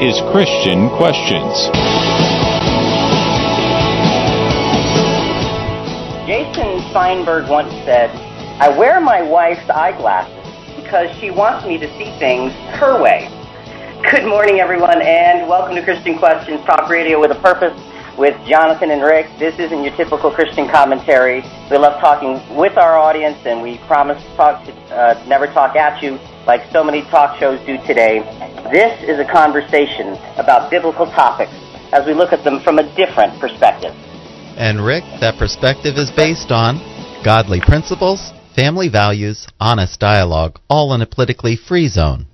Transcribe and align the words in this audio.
is 0.00 0.18
Christian 0.32 0.88
Questions. 0.96 1.68
Jason 6.24 6.80
Feinberg 6.90 7.50
once 7.50 7.70
said, 7.84 8.08
I 8.58 8.74
wear 8.78 8.98
my 9.02 9.20
wife's 9.20 9.68
eyeglasses 9.68 10.32
because 10.82 11.14
she 11.20 11.30
wants 11.30 11.66
me 11.66 11.76
to 11.76 11.86
see 11.98 12.16
things 12.18 12.50
her 12.80 12.98
way. 13.02 13.28
Good 14.10 14.24
morning, 14.26 14.58
everyone, 14.58 15.02
and 15.02 15.46
welcome 15.46 15.76
to 15.76 15.84
Christian 15.84 16.16
Questions 16.16 16.64
Talk 16.64 16.88
Radio 16.88 17.20
with 17.20 17.32
a 17.32 17.40
Purpose 17.42 17.78
with 18.16 18.34
Jonathan 18.46 18.90
and 18.92 19.02
Rick. 19.02 19.26
This 19.38 19.58
isn't 19.58 19.82
your 19.82 19.94
typical 19.98 20.30
Christian 20.30 20.66
commentary. 20.66 21.42
We 21.70 21.76
love 21.76 22.00
talking 22.00 22.40
with 22.56 22.78
our 22.78 22.96
audience, 22.96 23.36
and 23.44 23.60
we 23.60 23.76
promise 23.86 24.22
to 24.22 24.36
talk 24.36 24.64
to, 24.64 24.72
uh, 24.96 25.22
never 25.28 25.46
talk 25.48 25.76
at 25.76 26.02
you 26.02 26.18
like 26.46 26.62
so 26.72 26.82
many 26.82 27.02
talk 27.02 27.38
shows 27.38 27.60
do 27.66 27.76
today. 27.86 28.24
This 28.70 29.02
is 29.02 29.18
a 29.18 29.24
conversation 29.24 30.14
about 30.38 30.70
biblical 30.70 31.06
topics 31.06 31.50
as 31.92 32.06
we 32.06 32.14
look 32.14 32.32
at 32.32 32.44
them 32.44 32.60
from 32.62 32.78
a 32.78 32.86
different 32.94 33.40
perspective. 33.40 33.90
And 34.56 34.84
Rick, 34.84 35.02
that 35.18 35.38
perspective 35.40 35.96
is 35.96 36.12
based 36.14 36.52
on 36.52 36.78
godly 37.24 37.60
principles, 37.60 38.30
family 38.54 38.88
values, 38.88 39.48
honest 39.58 39.98
dialogue, 39.98 40.60
all 40.70 40.94
in 40.94 41.02
a 41.02 41.06
politically 41.06 41.56
free 41.56 41.88
zone. 41.88 42.26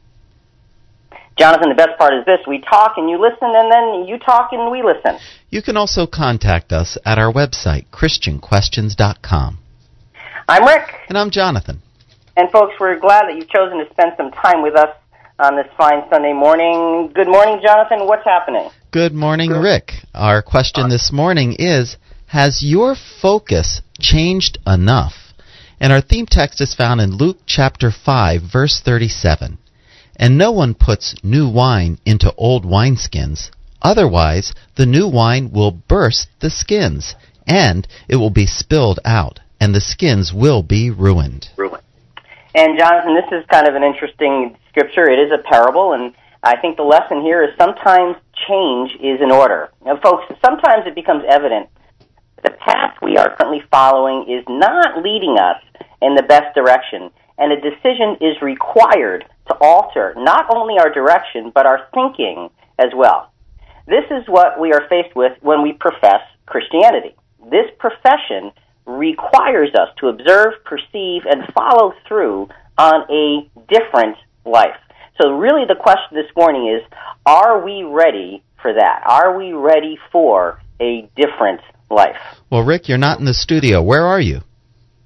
Jonathan, 1.38 1.70
the 1.70 1.74
best 1.74 1.96
part 1.96 2.12
is 2.12 2.26
this 2.26 2.40
we 2.46 2.60
talk 2.60 2.98
and 2.98 3.08
you 3.08 3.18
listen, 3.18 3.56
and 3.56 3.72
then 3.72 4.04
you 4.06 4.18
talk 4.18 4.52
and 4.52 4.70
we 4.70 4.82
listen. 4.82 5.18
You 5.48 5.62
can 5.62 5.78
also 5.78 6.06
contact 6.06 6.70
us 6.70 6.98
at 7.06 7.18
our 7.18 7.32
website, 7.32 7.86
ChristianQuestions.com. 7.92 9.58
I'm 10.50 10.64
Rick. 10.66 10.92
And 11.08 11.16
I'm 11.16 11.30
Jonathan. 11.30 11.80
And 12.36 12.50
folks, 12.50 12.74
we're 12.78 12.98
glad 12.98 13.24
that 13.28 13.36
you've 13.36 13.48
chosen 13.48 13.78
to 13.78 13.90
spend 13.90 14.12
some 14.18 14.30
time 14.32 14.62
with 14.62 14.76
us 14.76 14.90
on 15.38 15.56
this 15.56 15.66
fine 15.76 16.02
Sunday 16.10 16.32
morning. 16.32 17.10
Good 17.14 17.28
morning, 17.28 17.60
Jonathan. 17.64 18.06
What's 18.06 18.24
happening? 18.24 18.70
Good 18.90 19.12
morning, 19.12 19.50
Rick. 19.50 19.92
Our 20.14 20.42
question 20.42 20.84
uh, 20.84 20.88
this 20.88 21.12
morning 21.12 21.56
is 21.58 21.96
Has 22.28 22.62
your 22.62 22.94
focus 22.94 23.82
changed 23.98 24.58
enough? 24.66 25.34
And 25.78 25.92
our 25.92 26.00
theme 26.00 26.26
text 26.26 26.60
is 26.62 26.74
found 26.74 27.02
in 27.02 27.16
Luke 27.16 27.38
chapter 27.44 27.90
5, 27.90 28.40
verse 28.50 28.80
37. 28.82 29.58
And 30.18 30.38
no 30.38 30.52
one 30.52 30.72
puts 30.72 31.14
new 31.22 31.48
wine 31.50 31.98
into 32.06 32.32
old 32.36 32.64
wineskins. 32.64 33.50
Otherwise, 33.82 34.54
the 34.76 34.86
new 34.86 35.06
wine 35.06 35.50
will 35.52 35.70
burst 35.70 36.28
the 36.40 36.48
skins, 36.48 37.14
and 37.46 37.86
it 38.08 38.16
will 38.16 38.30
be 38.30 38.46
spilled 38.46 39.00
out, 39.04 39.40
and 39.60 39.74
the 39.74 39.82
skins 39.82 40.32
will 40.32 40.62
be 40.62 40.90
ruined. 40.90 41.50
Ruined. 41.58 41.82
And 42.56 42.78
Jonathan, 42.78 43.14
this 43.14 43.28
is 43.38 43.44
kind 43.52 43.68
of 43.68 43.74
an 43.74 43.82
interesting 43.82 44.56
scripture. 44.70 45.10
It 45.10 45.18
is 45.18 45.30
a 45.30 45.42
parable, 45.44 45.92
and 45.92 46.14
I 46.42 46.56
think 46.56 46.78
the 46.78 46.88
lesson 46.88 47.20
here 47.20 47.44
is 47.44 47.50
sometimes 47.60 48.16
change 48.48 48.92
is 48.96 49.20
in 49.20 49.30
order. 49.30 49.68
Now, 49.84 50.00
folks, 50.02 50.24
sometimes 50.42 50.86
it 50.86 50.94
becomes 50.94 51.22
evident 51.28 51.68
the 52.42 52.52
path 52.52 52.96
we 53.02 53.18
are 53.18 53.36
currently 53.36 53.62
following 53.70 54.30
is 54.30 54.42
not 54.48 55.02
leading 55.04 55.36
us 55.36 55.60
in 56.00 56.14
the 56.14 56.22
best 56.22 56.54
direction, 56.54 57.10
and 57.36 57.52
a 57.52 57.60
decision 57.60 58.16
is 58.22 58.40
required 58.40 59.26
to 59.48 59.56
alter 59.60 60.14
not 60.16 60.46
only 60.48 60.78
our 60.78 60.88
direction, 60.88 61.52
but 61.54 61.66
our 61.66 61.86
thinking 61.92 62.48
as 62.78 62.88
well. 62.96 63.32
This 63.86 64.04
is 64.10 64.24
what 64.28 64.58
we 64.58 64.72
are 64.72 64.88
faced 64.88 65.14
with 65.14 65.32
when 65.42 65.60
we 65.60 65.74
profess 65.74 66.24
Christianity. 66.46 67.16
This 67.50 67.66
profession 67.78 68.52
requires 68.86 69.70
us 69.74 69.88
to 69.98 70.08
observe, 70.08 70.54
perceive, 70.64 71.22
and 71.26 71.42
follow 71.52 71.92
through 72.06 72.48
on 72.78 73.02
a 73.10 73.50
different 73.68 74.16
life. 74.44 74.76
So, 75.20 75.30
really, 75.30 75.64
the 75.66 75.74
question 75.74 76.12
this 76.12 76.30
morning 76.36 76.68
is 76.68 76.82
are 77.24 77.64
we 77.64 77.82
ready 77.82 78.42
for 78.62 78.72
that? 78.72 79.02
Are 79.06 79.36
we 79.36 79.52
ready 79.52 79.98
for 80.12 80.60
a 80.80 81.08
different 81.16 81.60
life? 81.90 82.16
Well, 82.50 82.62
Rick, 82.62 82.88
you're 82.88 82.98
not 82.98 83.18
in 83.18 83.24
the 83.24 83.34
studio. 83.34 83.82
Where 83.82 84.06
are 84.06 84.20
you? 84.20 84.42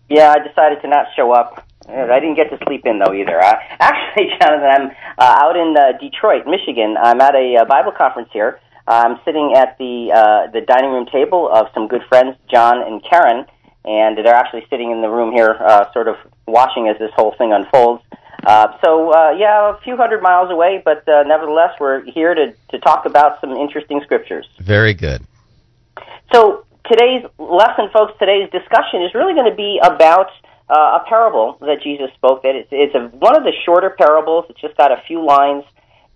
Yeah, 0.08 0.34
I 0.36 0.46
decided 0.46 0.82
to 0.82 0.88
not 0.88 1.06
show 1.16 1.32
up. 1.32 1.66
I 1.88 2.20
didn't 2.20 2.36
get 2.36 2.50
to 2.50 2.58
sleep 2.66 2.82
in 2.84 2.98
though 2.98 3.14
either. 3.14 3.40
Uh, 3.40 3.54
actually, 3.80 4.30
Jonathan, 4.40 4.69
I'm 4.69 4.90
uh, 5.19 5.44
out 5.44 5.56
in 5.56 5.74
uh, 5.76 5.98
Detroit, 5.98 6.46
Michigan. 6.46 6.96
I'm 7.00 7.20
at 7.20 7.34
a 7.34 7.62
uh, 7.62 7.64
Bible 7.64 7.92
conference 7.96 8.28
here. 8.32 8.60
I'm 8.86 9.20
sitting 9.24 9.54
at 9.56 9.78
the 9.78 10.10
uh, 10.12 10.50
the 10.50 10.62
dining 10.62 10.90
room 10.90 11.06
table 11.06 11.48
of 11.52 11.69
some 11.74 11.86
good 11.86 12.02
friends, 12.08 12.36
John 12.50 12.82
and 12.82 13.02
Karen, 13.08 13.46
and 13.84 14.18
they're 14.18 14.34
actually 14.34 14.66
sitting 14.70 14.91
in 14.91 15.00
the 15.00 15.08
room 15.08 15.32
here, 15.32 15.56
uh, 15.60 15.92
sort 15.92 16.08
of 16.08 16.16
watching 16.46 16.88
as 16.88 16.98
this 16.98 17.10
whole 17.16 17.34
thing 17.38 17.52
unfolds. 17.52 18.02
Uh, 18.44 18.68
so 18.84 19.12
uh, 19.12 19.30
yeah, 19.38 19.74
a 19.74 19.80
few 19.82 19.96
hundred 19.96 20.22
miles 20.22 20.50
away, 20.50 20.80
but 20.84 21.06
uh, 21.08 21.22
nevertheless, 21.24 21.74
we're 21.78 22.02
here 22.02 22.34
to 22.34 22.54
to 22.70 22.78
talk 22.78 23.04
about 23.04 23.40
some 23.40 23.52
interesting 23.52 24.00
scriptures. 24.02 24.48
Very 24.58 24.94
good. 24.94 25.22
So 26.32 26.64
today's 26.88 27.24
lesson, 27.38 27.90
folks, 27.92 28.14
today's 28.19 28.48
discussion 28.50 29.02
is 29.02 29.14
really 29.14 29.34
going 29.34 29.50
to 29.50 29.56
be 29.56 29.78
about 29.82 30.30
uh, 30.70 31.00
a 31.00 31.04
parable 31.06 31.58
that 31.60 31.82
Jesus 31.82 32.10
spoke. 32.14 32.42
That 32.42 32.54
it's, 32.54 32.69
it's 32.70 32.94
a, 32.94 33.08
one 33.16 33.36
of 33.36 33.42
the 33.42 33.52
shorter 33.64 33.90
parables. 33.90 34.46
It's 34.48 34.60
just 34.60 34.76
got 34.76 34.90
a 34.90 35.02
few 35.06 35.24
lines, 35.24 35.64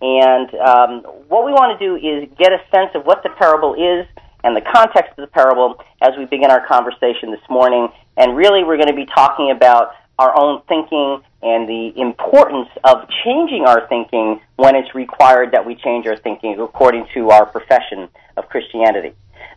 and 0.01 0.55
um, 0.55 1.03
what 1.29 1.45
we 1.45 1.53
want 1.53 1.79
to 1.79 1.85
do 1.85 1.97
is 1.97 2.29
get 2.39 2.53
a 2.53 2.61
sense 2.75 2.91
of 2.95 3.05
what 3.05 3.23
the 3.23 3.31
parable 3.31 3.75
is 3.75 4.07
and 4.45 4.55
the 4.55 4.61
context 4.61 5.19
of 5.19 5.23
the 5.23 5.33
parable 5.33 5.83
as 6.01 6.11
we 6.19 6.27
begin 6.27 6.51
our 6.51 6.65
conversation 6.67 7.31
this 7.31 7.41
morning. 7.51 7.89
And 8.17 8.37
really, 8.37 8.63
we're 8.63 8.77
going 8.77 8.89
to 8.89 8.95
be 8.95 9.07
talking 9.07 9.51
about 9.51 9.93
our 10.19 10.39
own 10.39 10.63
thinking 10.69 11.21
and 11.43 11.69
the 11.69 11.93
importance 11.97 12.69
of 12.85 13.09
changing 13.25 13.65
our 13.67 13.89
thinking 13.89 14.41
when 14.57 14.77
it's 14.77 14.95
required 14.95 15.53
that 15.53 15.67
we 15.67 15.75
change 15.75 16.07
our 16.07 16.17
thinking 16.17 16.59
according 16.61 17.07
to 17.15 17.31
our 17.31 17.45
profession 17.47 18.09
of 18.37 18.49
Christianity. 18.49 19.15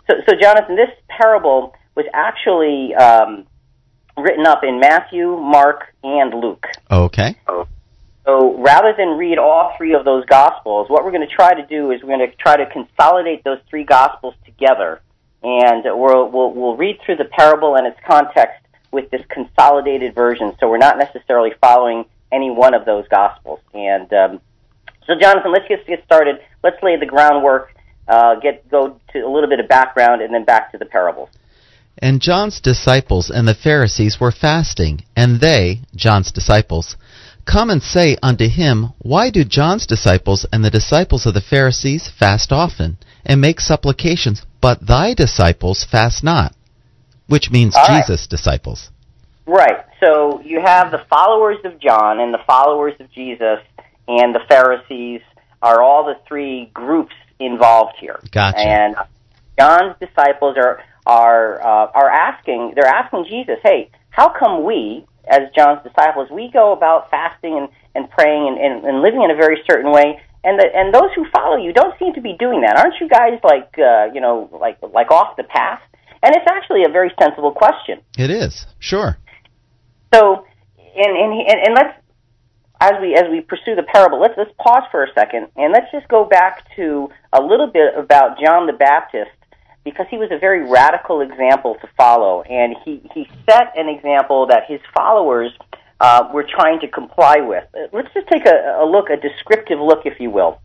So, 0.09 0.15
so 0.27 0.35
Jonathan, 0.39 0.75
this 0.75 0.89
parable 1.07 1.75
was 1.95 2.05
actually 2.13 2.95
um, 2.95 3.45
written 4.17 4.47
up 4.47 4.63
in 4.63 4.79
Matthew, 4.79 5.37
Mark, 5.37 5.93
and 6.03 6.33
Luke. 6.33 6.65
Okay. 6.89 7.35
So 8.27 8.57
rather 8.61 8.93
than 8.97 9.17
read 9.17 9.37
all 9.37 9.73
three 9.77 9.93
of 9.93 10.03
those 10.03 10.25
gospels, 10.25 10.89
what 10.89 11.05
we're 11.05 11.11
going 11.11 11.25
to 11.25 11.33
try 11.33 11.53
to 11.53 11.65
do 11.65 11.91
is 11.91 12.03
we're 12.03 12.17
going 12.17 12.29
to 12.29 12.35
try 12.35 12.57
to 12.57 12.65
consolidate 12.65 13.45
those 13.45 13.59
three 13.69 13.85
gospels 13.85 14.33
together, 14.43 14.99
and 15.43 15.85
we'll, 15.85 16.29
we'll, 16.29 16.51
we'll 16.53 16.75
read 16.75 16.99
through 17.05 17.15
the 17.15 17.25
parable 17.25 17.77
and 17.77 17.87
its 17.87 17.97
context 18.05 18.61
with 18.91 19.09
this 19.11 19.21
consolidated 19.29 20.13
version. 20.13 20.53
So 20.59 20.69
we're 20.69 20.77
not 20.77 20.97
necessarily 20.97 21.51
following 21.61 22.03
any 22.29 22.51
one 22.51 22.73
of 22.73 22.83
those 22.83 23.07
gospels. 23.07 23.61
And 23.73 24.11
um, 24.11 24.41
so, 25.05 25.13
Jonathan, 25.17 25.53
let's 25.53 25.67
just 25.69 25.87
get 25.87 26.03
started. 26.03 26.41
Let's 26.61 26.83
lay 26.83 26.97
the 26.97 27.05
groundwork. 27.05 27.73
Uh, 28.09 28.35
get 28.35 28.69
go 28.69 28.99
to 29.13 29.19
a 29.19 29.29
little 29.29 29.49
bit 29.49 29.61
of 29.61 29.69
background, 29.69 30.21
and 30.21 30.33
then 30.33 30.43
back 30.43 30.73
to 30.73 30.77
the 30.77 30.85
parables. 30.85 31.29
And 31.97 32.21
John's 32.21 32.59
disciples 32.59 33.29
and 33.29 33.47
the 33.47 33.55
Pharisees 33.55 34.17
were 34.19 34.31
fasting, 34.31 35.05
and 35.15 35.39
they, 35.39 35.81
John's 35.95 36.31
disciples, 36.31 36.95
come 37.47 37.69
and 37.69 37.81
say 37.81 38.17
unto 38.21 38.47
him, 38.47 38.93
Why 38.99 39.31
do 39.31 39.43
John's 39.43 39.87
disciples 39.87 40.45
and 40.51 40.63
the 40.63 40.69
disciples 40.69 41.25
of 41.25 41.33
the 41.33 41.41
Pharisees 41.41 42.11
fast 42.19 42.51
often, 42.51 42.97
and 43.25 43.41
make 43.41 43.59
supplications, 43.59 44.45
but 44.61 44.85
thy 44.85 45.13
disciples 45.13 45.83
fast 45.89 46.23
not? 46.23 46.53
Which 47.27 47.49
means 47.49 47.75
All 47.75 47.83
right. 47.87 48.05
Jesus' 48.05 48.27
disciples. 48.27 48.91
Right. 49.45 49.85
So 49.99 50.41
you 50.41 50.61
have 50.61 50.91
the 50.91 51.03
followers 51.09 51.57
of 51.63 51.79
John 51.79 52.19
and 52.19 52.33
the 52.33 52.43
followers 52.45 52.93
of 52.99 53.11
Jesus 53.11 53.59
and 54.07 54.35
the 54.35 54.41
Pharisees 54.47 55.21
are 55.61 55.81
all 55.81 56.05
the 56.05 56.15
three 56.27 56.69
groups 56.73 57.13
involved 57.39 57.95
here. 57.99 58.19
Gotcha. 58.31 58.59
And 58.59 58.95
John's 59.59 59.95
disciples 59.99 60.57
are 60.57 60.83
are 61.05 61.61
uh, 61.61 61.91
are 61.93 62.09
asking 62.09 62.73
they're 62.75 62.85
asking 62.85 63.25
Jesus, 63.29 63.57
"Hey, 63.63 63.89
how 64.09 64.29
come 64.29 64.63
we 64.63 65.05
as 65.29 65.49
John's 65.55 65.83
disciples 65.83 66.29
we 66.31 66.49
go 66.51 66.73
about 66.73 67.09
fasting 67.09 67.57
and, 67.57 67.69
and 67.95 68.09
praying 68.11 68.47
and, 68.47 68.57
and, 68.57 68.85
and 68.85 69.01
living 69.01 69.23
in 69.23 69.31
a 69.31 69.35
very 69.35 69.61
certain 69.69 69.91
way 69.91 70.19
and 70.43 70.59
the, 70.59 70.67
and 70.73 70.93
those 70.93 71.11
who 71.15 71.25
follow 71.35 71.57
you 71.57 71.73
don't 71.73 71.97
seem 71.99 72.13
to 72.13 72.21
be 72.21 72.35
doing 72.39 72.61
that. 72.61 72.77
Aren't 72.77 72.95
you 73.01 73.09
guys 73.09 73.39
like 73.43 73.75
uh, 73.77 74.13
you 74.13 74.21
know 74.21 74.49
like 74.61 74.77
like 74.93 75.11
off 75.11 75.35
the 75.35 75.43
path?" 75.43 75.81
And 76.23 76.35
it's 76.35 76.47
actually 76.49 76.83
a 76.87 76.89
very 76.89 77.11
sensible 77.21 77.51
question. 77.51 77.99
It 78.17 78.31
is, 78.31 78.65
sure. 78.79 79.17
So, 80.13 80.45
and 80.77 81.13
and 81.17 81.31
and, 81.33 81.59
and 81.67 81.73
let's 81.75 81.99
as 82.79 82.93
we 83.01 83.15
as 83.15 83.25
we 83.29 83.41
pursue 83.41 83.75
the 83.75 83.83
parable, 83.83 84.21
let's 84.21 84.35
let's 84.37 84.53
pause 84.57 84.83
for 84.91 85.03
a 85.03 85.11
second 85.13 85.47
and 85.55 85.73
let's 85.73 85.91
just 85.91 86.07
go 86.07 86.23
back 86.23 86.63
to 86.75 87.09
a 87.33 87.41
little 87.41 87.67
bit 87.67 87.93
about 87.97 88.39
John 88.39 88.67
the 88.67 88.73
Baptist 88.73 89.31
because 89.89 90.05
he 90.09 90.17
was 90.17 90.29
a 90.31 90.37
very 90.37 90.69
radical 90.69 91.21
example 91.21 91.77
to 91.79 91.87
follow, 91.95 92.41
and 92.41 92.75
he 92.83 93.01
he 93.13 93.25
set 93.49 93.71
an 93.77 93.87
example 93.87 94.47
that 94.47 94.63
his 94.67 94.81
followers 94.93 95.53
uh, 96.01 96.27
were 96.33 96.43
trying 96.43 96.77
to 96.81 96.89
comply 96.89 97.37
with. 97.39 97.63
Uh, 97.73 97.87
Let's 97.93 98.13
just 98.13 98.27
take 98.27 98.45
a, 98.45 98.81
a 98.83 98.85
look, 98.85 99.09
a 99.09 99.15
descriptive 99.15 99.79
look, 99.79 100.05
if 100.05 100.19
you 100.19 100.29
will, 100.29 100.59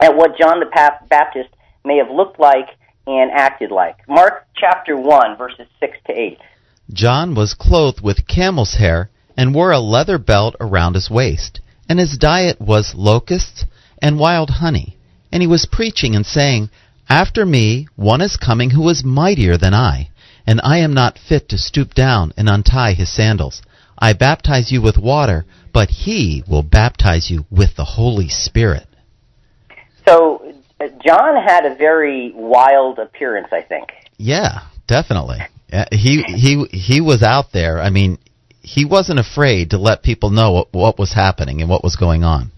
at 0.00 0.16
what 0.16 0.36
John 0.36 0.58
the 0.58 0.66
Baptist 1.08 1.50
may 1.84 1.98
have 1.98 2.10
looked 2.10 2.40
like 2.40 2.66
and 3.06 3.30
acted 3.30 3.70
like. 3.70 3.96
Mark 4.08 4.44
chapter 4.56 4.96
one, 4.96 5.36
verses 5.36 5.68
six 5.78 5.96
to 6.08 6.12
eight. 6.12 6.38
John 6.92 7.36
was 7.36 7.54
clothed 7.54 8.00
with 8.02 8.26
camel's 8.26 8.74
hair 8.74 9.08
and 9.36 9.54
wore 9.54 9.70
a 9.70 9.78
leather 9.78 10.18
belt 10.18 10.56
around 10.58 10.94
his 10.94 11.08
waist, 11.08 11.60
and 11.88 12.00
his 12.00 12.18
diet 12.18 12.60
was 12.60 12.96
locusts 12.96 13.66
and 14.02 14.18
wild 14.18 14.50
honey. 14.50 14.96
And 15.30 15.42
he 15.42 15.46
was 15.46 15.68
preaching 15.70 16.16
and 16.16 16.26
saying, 16.26 16.70
After 17.08 17.46
me 17.46 17.88
one 17.96 18.20
is 18.20 18.36
coming 18.36 18.70
who 18.70 18.88
is 18.90 19.02
mightier 19.04 19.56
than 19.56 19.72
I, 19.72 20.10
and 20.46 20.60
I 20.62 20.78
am 20.78 20.92
not 20.92 21.18
fit 21.18 21.48
to 21.48 21.58
stoop 21.58 21.94
down 21.94 22.32
and 22.36 22.48
untie 22.48 22.92
his 22.92 23.10
sandals. 23.14 23.62
I 23.98 24.12
baptize 24.12 24.70
you 24.70 24.82
with 24.82 24.98
water, 24.98 25.46
but 25.72 25.88
he 25.88 26.44
will 26.46 26.62
baptize 26.62 27.30
you 27.30 27.46
with 27.50 27.76
the 27.76 27.84
Holy 27.84 28.28
Spirit. 28.28 28.86
So 30.06 30.54
uh, 30.80 30.88
John 31.04 31.42
had 31.42 31.64
a 31.64 31.74
very 31.74 32.32
wild 32.34 32.98
appearance, 32.98 33.48
I 33.52 33.62
think. 33.62 33.88
Yeah, 34.18 34.60
definitely. 34.86 35.38
Uh, 35.72 35.84
he 35.90 36.22
he 36.22 36.64
he 36.70 37.00
was 37.00 37.22
out 37.22 37.52
there. 37.52 37.80
I 37.80 37.90
mean, 37.90 38.18
he 38.62 38.84
wasn't 38.84 39.18
afraid 39.18 39.70
to 39.70 39.78
let 39.78 40.02
people 40.02 40.30
know 40.30 40.52
what, 40.52 40.68
what 40.72 40.98
was 40.98 41.12
happening 41.12 41.60
and 41.60 41.70
what 41.70 41.84
was 41.84 41.96
going 41.96 42.22
on. 42.22 42.52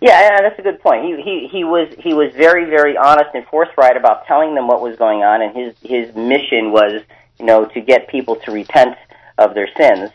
Yeah, 0.00 0.40
that's 0.40 0.58
a 0.58 0.62
good 0.62 0.80
point. 0.80 1.04
He 1.04 1.22
he 1.22 1.48
he 1.48 1.64
was 1.64 1.88
he 1.98 2.14
was 2.14 2.32
very 2.34 2.64
very 2.66 2.96
honest 2.96 3.30
and 3.34 3.44
forthright 3.46 3.96
about 3.96 4.26
telling 4.26 4.54
them 4.54 4.68
what 4.68 4.80
was 4.80 4.96
going 4.96 5.22
on, 5.22 5.42
and 5.42 5.56
his 5.56 5.74
his 5.82 6.14
mission 6.14 6.70
was 6.70 7.02
you 7.38 7.46
know 7.46 7.66
to 7.66 7.80
get 7.80 8.08
people 8.08 8.36
to 8.36 8.52
repent 8.52 8.96
of 9.38 9.54
their 9.54 9.68
sins, 9.76 10.10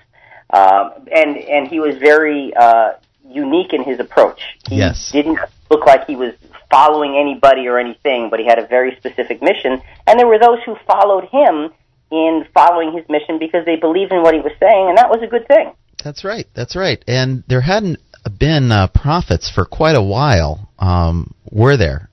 um, 0.51 0.91
and 1.11 1.37
and 1.37 1.67
he 1.67 1.79
was 1.79 1.97
very 1.97 2.53
uh, 2.55 2.93
unique 3.27 3.73
in 3.73 3.83
his 3.83 3.99
approach. 3.99 4.41
He 4.69 4.77
yes. 4.77 5.11
didn't 5.11 5.39
look 5.69 5.85
like 5.85 6.07
he 6.07 6.15
was 6.15 6.33
following 6.71 7.17
anybody 7.17 7.67
or 7.67 7.77
anything, 7.77 8.29
but 8.29 8.39
he 8.39 8.45
had 8.45 8.59
a 8.59 8.67
very 8.67 8.95
specific 8.95 9.41
mission, 9.41 9.81
and 10.07 10.17
there 10.17 10.27
were 10.27 10.39
those 10.39 10.59
who 10.65 10.75
followed 10.87 11.25
him 11.25 11.71
in 12.09 12.45
following 12.53 12.93
his 12.93 13.07
mission 13.09 13.37
because 13.37 13.65
they 13.65 13.75
believed 13.75 14.11
in 14.13 14.21
what 14.21 14.33
he 14.33 14.39
was 14.39 14.53
saying, 14.59 14.87
and 14.87 14.97
that 14.97 15.09
was 15.09 15.21
a 15.21 15.27
good 15.27 15.47
thing. 15.47 15.73
That's 16.03 16.23
right. 16.23 16.47
That's 16.53 16.75
right. 16.75 17.03
And 17.07 17.43
there 17.47 17.61
hadn't 17.61 17.99
been 18.29 18.71
uh, 18.71 18.87
prophets 18.87 19.49
for 19.49 19.65
quite 19.65 19.95
a 19.95 20.01
while, 20.01 20.69
um, 20.79 21.33
were 21.51 21.77
there? 21.77 22.09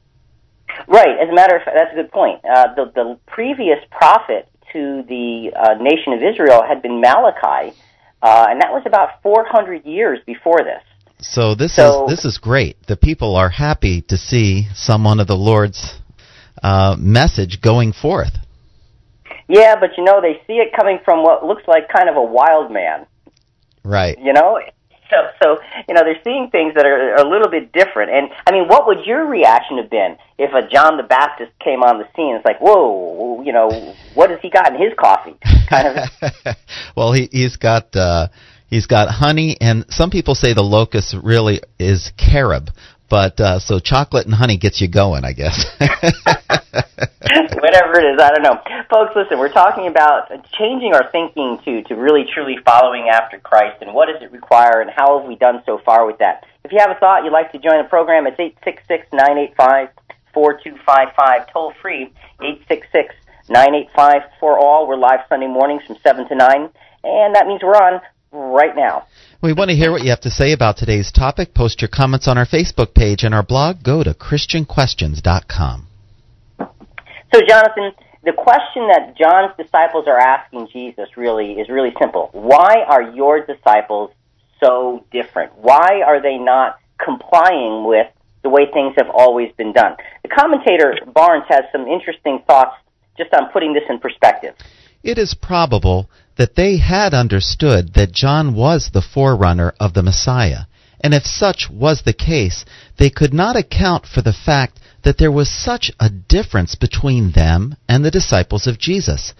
Right. 0.86 1.18
As 1.22 1.28
a 1.28 1.34
matter 1.34 1.56
of 1.56 1.62
fact, 1.62 1.76
that's 1.78 1.92
a 1.92 1.96
good 2.02 2.10
point. 2.10 2.44
Uh, 2.44 2.74
the, 2.74 2.92
the 2.94 3.18
previous 3.26 3.78
prophet 3.90 4.48
to 4.72 5.02
the 5.08 5.52
uh, 5.56 5.74
nation 5.82 6.12
of 6.12 6.20
Israel 6.22 6.62
had 6.66 6.82
been 6.82 7.00
Malachi, 7.00 7.76
uh, 8.22 8.46
and 8.48 8.60
that 8.60 8.70
was 8.72 8.82
about 8.86 9.22
400 9.22 9.84
years 9.84 10.18
before 10.26 10.58
this. 10.58 10.82
So 11.20 11.54
this 11.54 11.76
So- 11.76 12.04
is 12.04 12.10
this 12.10 12.24
is 12.24 12.38
great. 12.38 12.76
The 12.86 12.96
people 12.96 13.36
are 13.36 13.50
happy 13.50 14.00
to 14.02 14.16
see 14.16 14.68
someone 14.74 15.20
of 15.20 15.26
the 15.26 15.36
Lord's 15.36 16.00
uh, 16.62 16.96
message 16.98 17.60
going 17.60 17.92
forth. 17.92 18.32
Yeah, 19.48 19.74
but 19.78 19.90
you 19.98 20.04
know, 20.04 20.20
they 20.20 20.40
see 20.46 20.54
it 20.54 20.72
coming 20.74 20.98
from 21.04 21.22
what 21.22 21.44
looks 21.44 21.64
like 21.66 21.88
kind 21.94 22.08
of 22.08 22.16
a 22.16 22.22
wild 22.22 22.70
man. 22.70 23.06
Right. 23.84 24.16
You 24.18 24.32
know, 24.32 24.60
so 25.10 25.16
so 25.42 25.58
you 25.88 25.94
know 25.94 26.02
they're 26.04 26.20
seeing 26.24 26.48
things 26.50 26.74
that 26.74 26.86
are 26.86 27.16
a 27.16 27.28
little 27.28 27.48
bit 27.48 27.72
different. 27.72 28.10
And 28.10 28.30
I 28.46 28.52
mean, 28.52 28.68
what 28.68 28.86
would 28.86 29.04
your 29.04 29.26
reaction 29.26 29.78
have 29.78 29.90
been 29.90 30.16
if 30.38 30.52
a 30.52 30.66
John 30.68 30.96
the 30.96 31.02
Baptist 31.02 31.52
came 31.62 31.82
on 31.82 31.98
the 31.98 32.06
scene? 32.16 32.36
It's 32.36 32.44
like, 32.44 32.60
whoa, 32.60 33.42
you 33.42 33.52
know, 33.52 33.94
what 34.14 34.30
has 34.30 34.40
he 34.40 34.50
got 34.50 34.74
in 34.74 34.80
his 34.80 34.92
coffee? 34.98 35.36
Kind 35.68 35.98
of. 35.98 36.56
well, 36.96 37.12
he 37.12 37.28
he's 37.30 37.56
got 37.56 37.94
uh, 37.94 38.28
he's 38.68 38.86
got 38.86 39.08
honey, 39.08 39.56
and 39.60 39.84
some 39.88 40.10
people 40.10 40.34
say 40.34 40.54
the 40.54 40.62
locust 40.62 41.14
really 41.22 41.60
is 41.78 42.12
carob. 42.16 42.70
But 43.10 43.40
uh, 43.40 43.58
so 43.58 43.80
chocolate 43.80 44.26
and 44.26 44.34
honey 44.34 44.56
gets 44.56 44.80
you 44.80 44.88
going, 44.88 45.24
I 45.24 45.32
guess. 45.32 45.66
Whatever 45.80 45.98
it 47.98 48.14
is, 48.14 48.20
I 48.20 48.30
don't 48.30 48.42
know. 48.42 48.60
Folks, 48.88 49.16
listen, 49.16 49.38
we're 49.38 49.52
talking 49.52 49.88
about 49.88 50.30
changing 50.56 50.94
our 50.94 51.10
thinking 51.10 51.58
to, 51.64 51.82
to 51.82 51.96
really 51.96 52.24
truly 52.32 52.58
following 52.64 53.08
after 53.12 53.38
Christ 53.38 53.82
and 53.82 53.92
what 53.92 54.06
does 54.06 54.22
it 54.22 54.30
require 54.30 54.80
and 54.80 54.90
how 54.90 55.18
have 55.18 55.28
we 55.28 55.34
done 55.34 55.62
so 55.66 55.78
far 55.84 56.06
with 56.06 56.18
that. 56.18 56.46
If 56.64 56.70
you 56.70 56.78
have 56.78 56.90
a 56.90 56.94
thought 56.94 57.24
you'd 57.24 57.32
like 57.32 57.50
to 57.52 57.58
join 57.58 57.82
the 57.82 57.88
program, 57.88 58.28
it's 58.28 58.38
eight 58.38 58.56
six 58.62 58.82
six 58.86 59.06
nine 59.12 59.38
eight 59.38 59.56
five 59.56 59.88
four 60.32 60.60
two 60.62 60.76
five 60.86 61.08
five 61.16 61.52
toll 61.52 61.72
free, 61.82 62.12
866 62.40 63.14
985 63.50 64.22
for 64.38 64.58
all. 64.58 64.86
We're 64.86 64.96
live 64.96 65.20
Sunday 65.28 65.48
mornings 65.48 65.82
from 65.84 65.96
7 66.04 66.28
to 66.28 66.34
9, 66.36 66.70
and 67.02 67.34
that 67.34 67.48
means 67.48 67.62
we're 67.64 67.74
on 67.74 68.00
right 68.30 68.76
now. 68.76 69.08
We 69.42 69.52
want 69.54 69.70
to 69.70 69.76
hear 69.76 69.90
what 69.90 70.02
you 70.02 70.10
have 70.10 70.20
to 70.20 70.30
say 70.30 70.52
about 70.52 70.76
today's 70.76 71.10
topic. 71.10 71.54
Post 71.54 71.80
your 71.80 71.88
comments 71.88 72.28
on 72.28 72.36
our 72.36 72.46
Facebook 72.46 72.94
page 72.94 73.22
and 73.24 73.34
our 73.34 73.42
blog. 73.42 73.82
Go 73.82 74.02
to 74.02 74.12
ChristianQuestions.com. 74.12 75.86
So, 77.32 77.40
Jonathan, 77.48 77.92
the 78.22 78.32
question 78.32 78.88
that 78.88 79.16
John's 79.16 79.52
disciples 79.56 80.06
are 80.06 80.18
asking 80.18 80.68
Jesus 80.72 81.16
really 81.16 81.52
is 81.52 81.68
really 81.70 81.94
simple. 81.98 82.28
Why 82.32 82.84
are 82.86 83.02
your 83.02 83.46
disciples 83.46 84.10
so 84.62 85.06
different? 85.10 85.56
Why 85.56 86.02
are 86.06 86.20
they 86.20 86.36
not 86.36 86.78
complying 87.02 87.86
with 87.86 88.08
the 88.42 88.50
way 88.50 88.66
things 88.72 88.94
have 88.98 89.08
always 89.08 89.52
been 89.56 89.72
done? 89.72 89.96
The 90.22 90.28
commentator 90.28 90.98
Barnes 91.14 91.44
has 91.48 91.64
some 91.72 91.86
interesting 91.86 92.42
thoughts 92.46 92.76
just 93.16 93.32
on 93.32 93.50
putting 93.52 93.72
this 93.72 93.84
in 93.88 94.00
perspective. 94.00 94.54
It 95.02 95.16
is 95.16 95.34
probable 95.34 96.10
that 96.40 96.54
they 96.54 96.78
had 96.78 97.12
understood 97.12 97.92
that 97.92 98.10
John 98.10 98.54
was 98.54 98.88
the 98.94 99.02
forerunner 99.02 99.74
of 99.78 99.92
the 99.92 100.02
Messiah, 100.02 100.60
and 100.98 101.12
if 101.12 101.26
such 101.26 101.68
was 101.68 102.00
the 102.00 102.14
case, 102.14 102.64
they 102.96 103.10
could 103.10 103.34
not 103.34 103.56
account 103.56 104.06
for 104.06 104.22
the 104.22 104.32
fact 104.32 104.80
that 105.02 105.18
there 105.18 105.30
was 105.30 105.50
such 105.50 105.92
a 106.00 106.08
difference 106.08 106.74
between 106.76 107.32
them 107.32 107.76
and 107.86 108.02
the 108.02 108.10
disciples 108.10 108.66
of 108.66 108.78
Jesus. 108.78 109.34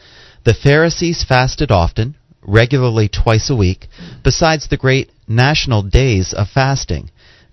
The 0.45 0.53
Pharisees 0.53 1.25
fasted 1.25 1.71
often, 1.71 2.17
regularly 2.43 3.09
twice 3.09 3.49
a 3.49 3.57
week, 3.57 3.89
besides 4.23 4.69
the 4.69 4.77
great 4.77 5.11
national 5.27 5.85
days 5.85 6.35
of 6.35 6.51
fasting. 6.51 7.11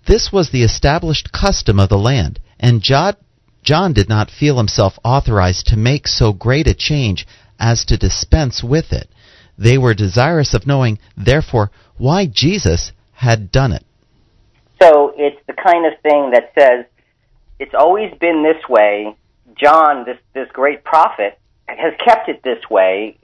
This 0.08 0.30
was 0.30 0.50
the 0.50 0.64
established 0.64 1.32
custom 1.32 1.80
of 1.80 1.88
the 1.88 1.98
land, 1.98 2.42
and 2.60 2.82
John, 2.82 3.14
John 3.64 3.94
did 3.94 4.10
not 4.10 4.30
feel 4.30 4.58
himself 4.58 5.00
authorized 5.06 5.68
to 5.68 5.78
make 5.78 6.06
so 6.06 6.34
great 6.34 6.68
a 6.68 6.74
change 6.74 7.26
as 7.58 7.86
to 7.86 7.96
dispense 7.96 8.62
with 8.62 8.92
it. 8.92 9.10
They 9.57 9.77
were 9.77 9.94
desirous 9.94 10.54
of 10.54 10.68
knowing, 10.68 11.00
therefore, 11.15 11.71
why 11.98 12.27
Jesus 12.27 12.92
had 13.13 13.51
done 13.51 13.71
it. 13.71 13.83
So 14.81 15.13
it's 15.18 15.42
the 15.48 15.54
kind 15.54 15.86
of 15.86 16.00
thing 16.01 16.31
that 16.31 16.51
says, 16.57 16.86
it's 17.59 17.74
always 17.74 18.13
been 18.19 18.44
this 18.44 18.69
way. 18.69 19.15
John, 19.56 20.06
this, 20.06 20.18
this 20.33 20.48
great 20.54 20.83
prophet, 20.83 21.39
has 21.68 21.94
kept 22.06 22.30
it 22.30 22.43
this 22.43 22.60
way, 22.70 23.17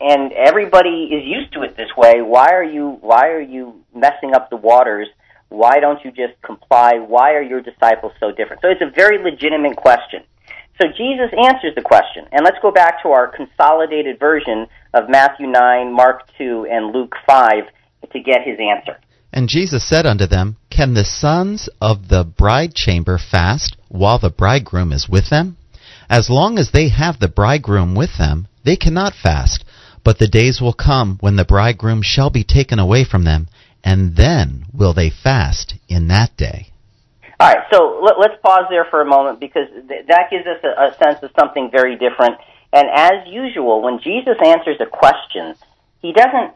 and 0.00 0.32
everybody 0.32 1.04
is 1.10 1.24
used 1.24 1.54
to 1.54 1.62
it 1.62 1.76
this 1.76 1.88
way. 1.96 2.20
Why 2.20 2.50
are 2.50 2.64
you, 2.64 2.98
why 3.00 3.28
are 3.28 3.40
you 3.40 3.82
messing 3.94 4.34
up 4.34 4.50
the 4.50 4.56
waters? 4.56 5.08
Why 5.48 5.80
don't 5.80 6.04
you 6.04 6.10
just 6.10 6.40
comply? 6.42 6.98
Why 6.98 7.32
are 7.32 7.42
your 7.42 7.62
disciples 7.62 8.12
so 8.20 8.30
different? 8.30 8.60
So 8.60 8.68
it's 8.68 8.82
a 8.82 8.90
very 8.94 9.22
legitimate 9.22 9.76
question. 9.76 10.24
So 10.80 10.86
Jesus 10.86 11.30
answers 11.36 11.74
the 11.74 11.82
question. 11.82 12.26
And 12.30 12.44
let's 12.44 12.58
go 12.62 12.70
back 12.70 13.02
to 13.02 13.08
our 13.08 13.26
consolidated 13.26 14.18
version 14.20 14.66
of 14.94 15.08
Matthew 15.08 15.48
9, 15.48 15.92
Mark 15.92 16.22
2, 16.38 16.68
and 16.70 16.94
Luke 16.94 17.14
5 17.26 17.64
to 18.12 18.20
get 18.20 18.42
his 18.44 18.58
answer. 18.60 18.98
And 19.32 19.48
Jesus 19.48 19.86
said 19.86 20.06
unto 20.06 20.26
them, 20.26 20.56
Can 20.70 20.94
the 20.94 21.04
sons 21.04 21.68
of 21.80 22.08
the 22.08 22.24
bride 22.24 22.74
chamber 22.74 23.18
fast 23.18 23.76
while 23.88 24.18
the 24.18 24.30
bridegroom 24.30 24.92
is 24.92 25.08
with 25.08 25.30
them? 25.30 25.56
As 26.08 26.30
long 26.30 26.58
as 26.58 26.70
they 26.70 26.88
have 26.88 27.18
the 27.18 27.28
bridegroom 27.28 27.94
with 27.94 28.16
them, 28.16 28.48
they 28.64 28.76
cannot 28.76 29.14
fast. 29.14 29.64
But 30.04 30.18
the 30.18 30.28
days 30.28 30.60
will 30.60 30.72
come 30.72 31.18
when 31.20 31.36
the 31.36 31.44
bridegroom 31.44 32.02
shall 32.02 32.30
be 32.30 32.44
taken 32.44 32.78
away 32.78 33.04
from 33.04 33.24
them, 33.24 33.48
and 33.84 34.16
then 34.16 34.64
will 34.72 34.94
they 34.94 35.10
fast 35.10 35.74
in 35.88 36.08
that 36.08 36.36
day. 36.36 36.67
All 37.40 37.46
right, 37.46 37.64
so 37.72 38.00
let, 38.02 38.18
let's 38.18 38.40
pause 38.42 38.64
there 38.68 38.84
for 38.90 39.00
a 39.00 39.04
moment 39.04 39.38
because 39.38 39.68
th- 39.88 40.06
that 40.08 40.30
gives 40.30 40.46
us 40.46 40.58
a, 40.64 40.88
a 40.88 40.94
sense 40.98 41.22
of 41.22 41.30
something 41.38 41.70
very 41.70 41.96
different. 41.96 42.36
And 42.72 42.88
as 42.92 43.26
usual, 43.28 43.80
when 43.80 44.00
Jesus 44.00 44.36
answers 44.44 44.76
a 44.80 44.86
question, 44.86 45.54
he 46.02 46.12
doesn't 46.12 46.54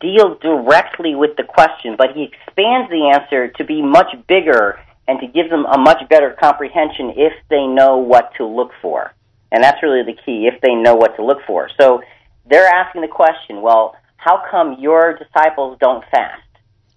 deal 0.00 0.36
directly 0.38 1.14
with 1.14 1.36
the 1.36 1.44
question, 1.44 1.94
but 1.96 2.12
he 2.14 2.24
expands 2.24 2.90
the 2.90 3.12
answer 3.14 3.48
to 3.48 3.64
be 3.64 3.80
much 3.80 4.12
bigger 4.26 4.80
and 5.06 5.20
to 5.20 5.26
give 5.28 5.48
them 5.50 5.64
a 5.66 5.78
much 5.78 6.08
better 6.08 6.36
comprehension 6.38 7.12
if 7.16 7.32
they 7.48 7.66
know 7.66 7.98
what 7.98 8.32
to 8.38 8.44
look 8.44 8.72
for. 8.82 9.12
And 9.52 9.62
that's 9.62 9.80
really 9.82 10.02
the 10.02 10.18
key, 10.24 10.48
if 10.52 10.60
they 10.60 10.74
know 10.74 10.96
what 10.96 11.16
to 11.16 11.24
look 11.24 11.38
for. 11.46 11.70
So 11.80 12.02
they're 12.48 12.66
asking 12.66 13.02
the 13.02 13.08
question, 13.08 13.62
well, 13.62 13.96
how 14.16 14.42
come 14.50 14.78
your 14.80 15.16
disciples 15.16 15.78
don't 15.80 16.04
fast? 16.10 16.42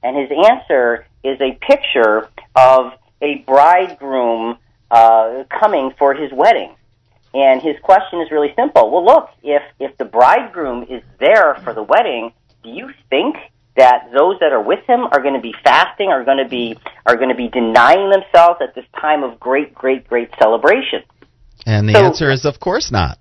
And 0.03 0.15
his 0.17 0.29
answer 0.49 1.05
is 1.23 1.39
a 1.41 1.57
picture 1.65 2.29
of 2.55 2.93
a 3.21 3.43
bridegroom 3.45 4.57
uh, 4.89 5.43
coming 5.59 5.91
for 5.97 6.13
his 6.13 6.31
wedding. 6.31 6.75
And 7.33 7.61
his 7.61 7.75
question 7.83 8.21
is 8.21 8.31
really 8.31 8.53
simple. 8.55 8.89
Well, 8.89 9.05
look, 9.05 9.29
if 9.43 9.61
if 9.79 9.95
the 9.97 10.05
bridegroom 10.05 10.83
is 10.89 11.03
there 11.19 11.55
for 11.63 11.73
the 11.73 11.83
wedding, 11.83 12.31
do 12.63 12.69
you 12.69 12.89
think 13.09 13.35
that 13.77 14.09
those 14.11 14.39
that 14.39 14.51
are 14.51 14.61
with 14.61 14.83
him 14.87 15.01
are 15.11 15.21
going 15.21 15.35
to 15.35 15.41
be 15.41 15.53
fasting, 15.63 16.09
are 16.09 16.23
going 16.23 16.43
to 16.43 16.49
be 16.49 16.75
are 17.05 17.17
going 17.17 17.29
to 17.29 17.35
be 17.35 17.47
denying 17.47 18.09
themselves 18.09 18.59
at 18.61 18.73
this 18.73 18.85
time 18.99 19.23
of 19.23 19.39
great, 19.39 19.75
great, 19.75 20.07
great 20.07 20.31
celebration? 20.39 21.03
And 21.67 21.87
the 21.87 21.93
So- 21.93 22.05
answer 22.05 22.31
is, 22.31 22.45
of 22.45 22.59
course 22.59 22.91
not. 22.91 23.19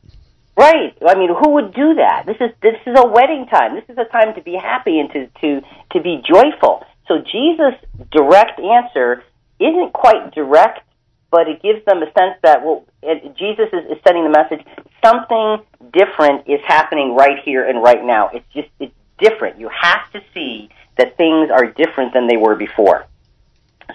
Right. 0.58 0.96
I 1.06 1.14
mean, 1.14 1.30
who 1.32 1.50
would 1.50 1.72
do 1.72 1.94
that? 1.94 2.24
This 2.26 2.36
is 2.40 2.50
this 2.60 2.74
is 2.84 2.96
a 2.98 3.06
wedding 3.06 3.46
time. 3.46 3.76
This 3.76 3.84
is 3.88 3.96
a 3.96 4.10
time 4.10 4.34
to 4.34 4.42
be 4.42 4.54
happy 4.54 4.98
and 4.98 5.08
to 5.12 5.26
to 5.40 5.60
to 5.92 6.02
be 6.02 6.20
joyful. 6.26 6.84
So 7.06 7.18
Jesus' 7.18 7.78
direct 8.10 8.58
answer 8.60 9.22
isn't 9.60 9.92
quite 9.92 10.34
direct 10.34 10.80
but 11.30 11.48
it 11.48 11.62
gives 11.62 11.84
them 11.84 12.02
a 12.02 12.06
sense 12.06 12.36
that 12.42 12.64
well, 12.64 12.84
it, 13.02 13.36
Jesus 13.36 13.68
is, 13.72 13.90
is 13.90 13.98
sending 14.06 14.24
the 14.24 14.30
message 14.30 14.64
something 15.04 15.64
different 15.92 16.48
is 16.48 16.60
happening 16.66 17.14
right 17.14 17.38
here 17.44 17.66
and 17.66 17.82
right 17.82 18.02
now. 18.02 18.30
It's 18.32 18.46
just 18.54 18.68
it's 18.80 18.94
different. 19.18 19.60
You 19.60 19.68
have 19.68 20.10
to 20.12 20.20
see 20.34 20.70
that 20.96 21.16
things 21.16 21.50
are 21.50 21.66
different 21.66 22.14
than 22.14 22.26
they 22.26 22.36
were 22.36 22.56
before. 22.56 23.06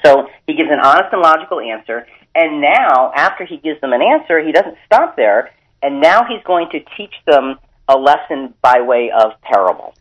So 0.03 0.29
he 0.47 0.53
gives 0.55 0.69
an 0.71 0.79
honest 0.79 1.11
and 1.11 1.21
logical 1.21 1.59
answer, 1.59 2.07
and 2.33 2.61
now 2.61 3.11
after 3.15 3.45
he 3.45 3.57
gives 3.57 3.79
them 3.81 3.93
an 3.93 4.01
answer, 4.01 4.43
he 4.43 4.51
doesn't 4.51 4.77
stop 4.85 5.15
there, 5.15 5.51
and 5.83 5.99
now 5.99 6.23
he's 6.23 6.43
going 6.45 6.69
to 6.71 6.79
teach 6.97 7.13
them 7.27 7.59
a 7.89 7.97
lesson 7.97 8.53
by 8.61 8.81
way 8.81 9.11
of 9.11 9.33
parable. 9.41 9.93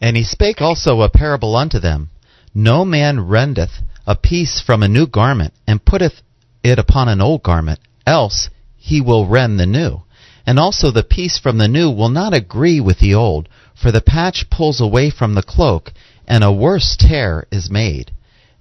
And 0.00 0.16
he 0.16 0.24
spake 0.24 0.60
also 0.60 1.00
a 1.00 1.08
parable 1.08 1.56
unto 1.56 1.78
them 1.78 2.10
No 2.52 2.84
man 2.84 3.26
rendeth 3.26 3.80
a 4.06 4.16
piece 4.16 4.60
from 4.60 4.82
a 4.82 4.88
new 4.88 5.06
garment, 5.06 5.52
and 5.66 5.84
putteth 5.84 6.22
it 6.64 6.78
upon 6.78 7.08
an 7.08 7.20
old 7.20 7.42
garment, 7.42 7.78
else 8.06 8.48
he 8.76 9.00
will 9.00 9.26
rend 9.26 9.60
the 9.60 9.66
new. 9.66 10.02
And 10.46 10.58
also 10.58 10.90
the 10.90 11.02
piece 11.02 11.38
from 11.38 11.58
the 11.58 11.68
new 11.68 11.90
will 11.90 12.08
not 12.08 12.32
agree 12.32 12.80
with 12.80 12.98
the 13.00 13.14
old, 13.14 13.48
for 13.74 13.92
the 13.92 14.00
patch 14.00 14.48
pulls 14.50 14.80
away 14.80 15.10
from 15.10 15.34
the 15.34 15.42
cloak, 15.42 15.92
and 16.26 16.42
a 16.42 16.50
worse 16.50 16.96
tear 16.98 17.46
is 17.52 17.70
made. 17.70 18.10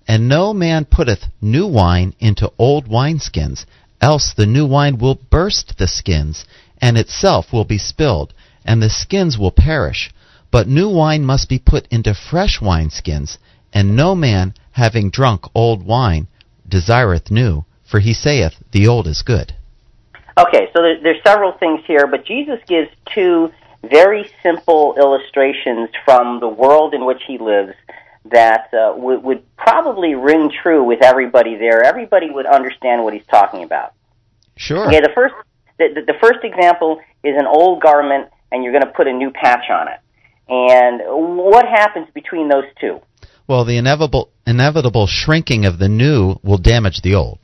And 0.06 0.27
no 0.27 0.53
man 0.53 0.86
putteth 0.86 1.25
new 1.41 1.65
wine 1.65 2.13
into 2.20 2.51
old 2.60 2.89
wineskins, 2.89 3.65
else 4.01 4.34
the 4.34 4.46
new 4.46 4.66
wine 4.66 4.98
will 4.98 5.20
burst 5.30 5.77
the 5.77 5.88
skins, 5.88 6.46
and 6.82 6.98
itself 6.98 7.51
will 7.51 7.66
be 7.66 7.77
spilled, 7.77 8.34
and 8.66 8.82
the 8.82 8.89
skins 8.89 9.38
will 9.38 9.51
perish. 9.51 10.12
But 10.51 10.68
new 10.68 10.89
wine 10.89 11.25
must 11.25 11.50
be 11.50 11.60
put 11.60 11.88
into 11.88 12.13
fresh 12.13 12.60
wineskins, 12.60 13.38
and 13.74 13.96
no 13.96 14.16
man, 14.16 14.54
having 14.72 15.10
drunk 15.10 15.46
old 15.54 15.86
wine, 15.86 16.27
desireth 16.68 17.32
new, 17.32 17.66
for 17.84 18.00
he 18.00 18.13
saith, 18.13 18.54
The 18.72 18.88
old 18.88 19.08
is 19.08 19.22
good. 19.22 19.54
Okay, 20.38 20.70
so 20.75 20.82
there, 20.82 21.01
there's 21.01 21.24
several 21.25 21.54
things 21.54 21.82
here, 21.88 22.06
but 22.08 22.25
Jesus 22.25 22.60
gives 22.68 22.89
two 23.13 23.51
very 23.84 24.30
simple 24.44 24.96
illustrations 24.98 25.89
from 26.06 26.39
the 26.39 26.48
world 26.48 26.94
in 26.94 27.06
which 27.06 27.22
he 27.27 27.38
lives 27.38 27.74
that 28.25 28.74
uh, 28.74 28.94
would, 28.96 29.24
would 29.24 29.57
probably 29.68 30.16
ring 30.16 30.50
true 30.64 30.84
with 30.84 31.04
everybody 31.04 31.56
there. 31.56 31.84
Everybody 31.84 32.30
would 32.30 32.46
understand 32.46 33.04
what 33.04 33.14
he's 33.14 33.26
talking 33.30 33.64
about. 33.64 33.94
Sure. 34.56 34.88
Okay, 34.88 35.02
the 35.02 35.12
first 35.14 35.36
the, 35.78 36.04
the 36.08 36.14
first 36.22 36.40
example 36.44 37.00
is 37.24 37.36
an 37.38 37.46
old 37.46 37.82
garment, 37.82 38.30
and 38.52 38.64
you're 38.64 38.72
going 38.72 38.86
to 38.86 38.92
put 38.92 39.08
a 39.08 39.14
new 39.14 39.30
patch 39.30 39.70
on 39.70 39.88
it. 39.90 40.00
And 40.50 41.02
what 41.38 41.66
happens 41.66 42.08
between 42.14 42.48
those 42.48 42.64
two? 42.80 43.02
Well, 43.48 43.66
the 43.66 43.78
inevitable 43.78 44.30
inevitable 44.46 45.08
shrinking 45.08 45.66
of 45.66 45.80
the 45.80 45.90
new 45.90 46.38
will 46.44 46.58
damage 46.58 47.02
the 47.02 47.16
old. 47.16 47.40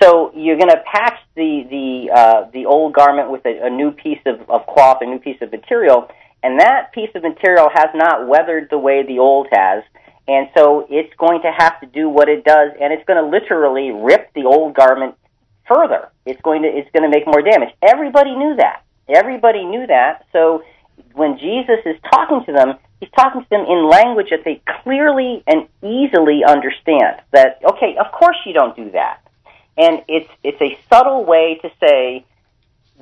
So 0.00 0.32
you're 0.34 0.58
going 0.58 0.70
to 0.70 0.82
patch 0.90 1.18
the 1.34 1.66
the 1.68 2.12
uh, 2.14 2.50
the 2.52 2.66
old 2.66 2.94
garment 2.94 3.30
with 3.30 3.44
a, 3.44 3.66
a 3.66 3.70
new 3.70 3.90
piece 3.90 4.20
of, 4.24 4.48
of 4.48 4.66
cloth, 4.66 4.98
a 5.00 5.06
new 5.06 5.18
piece 5.18 5.40
of 5.42 5.50
material, 5.50 6.08
and 6.44 6.60
that 6.60 6.92
piece 6.92 7.10
of 7.16 7.22
material 7.22 7.68
has 7.74 7.88
not 7.94 8.28
weathered 8.28 8.68
the 8.70 8.78
way 8.78 9.04
the 9.06 9.18
old 9.18 9.48
has, 9.50 9.82
and 10.26 10.48
so 10.56 10.86
it's 10.90 11.14
going 11.16 11.42
to 11.42 11.52
have 11.52 11.80
to 11.80 11.86
do 11.86 12.08
what 12.08 12.28
it 12.28 12.44
does, 12.44 12.72
and 12.80 12.92
it's 12.92 13.04
going 13.04 13.22
to 13.22 13.28
literally 13.28 13.90
rip 13.90 14.32
the 14.34 14.44
old 14.44 14.74
garment 14.74 15.16
further. 15.68 16.10
It's 16.26 16.40
going 16.42 16.62
to 16.62 16.68
it's 16.68 16.90
going 16.92 17.02
to 17.02 17.10
make 17.10 17.26
more 17.26 17.42
damage. 17.42 17.74
Everybody 17.82 18.34
knew 18.34 18.56
that. 18.56 18.82
Everybody 19.08 19.64
knew 19.64 19.86
that. 19.86 20.26
So 20.32 20.62
when 21.12 21.38
Jesus 21.38 21.80
is 21.84 21.96
talking 22.10 22.44
to 22.46 22.52
them, 22.52 22.74
he's 23.00 23.10
talking 23.10 23.42
to 23.42 23.48
them 23.50 23.66
in 23.66 23.88
language 23.88 24.28
that 24.30 24.44
they 24.44 24.62
clearly 24.82 25.42
and 25.46 25.68
easily 25.82 26.42
understand. 26.46 27.20
That 27.32 27.60
okay, 27.64 27.96
of 27.96 28.10
course 28.12 28.36
you 28.46 28.52
don't 28.52 28.74
do 28.76 28.90
that 28.92 29.24
and 29.76 30.02
it's 30.08 30.30
it's 30.42 30.60
a 30.60 30.78
subtle 30.88 31.24
way 31.24 31.58
to 31.62 31.70
say 31.80 32.24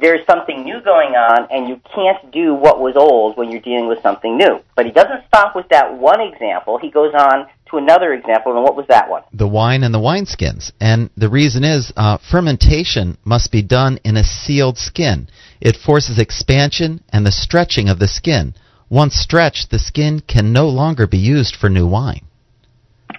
there's 0.00 0.24
something 0.26 0.64
new 0.64 0.80
going 0.80 1.14
on 1.14 1.46
and 1.50 1.68
you 1.68 1.80
can't 1.94 2.32
do 2.32 2.54
what 2.54 2.80
was 2.80 2.96
old 2.96 3.36
when 3.36 3.50
you're 3.50 3.60
dealing 3.60 3.88
with 3.88 4.00
something 4.02 4.36
new. 4.36 4.60
But 4.74 4.86
he 4.86 4.92
doesn't 4.92 5.26
stop 5.28 5.54
with 5.54 5.68
that 5.70 5.96
one 5.96 6.20
example. 6.20 6.78
He 6.78 6.90
goes 6.90 7.12
on 7.14 7.46
to 7.70 7.76
another 7.78 8.12
example, 8.12 8.52
and 8.52 8.62
what 8.62 8.76
was 8.76 8.86
that 8.88 9.08
one? 9.08 9.22
The 9.32 9.48
wine 9.48 9.82
and 9.82 9.94
the 9.94 9.98
wineskins. 9.98 10.72
And 10.80 11.10
the 11.16 11.28
reason 11.28 11.64
is 11.64 11.92
uh, 11.96 12.18
fermentation 12.30 13.18
must 13.24 13.52
be 13.52 13.62
done 13.62 13.98
in 14.04 14.16
a 14.16 14.24
sealed 14.24 14.78
skin. 14.78 15.28
It 15.60 15.76
forces 15.76 16.18
expansion 16.18 17.02
and 17.10 17.26
the 17.26 17.32
stretching 17.32 17.88
of 17.88 17.98
the 17.98 18.08
skin. 18.08 18.54
Once 18.90 19.14
stretched, 19.14 19.70
the 19.70 19.78
skin 19.78 20.20
can 20.20 20.52
no 20.52 20.68
longer 20.68 21.06
be 21.06 21.18
used 21.18 21.56
for 21.56 21.70
new 21.70 21.86
wine. 21.86 22.26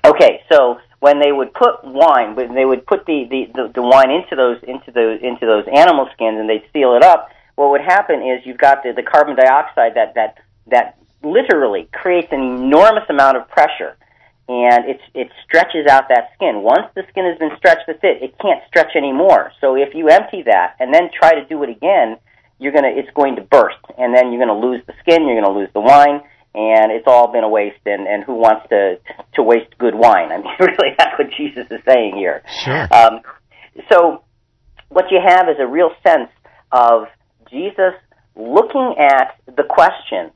Okay, 0.06 0.42
so 0.52 0.78
when 1.04 1.20
they 1.20 1.34
would 1.34 1.54
put 1.54 1.84
wine, 1.84 2.34
when 2.34 2.56
they 2.56 2.64
would 2.64 2.88
put 2.88 3.06
the, 3.06 3.28
the, 3.30 3.52
the, 3.54 3.64
the 3.76 3.82
wine 3.82 4.10
into 4.10 4.38
those 4.38 4.56
into 4.64 4.90
those 4.90 5.20
into 5.22 5.46
those 5.46 5.68
animal 5.68 6.08
skins 6.14 6.40
and 6.40 6.48
they'd 6.48 6.64
seal 6.72 6.96
it 6.96 7.04
up, 7.04 7.28
what 7.56 7.72
would 7.72 7.82
happen 7.82 8.24
is 8.24 8.40
you've 8.46 8.58
got 8.58 8.84
the, 8.84 8.94
the 8.96 9.04
carbon 9.04 9.36
dioxide 9.36 9.96
that 9.96 10.16
that 10.16 10.40
that 10.68 10.98
literally 11.22 11.90
creates 11.92 12.30
an 12.32 12.40
enormous 12.40 13.04
amount 13.10 13.36
of 13.36 13.50
pressure 13.50 13.98
and 14.48 14.88
it 14.88 15.02
it 15.14 15.28
stretches 15.44 15.88
out 15.92 16.08
that 16.08 16.32
skin. 16.36 16.64
Once 16.64 16.88
the 16.96 17.04
skin 17.10 17.26
has 17.26 17.38
been 17.38 17.52
stretched 17.58 17.86
to 17.88 17.96
fit, 17.96 18.24
it 18.24 18.40
can't 18.40 18.64
stretch 18.70 18.96
anymore. 18.96 19.52
So 19.60 19.76
if 19.76 19.94
you 19.94 20.08
empty 20.08 20.44
that 20.44 20.78
and 20.80 20.94
then 20.94 21.10
try 21.12 21.36
to 21.36 21.44
do 21.44 21.62
it 21.64 21.70
again, 21.70 22.16
you're 22.60 22.72
gonna 22.72 22.96
it's 22.96 23.12
going 23.14 23.36
to 23.36 23.42
burst, 23.42 23.84
and 23.98 24.16
then 24.16 24.32
you're 24.32 24.40
gonna 24.40 24.58
lose 24.58 24.82
the 24.88 24.94
skin, 25.02 25.28
you're 25.28 25.42
gonna 25.42 25.54
lose 25.54 25.70
the 25.74 25.82
wine, 25.82 26.22
and 26.56 26.92
it's 26.92 27.08
all 27.08 27.32
been 27.32 27.44
a 27.44 27.50
waste. 27.50 27.80
And, 27.86 28.08
and 28.08 28.24
who 28.24 28.36
wants 28.36 28.68
to 28.70 29.00
to 29.36 29.44
waste 29.44 29.78
good 29.78 29.96
wine? 29.96 30.32
I 30.32 30.38
mean, 30.38 30.54
really, 30.60 30.96
that's 30.98 31.18
what 31.18 31.32
Jesus 31.32 31.68
is 31.70 31.82
saying 31.86 32.16
here. 32.16 32.44
Sure. 32.64 32.88
Um, 32.94 33.22
so 33.92 34.24
what 34.90 35.06
you 35.12 35.20
have 35.26 35.50
is 35.50 35.58
a 35.60 35.68
real 35.68 35.92
sense 36.06 36.30
of 36.72 37.08
Jesus 37.50 37.94
looking 38.36 38.96
at 39.00 39.40
the 39.46 39.64
question, 39.64 40.32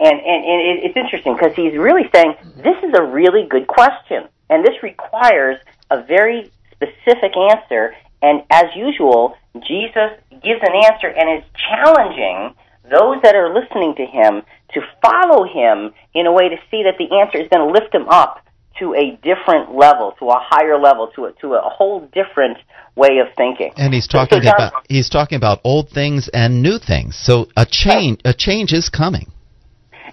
and 0.00 0.16
and, 0.20 0.44
and 0.44 0.84
it's 0.84 0.96
interesting 0.96 1.36
because 1.36 1.54
he's 1.56 1.76
really 1.76 2.08
saying 2.14 2.34
this 2.56 2.76
is 2.82 2.94
a 2.96 3.02
really 3.02 3.46
good 3.48 3.66
question, 3.66 4.28
and 4.48 4.64
this 4.64 4.82
requires 4.82 5.58
a 5.90 6.02
very 6.02 6.50
specific 6.72 7.36
answer. 7.36 7.94
And 8.22 8.42
as 8.50 8.66
usual, 8.76 9.34
Jesus 9.66 10.12
gives 10.30 10.60
an 10.62 10.74
answer 10.84 11.08
and 11.08 11.38
is 11.38 11.44
challenging 11.56 12.54
those 12.90 13.22
that 13.22 13.34
are 13.34 13.54
listening 13.54 13.94
to 13.96 14.04
him 14.04 14.42
to 14.74 14.80
follow 15.02 15.44
him 15.44 15.92
in 16.14 16.26
a 16.26 16.32
way 16.32 16.48
to 16.48 16.56
see 16.70 16.84
that 16.84 16.94
the 16.98 17.18
answer 17.20 17.38
is 17.38 17.48
going 17.48 17.66
to 17.66 17.72
lift 17.72 17.94
him 17.94 18.08
up 18.08 18.44
to 18.78 18.94
a 18.94 19.16
different 19.22 19.74
level, 19.74 20.14
to 20.18 20.26
a 20.26 20.38
higher 20.40 20.78
level, 20.78 21.08
to 21.14 21.26
a, 21.26 21.32
to 21.40 21.54
a 21.54 21.68
whole 21.68 22.00
different 22.12 22.58
way 22.96 23.18
of 23.18 23.28
thinking. 23.36 23.72
And 23.76 23.92
he's 23.92 24.08
talking 24.08 24.42
so, 24.42 24.50
about 24.50 24.72
he's 24.88 25.08
talking 25.08 25.36
about 25.36 25.60
old 25.64 25.90
things 25.90 26.28
and 26.32 26.62
new 26.62 26.78
things. 26.78 27.16
So 27.20 27.48
a 27.56 27.66
change 27.66 28.20
a 28.24 28.34
change 28.34 28.72
is 28.72 28.88
coming. 28.88 29.30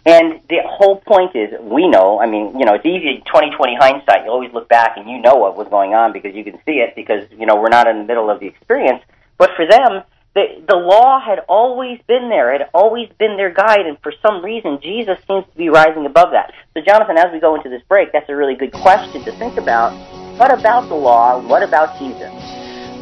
And 0.05 0.39
the 0.47 0.63
whole 0.65 1.01
point 1.01 1.35
is, 1.35 1.49
we 1.61 1.87
know. 1.87 2.19
I 2.19 2.27
mean, 2.27 2.57
you 2.57 2.65
know, 2.65 2.75
it's 2.75 2.85
easy. 2.85 3.23
Twenty 3.29 3.51
twenty 3.55 3.75
hindsight. 3.79 4.25
You 4.25 4.31
always 4.31 4.53
look 4.53 4.69
back 4.69 4.95
and 4.95 5.09
you 5.09 5.19
know 5.19 5.35
what 5.35 5.57
was 5.57 5.67
going 5.69 5.93
on 5.93 6.13
because 6.13 6.33
you 6.35 6.43
can 6.43 6.59
see 6.65 6.79
it 6.79 6.95
because 6.95 7.27
you 7.31 7.45
know 7.45 7.55
we're 7.55 7.69
not 7.69 7.87
in 7.87 7.99
the 7.99 8.05
middle 8.05 8.29
of 8.29 8.39
the 8.39 8.47
experience. 8.47 9.01
But 9.37 9.51
for 9.55 9.65
them, 9.67 10.03
the, 10.37 10.61
the 10.69 10.77
law 10.77 11.17
had 11.17 11.41
always 11.49 11.97
been 12.05 12.29
there, 12.29 12.53
it 12.53 12.61
had 12.61 12.69
always 12.69 13.09
been 13.17 13.41
their 13.41 13.49
guide, 13.49 13.89
and 13.89 13.97
for 14.05 14.13
some 14.21 14.45
reason, 14.45 14.77
Jesus 14.77 15.17
seems 15.25 15.49
to 15.49 15.57
be 15.57 15.69
rising 15.69 16.05
above 16.05 16.29
that. 16.37 16.53
So, 16.77 16.85
Jonathan, 16.85 17.17
as 17.17 17.33
we 17.33 17.41
go 17.41 17.57
into 17.57 17.73
this 17.73 17.81
break, 17.89 18.13
that's 18.13 18.29
a 18.29 18.37
really 18.37 18.53
good 18.53 18.71
question 18.71 19.25
to 19.25 19.33
think 19.41 19.57
about. 19.57 19.97
What 20.37 20.53
about 20.53 20.93
the 20.93 20.95
law? 20.95 21.41
What 21.41 21.65
about 21.65 21.97
Jesus? 21.97 22.29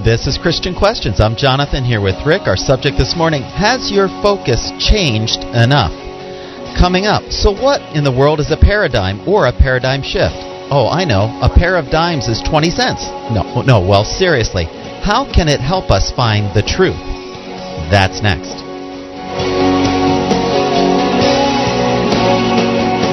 This 0.07 0.31
is 0.31 0.39
Christian 0.39 0.71
Questions. 0.71 1.19
I'm 1.19 1.35
Jonathan 1.35 1.83
here 1.83 1.99
with 1.99 2.15
Rick. 2.23 2.47
Our 2.47 2.55
subject 2.55 2.95
this 2.95 3.19
morning 3.19 3.43
Has 3.43 3.91
your 3.91 4.07
focus 4.23 4.71
changed 4.79 5.43
enough? 5.51 5.91
Coming 6.79 7.03
up, 7.03 7.23
so 7.35 7.51
what 7.51 7.83
in 7.91 8.07
the 8.07 8.15
world 8.15 8.39
is 8.39 8.51
a 8.51 8.59
paradigm 8.59 9.27
or 9.27 9.47
a 9.47 9.55
paradigm 9.55 10.03
shift? 10.03 10.39
Oh, 10.71 10.87
I 10.87 11.03
know. 11.03 11.27
A 11.43 11.51
pair 11.51 11.75
of 11.75 11.91
dimes 11.91 12.31
is 12.31 12.39
20 12.47 12.71
cents. 12.71 13.03
No, 13.35 13.43
no, 13.67 13.83
well, 13.83 14.07
seriously. 14.07 14.71
How 15.03 15.27
can 15.27 15.47
it 15.51 15.59
help 15.59 15.91
us 15.91 16.15
find 16.15 16.55
the 16.55 16.63
truth? 16.63 17.14
That's 17.91 18.21
next. 18.21 18.65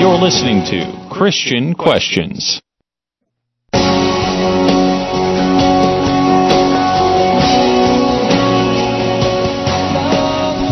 You're 0.00 0.18
listening 0.18 0.64
to 0.70 1.08
Christian 1.12 1.74
Questions. 1.74 2.60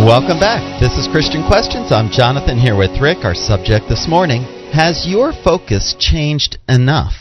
Welcome 0.01 0.41
back. 0.41 0.81
This 0.81 0.97
is 0.97 1.07
Christian 1.07 1.47
Questions. 1.47 1.93
I'm 1.93 2.11
Jonathan 2.11 2.59
here 2.59 2.77
with 2.77 3.01
Rick. 3.03 3.19
Our 3.25 3.35
subject 3.35 3.85
this 3.89 4.09
morning 4.09 4.43
Has 4.73 5.07
your 5.07 5.33
focus 5.33 5.95
changed 5.99 6.57
enough? 6.69 7.13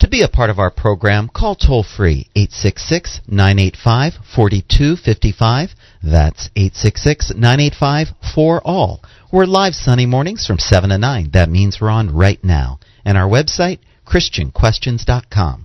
To 0.00 0.08
be 0.08 0.22
a 0.22 0.28
part 0.28 0.50
of 0.50 0.58
our 0.58 0.70
program, 0.70 1.28
call 1.28 1.54
toll 1.54 1.84
free 1.84 2.28
866 2.34 3.20
985 3.28 4.14
4255. 4.34 5.70
That's 6.04 6.50
866-985-4ALL. 6.50 9.00
We're 9.32 9.46
live 9.46 9.74
Sunday 9.74 10.04
mornings 10.04 10.46
from 10.46 10.58
7 10.58 10.90
to 10.90 10.98
9. 10.98 11.30
That 11.32 11.48
means 11.48 11.80
we're 11.80 11.88
on 11.88 12.14
right 12.14 12.44
now. 12.44 12.78
And 13.06 13.16
our 13.16 13.26
website, 13.26 13.78
christianquestions.com. 14.06 15.64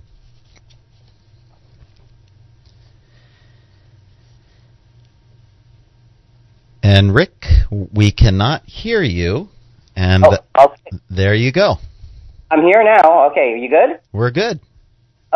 And 6.82 7.14
Rick, 7.14 7.44
we 7.70 8.10
cannot 8.10 8.64
hear 8.64 9.02
you. 9.02 9.50
And 9.94 10.24
oh, 10.54 10.74
there 11.10 11.34
you 11.34 11.52
go. 11.52 11.74
I'm 12.50 12.62
here 12.62 12.82
now. 12.82 13.26
Okay, 13.30 13.58
you 13.60 13.68
good? 13.68 14.00
We're 14.10 14.30
good. 14.30 14.60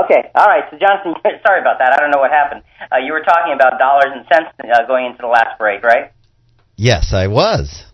Okay, 0.03 0.31
all 0.35 0.47
right. 0.47 0.65
So, 0.71 0.79
Jonathan, 0.79 1.15
sorry 1.47 1.61
about 1.61 1.79
that. 1.79 1.93
I 1.93 2.01
don't 2.01 2.11
know 2.11 2.19
what 2.19 2.31
happened. 2.31 2.63
Uh, 2.91 2.99
you 2.99 3.13
were 3.13 3.23
talking 3.23 3.53
about 3.55 3.79
dollars 3.79 4.11
and 4.11 4.27
cents 4.33 4.51
uh, 4.59 4.87
going 4.87 5.07
into 5.07 5.19
the 5.23 5.29
last 5.29 5.59
break, 5.59 5.83
right? 5.83 6.13
Yes, 6.77 7.13
I 7.13 7.29
was. 7.29 7.85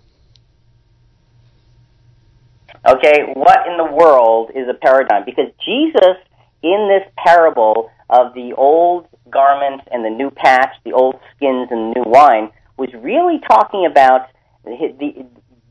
Okay, 2.89 3.25
what 3.35 3.67
in 3.67 3.77
the 3.77 3.93
world 3.93 4.53
is 4.55 4.67
a 4.69 4.73
paradigm? 4.73 5.25
Because 5.27 5.53
Jesus, 5.63 6.17
in 6.63 6.89
this 6.89 7.07
parable 7.23 7.91
of 8.09 8.33
the 8.33 8.55
old 8.57 9.07
garments 9.29 9.85
and 9.93 10.03
the 10.03 10.09
new 10.09 10.31
patch, 10.31 10.71
the 10.85 10.93
old 10.93 11.17
skins 11.37 11.69
and 11.71 11.95
the 11.95 12.01
new 12.01 12.11
wine, 12.11 12.51
was 12.79 12.89
really 12.95 13.39
talking 13.47 13.85
about 13.85 14.29
the, 14.65 14.95
the, 14.99 15.27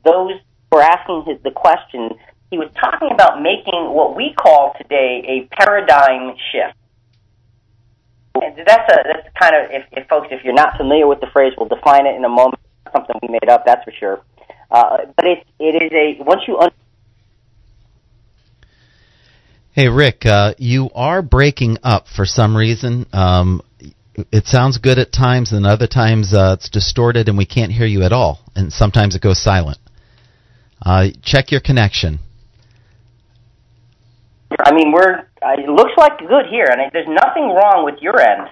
those 0.05 0.33
who 0.69 0.77
are 0.77 0.83
asking 0.83 1.23
his, 1.25 1.41
the 1.43 1.51
question. 1.51 2.09
He 2.51 2.57
was 2.57 2.69
talking 2.79 3.09
about 3.13 3.41
making 3.41 3.93
what 3.93 4.15
we 4.15 4.33
call 4.33 4.73
today 4.77 5.21
a 5.27 5.55
paradigm 5.55 6.35
shift. 6.51 6.75
And 8.35 8.55
that's 8.65 8.91
a 8.91 8.97
that's 9.05 9.27
kind 9.39 9.55
of 9.55 9.71
if, 9.71 9.85
if 9.91 10.07
folks 10.07 10.27
if 10.31 10.43
you're 10.43 10.53
not 10.53 10.77
familiar 10.77 11.07
with 11.07 11.19
the 11.19 11.27
phrase, 11.31 11.53
we'll 11.57 11.67
define 11.67 12.05
it 12.07 12.15
in 12.15 12.23
a 12.23 12.29
moment. 12.29 12.61
Something 12.91 13.15
we 13.21 13.27
made 13.29 13.49
up, 13.49 13.65
that's 13.65 13.83
for 13.83 13.91
sure. 13.91 14.21
Uh, 14.71 14.97
but 15.15 15.25
it 15.25 15.45
it 15.59 15.83
is 15.83 15.91
a 15.91 16.23
once 16.23 16.41
you 16.47 16.57
un- 16.57 16.71
Hey, 19.71 19.87
Rick, 19.87 20.25
uh, 20.25 20.55
you 20.57 20.89
are 20.95 21.21
breaking 21.21 21.77
up 21.83 22.07
for 22.07 22.25
some 22.25 22.57
reason. 22.57 23.05
Um, 23.13 23.61
it 24.31 24.45
sounds 24.45 24.77
good 24.77 24.97
at 24.97 25.11
times, 25.11 25.51
and 25.51 25.65
other 25.65 25.87
times 25.87 26.33
uh, 26.33 26.57
it's 26.57 26.69
distorted 26.69 27.29
and 27.29 27.37
we 27.37 27.45
can't 27.45 27.71
hear 27.71 27.85
you 27.85 28.03
at 28.03 28.11
all. 28.11 28.39
And 28.55 28.73
sometimes 28.73 29.15
it 29.15 29.21
goes 29.21 29.41
silent. 29.41 29.77
Uh, 30.83 31.07
check 31.23 31.51
your 31.51 31.61
connection. 31.61 32.19
I 34.65 34.73
mean, 34.73 34.91
we're. 34.91 35.27
Uh, 35.41 35.55
it 35.57 35.69
looks 35.69 35.91
like 35.97 36.17
good 36.19 36.47
here, 36.49 36.65
and 36.69 36.91
there's 36.91 37.07
nothing 37.07 37.49
wrong 37.53 37.85
with 37.85 38.01
your 38.01 38.19
end. 38.19 38.49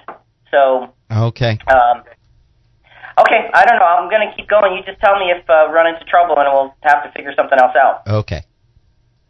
So, 0.51 0.93
Okay. 1.11 1.57
um, 1.67 2.03
okay, 3.19 3.49
I 3.53 3.65
don't 3.65 3.79
know. 3.79 3.85
I'm 3.85 4.09
going 4.09 4.29
to 4.29 4.35
keep 4.35 4.47
going. 4.47 4.77
You 4.77 4.83
just 4.83 4.99
tell 5.01 5.19
me 5.19 5.31
if 5.31 5.43
uh, 5.49 5.69
run 5.71 5.87
into 5.87 6.05
trouble, 6.05 6.35
and 6.37 6.47
we'll 6.53 6.73
have 6.83 7.03
to 7.03 7.11
figure 7.11 7.33
something 7.35 7.57
else 7.59 7.75
out. 7.75 8.07
Okay. 8.07 8.43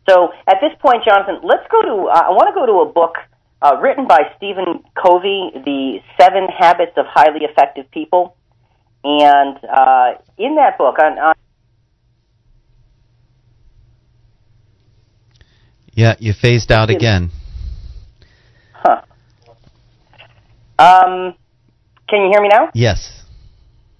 So, 0.10 0.32
at 0.48 0.58
this 0.62 0.72
point, 0.80 1.04
Jonathan, 1.04 1.40
let's 1.44 1.66
go 1.72 1.82
to. 1.82 2.08
Uh, 2.10 2.28
I 2.28 2.30
want 2.30 2.48
to 2.50 2.54
go 2.54 2.66
to 2.66 2.90
a 2.90 2.92
book 2.92 3.16
uh, 3.62 3.78
written 3.82 4.08
by 4.08 4.32
Stephen 4.38 4.84
Covey, 5.02 5.52
"The 5.66 6.00
Seven 6.20 6.48
Habits 6.48 6.94
of 6.98 7.06
Highly 7.08 7.44
Effective 7.44 7.90
People," 7.92 8.36
and 9.04 9.58
uh, 9.66 10.20
in 10.38 10.56
that 10.56 10.78
book, 10.78 11.00
on, 11.00 11.18
on 11.18 11.36
Yeah, 15.98 16.14
you 16.20 16.34
phased 16.40 16.72
out 16.72 16.92
again. 16.92 17.32
huh. 18.72 19.02
Um, 20.78 21.34
can 22.08 22.22
you 22.22 22.30
hear 22.32 22.40
me 22.40 22.50
now? 22.50 22.70
Yes. 22.76 23.24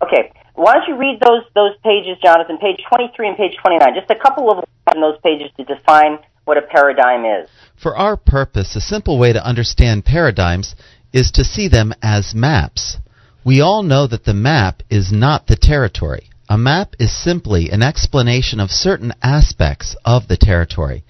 Okay. 0.04 0.32
Why 0.54 0.76
don't 0.76 0.88
you 0.88 0.96
read 0.96 1.20
those 1.20 1.42
those 1.56 1.72
pages, 1.84 2.18
Jonathan? 2.24 2.60
Page 2.60 2.82
23 2.88 3.30
and 3.30 3.36
page 3.36 3.58
29. 3.60 3.96
Just 3.96 4.12
a 4.12 4.16
couple 4.16 4.52
of 4.52 4.58
lines 4.58 4.96
in 4.96 5.02
those 5.02 5.18
pages 5.24 5.50
to 5.58 5.64
define 5.64 6.20
what 6.46 6.60
a 6.60 6.62
paradigm 6.62 7.26
is. 7.26 7.50
For 7.82 7.98
our 7.98 8.16
purpose, 8.16 8.76
a 8.76 8.80
simple 8.80 9.18
way 9.18 9.34
to 9.34 9.44
understand 9.44 10.06
paradigms 10.06 10.76
is 11.12 11.32
to 11.32 11.44
see 11.44 11.68
them 11.68 11.96
as 12.04 12.36
maps. 12.36 12.98
We 13.44 13.60
all 13.60 13.82
know 13.82 14.06
that 14.06 14.26
the 14.26 14.36
map 14.36 14.84
is 14.92 15.12
not 15.12 15.48
the 15.48 15.56
territory. 15.56 16.30
A 16.48 16.60
map 16.60 16.94
is 17.00 17.12
simply 17.12 17.72
an 17.72 17.82
explanation 17.82 18.60
of 18.60 18.70
certain 18.70 19.14
aspects 19.24 19.96
of 20.06 20.28
the 20.28 20.38
territory. 20.38 21.04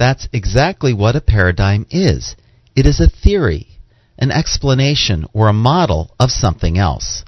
That's 0.00 0.30
exactly 0.32 0.94
what 0.94 1.14
a 1.14 1.20
paradigm 1.20 1.84
is. 1.90 2.34
It 2.74 2.86
is 2.86 3.00
a 3.00 3.10
theory, 3.10 3.68
an 4.16 4.30
explanation, 4.30 5.26
or 5.34 5.48
a 5.48 5.52
model 5.52 6.16
of 6.18 6.30
something 6.30 6.78
else. 6.78 7.22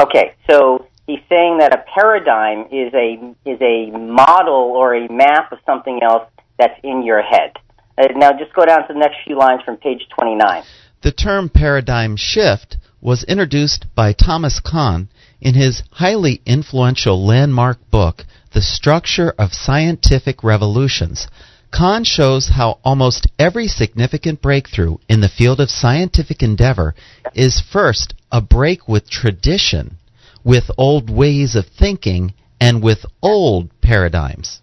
Okay. 0.00 0.34
So 0.48 0.86
he's 1.06 1.20
saying 1.28 1.58
that 1.58 1.74
a 1.74 1.84
paradigm 1.94 2.68
is 2.72 2.94
a 2.94 3.34
is 3.44 3.60
a 3.60 3.90
model 3.90 4.72
or 4.74 4.94
a 4.94 5.12
map 5.12 5.52
of 5.52 5.58
something 5.66 6.00
else 6.02 6.26
that's 6.58 6.80
in 6.82 7.02
your 7.04 7.20
head. 7.20 7.52
Uh, 7.98 8.06
now, 8.16 8.32
just 8.32 8.54
go 8.54 8.64
down 8.64 8.88
to 8.88 8.94
the 8.94 8.98
next 8.98 9.16
few 9.26 9.36
lines 9.36 9.60
from 9.62 9.76
page 9.76 10.06
29. 10.18 10.62
The 11.02 11.12
term 11.12 11.50
paradigm 11.50 12.16
shift 12.16 12.78
was 13.02 13.24
introduced 13.24 13.94
by 13.94 14.14
Thomas 14.14 14.58
Kuhn 14.58 15.10
in 15.42 15.52
his 15.54 15.82
highly 15.90 16.40
influential 16.46 17.26
landmark 17.26 17.76
book, 17.90 18.24
The 18.54 18.62
Structure 18.62 19.34
of 19.38 19.52
Scientific 19.52 20.42
Revolutions. 20.42 21.28
Kuhn 21.76 22.04
shows 22.04 22.52
how 22.56 22.78
almost 22.84 23.26
every 23.38 23.66
significant 23.66 24.40
breakthrough 24.40 24.96
in 25.10 25.20
the 25.20 25.28
field 25.28 25.60
of 25.60 25.68
scientific 25.68 26.42
endeavor 26.42 26.94
is 27.34 27.60
first 27.60 28.14
a 28.32 28.40
break 28.40 28.88
with 28.88 29.10
tradition, 29.10 29.98
with 30.42 30.70
old 30.78 31.10
ways 31.10 31.54
of 31.54 31.66
thinking, 31.66 32.32
and 32.58 32.82
with 32.82 33.04
old 33.20 33.68
paradigms. 33.82 34.62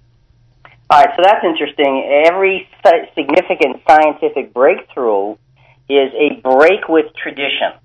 All 0.90 1.02
right, 1.02 1.10
so 1.16 1.22
that's 1.24 1.46
interesting. 1.46 2.24
Every 2.26 2.68
significant 3.14 3.84
scientific 3.88 4.52
breakthrough 4.52 5.34
is 5.88 6.10
a 6.18 6.42
break 6.42 6.90
with 6.90 7.14
tradition, 7.22 7.78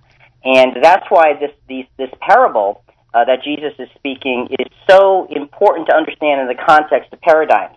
and 0.42 0.82
that's 0.82 1.04
why 1.10 1.34
this 1.38 1.50
these, 1.68 1.86
this 1.98 2.10
parable 2.22 2.82
uh, 3.12 3.26
that 3.26 3.42
Jesus 3.44 3.74
is 3.78 3.88
speaking 3.94 4.48
is 4.58 4.72
so 4.88 5.28
important 5.30 5.88
to 5.88 5.94
understand 5.94 6.40
in 6.40 6.48
the 6.48 6.62
context 6.66 7.12
of 7.12 7.20
paradigms. 7.20 7.76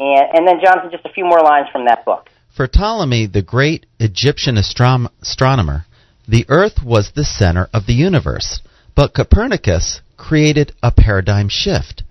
And, 0.00 0.26
and 0.32 0.48
then, 0.48 0.60
Jonathan, 0.64 0.90
just 0.90 1.04
a 1.04 1.12
few 1.12 1.24
more 1.24 1.42
lines 1.42 1.68
from 1.70 1.84
that 1.84 2.04
book. 2.04 2.30
For 2.56 2.66
Ptolemy, 2.66 3.26
the 3.26 3.42
great 3.42 3.86
Egyptian 4.00 4.56
astrom- 4.56 5.10
astronomer, 5.22 5.84
the 6.26 6.46
Earth 6.48 6.82
was 6.82 7.12
the 7.14 7.24
center 7.24 7.68
of 7.72 7.86
the 7.86 7.92
universe, 7.92 8.60
but 8.96 9.14
Copernicus 9.14 10.00
created 10.16 10.72
a 10.82 10.90
paradigm 10.90 11.48
shift 11.48 12.02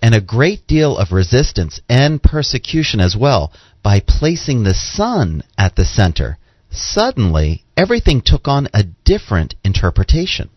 and 0.00 0.14
a 0.14 0.20
great 0.20 0.66
deal 0.66 0.96
of 0.96 1.12
resistance 1.12 1.80
and 1.88 2.22
persecution 2.22 3.00
as 3.00 3.16
well 3.16 3.52
by 3.82 4.00
placing 4.00 4.62
the 4.62 4.74
sun 4.74 5.42
at 5.58 5.76
the 5.76 5.84
center. 5.84 6.38
Suddenly, 6.70 7.64
everything 7.76 8.22
took 8.24 8.48
on 8.48 8.68
a 8.72 8.84
different 9.04 9.54
interpretation. 9.64 10.48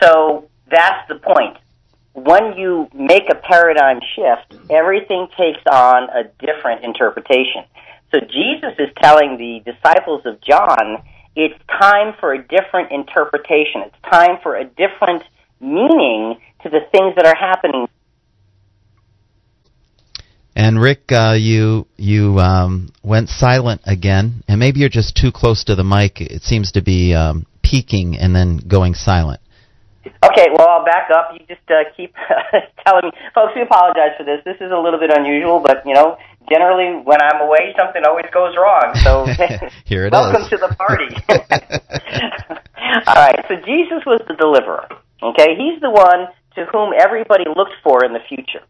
So 0.00 0.48
that's 0.70 1.08
the 1.08 1.16
point. 1.16 1.58
When 2.14 2.56
you 2.56 2.88
make 2.94 3.24
a 3.28 3.34
paradigm 3.34 4.00
shift, 4.14 4.62
everything 4.70 5.26
takes 5.36 5.62
on 5.70 6.08
a 6.10 6.24
different 6.38 6.84
interpretation. 6.84 7.64
So 8.12 8.20
Jesus 8.20 8.74
is 8.78 8.88
telling 9.02 9.36
the 9.36 9.68
disciples 9.70 10.22
of 10.24 10.40
John, 10.40 11.02
it's 11.34 11.58
time 11.68 12.14
for 12.20 12.32
a 12.32 12.38
different 12.38 12.92
interpretation. 12.92 13.82
It's 13.86 13.96
time 14.08 14.38
for 14.42 14.54
a 14.54 14.64
different 14.64 15.24
meaning 15.60 16.38
to 16.62 16.68
the 16.68 16.80
things 16.92 17.16
that 17.16 17.26
are 17.26 17.34
happening. 17.34 17.88
And 20.56 20.80
Rick, 20.80 21.10
uh, 21.10 21.34
you 21.36 21.88
you 21.96 22.38
um, 22.38 22.92
went 23.02 23.28
silent 23.28 23.80
again, 23.84 24.44
and 24.46 24.60
maybe 24.60 24.78
you're 24.78 24.88
just 24.88 25.16
too 25.16 25.32
close 25.32 25.64
to 25.64 25.74
the 25.74 25.82
mic. 25.82 26.20
It 26.20 26.42
seems 26.42 26.70
to 26.72 26.82
be 26.82 27.12
um, 27.12 27.44
peaking 27.62 28.16
and 28.16 28.36
then 28.36 28.58
going 28.58 28.94
silent. 28.94 29.40
Okay, 30.24 30.48
well, 30.56 30.68
I'll 30.68 30.84
back 30.84 31.10
up. 31.10 31.30
You 31.32 31.40
just 31.46 31.64
uh, 31.70 31.84
keep 31.96 32.14
telling 32.86 33.04
me. 33.06 33.10
Folks, 33.34 33.52
we 33.56 33.62
apologize 33.62 34.12
for 34.18 34.24
this. 34.24 34.40
This 34.44 34.56
is 34.60 34.70
a 34.72 34.76
little 34.78 34.98
bit 35.00 35.10
unusual, 35.16 35.60
but, 35.60 35.84
you 35.86 35.94
know, 35.94 36.16
generally 36.48 37.00
when 37.04 37.20
I'm 37.22 37.40
away, 37.40 37.74
something 37.78 38.02
always 38.04 38.26
goes 38.32 38.54
wrong. 38.56 38.92
So, 39.02 39.26
Here 39.84 40.06
it 40.06 40.12
welcome 40.16 40.42
is. 40.42 40.48
to 40.50 40.56
the 40.56 40.74
party. 40.76 41.08
All 43.06 43.14
right, 43.14 43.44
so 43.48 43.56
Jesus 43.64 44.04
was 44.06 44.20
the 44.28 44.34
deliverer. 44.34 44.86
Okay, 45.22 45.56
he's 45.56 45.80
the 45.80 45.90
one 45.90 46.28
to 46.56 46.64
whom 46.70 46.92
everybody 46.98 47.44
looked 47.56 47.74
for 47.82 48.04
in 48.04 48.12
the 48.12 48.20
future. 48.28 48.62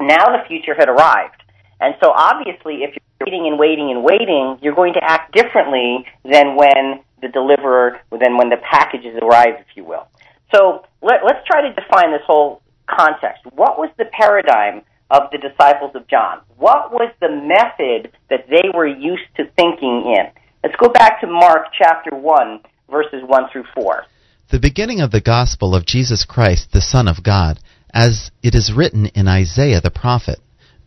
Now 0.00 0.26
the 0.36 0.42
future 0.48 0.74
had 0.74 0.88
arrived. 0.88 1.42
And 1.80 1.94
so 2.02 2.10
obviously, 2.10 2.82
if 2.84 2.96
you're 2.96 3.26
waiting 3.26 3.46
and 3.46 3.58
waiting 3.58 3.90
and 3.90 4.02
waiting, 4.02 4.58
you're 4.62 4.74
going 4.74 4.94
to 4.94 5.04
act 5.04 5.34
differently 5.34 6.06
than 6.24 6.56
when 6.56 7.00
the 7.20 7.28
deliverer, 7.28 8.00
than 8.10 8.36
when 8.36 8.48
the 8.48 8.56
packages 8.70 9.16
arrive, 9.22 9.54
if 9.60 9.66
you 9.76 9.84
will. 9.84 10.06
So 10.54 10.84
let, 11.02 11.24
let's 11.24 11.44
try 11.46 11.62
to 11.62 11.74
define 11.74 12.12
this 12.12 12.22
whole 12.26 12.62
context. 12.88 13.42
What 13.54 13.78
was 13.78 13.90
the 13.98 14.04
paradigm 14.12 14.82
of 15.10 15.30
the 15.32 15.38
disciples 15.38 15.92
of 15.94 16.06
John? 16.08 16.40
What 16.56 16.92
was 16.92 17.12
the 17.20 17.28
method 17.28 18.12
that 18.30 18.46
they 18.48 18.68
were 18.74 18.86
used 18.86 19.24
to 19.36 19.44
thinking 19.56 20.14
in? 20.16 20.26
Let's 20.62 20.76
go 20.76 20.88
back 20.88 21.20
to 21.20 21.26
Mark 21.26 21.66
chapter 21.76 22.16
1, 22.16 22.60
verses 22.90 23.22
1 23.26 23.42
through 23.52 23.64
4. 23.74 24.04
The 24.50 24.60
beginning 24.60 25.00
of 25.00 25.10
the 25.10 25.20
gospel 25.20 25.74
of 25.74 25.86
Jesus 25.86 26.24
Christ, 26.24 26.72
the 26.72 26.80
Son 26.80 27.08
of 27.08 27.22
God, 27.22 27.58
as 27.92 28.30
it 28.42 28.54
is 28.54 28.72
written 28.74 29.06
in 29.06 29.26
Isaiah 29.26 29.80
the 29.80 29.90
prophet 29.90 30.38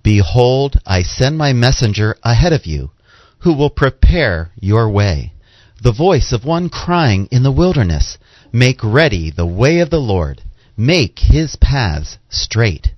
Behold, 0.03 0.80
I 0.86 1.01
send 1.01 1.38
my 1.38 1.51
messenger 1.51 2.15
ahead 2.23 2.53
of 2.53 2.65
you, 2.65 2.91
who 3.39 3.53
will 3.58 3.69
prepare 3.69 4.51
your 4.60 4.89
way. 4.89 5.34
The 5.82 5.91
voice 5.91 6.32
of 6.32 6.45
one 6.45 6.69
crying 6.69 7.27
in 7.30 7.43
the 7.43 7.51
wilderness, 7.51 8.17
Make 8.51 8.83
ready 8.83 9.29
the 9.29 9.45
way 9.45 9.79
of 9.79 9.89
the 9.89 9.99
Lord, 9.99 10.41
make 10.77 11.19
his 11.19 11.57
paths 11.57 12.17
straight. 12.29 12.93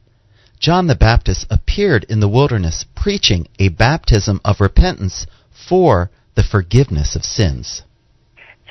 John 0.60 0.88
the 0.88 0.96
Baptist 0.96 1.48
appeared 1.50 2.04
in 2.10 2.20
the 2.20 2.28
wilderness 2.28 2.86
preaching 2.96 3.48
a 3.58 3.70
baptism 3.70 4.42
of 4.46 4.62
repentance 4.62 5.26
for 5.52 6.12
the 6.36 6.44
forgiveness 6.44 7.16
of 7.16 7.24
sins. 7.24 7.84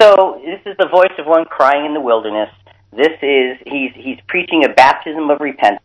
So 0.01 0.41
this 0.45 0.61
is 0.67 0.77
the 0.79 0.89
voice 0.89 1.13
of 1.19 1.27
one 1.27 1.47
crying 1.47 1.87
in 1.87 1.95
the 1.95 2.01
wilderness. 2.01 2.51
This 2.93 3.17
is 3.23 3.59
he's 3.67 3.91
he's 3.95 4.19
preaching 4.29 4.65
a 4.65 4.73
baptism 4.73 5.31
of 5.31 5.41
repentance. 5.41 5.83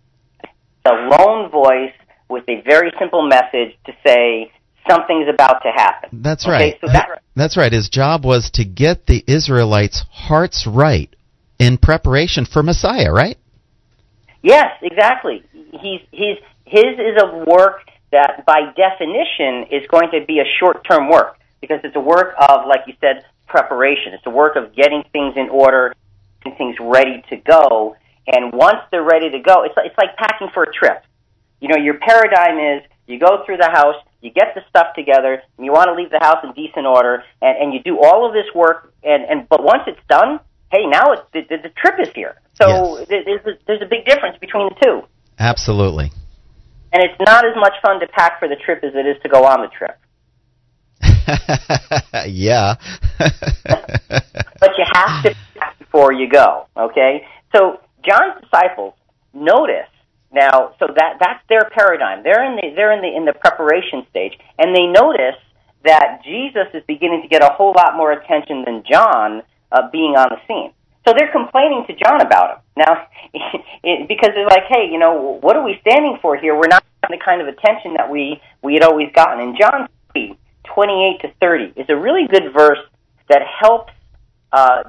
A 0.86 0.93
lone 0.93 1.49
voice 1.49 1.93
with 2.29 2.43
a 2.47 2.62
very 2.62 2.91
simple 2.99 3.27
message 3.27 3.75
to 3.86 3.93
say 4.06 4.51
something's 4.89 5.30
about 5.30 5.62
to 5.63 5.69
happen. 5.72 6.10
That's 6.22 6.46
Okay, 6.46 6.52
right. 6.52 6.78
so 6.82 6.88
that- 6.91 7.22
That's 7.36 7.58
right. 7.58 7.72
His 7.72 7.89
job 7.89 8.26
was 8.26 8.52
to 8.52 8.63
get 8.65 9.08
the 9.08 9.24
Israelites' 9.28 10.06
hearts 10.12 10.67
right 10.67 11.10
in 11.60 11.78
preparation 11.78 12.46
for 12.46 12.62
Messiah, 12.62 13.12
right? 13.12 13.38
Yes, 14.41 14.72
exactly. 14.82 15.43
He's 15.54 16.02
he's 16.12 16.38
his 16.65 17.00
is 17.00 17.22
a 17.22 17.43
work 17.48 17.82
that 18.12 18.46
by 18.46 18.72
definition 18.76 19.65
is 19.72 19.88
going 19.89 20.12
to 20.12 20.26
be 20.26 20.39
a 20.39 20.46
short 20.60 20.86
term 20.89 21.10
work 21.10 21.38
because 21.62 21.80
it's 21.84 21.96
a 21.96 22.00
work 22.00 22.36
of, 22.38 22.67
like 22.67 22.82
you 22.88 22.93
said, 23.02 23.26
preparation. 23.48 24.13
It's 24.13 24.26
a 24.26 24.30
work 24.30 24.56
of 24.56 24.76
getting 24.76 25.04
things 25.13 25.36
in 25.38 25.50
order, 25.50 25.93
getting 26.43 26.58
things 26.58 26.76
ready 26.80 27.24
to 27.30 27.38
go. 27.38 27.96
And 28.28 28.54
once 28.54 28.80
they're 28.91 29.04
ready 29.04 29.30
to 29.32 29.39
go, 29.39 29.63
it's 29.63 29.76
it's 29.78 29.98
like 29.98 30.15
packing 30.17 30.50
for 30.54 30.63
a 30.63 30.72
trip. 30.74 31.04
You 31.62 31.69
know, 31.69 31.78
your 31.78 31.96
paradigm 32.00 32.60
is 32.60 32.84
you 33.08 33.19
go 33.19 33.43
through 33.46 33.58
the 33.58 33.69
house, 33.69 33.96
you 34.23 34.31
get 34.31 34.55
the 34.55 34.62
stuff 34.69 34.95
together, 34.95 35.43
and 35.57 35.65
you 35.65 35.71
want 35.73 35.89
to 35.89 35.93
leave 35.93 36.09
the 36.09 36.19
house 36.19 36.39
in 36.43 36.53
decent 36.53 36.88
order, 36.88 37.23
and, 37.41 37.57
and 37.62 37.73
you 37.73 37.83
do 37.83 37.99
all 38.01 38.25
of 38.25 38.31
this 38.33 38.45
work, 38.55 38.93
and, 39.03 39.25
and 39.29 39.49
but 39.49 39.62
once 39.62 39.83
it's 39.86 39.99
done, 40.09 40.39
hey, 40.71 40.88
now 40.88 41.12
it, 41.12 41.19
the, 41.33 41.41
the, 41.41 41.57
the 41.63 41.69
trip 41.75 41.95
is 41.99 42.07
here. 42.15 42.36
So 42.59 42.99
Yes. 42.99 43.07
there's 43.09 43.45
a, 43.45 43.51
there's 43.67 43.81
a 43.81 43.86
big 43.86 44.05
difference 44.05 44.38
between 44.39 44.69
the 44.69 44.75
two. 44.81 45.01
Absolutely. 45.38 46.12
And 46.93 47.03
it's 47.03 47.19
not 47.19 47.43
as 47.45 47.55
much 47.55 47.73
fun 47.81 47.99
to 47.99 48.07
pack 48.07 48.39
for 48.39 48.47
the 48.47 48.55
trip 48.55 48.83
as 48.83 48.93
it 48.95 49.05
is 49.05 49.21
to 49.23 49.29
go 49.29 49.43
on 49.43 49.62
the 49.62 49.67
trip. 49.67 49.99
yeah. 52.27 52.75
But 54.59 54.77
you 54.77 54.86
have 54.93 55.23
to 55.23 55.36
pack 55.59 55.77
before 55.77 56.13
you 56.13 56.29
go, 56.29 56.67
okay? 56.77 57.25
So 57.53 57.81
John's 58.07 58.41
disciples 58.41 58.93
notice 59.33 59.89
now, 60.34 60.76
so 60.80 60.88
that 60.88 61.17
that's 61.19 61.43
their 61.48 61.69
paradigm. 61.72 62.24
They're 62.24 62.43
in 62.43 62.56
the 62.56 62.74
they're 62.76 62.91
in 62.91 63.02
the 63.02 63.15
in 63.15 63.26
the 63.26 63.34
preparation 63.34 64.06
stage, 64.10 64.38
and 64.58 64.76
they 64.76 64.88
notice 64.88 65.39
that 65.86 66.22
Jesus 66.24 66.67
is 66.74 66.84
beginning 66.88 67.22
to 67.22 67.28
get 67.28 67.43
a 67.43 67.50
whole 67.54 67.74
lot 67.76 67.96
more 67.96 68.12
attention 68.12 68.63
than 68.65 68.84
John 68.89 69.43
uh, 69.72 69.89
being 69.91 70.15
on 70.15 70.30
the 70.30 70.39
scene. 70.48 70.72
So 71.06 71.13
they're 71.17 71.32
complaining 71.32 71.84
to 71.88 71.93
John 71.96 72.22
about 72.22 72.58
him 72.58 72.63
now, 72.78 73.08
it, 73.84 74.08
because 74.08 74.32
they're 74.34 74.48
like, 74.48 74.65
"Hey, 74.69 74.89
you 74.91 75.00
know, 75.00 75.39
what 75.41 75.56
are 75.56 75.63
we 75.63 75.78
standing 75.82 76.17
for 76.22 76.36
here? 76.38 76.56
We're 76.56 76.67
not 76.67 76.84
getting 77.02 77.19
the 77.19 77.24
kind 77.24 77.41
of 77.41 77.48
attention 77.48 77.96
that 77.98 78.10
we 78.10 78.41
we 78.62 78.74
had 78.74 78.84
always 78.84 79.12
gotten." 79.13 79.39
And 79.39 79.58
John 79.60 79.89
3, 80.13 80.38
28 80.63 81.22
to 81.22 81.34
thirty 81.39 81.74
is 81.76 81.89
a 81.89 81.96
really 81.96 82.28
good 82.28 82.54
verse 82.54 82.80
that 83.30 83.41
helps 83.43 83.93
uh, 84.52 84.84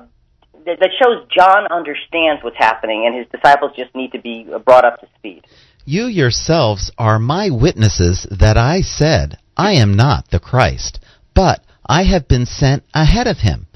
that, 0.67 0.79
that 0.81 0.91
shows 1.01 1.27
John 1.31 1.67
understands 1.71 2.43
what's 2.43 2.57
happening, 2.59 3.05
and 3.07 3.17
his 3.17 3.27
disciples 3.31 3.73
just 3.77 3.95
need 3.95 4.13
to 4.13 4.21
be 4.21 4.47
brought 4.65 4.85
up 4.85 5.01
to 5.01 5.09
speed. 5.19 5.45
You 5.85 6.07
yourselves 6.07 6.91
are 6.97 7.19
my 7.19 7.51
witnesses 7.51 8.27
that 8.31 8.57
I 8.57 8.81
said, 8.81 9.39
I 9.57 9.73
am 9.75 9.95
not 9.95 10.31
the 10.31 10.41
Christ, 10.41 10.99
but 11.35 11.61
I 11.87 12.05
have 12.05 12.27
been 12.27 12.47
sent 12.47 12.85
ahead 12.95 13.27
of 13.27 13.39
him. 13.39 13.67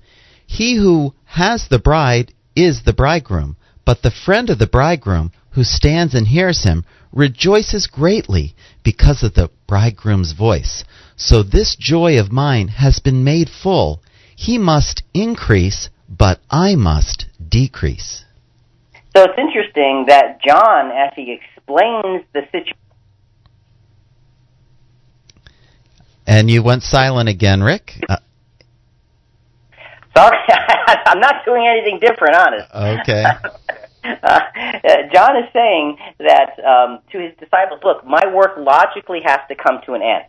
He 0.47 0.77
who 0.77 1.15
has 1.27 1.69
the 1.69 1.79
bride 1.79 2.33
is 2.57 2.83
the 2.83 2.95
bridegroom, 2.95 3.57
but 3.85 4.03
the 4.03 4.11
friend 4.11 4.49
of 4.49 4.59
the 4.59 4.67
bridegroom 4.67 5.31
who 5.51 5.65
stands 5.65 6.15
and 6.15 6.27
hears 6.27 6.65
him 6.65 6.85
rejoices 7.13 7.87
greatly 7.87 8.55
because 8.83 9.23
of 9.23 9.35
the 9.35 9.51
bridegroom's 9.67 10.33
voice. 10.33 10.85
So 11.17 11.43
this 11.43 11.77
joy 11.77 12.19
of 12.19 12.33
mine 12.33 12.69
has 12.69 12.99
been 12.99 13.25
made 13.25 13.49
full. 13.51 14.03
He 14.37 14.57
must 14.57 15.03
increase, 15.13 15.91
but 16.09 16.41
I 16.51 16.75
must 16.75 17.27
decrease. 17.49 18.25
So 19.17 19.25
it's 19.25 19.39
interesting 19.39 20.07
that 20.09 20.41
John, 20.47 20.91
as 20.91 21.13
he 21.17 21.33
explains 21.33 22.25
the 22.33 22.43
situation, 22.53 22.77
And 26.29 26.51
you 26.51 26.63
went 26.63 26.83
silent 26.83 27.31
again, 27.31 27.63
Rick. 27.63 27.95
Uh, 28.07 28.19
sorry, 30.15 30.37
I'm 31.07 31.21
not 31.21 31.37
doing 31.47 31.67
anything 31.67 31.99
different, 32.01 32.37
honest. 32.37 32.69
Okay. 32.75 33.25
Uh, 34.05 34.41
John 35.13 35.37
is 35.37 35.53
saying 35.53 35.99
that 36.19 36.59
um, 36.65 37.01
to 37.13 37.19
his 37.19 37.37
disciples, 37.39 37.81
look, 37.85 38.07
my 38.07 38.23
work 38.33 38.53
logically 38.57 39.21
has 39.23 39.41
to 39.49 39.55
come 39.55 39.81
to 39.85 39.93
an 39.93 40.01
end. 40.01 40.25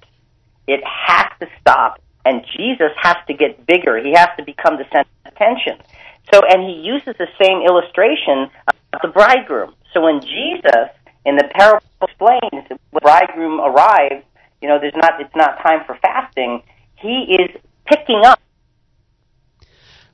It 0.67 0.81
has 0.83 1.27
to 1.39 1.47
stop, 1.61 2.01
and 2.29 2.45
Jesus 2.55 2.91
has 3.01 3.17
to 3.27 3.33
get 3.33 3.65
bigger. 3.65 3.97
He 3.97 4.13
has 4.13 4.29
to 4.37 4.43
become 4.45 4.77
the 4.77 4.85
center 4.91 5.09
of 5.25 5.33
attention. 5.33 5.83
So, 6.31 6.41
and 6.47 6.61
he 6.61 6.81
uses 6.81 7.15
the 7.17 7.27
same 7.41 7.65
illustration 7.65 8.51
of 8.67 9.01
the 9.01 9.07
bridegroom. 9.07 9.73
So 9.93 10.01
when 10.01 10.21
Jesus, 10.21 10.93
in 11.25 11.37
the 11.37 11.49
parable, 11.55 11.83
explains 12.03 12.69
that 12.69 12.79
the 12.93 12.99
bridegroom 13.01 13.59
arrives, 13.59 14.23
you 14.61 14.69
know, 14.69 14.77
there's 14.79 14.93
not, 14.95 15.19
it's 15.19 15.35
not 15.35 15.57
time 15.63 15.83
for 15.87 15.97
fasting. 16.01 16.61
He 16.97 17.35
is 17.39 17.61
picking 17.87 18.21
up. 18.23 18.39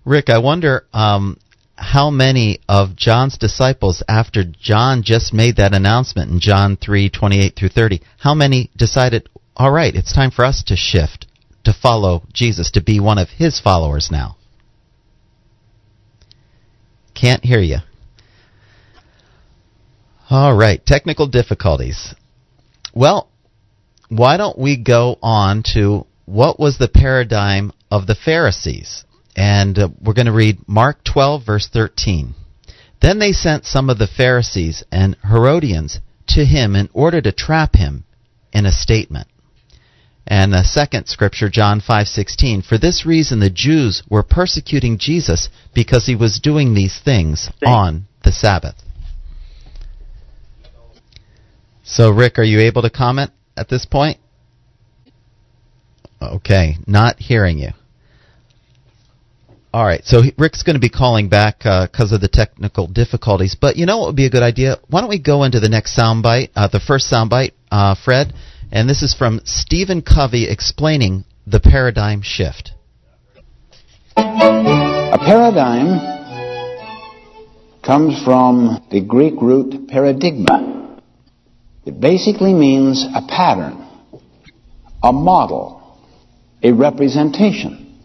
Rick, 0.06 0.30
I 0.30 0.38
wonder 0.38 0.86
um, 0.94 1.38
how 1.76 2.10
many 2.10 2.60
of 2.70 2.96
John's 2.96 3.38
disciples, 3.38 4.04
after 4.08 4.44
John 4.46 5.04
just 5.04 5.34
made 5.34 5.58
that 5.58 5.74
announcement 5.74 6.32
in 6.32 6.40
John 6.40 6.78
three 6.78 7.10
twenty 7.10 7.42
eight 7.42 7.56
through 7.58 7.70
30, 7.70 8.02
how 8.20 8.34
many 8.34 8.70
decided, 8.78 9.28
all 9.58 9.72
right, 9.72 9.94
it's 9.94 10.14
time 10.14 10.32
for 10.32 10.46
us 10.46 10.64
to 10.68 10.78
shift, 10.78 11.25
to 11.66 11.74
follow 11.74 12.24
Jesus, 12.34 12.72
to 12.72 12.82
be 12.82 13.00
one 13.00 13.18
of 13.18 13.30
his 13.30 13.60
followers 13.60 14.10
now? 14.12 14.38
Can't 17.14 17.44
hear 17.44 17.62
you. 17.62 17.78
All 20.30 20.56
right, 20.56 20.84
technical 20.84 21.28
difficulties. 21.28 22.16
Well, 22.94 23.30
why 24.10 24.38
don't 24.38 24.58
we 24.58 24.78
go 24.78 25.18
on 25.22 25.64
to 25.74 26.06
what 26.26 26.60
was 26.60 26.78
the 26.78 26.88
paradigm 26.88 27.72
of 27.92 28.08
the 28.08 28.16
Pharisees? 28.16 29.04
And 29.36 29.78
uh, 29.78 29.90
we're 30.02 30.14
going 30.14 30.26
to 30.26 30.32
read 30.32 30.68
Mark 30.68 31.04
12, 31.04 31.46
verse 31.46 31.70
13. 31.72 32.34
Then 33.02 33.20
they 33.20 33.34
sent 33.34 33.66
some 33.66 33.90
of 33.90 33.98
the 33.98 34.08
Pharisees 34.08 34.84
and 34.92 35.16
Herodians 35.24 36.00
to 36.30 36.46
him 36.46 36.76
in 36.76 36.90
order 36.94 37.22
to 37.22 37.32
trap 37.32 37.76
him 37.76 38.06
in 38.52 38.66
a 38.66 38.72
statement. 38.72 39.28
And 40.28 40.54
the 40.54 40.64
second 40.64 41.06
scripture, 41.08 41.50
John 41.50 41.82
5:16, 41.82 42.64
for 42.64 42.78
this 42.78 43.06
reason 43.06 43.40
the 43.40 43.50
Jews 43.50 44.02
were 44.10 44.24
persecuting 44.24 44.98
Jesus 44.98 45.50
because 45.74 46.08
he 46.08 46.16
was 46.16 46.40
doing 46.40 46.74
these 46.74 46.98
things 46.98 47.50
on 47.66 48.08
the 48.24 48.32
Sabbath. 48.32 48.76
So 51.84 52.10
Rick, 52.10 52.40
are 52.40 52.44
you 52.44 52.60
able 52.62 52.82
to 52.82 52.90
comment 52.90 53.32
at 53.56 53.70
this 53.70 53.86
point? 53.86 54.18
Okay, 56.20 56.78
not 56.88 57.20
hearing 57.20 57.60
you. 57.60 57.70
All 59.72 59.86
right, 59.86 60.04
so 60.06 60.22
Rick's 60.38 60.64
going 60.64 60.76
to 60.76 60.80
be 60.80 60.90
calling 60.90 61.28
back 61.28 61.60
because 61.60 62.14
of 62.14 62.22
the 62.22 62.30
technical 62.30 62.88
difficulties. 62.88 63.58
But 63.60 63.76
you 63.76 63.86
know 63.86 63.98
what 64.00 64.08
would 64.08 64.16
be 64.16 64.26
a 64.26 64.30
good 64.30 64.42
idea? 64.42 64.78
Why 64.88 65.02
don't 65.02 65.10
we 65.10 65.20
go 65.20 65.44
into 65.44 65.60
the 65.60 65.70
next 65.70 65.98
soundbite, 66.00 66.50
uh, 66.56 66.70
the 66.70 66.80
first 66.80 67.12
soundbite, 67.12 67.52
uh, 67.70 67.96
Fred? 68.04 68.34
And 68.72 68.90
this 68.90 69.02
is 69.02 69.14
from 69.14 69.42
Stephen 69.46 70.02
Covey 70.02 70.50
explaining 70.50 71.26
the 71.46 71.60
paradigm 71.60 72.22
shift. 72.22 72.72
A 74.18 75.18
paradigm 75.20 76.00
comes 77.84 78.22
from 78.24 78.86
the 78.90 79.02
Greek 79.02 79.36
root 79.42 79.88
paradigma. 79.88 81.00
It 81.86 82.00
basically 82.00 82.54
means 82.54 83.04
a 83.04 83.22
pattern, 83.28 83.88
a 85.04 85.14
model, 85.14 86.00
a 86.64 86.72
representation, 86.72 88.00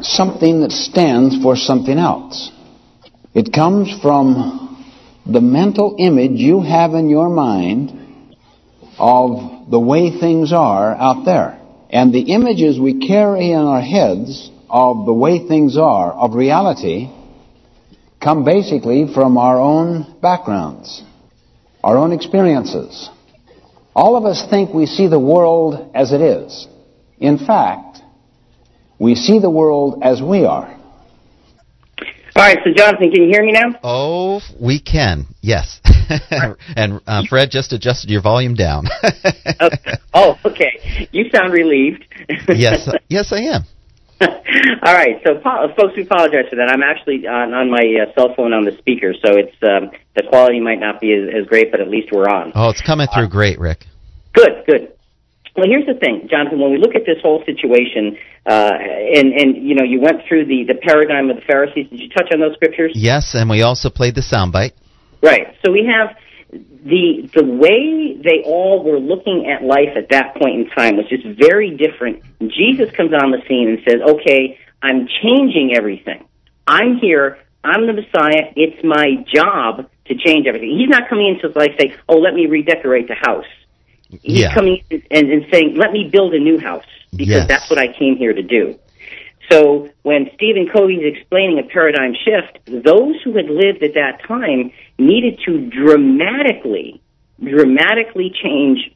something 0.00 0.60
that 0.60 0.70
stands 0.70 1.42
for 1.42 1.56
something 1.56 1.98
else. 1.98 2.52
It 3.34 3.52
comes 3.52 3.92
from 4.00 4.86
the 5.26 5.40
mental 5.40 5.96
image 5.98 6.38
you 6.38 6.62
have 6.62 6.94
in 6.94 7.08
your 7.08 7.28
mind 7.28 8.05
of 8.98 9.70
the 9.70 9.80
way 9.80 10.18
things 10.18 10.52
are 10.52 10.94
out 10.94 11.24
there. 11.24 11.60
And 11.90 12.12
the 12.12 12.32
images 12.32 12.80
we 12.80 13.06
carry 13.06 13.52
in 13.52 13.60
our 13.60 13.80
heads 13.80 14.50
of 14.68 15.06
the 15.06 15.12
way 15.12 15.46
things 15.46 15.76
are, 15.76 16.12
of 16.12 16.34
reality, 16.34 17.08
come 18.22 18.44
basically 18.44 19.06
from 19.14 19.38
our 19.38 19.60
own 19.60 20.16
backgrounds, 20.20 21.02
our 21.84 21.96
own 21.96 22.12
experiences. 22.12 23.08
All 23.94 24.16
of 24.16 24.24
us 24.24 24.44
think 24.50 24.74
we 24.74 24.86
see 24.86 25.06
the 25.06 25.20
world 25.20 25.90
as 25.94 26.12
it 26.12 26.20
is. 26.20 26.66
In 27.18 27.38
fact, 27.38 27.98
we 28.98 29.14
see 29.14 29.38
the 29.38 29.50
world 29.50 30.02
as 30.02 30.20
we 30.20 30.44
are. 30.44 30.75
All 32.36 32.42
right, 32.42 32.58
so 32.62 32.70
Jonathan, 32.70 33.10
can 33.10 33.22
you 33.22 33.30
hear 33.30 33.42
me 33.42 33.52
now? 33.52 33.80
Oh, 33.82 34.42
we 34.60 34.78
can. 34.78 35.24
Yes. 35.40 35.80
and 36.76 37.00
uh, 37.06 37.22
Fred 37.30 37.50
just 37.50 37.72
adjusted 37.72 38.10
your 38.10 38.20
volume 38.20 38.52
down. 38.52 38.84
okay. 39.62 39.92
Oh, 40.12 40.38
okay. 40.44 41.08
You 41.12 41.30
sound 41.34 41.54
relieved. 41.54 42.04
yes, 42.48 42.90
yes, 43.08 43.32
I 43.32 43.38
am. 43.38 43.62
All 44.20 44.94
right, 44.94 45.16
so 45.24 45.40
folks, 45.40 45.94
we 45.96 46.02
apologize 46.02 46.44
for 46.50 46.56
that. 46.56 46.68
I'm 46.68 46.82
actually 46.82 47.26
on, 47.26 47.54
on 47.54 47.70
my 47.70 48.02
uh, 48.02 48.12
cell 48.12 48.34
phone 48.36 48.52
on 48.52 48.66
the 48.66 48.76
speaker, 48.76 49.14
so 49.14 49.32
it's 49.32 49.56
um, 49.62 49.90
the 50.14 50.24
quality 50.28 50.60
might 50.60 50.78
not 50.78 51.00
be 51.00 51.14
as, 51.14 51.42
as, 51.42 51.46
great, 51.48 51.70
but 51.70 51.80
at 51.80 51.88
least 51.88 52.12
we're 52.12 52.28
on. 52.28 52.52
Oh, 52.54 52.68
it's 52.68 52.82
coming 52.82 53.08
through 53.14 53.24
uh, 53.24 53.28
great, 53.28 53.58
Rick. 53.58 53.86
Good, 54.34 54.62
good. 54.66 54.95
Well, 55.56 55.66
here's 55.66 55.86
the 55.86 55.94
thing, 55.94 56.28
Jonathan. 56.30 56.60
When 56.60 56.70
we 56.70 56.76
look 56.76 56.94
at 56.94 57.06
this 57.06 57.16
whole 57.22 57.42
situation, 57.46 58.18
uh, 58.44 58.72
and 58.76 59.32
and 59.32 59.56
you 59.66 59.74
know, 59.74 59.84
you 59.84 60.00
went 60.00 60.20
through 60.28 60.44
the 60.44 60.64
the 60.68 60.74
paradigm 60.74 61.30
of 61.30 61.36
the 61.36 61.42
Pharisees. 61.42 61.88
Did 61.88 62.00
you 62.00 62.10
touch 62.10 62.28
on 62.32 62.40
those 62.40 62.54
scriptures? 62.54 62.92
Yes, 62.94 63.34
and 63.34 63.48
we 63.48 63.62
also 63.62 63.88
played 63.88 64.14
the 64.14 64.20
soundbite. 64.20 64.72
Right. 65.22 65.56
So 65.64 65.72
we 65.72 65.88
have 65.88 66.14
the 66.52 67.28
the 67.34 67.44
way 67.44 68.20
they 68.22 68.42
all 68.44 68.84
were 68.84 69.00
looking 69.00 69.48
at 69.50 69.64
life 69.64 69.96
at 69.96 70.10
that 70.10 70.36
point 70.36 70.60
in 70.60 70.70
time 70.70 70.96
was 70.96 71.08
just 71.08 71.24
very 71.24 71.74
different. 71.74 72.22
Jesus 72.40 72.90
comes 72.94 73.12
on 73.14 73.30
the 73.30 73.40
scene 73.48 73.68
and 73.68 73.78
says, 73.88 74.00
"Okay, 74.02 74.58
I'm 74.82 75.08
changing 75.22 75.74
everything. 75.74 76.22
I'm 76.66 76.98
here. 76.98 77.38
I'm 77.64 77.86
the 77.86 77.94
Messiah. 77.94 78.52
It's 78.54 78.84
my 78.84 79.24
job 79.34 79.88
to 80.08 80.14
change 80.14 80.46
everything." 80.46 80.76
He's 80.78 80.90
not 80.90 81.08
coming 81.08 81.28
into 81.34 81.48
like 81.58 81.80
say, 81.80 81.94
"Oh, 82.10 82.18
let 82.18 82.34
me 82.34 82.44
redecorate 82.44 83.08
the 83.08 83.16
house." 83.16 83.46
He's 84.08 84.40
yeah. 84.40 84.54
coming 84.54 84.82
in 84.90 85.02
and, 85.10 85.30
and 85.30 85.46
saying, 85.52 85.76
"Let 85.76 85.92
me 85.92 86.08
build 86.10 86.34
a 86.34 86.38
new 86.38 86.58
house 86.58 86.84
because 87.10 87.28
yes. 87.28 87.48
that's 87.48 87.70
what 87.70 87.78
I 87.78 87.92
came 87.92 88.16
here 88.16 88.32
to 88.32 88.42
do." 88.42 88.78
So 89.50 89.88
when 90.02 90.30
Stephen 90.34 90.68
Covey's 90.72 91.02
explaining 91.04 91.58
a 91.58 91.62
paradigm 91.62 92.14
shift, 92.14 92.58
those 92.66 93.20
who 93.22 93.36
had 93.36 93.46
lived 93.46 93.82
at 93.82 93.94
that 93.94 94.20
time 94.26 94.72
needed 94.98 95.40
to 95.46 95.70
dramatically, 95.70 97.00
dramatically 97.42 98.32
change 98.42 98.92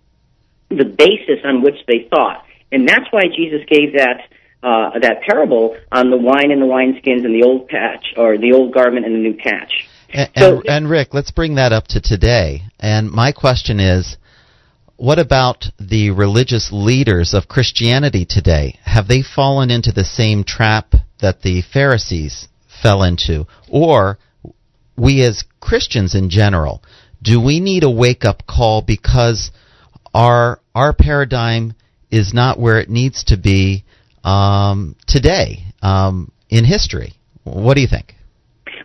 the 0.69 0.85
basis 0.85 1.41
on 1.45 1.63
which 1.63 1.77
they 1.87 2.09
thought, 2.11 2.45
and 2.73 2.89
that's 2.89 3.07
why 3.11 3.23
Jesus 3.35 3.61
gave 3.69 3.95
that 3.95 4.29
uh, 4.63 4.99
that 4.99 5.23
parable 5.23 5.77
on 5.91 6.11
the 6.11 6.17
wine 6.17 6.51
and 6.51 6.61
the 6.61 6.67
wineskins 6.67 7.25
and 7.25 7.35
the 7.35 7.45
old 7.45 7.69
patch, 7.69 8.15
or 8.17 8.37
the 8.37 8.53
old 8.53 8.73
garment 8.73 9.07
and 9.07 9.15
the 9.15 9.19
new 9.19 9.35
patch. 9.35 9.89
And, 10.13 10.31
so, 10.37 10.57
and, 10.59 10.69
and 10.69 10.91
Rick, 10.91 11.15
let's 11.15 11.31
bring 11.31 11.55
that 11.55 11.73
up 11.73 11.87
to 11.89 12.01
today. 12.01 12.63
And 12.79 13.11
my 13.11 13.33
question 13.33 13.81
is 13.81 14.17
what 15.01 15.19
about 15.19 15.65
the 15.79 16.11
religious 16.11 16.69
leaders 16.71 17.33
of 17.33 17.49
Christianity 17.49 18.27
today? 18.29 18.79
Have 18.85 19.09
they 19.09 19.23
fallen 19.23 19.71
into 19.71 19.93
the 19.93 20.05
same 20.05 20.45
trap 20.45 20.93
that 21.23 21.41
the 21.41 21.63
Pharisees 21.63 22.49
fell 22.83 23.03
into? 23.03 23.47
Or 23.71 24.19
we 24.99 25.23
as 25.23 25.45
Christians 25.59 26.15
in 26.15 26.29
general, 26.29 26.83
do 27.23 27.41
we 27.41 27.61
need 27.61 27.83
a 27.83 27.91
wake 27.91 28.27
up 28.27 28.47
call 28.47 28.83
because 28.83 29.51
our 30.13 30.61
our 30.75 30.93
paradigm 30.93 31.73
is 32.11 32.35
not 32.35 32.61
where 32.61 32.79
it 32.79 32.91
needs 32.91 33.25
to 33.25 33.39
be 33.39 33.85
um, 34.23 34.97
today 35.07 35.65
um, 35.81 36.31
in 36.51 36.67
history? 36.67 37.15
What 37.45 37.73
do 37.73 37.81
you 37.81 37.89
think? 37.89 38.17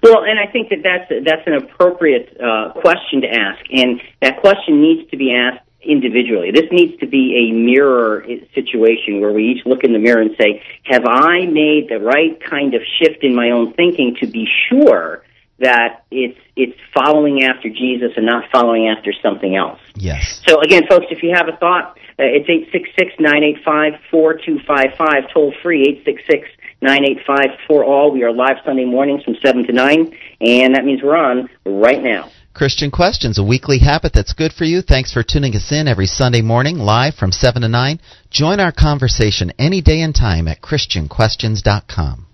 Well, 0.01 0.23
and 0.23 0.39
I 0.39 0.49
think 0.49 0.69
that 0.69 0.80
that's 0.82 1.25
that's 1.25 1.45
an 1.45 1.56
appropriate 1.56 2.38
uh, 2.41 2.71
question 2.80 3.19
to 3.19 3.28
ask, 3.28 3.65
and 3.69 3.99
that 4.21 4.39
question 4.39 4.82
needs 4.82 5.12
to 5.12 5.17
be 5.17 5.36
asked 5.36 5.65
individually. 5.86 6.52
This 6.52 6.71
needs 6.71 7.00
to 7.00 7.08
be 7.08 7.50
a 7.50 7.54
mirror 7.54 8.26
situation 8.54 9.21
where 9.21 9.32
we 9.32 9.45
each 9.45 9.65
look 9.65 9.84
in 9.84 9.93
the 9.93 10.00
mirror 10.00 10.21
and 10.21 10.36
say, 10.39 10.63
have 10.84 11.06
I 11.06 11.45
made 11.45 11.89
the 11.89 12.00
right 12.00 12.41
kind 12.43 12.74
of 12.74 12.82
shift 13.00 13.24
in 13.24 13.36
my 13.36 13.52
own 13.52 13.74
thinking 13.74 14.15
to 14.21 14.28
be 14.28 14.48
sure 14.69 15.24
that 15.60 16.04
it's 16.12 16.39
it's 16.56 16.78
following 16.93 17.43
after 17.43 17.69
Jesus 17.69 18.12
and 18.17 18.26
not 18.26 18.50
following 18.52 18.88
after 18.89 19.13
something 19.21 19.56
else. 19.56 19.80
Yes. 19.95 20.41
So 20.48 20.60
again, 20.62 20.84
folks, 20.88 21.06
if 21.12 21.24
you 21.24 21.34
have 21.34 21.48
a 21.48 21.56
thought, 21.58 21.98
uh, 22.19 22.24
it's 22.24 22.50
eight 22.50 22.69
six 22.71 22.89
six 22.98 23.13
nine 23.19 23.43
eight 23.43 23.63
five 23.63 23.93
four 24.12 24.34
two 24.34 24.60
five 24.67 24.95
five, 24.98 25.32
toll 25.34 25.54
free 25.63 25.84
eight 25.88 26.04
six 26.04 26.21
six 26.30 26.50
nine 26.82 27.06
eight 27.06 27.19
five 27.26 27.58
for 27.67 27.86
all. 27.86 28.12
We 28.12 28.24
are 28.24 28.34
live 28.34 28.58
Sunday 28.65 28.86
mornings 28.86 29.24
from 29.24 29.36
seven 29.43 29.65
to 29.67 29.71
nine, 29.71 30.17
and 30.41 30.76
that 30.76 30.84
means 30.84 31.02
we're 31.02 31.15
on 31.15 31.50
right 31.65 32.04
now. 32.04 32.30
Christian 32.55 32.89
Questions, 32.89 33.37
a 33.37 33.43
weekly 33.43 33.79
habit 33.79 34.13
that's 34.13 34.31
good 34.31 34.53
for 34.53 34.63
you. 34.63 34.81
Thanks 34.81 35.11
for 35.11 35.23
tuning 35.23 35.53
us 35.57 35.73
in 35.73 35.89
every 35.89 36.05
Sunday 36.05 36.41
morning, 36.41 36.77
live 36.77 37.13
from 37.13 37.33
7 37.33 37.61
to 37.61 37.67
9. 37.67 37.99
Join 38.31 38.61
our 38.61 38.71
conversation 38.71 39.51
any 39.59 39.81
day 39.81 39.99
and 39.99 40.15
time 40.15 40.47
at 40.47 40.61
ChristianQuestions.com. 40.61 42.25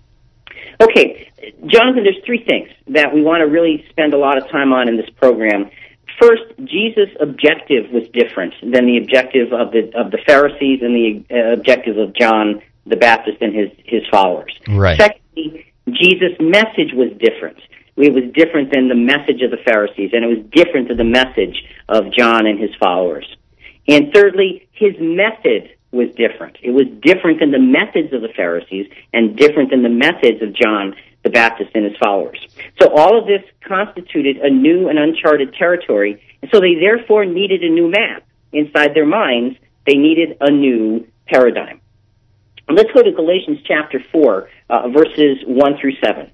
Okay, 0.80 1.28
Jonathan, 1.66 2.04
there's 2.04 2.22
three 2.24 2.44
things 2.48 2.68
that 2.94 3.12
we 3.12 3.20
want 3.20 3.40
to 3.40 3.50
really 3.50 3.84
spend 3.90 4.14
a 4.14 4.16
lot 4.16 4.38
of 4.38 4.48
time 4.48 4.72
on 4.72 4.88
in 4.88 4.96
this 4.96 5.10
program. 5.10 5.68
First, 6.20 6.42
Jesus' 6.66 7.10
objective 7.20 7.90
was 7.90 8.04
different 8.12 8.54
than 8.62 8.86
the 8.86 8.98
objective 8.98 9.52
of 9.52 9.72
the 9.72 9.90
of 9.98 10.12
the 10.12 10.18
Pharisees 10.24 10.82
and 10.82 10.94
the 10.94 11.24
uh, 11.34 11.52
objective 11.52 11.98
of 11.98 12.14
John 12.14 12.62
the 12.86 12.96
Baptist 12.96 13.38
and 13.40 13.52
his 13.52 13.70
his 13.84 14.02
followers. 14.08 14.56
Right. 14.68 15.00
Secondly, 15.00 15.72
Jesus' 15.88 16.38
message 16.38 16.94
was 16.94 17.10
different 17.18 17.58
it 17.96 18.12
was 18.12 18.24
different 18.32 18.72
than 18.72 18.88
the 18.88 18.94
message 18.94 19.42
of 19.42 19.50
the 19.50 19.58
Pharisees, 19.64 20.10
and 20.12 20.24
it 20.24 20.28
was 20.28 20.44
different 20.50 20.88
than 20.88 20.96
the 20.96 21.04
message 21.04 21.62
of 21.88 22.12
John 22.12 22.46
and 22.46 22.58
his 22.58 22.74
followers. 22.80 23.26
And 23.86 24.12
thirdly, 24.14 24.68
his 24.72 24.94
method 24.98 25.70
was 25.90 26.08
different. 26.16 26.56
It 26.62 26.70
was 26.70 26.86
different 27.02 27.40
than 27.40 27.50
the 27.50 27.58
methods 27.58 28.12
of 28.12 28.22
the 28.22 28.32
Pharisees 28.34 28.90
and 29.12 29.36
different 29.36 29.70
than 29.70 29.82
the 29.82 29.90
methods 29.90 30.42
of 30.42 30.54
John 30.54 30.94
the 31.22 31.30
Baptist 31.30 31.70
and 31.74 31.84
his 31.84 31.96
followers. 32.02 32.40
So 32.80 32.88
all 32.88 33.18
of 33.18 33.26
this 33.26 33.42
constituted 33.64 34.38
a 34.38 34.50
new 34.50 34.88
and 34.88 34.98
uncharted 34.98 35.54
territory, 35.54 36.20
and 36.40 36.50
so 36.50 36.60
they 36.60 36.74
therefore 36.74 37.24
needed 37.24 37.62
a 37.62 37.68
new 37.68 37.88
map. 37.88 38.24
Inside 38.52 38.94
their 38.94 39.06
minds, 39.06 39.56
they 39.86 39.94
needed 39.94 40.36
a 40.40 40.50
new 40.50 41.06
paradigm. 41.26 41.80
Let's 42.68 42.90
go 42.92 43.02
to 43.02 43.12
Galatians 43.12 43.60
chapter 43.64 44.02
4, 44.12 44.48
uh, 44.70 44.88
verses 44.88 45.38
1 45.46 45.78
through 45.80 45.94
7. 46.04 46.30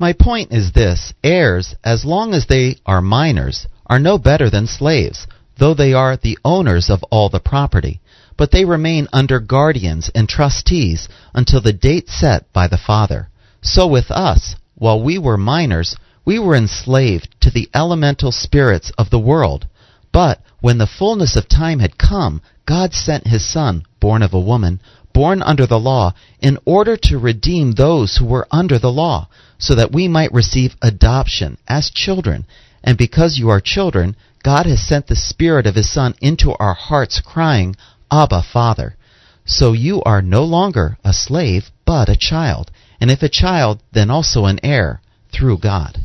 My 0.00 0.14
point 0.14 0.50
is 0.50 0.72
this 0.72 1.12
heirs, 1.22 1.74
as 1.84 2.06
long 2.06 2.32
as 2.32 2.46
they 2.46 2.76
are 2.86 3.02
minors, 3.02 3.66
are 3.86 3.98
no 3.98 4.16
better 4.16 4.48
than 4.48 4.66
slaves, 4.66 5.26
though 5.58 5.74
they 5.74 5.92
are 5.92 6.16
the 6.16 6.38
owners 6.42 6.88
of 6.88 7.04
all 7.10 7.28
the 7.28 7.38
property, 7.38 8.00
but 8.38 8.50
they 8.50 8.64
remain 8.64 9.08
under 9.12 9.40
guardians 9.40 10.10
and 10.14 10.26
trustees 10.26 11.06
until 11.34 11.60
the 11.60 11.74
date 11.74 12.08
set 12.08 12.50
by 12.50 12.66
the 12.66 12.78
father. 12.78 13.28
So 13.60 13.86
with 13.86 14.10
us, 14.10 14.56
while 14.74 15.02
we 15.02 15.18
were 15.18 15.36
minors, 15.36 15.96
we 16.24 16.38
were 16.38 16.56
enslaved 16.56 17.38
to 17.42 17.50
the 17.50 17.68
elemental 17.74 18.32
spirits 18.32 18.90
of 18.96 19.10
the 19.10 19.18
world. 19.18 19.66
But 20.12 20.40
when 20.62 20.78
the 20.78 20.86
fullness 20.86 21.36
of 21.36 21.46
time 21.46 21.78
had 21.78 21.98
come, 21.98 22.40
God 22.64 22.94
sent 22.94 23.26
his 23.26 23.44
Son, 23.44 23.84
born 24.00 24.22
of 24.22 24.32
a 24.32 24.40
woman, 24.40 24.80
born 25.12 25.42
under 25.42 25.66
the 25.66 25.78
law, 25.78 26.14
in 26.40 26.56
order 26.64 26.96
to 26.96 27.18
redeem 27.18 27.72
those 27.72 28.16
who 28.16 28.24
were 28.24 28.48
under 28.50 28.78
the 28.78 28.92
law 28.92 29.28
so 29.60 29.74
that 29.74 29.92
we 29.92 30.08
might 30.08 30.32
receive 30.32 30.74
adoption 30.82 31.58
as 31.68 31.90
children. 31.90 32.46
And 32.82 32.98
because 32.98 33.38
you 33.38 33.50
are 33.50 33.60
children, 33.60 34.16
God 34.42 34.66
has 34.66 34.86
sent 34.86 35.06
the 35.06 35.14
Spirit 35.14 35.66
of 35.66 35.74
His 35.74 35.92
Son 35.92 36.14
into 36.20 36.52
our 36.58 36.74
hearts, 36.74 37.20
crying, 37.20 37.76
Abba, 38.10 38.42
Father. 38.42 38.96
So 39.44 39.72
you 39.72 40.02
are 40.02 40.22
no 40.22 40.44
longer 40.44 40.96
a 41.04 41.12
slave, 41.12 41.70
but 41.84 42.08
a 42.08 42.16
child. 42.16 42.70
And 43.00 43.10
if 43.10 43.22
a 43.22 43.28
child, 43.28 43.82
then 43.92 44.10
also 44.10 44.46
an 44.46 44.60
heir 44.62 45.00
through 45.32 45.58
God. 45.58 45.98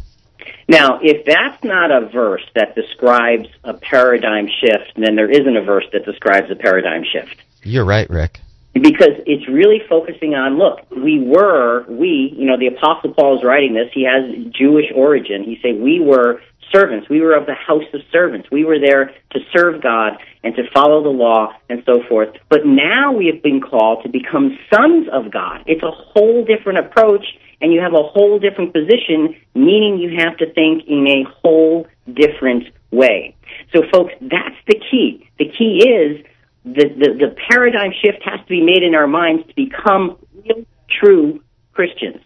Now, 0.67 0.99
if 1.01 1.25
that's 1.25 1.63
not 1.63 1.91
a 1.91 2.09
verse 2.09 2.43
that 2.55 2.75
describes 2.75 3.47
a 3.63 3.73
paradigm 3.73 4.47
shift, 4.47 4.93
then 4.97 5.15
there 5.15 5.29
isn't 5.29 5.55
a 5.55 5.63
verse 5.63 5.85
that 5.93 6.05
describes 6.05 6.51
a 6.51 6.55
paradigm 6.55 7.03
shift. 7.03 7.41
You're 7.63 7.85
right, 7.85 8.09
Rick 8.09 8.41
because 8.81 9.15
it's 9.25 9.47
really 9.47 9.79
focusing 9.87 10.35
on 10.35 10.57
look 10.57 10.79
we 10.91 11.23
were 11.25 11.85
we 11.87 12.33
you 12.37 12.45
know 12.45 12.57
the 12.57 12.67
apostle 12.67 13.13
paul 13.13 13.37
is 13.37 13.43
writing 13.43 13.73
this. 13.73 13.89
He 13.93 14.03
has 14.03 14.23
jewish 14.51 14.91
origin. 14.93 15.43
He 15.43 15.59
say 15.63 15.73
we 15.73 15.99
were 15.99 16.41
servants. 16.73 17.07
We 17.09 17.21
were 17.21 17.35
of 17.35 17.45
the 17.45 17.53
house 17.53 17.85
of 17.93 18.01
servants. 18.11 18.49
We 18.51 18.65
were 18.65 18.79
there 18.79 19.13
to 19.31 19.39
serve 19.55 19.81
god 19.81 20.17
and 20.43 20.55
to 20.55 20.63
follow 20.73 21.03
the 21.03 21.09
law 21.09 21.53
and 21.69 21.83
so 21.85 22.03
forth. 22.09 22.35
But 22.49 22.65
now 22.65 23.13
we 23.13 23.27
have 23.27 23.41
been 23.41 23.61
called 23.61 24.03
to 24.03 24.09
become 24.09 24.57
sons 24.73 25.07
of 25.11 25.31
god. 25.31 25.63
It's 25.67 25.83
a 25.83 25.91
whole 25.91 26.43
different 26.43 26.79
approach 26.79 27.25
and 27.61 27.71
you 27.71 27.79
have 27.79 27.93
a 27.93 28.03
whole 28.03 28.39
different 28.39 28.73
position 28.73 29.35
meaning 29.53 29.99
you 29.99 30.17
have 30.19 30.37
to 30.37 30.51
think 30.53 30.83
in 30.87 31.07
a 31.07 31.23
whole 31.41 31.87
different 32.11 32.65
way. 32.91 33.35
So 33.73 33.83
folks 33.91 34.13
that's 34.19 34.59
the 34.67 34.75
key. 34.91 35.29
The 35.39 35.49
key 35.49 35.87
is 35.87 36.25
the, 36.65 36.89
the, 36.97 37.09
the 37.13 37.35
paradigm 37.47 37.93
shift 37.93 38.25
has 38.25 38.41
to 38.41 38.49
be 38.49 38.61
made 38.61 38.81
in 38.81 38.95
our 38.95 39.05
minds 39.05 39.45
to 39.47 39.53
become 39.53 40.17
real, 40.33 40.65
true 40.89 41.39
Christians. 41.73 42.17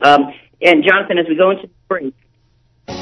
Um, 0.00 0.34
and 0.60 0.82
Jonathan, 0.82 1.18
as 1.18 1.26
we 1.28 1.36
go 1.36 1.50
into 1.50 1.68
the 1.68 1.78
break, 1.86 2.14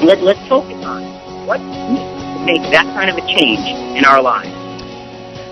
let, 0.05 0.21
let's 0.21 0.41
focus 0.47 0.77
on 0.85 1.01
what 1.49 1.57
to 1.57 2.45
make 2.45 2.61
that 2.69 2.85
kind 2.93 3.09
of 3.09 3.17
a 3.17 3.25
change 3.25 3.65
in 3.97 4.05
our 4.05 4.21
lives. 4.21 4.53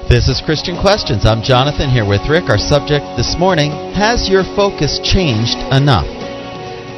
This 0.08 0.30
is 0.30 0.44
Christian 0.46 0.78
Questions. 0.78 1.26
I'm 1.26 1.42
Jonathan 1.42 1.90
here 1.90 2.06
with 2.06 2.22
Rick. 2.30 2.52
Our 2.52 2.60
subject 2.60 3.06
this 3.18 3.36
morning 3.40 3.72
Has 3.96 4.30
your 4.30 4.44
focus 4.56 5.00
changed 5.02 5.58
enough? 5.74 6.06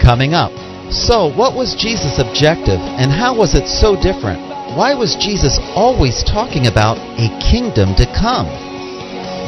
Coming 0.02 0.34
up, 0.34 0.52
So, 0.92 1.32
what 1.32 1.56
was 1.56 1.80
Jesus' 1.80 2.20
objective 2.20 2.82
and 3.00 3.08
how 3.08 3.38
was 3.38 3.56
it 3.56 3.70
so 3.70 3.96
different? 3.96 4.53
Why 4.76 4.96
was 4.96 5.16
Jesus 5.16 5.60
always 5.76 6.24
talking 6.24 6.66
about 6.66 6.98
a 6.98 7.30
kingdom 7.38 7.94
to 7.94 8.08
come? 8.08 8.48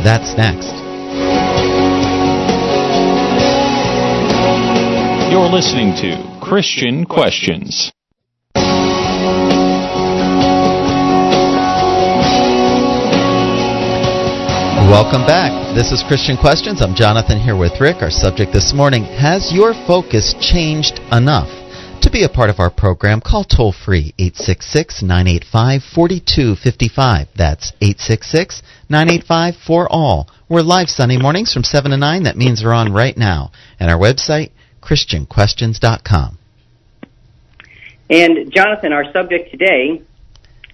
That's 0.05 0.37
next. 0.37 0.69
You're 5.31 5.49
listening 5.49 5.97
to 6.05 6.39
Christian 6.45 7.05
Questions. 7.05 7.91
Welcome 14.93 15.25
back. 15.25 15.73
This 15.73 15.91
is 15.91 16.03
Christian 16.07 16.37
Questions. 16.37 16.83
I'm 16.83 16.93
Jonathan 16.93 17.39
here 17.39 17.57
with 17.57 17.81
Rick. 17.81 18.03
Our 18.03 18.11
subject 18.11 18.53
this 18.53 18.73
morning 18.75 19.03
Has 19.05 19.51
your 19.51 19.73
focus 19.87 20.35
changed 20.39 20.99
enough? 21.11 21.64
To 22.05 22.11
be 22.11 22.21
a 22.21 22.29
part 22.29 22.51
of 22.51 22.59
our 22.59 22.69
program, 22.69 23.19
call 23.19 23.43
toll 23.43 23.73
free 23.73 24.13
866 24.19 25.01
985 25.01 25.81
4255. 25.95 27.27
That's 27.35 27.73
866 27.81 28.61
985 28.87 29.55
for 29.65 29.91
all. 29.91 30.29
We're 30.47 30.61
live 30.61 30.87
Sunday 30.87 31.17
mornings 31.17 31.51
from 31.51 31.63
7 31.63 31.89
to 31.89 31.97
9. 31.97 32.23
That 32.23 32.37
means 32.37 32.63
we're 32.63 32.73
on 32.73 32.93
right 32.93 33.17
now. 33.17 33.51
And 33.79 33.89
our 33.89 33.97
website, 33.97 34.51
ChristianQuestions.com. 34.83 36.37
And 38.11 38.53
Jonathan, 38.53 38.93
our 38.93 39.11
subject 39.11 39.49
today 39.49 40.03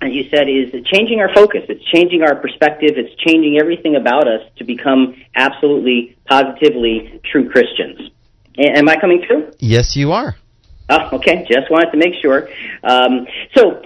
as 0.02 0.12
you 0.12 0.24
said, 0.30 0.50
is 0.50 0.74
changing 0.84 1.22
our 1.22 1.34
focus. 1.34 1.62
It's 1.70 1.86
changing 1.86 2.24
our 2.24 2.36
perspective. 2.36 2.96
It's 2.98 3.16
changing 3.24 3.58
everything 3.58 3.96
about 3.96 4.28
us 4.28 4.42
to 4.58 4.66
become 4.66 5.16
absolutely, 5.36 6.18
positively 6.26 7.22
true 7.24 7.50
Christians. 7.50 8.12
Am 8.58 8.90
I 8.90 9.00
coming 9.00 9.24
through? 9.26 9.54
Yes, 9.60 9.96
you 9.96 10.12
are. 10.12 10.36
Oh, 10.92 11.16
okay. 11.18 11.46
Just 11.50 11.72
wanted 11.72 11.92
to 11.92 11.98
make 11.98 12.16
sure. 12.22 12.50
Um, 12.84 13.26
so, 13.56 13.82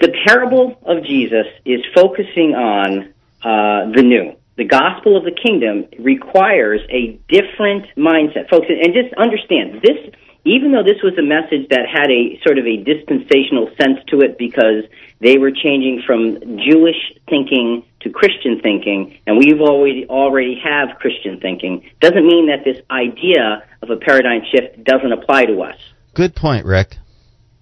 the 0.00 0.12
parable 0.26 0.78
of 0.84 1.04
Jesus 1.04 1.46
is 1.64 1.80
focusing 1.94 2.54
on 2.54 3.14
uh, 3.42 3.92
the 3.94 4.02
new. 4.02 4.36
The 4.56 4.64
gospel 4.64 5.16
of 5.16 5.24
the 5.24 5.30
kingdom 5.30 5.86
requires 5.98 6.80
a 6.90 7.20
different 7.28 7.86
mindset, 7.96 8.50
folks. 8.50 8.66
And 8.68 8.92
just 8.92 9.14
understand 9.14 9.80
this 9.80 10.12
even 10.44 10.72
though 10.72 10.82
this 10.82 11.02
was 11.02 11.16
a 11.18 11.22
message 11.22 11.68
that 11.70 11.86
had 11.86 12.10
a 12.10 12.40
sort 12.44 12.58
of 12.58 12.66
a 12.66 12.76
dispensational 12.82 13.70
sense 13.80 13.98
to 14.08 14.20
it 14.20 14.38
because 14.38 14.84
they 15.20 15.38
were 15.38 15.52
changing 15.52 16.02
from 16.04 16.58
Jewish 16.58 16.98
thinking 17.28 17.84
to 18.00 18.10
Christian 18.10 18.60
thinking, 18.60 19.18
and 19.26 19.38
we've 19.38 19.60
already 19.60 20.06
already 20.08 20.60
have 20.62 20.98
Christian 20.98 21.38
thinking, 21.38 21.88
doesn't 22.00 22.26
mean 22.26 22.48
that 22.48 22.64
this 22.64 22.82
idea 22.90 23.62
of 23.82 23.90
a 23.90 23.96
paradigm 23.96 24.42
shift 24.50 24.82
doesn't 24.82 25.12
apply 25.12 25.46
to 25.46 25.62
us. 25.62 25.76
Good 26.14 26.34
point, 26.34 26.66
Rick. 26.66 26.96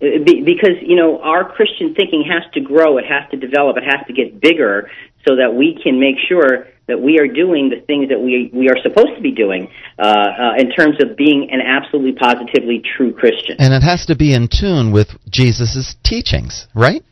Uh, 0.01 0.25
because 0.25 0.81
you 0.81 0.97
know 0.97 1.21
our 1.21 1.53
Christian 1.53 1.95
thinking 1.95 2.25
has 2.25 2.51
to 2.55 2.61
grow, 2.61 2.97
it 2.97 3.05
has 3.05 3.31
to 3.31 3.37
develop, 3.37 3.77
it 3.77 3.85
has 3.85 4.07
to 4.07 4.14
get 4.14 4.40
bigger, 4.40 4.90
so 5.29 5.37
that 5.37 5.55
we 5.55 5.79
can 5.83 6.01
make 6.01 6.16
sure 6.27 6.66
that 6.90 7.00
we 7.00 7.18
are 7.18 7.26
doing 7.26 7.70
the 7.70 7.81
things 7.87 8.11
that 8.11 8.20
we 8.20 8.50
we 8.53 8.68
are 8.68 8.76
supposed 8.83 9.14
to 9.16 9.22
be 9.22 9.31
doing 9.31 9.70
uh, 9.98 10.03
uh, 10.03 10.55
in 10.59 10.70
terms 10.70 11.03
of 11.03 11.16
being 11.16 11.48
an 11.50 11.61
absolutely 11.62 12.12
positively 12.12 12.83
true 12.96 13.12
Christian. 13.12 13.57
And 13.59 13.72
it 13.72 13.83
has 13.83 14.07
to 14.07 14.16
be 14.16 14.35
in 14.35 14.48
tune 14.48 14.92
with 14.92 15.09
Jesus' 15.31 15.96
teachings, 16.05 16.68
right? 16.74 17.03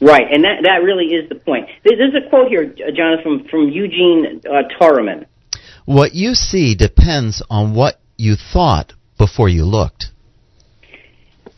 Right, 0.00 0.26
and 0.30 0.44
that 0.44 0.62
that 0.64 0.82
really 0.84 1.06
is 1.06 1.28
the 1.28 1.36
point. 1.36 1.68
There's 1.82 2.14
a 2.14 2.28
quote 2.28 2.48
here, 2.48 2.66
Jonathan, 2.66 3.40
from, 3.40 3.48
from 3.48 3.68
Eugene 3.68 4.42
uh, 4.44 4.68
Torriman. 4.78 5.24
What 5.86 6.14
you 6.14 6.34
see 6.34 6.74
depends 6.74 7.42
on 7.48 7.74
what 7.74 7.98
you 8.18 8.36
thought 8.36 8.92
before 9.16 9.48
you 9.48 9.64
looked. 9.64 10.12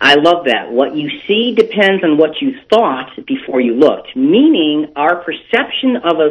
I 0.00 0.14
love 0.14 0.44
that. 0.46 0.70
What 0.70 0.94
you 0.94 1.10
see 1.26 1.54
depends 1.54 2.04
on 2.04 2.18
what 2.18 2.40
you 2.40 2.56
thought 2.70 3.10
before 3.26 3.60
you 3.60 3.74
looked, 3.74 4.14
meaning 4.14 4.92
our 4.94 5.16
perception 5.16 5.96
of 5.96 6.18
a 6.18 6.30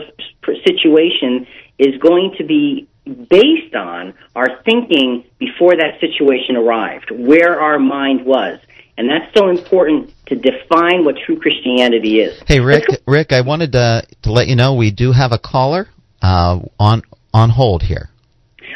situation 0.66 1.48
is 1.78 1.98
going 2.00 2.36
to 2.38 2.46
be 2.46 2.88
based 3.30 3.76
on 3.76 4.14
our 4.36 4.62
thinking 4.64 5.26
before 5.38 5.76
that 5.76 6.00
situation 6.00 6.56
arrived, 6.56 7.12
where 7.12 7.60
our 7.60 7.80
mind 7.80 8.26
was. 8.26 8.60
And 8.98 9.10
that's 9.10 9.32
so 9.38 9.50
important 9.50 10.12
to 10.28 10.36
define 10.36 11.06
what 11.06 11.16
true 11.26 11.40
Christianity 11.40 12.20
is. 12.20 12.42
Hey, 12.48 12.60
Rick, 12.60 12.86
Rick, 13.06 13.32
I 13.32 13.42
wanted 13.42 13.74
to, 13.74 14.04
to 14.24 14.32
let 14.32 14.48
you 14.48 14.56
know 14.56 14.74
we 14.74 14.92
do 14.92 15.12
have 15.12 15.32
a 15.32 15.38
caller 15.38 15.88
uh, 16.22 16.60
on 16.80 17.04
on 17.34 17.50
hold 17.52 17.84
here. 17.84 18.10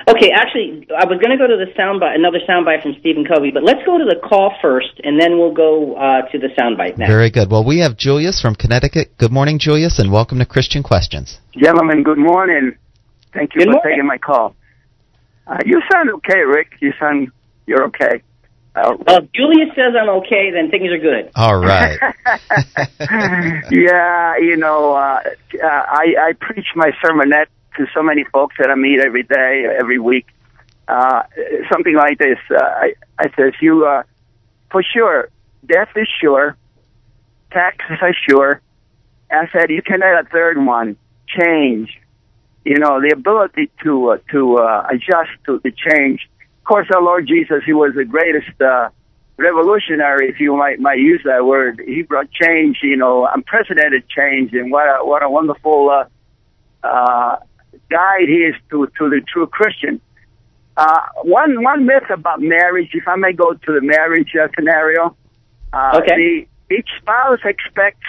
Okay, 0.07 0.31
actually, 0.33 0.87
I 0.97 1.05
was 1.05 1.19
going 1.21 1.31
to 1.31 1.37
go 1.37 1.47
to 1.47 1.57
the 1.57 1.71
soundbite, 1.77 2.15
another 2.15 2.39
soundbite 2.47 2.81
from 2.81 2.95
Stephen 2.99 3.23
Covey, 3.25 3.51
but 3.51 3.63
let's 3.63 3.85
go 3.85 3.97
to 3.97 4.05
the 4.05 4.15
call 4.17 4.53
first, 4.61 4.99
and 5.03 5.19
then 5.21 5.37
we'll 5.37 5.53
go 5.53 5.95
uh, 5.95 6.23
to 6.31 6.39
the 6.39 6.47
soundbite 6.57 6.97
next. 6.97 7.11
Very 7.11 7.29
good. 7.29 7.51
Well, 7.51 7.63
we 7.63 7.79
have 7.79 7.97
Julius 7.97 8.41
from 8.41 8.55
Connecticut. 8.55 9.17
Good 9.17 9.31
morning, 9.31 9.59
Julius, 9.59 9.99
and 9.99 10.11
welcome 10.11 10.39
to 10.39 10.45
Christian 10.45 10.81
Questions. 10.81 11.39
Gentlemen, 11.55 12.03
good 12.03 12.17
morning. 12.17 12.75
Thank 13.33 13.53
you 13.53 13.59
Good 13.59 13.67
for 13.67 13.73
morning. 13.73 13.91
taking 13.91 14.07
my 14.07 14.17
call. 14.17 14.55
Uh, 15.45 15.57
you 15.65 15.81
sound 15.91 16.09
okay, 16.09 16.39
Rick. 16.39 16.73
You 16.79 16.93
sound 16.99 17.31
you're 17.67 17.85
okay. 17.85 18.21
Uh, 18.75 18.95
Well, 19.05 19.17
if 19.23 19.31
Julius 19.33 19.69
says 19.75 19.93
I'm 19.99 20.09
okay, 20.21 20.51
then 20.51 20.69
things 20.71 20.89
are 20.91 20.97
good. 20.97 21.31
All 21.35 21.57
right. 21.59 21.99
yeah, 23.71 24.37
you 24.37 24.57
know, 24.57 24.93
uh, 24.93 25.21
uh, 25.61 25.67
I, 25.67 26.13
I 26.19 26.33
preach 26.39 26.67
my 26.75 26.91
sermonette 27.03 27.47
to 27.77 27.85
so 27.93 28.01
many 28.03 28.23
folks 28.25 28.55
that 28.59 28.69
I 28.69 28.75
meet 28.75 28.99
every 28.99 29.23
day, 29.23 29.65
every 29.79 29.99
week. 29.99 30.27
Uh, 30.87 31.23
something 31.71 31.95
like 31.95 32.17
this. 32.17 32.37
Uh, 32.49 32.61
I, 32.61 32.93
I 33.17 33.31
says, 33.35 33.53
you, 33.61 33.85
uh, 33.85 34.03
for 34.71 34.83
sure, 34.83 35.29
death 35.65 35.89
is 35.95 36.07
sure, 36.19 36.57
taxes 37.51 37.97
are 38.01 38.15
sure. 38.27 38.61
I 39.29 39.47
said, 39.51 39.69
you 39.69 39.81
can 39.81 40.01
add 40.03 40.25
a 40.25 40.29
third 40.29 40.63
one, 40.63 40.97
change. 41.27 41.97
You 42.65 42.77
know, 42.77 42.99
the 43.01 43.13
ability 43.13 43.71
to, 43.83 44.11
uh, 44.11 44.17
to, 44.31 44.57
uh, 44.57 44.87
adjust 44.91 45.31
to 45.45 45.59
the 45.63 45.71
change. 45.71 46.29
Of 46.59 46.63
course, 46.65 46.87
our 46.93 47.01
Lord 47.01 47.27
Jesus, 47.27 47.63
He 47.65 47.73
was 47.73 47.93
the 47.95 48.05
greatest, 48.05 48.61
uh, 48.61 48.89
revolutionary, 49.41 50.29
if 50.29 50.39
you 50.39 50.55
might 50.55 50.79
might 50.79 50.99
use 50.99 51.21
that 51.25 51.45
word. 51.45 51.81
He 51.85 52.03
brought 52.03 52.31
change, 52.31 52.79
you 52.83 52.95
know, 52.95 53.27
unprecedented 53.33 54.07
change, 54.07 54.53
and 54.53 54.71
what 54.71 54.83
a 54.83 55.03
what 55.03 55.23
a 55.23 55.29
wonderful 55.29 55.89
uh, 55.89 56.87
uh, 56.87 57.37
guide 57.89 58.27
he 58.27 58.43
is 58.49 58.55
to 58.69 58.87
to 58.97 59.09
the 59.09 59.21
true 59.31 59.47
Christian. 59.47 59.99
Uh, 60.77 61.01
one 61.23 61.63
one 61.63 61.85
myth 61.85 62.09
about 62.09 62.41
marriage, 62.41 62.89
if 62.93 63.07
I 63.07 63.15
may 63.15 63.33
go 63.33 63.53
to 63.53 63.71
the 63.73 63.81
marriage 63.81 64.31
uh, 64.41 64.47
scenario, 64.55 65.15
uh, 65.73 65.99
Okay. 66.01 66.15
the, 66.69 66.75
each 66.75 66.89
spouse 66.99 67.39
expects 67.43 68.05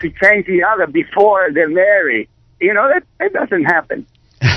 to 0.00 0.10
change 0.22 0.46
the 0.46 0.62
other 0.62 0.86
before 0.86 1.50
they 1.52 1.66
marry. 1.66 2.28
You 2.60 2.74
know 2.74 2.88
that 2.92 3.04
that 3.18 3.32
doesn't 3.32 3.64
happen. 3.64 4.06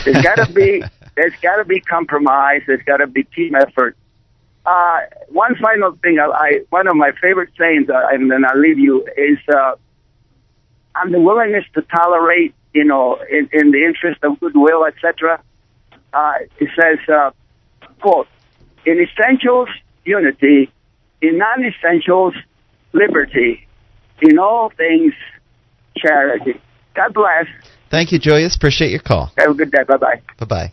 There's 0.04 0.22
got 0.22 0.36
to 0.46 0.52
be 0.54 0.84
there's 1.16 1.36
got 1.42 1.56
to 1.58 1.66
be 1.66 1.80
compromise. 1.80 2.62
There's 2.68 2.84
got 2.84 2.98
to 2.98 3.08
be 3.08 3.24
team 3.24 3.56
effort. 3.56 3.96
Uh, 4.66 5.02
one 5.30 5.56
final 5.58 5.92
thing, 6.02 6.18
I, 6.20 6.26
I 6.26 6.60
one 6.72 6.88
of 6.88 6.96
my 6.96 7.12
favorite 7.22 7.52
sayings, 7.58 7.88
uh, 7.90 8.08
and 8.12 8.30
then 8.32 8.44
I'll 8.46 8.60
leave 8.60 8.80
you, 8.80 9.06
is 9.16 9.38
uh, 9.48 9.76
on 10.96 11.12
the 11.12 11.20
willingness 11.20 11.66
to 11.76 11.84
tolerate, 11.84 12.54
you 12.76 12.84
know, 12.84 13.18
in, 13.32 13.50
in 13.54 13.72
the 13.72 13.84
interest 13.86 14.22
of 14.22 14.38
goodwill, 14.42 14.86
etc. 14.86 15.42
Uh, 16.14 16.34
it 16.60 16.70
says, 16.80 17.00
uh, 17.10 17.32
quote, 18.02 18.28
in 18.86 19.00
essentials, 19.00 19.70
unity, 20.04 20.70
in 21.22 21.38
non-essentials, 21.38 22.36
liberty, 22.92 23.66
in 24.22 24.38
all 24.38 24.72
things, 24.76 25.14
charity. 25.98 26.60
God 26.96 27.14
bless. 27.14 27.46
Thank 27.90 28.12
you, 28.12 28.20
Julius. 28.20 28.56
Appreciate 28.58 28.92
your 28.92 29.00
call. 29.00 29.32
Have 29.38 29.52
a 29.52 29.54
good 29.54 29.72
day. 29.72 29.84
Bye-bye. 29.88 30.22
Bye 30.40 30.46
bye. 30.46 30.72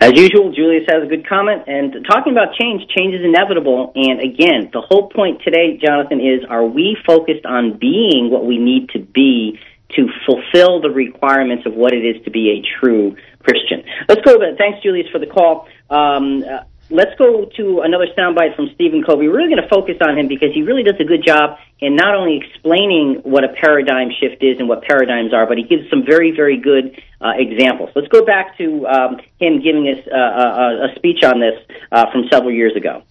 As 0.00 0.12
usual, 0.14 0.52
Julius 0.52 0.84
has 0.88 1.04
a 1.04 1.06
good 1.06 1.26
comment. 1.26 1.62
And 1.68 2.04
talking 2.10 2.32
about 2.32 2.54
change, 2.54 2.82
change 2.94 3.14
is 3.14 3.24
inevitable. 3.24 3.92
And 3.94 4.20
again, 4.20 4.70
the 4.72 4.82
whole 4.82 5.08
point 5.08 5.42
today, 5.42 5.78
Jonathan, 5.82 6.20
is 6.20 6.44
are 6.50 6.66
we 6.66 6.96
focused 7.06 7.46
on 7.46 7.78
being 7.78 8.28
what 8.30 8.44
we 8.44 8.58
need 8.58 8.90
to 8.90 8.98
be 8.98 9.58
to 9.94 10.08
fulfill 10.26 10.80
the 10.80 10.90
requirements 10.90 11.64
of 11.66 11.74
what 11.74 11.92
it 11.92 12.04
is 12.04 12.22
to 12.24 12.30
be 12.30 12.50
a 12.50 12.80
true 12.80 13.16
Christian? 13.42 13.84
Let's 14.08 14.22
go. 14.22 14.38
Thanks, 14.58 14.82
Julius, 14.82 15.08
for 15.10 15.18
the 15.18 15.26
call. 15.26 15.68
Um, 15.88 16.42
uh, 16.42 16.64
let's 16.90 17.14
go 17.18 17.46
to 17.56 17.80
another 17.80 18.06
soundbite 18.16 18.54
from 18.54 18.70
Stephen 18.74 19.02
Covey. 19.02 19.28
We're 19.28 19.36
really 19.36 19.54
going 19.54 19.62
to 19.62 19.68
focus 19.68 19.96
on 20.00 20.18
him 20.18 20.28
because 20.28 20.50
he 20.54 20.62
really 20.62 20.82
does 20.82 20.98
a 21.00 21.04
good 21.04 21.24
job 21.24 21.58
in 21.80 21.96
not 21.96 22.14
only 22.14 22.40
explaining 22.42 23.20
what 23.22 23.44
a 23.44 23.48
paradigm 23.48 24.10
shift 24.10 24.42
is 24.42 24.58
and 24.58 24.68
what 24.68 24.82
paradigms 24.82 25.34
are, 25.34 25.46
but 25.46 25.58
he 25.58 25.64
gives 25.64 25.88
some 25.90 26.04
very, 26.04 26.30
very 26.30 26.58
good 26.58 27.00
uh, 27.20 27.32
examples. 27.36 27.90
Let's 27.94 28.08
go 28.08 28.24
back 28.24 28.56
to 28.58 28.86
um, 28.86 29.20
him 29.40 29.62
giving 29.62 29.88
us 29.88 30.06
uh, 30.06 30.16
a, 30.16 30.92
a 30.92 30.94
speech 30.96 31.22
on 31.24 31.40
this 31.40 31.58
uh, 31.90 32.10
from 32.12 32.24
several 32.30 32.52
years 32.52 32.76
ago. 32.76 33.02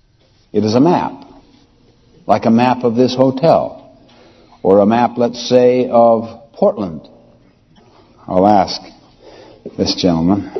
It 0.54 0.64
is 0.64 0.76
a 0.76 0.80
map, 0.80 1.12
like 2.28 2.46
a 2.46 2.52
map 2.52 2.84
of 2.84 2.96
this 2.96 3.14
hotel, 3.14 4.00
or 4.64 4.80
a 4.80 4.86
map, 4.86 5.18
let's 5.18 5.50
say, 5.50 5.90
of 5.90 6.45
Portland. 6.56 7.10
I'll 8.28 8.48
ask 8.48 8.82
this 9.78 9.96
gentleman, 10.02 10.52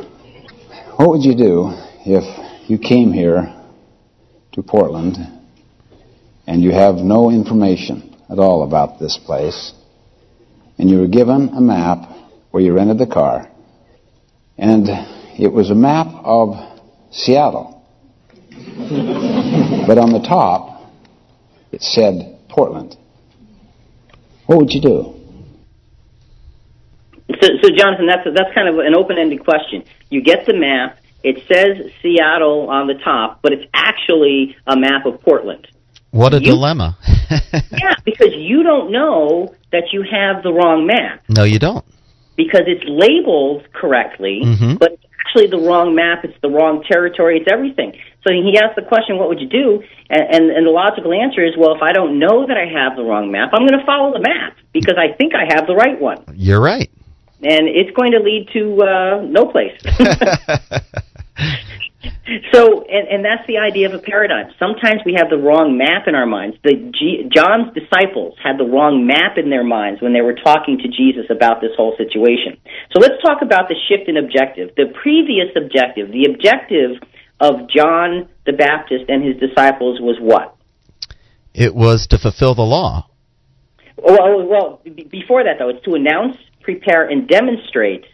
what 0.96 1.08
would 1.08 1.24
you 1.24 1.34
do 1.34 1.72
if 2.04 2.68
you 2.68 2.78
came 2.78 3.12
here 3.12 3.52
to 4.52 4.62
Portland 4.62 5.16
and 6.46 6.62
you 6.62 6.70
have 6.70 6.96
no 6.96 7.30
information 7.30 8.14
at 8.28 8.38
all 8.38 8.62
about 8.62 8.98
this 8.98 9.18
place, 9.24 9.72
and 10.78 10.90
you 10.90 10.98
were 10.98 11.08
given 11.08 11.48
a 11.56 11.60
map 11.60 12.08
where 12.50 12.62
you 12.62 12.74
rented 12.74 12.98
the 12.98 13.06
car, 13.06 13.50
and 14.58 14.86
it 15.40 15.52
was 15.52 15.70
a 15.70 15.74
map 15.74 16.08
of 16.24 16.54
Seattle. 17.10 17.82
but 18.50 19.98
on 19.98 20.12
the 20.12 20.24
top, 20.26 20.92
it 21.72 21.82
said 21.82 22.38
Portland. 22.48 22.96
What 24.46 24.58
would 24.58 24.72
you 24.72 24.80
do? 24.80 25.15
So, 27.28 27.48
so 27.62 27.68
Jonathan, 27.76 28.06
that's 28.06 28.24
that's 28.34 28.54
kind 28.54 28.68
of 28.68 28.78
an 28.78 28.94
open-ended 28.96 29.44
question. 29.44 29.84
You 30.10 30.22
get 30.22 30.46
the 30.46 30.54
map. 30.54 30.98
It 31.24 31.42
says 31.48 31.90
Seattle 32.00 32.68
on 32.70 32.86
the 32.86 32.94
top, 32.94 33.40
but 33.42 33.52
it's 33.52 33.64
actually 33.74 34.56
a 34.66 34.76
map 34.76 35.06
of 35.06 35.20
Portland. 35.22 35.66
What 36.12 36.34
a 36.34 36.38
You- 36.38 36.52
dilemma. 36.52 36.96
Yeah, 37.72 37.94
because 38.04 38.32
you 38.36 38.62
don't 38.62 38.92
know 38.92 39.52
that 39.72 39.92
you 39.92 40.02
have 40.08 40.42
the 40.44 40.52
wrong 40.52 40.86
map 40.86 41.22
no, 41.28 41.42
you 41.42 41.58
don't. 41.58 41.84
because 42.36 42.62
it's 42.66 42.84
labeled 42.86 43.64
correctly, 43.72 44.42
Mhm. 44.44 44.78
but 44.78 44.92
it's 44.92 45.02
actually 45.20 45.48
the 45.48 45.58
wrong 45.66 45.94
map. 45.96 46.24
It's 46.24 46.38
the 46.42 46.48
wrong 46.50 46.84
territory. 46.88 47.38
It's 47.40 47.50
everything. 47.52 47.94
So 48.26 48.32
he 48.32 48.56
asked 48.62 48.76
the 48.76 48.82
question, 48.82 49.18
"What 49.18 49.28
would 49.28 49.40
you 49.40 49.48
do?" 49.48 49.82
And, 50.08 50.22
and, 50.34 50.50
and 50.50 50.66
the 50.66 50.70
logical 50.70 51.12
answer 51.12 51.44
is, 51.44 51.56
"Well, 51.56 51.74
if 51.74 51.82
I 51.82 51.92
don't 51.92 52.18
know 52.20 52.46
that 52.46 52.56
I 52.56 52.66
have 52.66 52.96
the 52.96 53.02
wrong 53.02 53.30
map, 53.32 53.50
I'm 53.52 53.66
going 53.66 53.78
to 53.80 53.84
follow 53.84 54.12
the 54.12 54.20
map 54.20 54.54
because 54.72 54.94
I 54.96 55.12
think 55.16 55.34
I 55.34 55.44
have 55.54 55.66
the 55.66 55.74
right 55.74 56.00
one." 56.00 56.18
You're 56.34 56.60
right. 56.60 56.88
And 57.42 57.68
it's 57.68 57.90
going 57.96 58.12
to 58.12 58.18
lead 58.18 58.48
to 58.52 58.82
uh, 58.82 59.22
no 59.22 59.46
place. 59.46 59.78
so, 62.52 62.84
and, 62.88 63.08
and 63.08 63.24
that's 63.24 63.46
the 63.46 63.58
idea 63.58 63.88
of 63.88 63.94
a 63.94 63.98
paradigm. 63.98 64.52
Sometimes 64.58 65.02
we 65.04 65.14
have 65.14 65.28
the 65.30 65.36
wrong 65.36 65.76
map 65.76 66.08
in 66.08 66.14
our 66.14 66.26
minds. 66.26 66.56
The 66.64 66.74
G- 66.92 67.28
John's 67.34 67.72
disciples 67.74 68.36
had 68.42 68.58
the 68.58 68.64
wrong 68.64 69.06
map 69.06 69.38
in 69.38 69.50
their 69.50 69.64
minds 69.64 70.00
when 70.00 70.12
they 70.12 70.22
were 70.22 70.34
talking 70.34 70.78
to 70.78 70.88
Jesus 70.88 71.26
about 71.30 71.60
this 71.60 71.72
whole 71.76 71.94
situation. 71.96 72.58
So 72.92 73.00
let's 73.00 73.20
talk 73.22 73.42
about 73.42 73.68
the 73.68 73.76
shift 73.88 74.08
in 74.08 74.16
objective. 74.16 74.74
The 74.76 74.92
previous 75.02 75.48
objective, 75.56 76.12
the 76.12 76.28
objective 76.32 77.02
of 77.40 77.68
John 77.68 78.28
the 78.46 78.52
Baptist 78.52 79.04
and 79.08 79.22
his 79.22 79.36
disciples 79.36 80.00
was 80.00 80.16
what? 80.20 80.56
it 81.56 81.74
was 81.74 82.06
to 82.08 82.18
fulfill 82.18 82.54
the 82.54 82.62
law. 82.62 83.08
Well, 83.96 84.46
well, 84.46 84.82
before 84.84 85.42
that 85.44 85.56
though, 85.58 85.70
it's 85.70 85.84
to 85.86 85.94
announce, 85.94 86.36
prepare, 86.66 87.08
and 87.08 87.26
demonstrate 87.26 88.04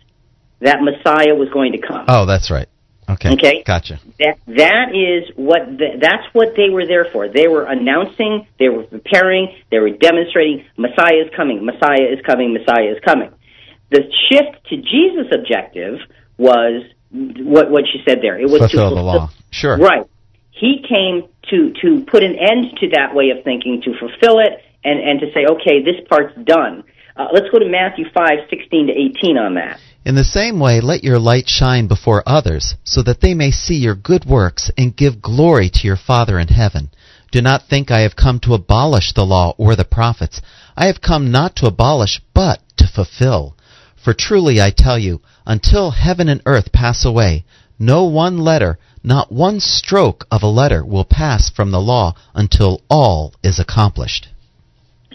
that 0.60 0.78
Messiah 0.80 1.34
was 1.34 1.48
going 1.52 1.72
to 1.72 1.78
come. 1.78 2.04
Oh, 2.06 2.26
that's 2.26 2.50
right. 2.50 2.68
Okay. 3.08 3.30
Okay. 3.32 3.62
Gotcha. 3.66 3.98
That 4.20 4.38
that 4.46 4.94
is 4.94 5.34
what 5.36 5.66
the, 5.66 5.98
that's 6.00 6.22
what 6.32 6.54
they 6.56 6.70
were 6.70 6.86
there 6.86 7.06
for. 7.12 7.28
They 7.28 7.48
were 7.48 7.64
announcing, 7.64 8.46
they 8.60 8.68
were 8.68 8.84
preparing, 8.84 9.48
they 9.70 9.80
were 9.80 9.90
demonstrating 9.90 10.64
Messiah 10.76 11.26
is 11.26 11.30
coming, 11.34 11.64
Messiah 11.64 12.06
is 12.14 12.20
coming, 12.24 12.54
Messiah 12.54 12.92
is 12.94 13.00
coming. 13.04 13.30
The 13.90 14.02
shift 14.30 14.68
to 14.70 14.76
Jesus' 14.76 15.34
objective 15.34 15.98
was 16.38 16.84
what 17.10 17.70
what 17.70 17.84
she 17.90 18.02
said 18.06 18.18
there. 18.22 18.38
It 18.38 18.48
was 18.48 18.60
Fulfill 18.60 18.90
to 18.90 18.94
the 18.94 19.02
law. 19.02 19.30
Sure. 19.50 19.76
Right. 19.76 20.06
He 20.52 20.84
came 20.88 21.28
to 21.50 21.72
to 21.82 22.04
put 22.06 22.22
an 22.22 22.36
end 22.38 22.78
to 22.80 22.88
that 22.90 23.14
way 23.14 23.30
of 23.30 23.42
thinking, 23.42 23.82
to 23.82 23.98
fulfill 23.98 24.38
it, 24.38 24.62
and 24.84 25.00
and 25.00 25.20
to 25.20 25.26
say, 25.34 25.44
okay, 25.58 25.82
this 25.82 26.06
part's 26.08 26.36
done. 26.44 26.84
Uh, 27.16 27.28
let's 27.32 27.50
go 27.50 27.58
to 27.58 27.68
Matthew 27.68 28.06
five 28.14 28.48
sixteen 28.48 28.86
to 28.86 28.92
eighteen 28.92 29.36
on 29.36 29.54
that. 29.54 29.78
In 30.04 30.14
the 30.14 30.24
same 30.24 30.58
way, 30.58 30.80
let 30.80 31.04
your 31.04 31.18
light 31.18 31.48
shine 31.48 31.86
before 31.86 32.22
others, 32.26 32.74
so 32.84 33.02
that 33.02 33.20
they 33.20 33.34
may 33.34 33.50
see 33.50 33.76
your 33.76 33.94
good 33.94 34.24
works 34.24 34.70
and 34.76 34.96
give 34.96 35.22
glory 35.22 35.70
to 35.74 35.86
your 35.86 35.96
Father 35.96 36.38
in 36.38 36.48
heaven. 36.48 36.90
Do 37.30 37.40
not 37.40 37.68
think 37.68 37.90
I 37.90 38.00
have 38.00 38.16
come 38.16 38.40
to 38.40 38.54
abolish 38.54 39.12
the 39.12 39.24
law 39.24 39.54
or 39.58 39.76
the 39.76 39.84
prophets. 39.84 40.40
I 40.76 40.86
have 40.86 41.00
come 41.00 41.30
not 41.30 41.54
to 41.56 41.66
abolish, 41.66 42.20
but 42.34 42.60
to 42.78 42.86
fulfill. 42.86 43.56
For 44.02 44.12
truly 44.12 44.60
I 44.60 44.70
tell 44.76 44.98
you, 44.98 45.20
until 45.46 45.92
heaven 45.92 46.28
and 46.28 46.42
earth 46.46 46.72
pass 46.72 47.04
away, 47.04 47.44
no 47.78 48.04
one 48.04 48.38
letter, 48.38 48.78
not 49.04 49.30
one 49.30 49.60
stroke 49.60 50.24
of 50.30 50.42
a 50.42 50.46
letter 50.48 50.84
will 50.84 51.04
pass 51.04 51.50
from 51.50 51.70
the 51.70 51.80
law 51.80 52.14
until 52.34 52.82
all 52.90 53.34
is 53.42 53.60
accomplished. 53.60 54.28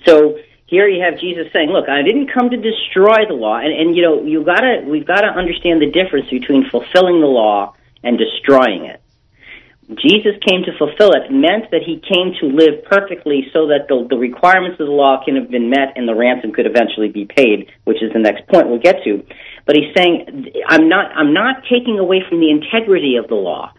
So 0.05 0.37
here 0.67 0.87
you 0.87 1.03
have 1.03 1.19
Jesus 1.19 1.47
saying, 1.51 1.69
"Look, 1.69 1.89
I 1.89 2.03
didn't 2.03 2.31
come 2.31 2.49
to 2.49 2.57
destroy 2.57 3.25
the 3.27 3.33
law." 3.33 3.57
And 3.57 3.73
and 3.73 3.95
you 3.95 4.03
know, 4.03 4.23
you 4.23 4.43
got 4.43 4.61
to 4.61 4.83
we've 4.85 5.07
got 5.07 5.21
to 5.21 5.27
understand 5.27 5.81
the 5.81 5.91
difference 5.91 6.29
between 6.29 6.69
fulfilling 6.69 7.19
the 7.19 7.27
law 7.27 7.73
and 8.03 8.17
destroying 8.17 8.85
it. 8.85 9.01
Jesus 9.95 10.35
came 10.45 10.63
to 10.67 10.77
fulfill 10.77 11.13
it 11.13 11.31
meant 11.31 11.71
that 11.71 11.79
he 11.79 12.03
came 12.03 12.35
to 12.41 12.47
live 12.47 12.83
perfectly 12.83 13.47
so 13.53 13.67
that 13.67 13.87
the, 13.87 14.05
the 14.09 14.17
requirements 14.17 14.77
of 14.81 14.87
the 14.87 14.91
law 14.91 15.23
can 15.23 15.37
have 15.37 15.49
been 15.49 15.69
met 15.69 15.95
and 15.95 16.05
the 16.05 16.13
ransom 16.13 16.51
could 16.51 16.65
eventually 16.65 17.07
be 17.07 17.23
paid, 17.23 17.71
which 17.85 18.03
is 18.03 18.11
the 18.11 18.19
next 18.19 18.45
point 18.47 18.67
we'll 18.67 18.83
get 18.83 19.01
to. 19.05 19.23
But 19.65 19.77
he's 19.77 19.95
saying, 19.95 20.51
I'm 20.67 20.89
not, 20.89 21.15
I'm 21.15 21.33
not 21.33 21.63
taking 21.71 21.99
away 21.99 22.21
from 22.27 22.41
the 22.41 22.51
integrity 22.51 23.15
of 23.15 23.29
the 23.29 23.35
law. 23.35 23.71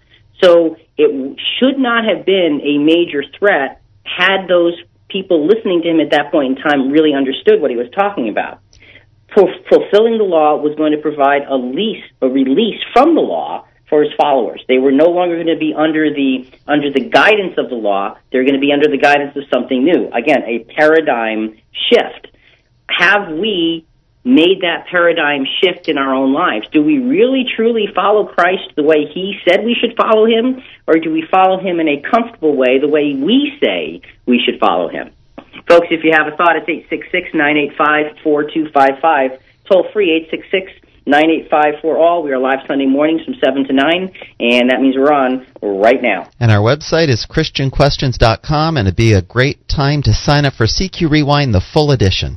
So 0.42 0.76
it 0.96 1.38
should 1.60 1.78
not 1.78 2.04
have 2.04 2.24
been 2.24 2.62
a 2.64 2.78
major 2.78 3.22
threat 3.38 3.82
had 4.04 4.48
those 4.48 4.80
people 5.08 5.46
listening 5.46 5.82
to 5.82 5.88
him 5.88 6.00
at 6.00 6.10
that 6.10 6.30
point 6.30 6.56
in 6.56 6.62
time 6.62 6.90
really 6.90 7.14
understood 7.14 7.60
what 7.60 7.70
he 7.70 7.76
was 7.76 7.90
talking 7.94 8.28
about. 8.28 8.60
Ful- 9.34 9.52
fulfilling 9.68 10.18
the 10.18 10.24
law 10.24 10.56
was 10.56 10.74
going 10.76 10.92
to 10.92 10.98
provide 10.98 11.42
a 11.48 11.56
lease, 11.56 12.04
a 12.22 12.28
release 12.28 12.80
from 12.92 13.14
the 13.14 13.20
law 13.20 13.66
for 13.88 14.02
his 14.02 14.12
followers. 14.20 14.62
They 14.68 14.78
were 14.78 14.92
no 14.92 15.06
longer 15.06 15.36
going 15.36 15.48
to 15.48 15.58
be 15.58 15.74
under 15.76 16.12
the 16.12 16.46
under 16.66 16.92
the 16.92 17.00
guidance 17.00 17.54
of 17.56 17.70
the 17.70 17.76
law. 17.76 18.16
They're 18.30 18.44
going 18.44 18.54
to 18.54 18.60
be 18.60 18.72
under 18.72 18.88
the 18.88 18.98
guidance 18.98 19.36
of 19.36 19.44
something 19.52 19.82
new. 19.82 20.10
Again, 20.12 20.42
a 20.44 20.64
paradigm 20.74 21.56
shift. 21.72 22.28
Have 22.88 23.32
we 23.32 23.86
made 24.28 24.60
that 24.60 24.86
paradigm 24.90 25.46
shift 25.60 25.88
in 25.88 25.96
our 25.96 26.14
own 26.14 26.34
lives? 26.34 26.68
Do 26.70 26.82
we 26.82 26.98
really 26.98 27.44
truly 27.56 27.88
follow 27.94 28.26
Christ 28.26 28.74
the 28.76 28.82
way 28.82 29.06
he 29.06 29.40
said 29.48 29.64
we 29.64 29.74
should 29.74 29.96
follow 29.96 30.26
him 30.26 30.62
or 30.86 30.98
do 30.98 31.10
we 31.10 31.24
follow 31.30 31.58
him 31.58 31.80
in 31.80 31.88
a 31.88 32.02
comfortable 32.02 32.54
way 32.54 32.78
the 32.78 32.88
way 32.88 33.14
we 33.14 33.56
say 33.58 34.02
we 34.26 34.38
should 34.44 34.60
follow 34.60 34.88
him? 34.88 35.10
Folks, 35.66 35.88
if 35.90 36.04
you 36.04 36.12
have 36.12 36.26
a 36.26 36.36
thought, 36.36 36.56
it's 36.56 36.68
866-985-4255. 38.22 39.38
Toll 39.64 39.86
free, 39.92 40.12
866 40.28 40.72
985 41.08 41.80
for 41.80 41.96
all. 41.96 42.22
We 42.22 42.32
are 42.32 42.38
live 42.38 42.58
Sunday 42.66 42.84
mornings 42.84 43.24
from 43.24 43.34
7 43.42 43.64
to 43.64 43.72
9, 43.72 44.12
and 44.40 44.70
that 44.70 44.82
means 44.82 44.94
we're 44.94 45.10
on 45.10 45.46
right 45.62 46.02
now. 46.02 46.28
And 46.38 46.50
our 46.50 46.60
website 46.60 47.08
is 47.08 47.26
ChristianQuestions.com, 47.30 48.76
and 48.76 48.86
it'd 48.86 48.96
be 48.96 49.14
a 49.14 49.22
great 49.22 49.66
time 49.68 50.02
to 50.02 50.12
sign 50.12 50.44
up 50.44 50.52
for 50.52 50.66
CQ 50.66 51.10
Rewind, 51.10 51.54
the 51.54 51.62
full 51.62 51.92
edition. 51.92 52.36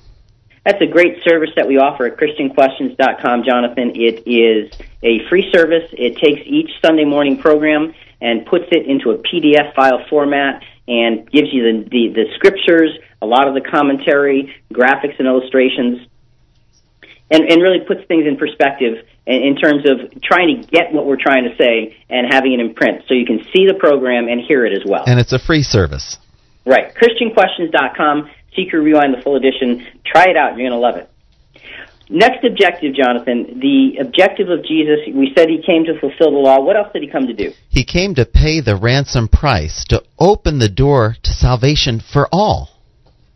That's 0.66 0.82
a 0.82 0.88
great 0.88 1.24
service 1.24 1.50
that 1.56 1.68
we 1.68 1.78
offer 1.78 2.06
at 2.06 2.18
ChristianQuestions.com, 2.18 3.44
Jonathan. 3.44 3.94
It 3.96 4.28
is 4.28 4.72
a 5.02 5.28
free 5.28 5.52
service. 5.52 5.90
It 5.94 6.18
takes 6.18 6.42
each 6.46 6.70
Sunday 6.84 7.06
morning 7.06 7.38
program 7.40 7.96
and 8.22 8.46
puts 8.46 8.66
it 8.72 8.86
into 8.86 9.10
a 9.10 9.18
PDF 9.18 9.74
file 9.74 10.06
format 10.08 10.64
and 10.88 11.30
gives 11.32 11.52
you 11.52 11.64
the, 11.64 11.90
the, 11.90 12.08
the 12.14 12.26
scriptures, 12.36 12.92
a 13.22 13.26
lot 13.26 13.48
of 13.48 13.56
the 13.56 13.62
commentary, 13.62 14.54
graphics 14.72 15.18
and 15.18 15.28
illustrations, 15.28 16.08
and, 17.32 17.50
and 17.50 17.62
really 17.62 17.80
puts 17.88 18.06
things 18.08 18.28
in 18.28 18.38
perspective 18.38 19.06
in, 19.26 19.42
in 19.42 19.56
terms 19.56 19.90
of 19.90 20.22
trying 20.22 20.62
to 20.62 20.68
get 20.68 20.94
what 20.94 21.06
we're 21.08 21.22
trying 21.22 21.46
to 21.46 21.56
say 21.58 21.98
and 22.10 22.32
having 22.32 22.54
it 22.54 22.60
in 22.60 22.76
print 22.76 23.04
so 23.08 23.16
you 23.16 23.26
can 23.26 23.40
see 23.54 23.66
the 23.66 23.76
program 23.80 24.28
and 24.28 24.42
hear 24.42 24.66
it 24.66 24.74
as 24.74 24.84
well. 24.86 25.04
And 25.08 25.20
it's 25.20 25.34
a 25.34 25.40
free 25.40 25.64
service. 25.64 26.18
Right. 26.66 26.94
ChristianQuestions.com, 26.94 28.30
CQ 28.58 28.74
Rewind, 28.74 29.14
the 29.14 29.22
full 29.22 29.36
edition. 29.36 29.86
Try 30.06 30.26
it 30.30 30.38
out. 30.38 30.58
You're 30.58 30.70
going 30.70 30.72
to 30.72 30.78
love 30.78 30.96
it. 30.96 31.10
Next 32.10 32.44
objective, 32.44 32.94
Jonathan. 32.94 33.60
The 33.62 34.02
objective 34.02 34.50
of 34.50 34.66
Jesus, 34.66 35.00
we 35.14 35.32
said 35.36 35.48
he 35.48 35.64
came 35.66 35.86
to 35.86 35.98
fulfill 35.98 36.32
the 36.32 36.38
law. 36.38 36.60
What 36.60 36.76
else 36.76 36.90
did 36.92 37.04
he 37.04 37.08
come 37.08 37.28
to 37.28 37.34
do? 37.34 37.54
He 37.70 37.86
came 37.86 38.16
to 38.16 38.26
pay 38.26 38.60
the 38.60 38.76
ransom 38.76 39.30
price, 39.30 39.86
to 39.90 40.04
open 40.20 40.60
the 40.60 40.68
door 40.68 41.16
to 41.24 41.32
salvation 41.32 42.02
for 42.02 42.28
all. 42.30 42.70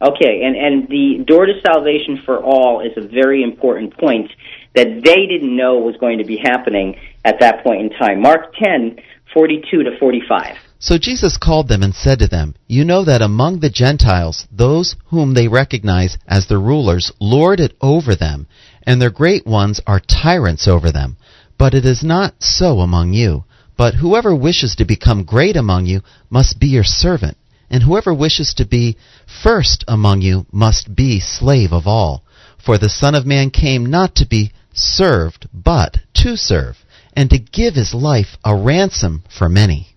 Okay, 0.01 0.43
and, 0.43 0.57
and 0.57 0.89
the 0.89 1.23
door 1.25 1.45
to 1.45 1.53
salvation 1.65 2.21
for 2.25 2.43
all 2.43 2.81
is 2.81 2.91
a 2.97 3.07
very 3.07 3.43
important 3.43 3.97
point 3.97 4.29
that 4.75 4.87
they 4.87 5.25
didn't 5.25 5.55
know 5.55 5.77
was 5.77 5.95
going 5.95 6.17
to 6.17 6.25
be 6.25 6.35
happening 6.35 6.99
at 7.23 7.39
that 7.39 7.63
point 7.63 7.81
in 7.81 7.89
time. 7.97 8.21
Mark 8.21 8.53
10, 8.61 8.99
42 9.33 9.83
to 9.83 9.97
45. 9.97 10.57
So 10.85 10.99
Jesus 10.99 11.37
called 11.37 11.67
them 11.67 11.81
and 11.81 11.95
said 11.95 12.19
to 12.19 12.27
them, 12.27 12.53
You 12.67 12.85
know 12.85 13.03
that 13.05 13.23
among 13.23 13.57
the 13.57 13.71
Gentiles, 13.71 14.45
those 14.51 14.95
whom 15.07 15.33
they 15.33 15.47
recognize 15.47 16.19
as 16.27 16.45
their 16.45 16.59
rulers 16.59 17.11
lord 17.19 17.59
it 17.59 17.75
over 17.81 18.13
them, 18.13 18.45
and 18.83 19.01
their 19.01 19.09
great 19.09 19.47
ones 19.47 19.81
are 19.87 19.99
tyrants 19.99 20.67
over 20.67 20.91
them. 20.91 21.17
But 21.57 21.73
it 21.73 21.85
is 21.85 22.03
not 22.03 22.35
so 22.43 22.81
among 22.81 23.13
you. 23.13 23.45
But 23.75 23.95
whoever 23.95 24.35
wishes 24.35 24.75
to 24.75 24.85
become 24.85 25.23
great 25.23 25.55
among 25.55 25.87
you 25.87 26.03
must 26.29 26.59
be 26.59 26.67
your 26.67 26.83
servant, 26.83 27.35
and 27.67 27.81
whoever 27.81 28.13
wishes 28.13 28.53
to 28.53 28.65
be 28.67 28.95
first 29.41 29.83
among 29.87 30.21
you 30.21 30.45
must 30.51 30.95
be 30.95 31.19
slave 31.19 31.73
of 31.73 31.87
all. 31.87 32.23
For 32.63 32.77
the 32.77 32.89
Son 32.89 33.15
of 33.15 33.25
Man 33.25 33.49
came 33.49 33.87
not 33.87 34.13
to 34.17 34.27
be 34.27 34.51
served, 34.71 35.47
but 35.51 35.97
to 36.21 36.37
serve, 36.37 36.77
and 37.13 37.27
to 37.31 37.39
give 37.39 37.73
his 37.73 37.95
life 37.95 38.37
a 38.43 38.55
ransom 38.55 39.23
for 39.35 39.49
many. 39.49 39.94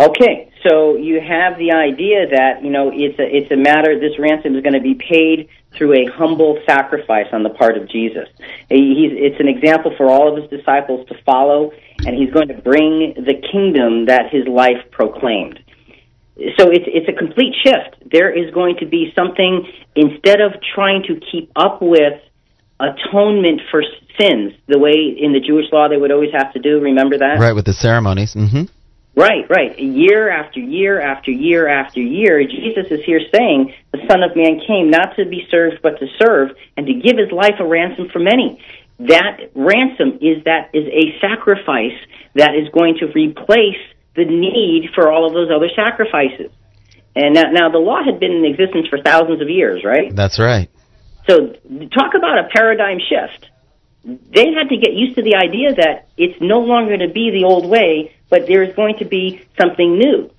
Okay, 0.00 0.50
So 0.66 0.96
you 0.96 1.20
have 1.20 1.58
the 1.58 1.72
idea 1.72 2.26
that 2.32 2.64
you 2.64 2.70
know 2.70 2.90
it's 2.92 3.18
a 3.18 3.24
it's 3.24 3.50
a 3.52 3.56
matter. 3.56 4.00
This 4.00 4.18
ransom 4.18 4.56
is 4.56 4.62
going 4.62 4.72
to 4.72 4.80
be 4.80 4.94
paid 4.94 5.48
through 5.76 5.92
a 5.92 6.10
humble 6.10 6.58
sacrifice 6.66 7.26
on 7.32 7.42
the 7.42 7.50
part 7.50 7.76
of 7.76 7.88
Jesus. 7.88 8.26
He's, 8.68 9.12
it's 9.12 9.38
an 9.40 9.46
example 9.46 9.94
for 9.96 10.08
all 10.10 10.32
of 10.32 10.42
his 10.42 10.50
disciples 10.50 11.06
to 11.08 11.14
follow, 11.24 11.72
and 11.98 12.16
he's 12.16 12.32
going 12.32 12.48
to 12.48 12.54
bring 12.54 13.14
the 13.14 13.34
kingdom 13.52 14.06
that 14.06 14.32
his 14.32 14.48
life 14.48 14.90
proclaimed. 14.90 15.60
So 16.58 16.70
it's 16.70 16.88
it's 16.88 17.08
a 17.08 17.16
complete 17.16 17.54
shift. 17.62 18.10
There 18.10 18.32
is 18.32 18.52
going 18.54 18.76
to 18.80 18.86
be 18.86 19.12
something 19.14 19.68
instead 19.94 20.40
of 20.40 20.52
trying 20.74 21.04
to 21.08 21.20
keep 21.30 21.52
up 21.56 21.82
with 21.82 22.16
atonement 22.80 23.60
for 23.70 23.82
sins, 24.18 24.54
the 24.66 24.78
way 24.78 25.14
in 25.16 25.32
the 25.32 25.40
Jewish 25.40 25.66
law 25.70 25.88
they 25.88 25.98
would 25.98 26.10
always 26.10 26.32
have 26.32 26.54
to 26.54 26.58
do. 26.58 26.80
Remember 26.80 27.18
that? 27.18 27.36
Right, 27.38 27.52
with 27.52 27.66
the 27.66 27.74
ceremonies. 27.74 28.34
Mm-hmm. 28.34 28.64
Right, 29.20 29.44
right. 29.50 29.78
Year 29.78 30.30
after 30.30 30.60
year 30.60 30.98
after 30.98 31.30
year 31.30 31.68
after 31.68 32.00
year, 32.00 32.42
Jesus 32.42 32.90
is 32.90 33.04
here 33.04 33.20
saying, 33.34 33.74
The 33.92 33.98
Son 34.08 34.22
of 34.22 34.34
Man 34.34 34.60
came 34.66 34.88
not 34.90 35.14
to 35.16 35.26
be 35.26 35.46
served, 35.50 35.82
but 35.82 36.00
to 36.00 36.06
serve, 36.18 36.56
and 36.78 36.86
to 36.86 36.94
give 36.94 37.18
his 37.18 37.30
life 37.30 37.56
a 37.60 37.66
ransom 37.66 38.08
for 38.10 38.18
many. 38.18 38.62
That 39.00 39.50
ransom 39.54 40.20
is 40.22 40.44
that 40.44 40.70
is 40.72 40.86
a 40.88 41.20
sacrifice 41.20 41.98
that 42.34 42.54
is 42.54 42.70
going 42.72 42.96
to 43.00 43.12
replace 43.12 43.80
the 44.16 44.24
need 44.24 44.88
for 44.94 45.12
all 45.12 45.26
of 45.26 45.34
those 45.34 45.50
other 45.54 45.68
sacrifices. 45.76 46.50
And 47.14 47.34
now, 47.34 47.50
now 47.50 47.70
the 47.70 47.78
law 47.78 48.02
had 48.02 48.20
been 48.20 48.32
in 48.32 48.46
existence 48.46 48.88
for 48.88 49.02
thousands 49.02 49.42
of 49.42 49.50
years, 49.50 49.84
right? 49.84 50.16
That's 50.16 50.38
right. 50.38 50.70
So 51.28 51.52
talk 51.92 52.14
about 52.16 52.38
a 52.38 52.48
paradigm 52.54 52.98
shift. 52.98 53.49
They 54.04 54.52
had 54.52 54.68
to 54.70 54.76
get 54.76 54.94
used 54.94 55.16
to 55.16 55.22
the 55.22 55.36
idea 55.36 55.74
that 55.74 56.08
it's 56.16 56.40
no 56.40 56.60
longer 56.60 56.96
going 56.96 57.08
to 57.08 57.12
be 57.12 57.30
the 57.30 57.44
old 57.44 57.68
way, 57.68 58.14
but 58.30 58.46
there's 58.46 58.74
going 58.74 58.98
to 58.98 59.04
be 59.04 59.42
something 59.60 59.98
new. 59.98 60.30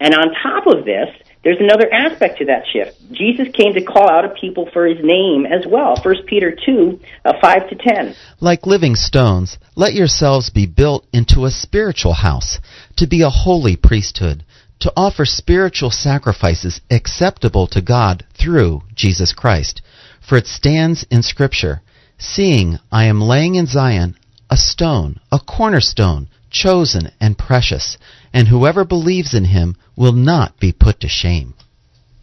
And 0.00 0.14
on 0.14 0.34
top 0.42 0.66
of 0.66 0.84
this, 0.84 1.08
there's 1.44 1.60
another 1.60 1.92
aspect 1.92 2.38
to 2.38 2.44
that 2.46 2.64
shift. 2.72 2.96
Jesus 3.12 3.48
came 3.52 3.74
to 3.74 3.84
call 3.84 4.08
out 4.08 4.24
a 4.24 4.28
people 4.28 4.68
for 4.72 4.86
his 4.86 4.98
name 5.02 5.44
as 5.44 5.66
well. 5.66 5.96
1 6.02 6.26
Peter 6.26 6.56
2, 6.64 7.00
uh, 7.24 7.32
5 7.40 7.68
to 7.70 7.74
10. 7.74 8.14
Like 8.40 8.64
living 8.66 8.94
stones, 8.94 9.58
let 9.74 9.92
yourselves 9.92 10.50
be 10.50 10.66
built 10.66 11.06
into 11.12 11.44
a 11.44 11.50
spiritual 11.50 12.14
house, 12.14 12.58
to 12.96 13.08
be 13.08 13.22
a 13.22 13.30
holy 13.30 13.76
priesthood, 13.76 14.44
to 14.80 14.92
offer 14.96 15.24
spiritual 15.24 15.90
sacrifices 15.90 16.80
acceptable 16.90 17.66
to 17.68 17.82
God 17.82 18.24
through 18.40 18.82
Jesus 18.94 19.32
Christ. 19.32 19.82
For 20.28 20.38
it 20.38 20.46
stands 20.46 21.04
in 21.10 21.22
Scripture, 21.22 21.82
Seeing 22.24 22.78
I 22.92 23.06
am 23.06 23.20
laying 23.20 23.56
in 23.56 23.66
Zion 23.66 24.16
a 24.48 24.56
stone, 24.56 25.18
a 25.32 25.40
cornerstone, 25.40 26.28
chosen 26.50 27.10
and 27.20 27.36
precious, 27.36 27.98
and 28.32 28.46
whoever 28.46 28.84
believes 28.84 29.34
in 29.34 29.46
him 29.46 29.76
will 29.96 30.12
not 30.12 30.58
be 30.60 30.72
put 30.72 31.00
to 31.00 31.08
shame. 31.08 31.54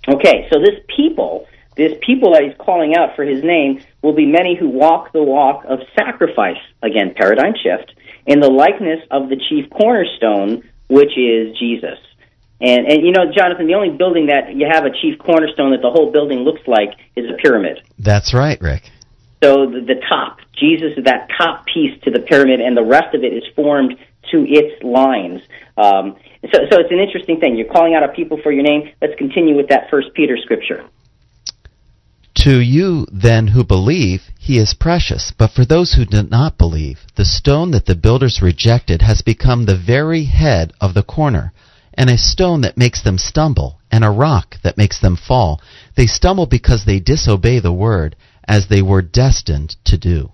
Okay, 0.08 0.48
so 0.52 0.60
this 0.60 0.80
people, 0.96 1.46
this 1.76 1.94
people 2.02 2.32
that 2.34 2.44
he's 2.44 2.56
calling 2.58 2.96
out 2.96 3.16
for 3.18 3.26
his 3.26 3.44
name, 3.44 3.84
will 4.02 4.16
be 4.16 4.26
many 4.26 4.56
who 4.58 4.70
walk 4.70 5.12
the 5.12 5.22
walk 5.22 5.66
of 5.68 5.80
sacrifice, 5.98 6.62
again, 6.82 7.14
paradigm 7.14 7.54
shift, 7.62 7.92
in 8.26 8.40
the 8.40 8.50
likeness 8.50 9.02
of 9.12 9.28
the 9.28 9.36
chief 9.36 9.70
cornerstone, 9.70 10.64
which 10.88 11.18
is 11.18 11.58
Jesus. 11.60 12.00
And, 12.62 12.88
and 12.88 13.06
you 13.06 13.12
know, 13.12 13.32
Jonathan, 13.36 13.68
the 13.68 13.76
only 13.76 13.96
building 13.98 14.28
that 14.28 14.56
you 14.56 14.66
have 14.72 14.86
a 14.86 14.92
chief 14.92 15.20
cornerstone 15.20 15.72
that 15.72 15.82
the 15.82 15.92
whole 15.92 16.12
building 16.12 16.40
looks 16.40 16.62
like 16.68 16.96
is 17.18 17.26
a 17.30 17.36
pyramid. 17.42 17.82
That's 18.00 18.34
right, 18.34 18.60
Rick. 18.62 18.84
So 19.42 19.68
the, 19.68 20.02
top, 20.08 20.40
Jesus 20.54 20.98
is 20.98 21.06
that 21.06 21.30
top 21.38 21.66
piece 21.66 22.00
to 22.04 22.12
the 22.12 22.20
pyramid, 22.20 22.60
and 22.60 22.76
the 22.76 22.84
rest 22.84 23.16
of 23.16 23.24
it 23.24 23.34
is 23.34 23.44
formed 23.56 23.96
to 24.32 24.46
its 24.46 24.84
lines. 24.84 25.42
Um, 25.78 26.18
so, 26.52 26.60
so 26.70 26.80
it's 26.80 26.92
an 26.92 27.00
interesting 27.00 27.40
thing. 27.40 27.56
You're 27.56 27.72
calling 27.72 27.96
out 27.96 28.04
a 28.04 28.10
people 28.10 28.40
for 28.44 28.52
your 28.52 28.64
name. 28.64 28.92
Let's 29.02 29.16
continue 29.18 29.56
with 29.56 29.70
that 29.70 29.90
First 29.90 30.14
Peter 30.14 30.38
scripture. 30.38 30.86
To 32.44 32.60
you, 32.62 33.06
then, 33.12 33.48
who 33.48 33.64
believe, 33.64 34.22
he 34.40 34.58
is 34.58 34.74
precious. 34.74 35.34
But 35.38 35.52
for 35.52 35.66
those 35.66 35.94
who 35.94 36.06
do 36.06 36.24
not 36.24 36.58
believe, 36.58 37.00
the 37.16 37.26
stone 37.26 37.72
that 37.72 37.86
the 37.86 37.96
builders 37.96 38.42
rejected 38.42 39.02
has 39.02 39.22
become 39.22 39.66
the 39.66 39.78
very 39.78 40.26
head 40.26 40.72
of 40.80 40.94
the 40.94 41.04
corner, 41.04 41.54
and 41.94 42.10
a 42.10 42.18
stone 42.18 42.62
that 42.62 42.78
makes 42.78 43.04
them 43.04 43.18
stumble, 43.18 43.80
and 43.92 44.04
a 44.04 44.10
rock 44.10 44.56
that 44.64 44.78
makes 44.78 45.00
them 45.02 45.18
fall. 45.18 45.62
They 45.98 46.08
stumble 46.08 46.46
because 46.46 46.86
they 46.86 47.00
disobey 47.00 47.60
the 47.60 47.74
word, 47.74 48.16
as 48.50 48.68
they 48.68 48.82
were 48.82 49.04
destined 49.04 49.78
to 49.86 49.98
do. 49.98 50.34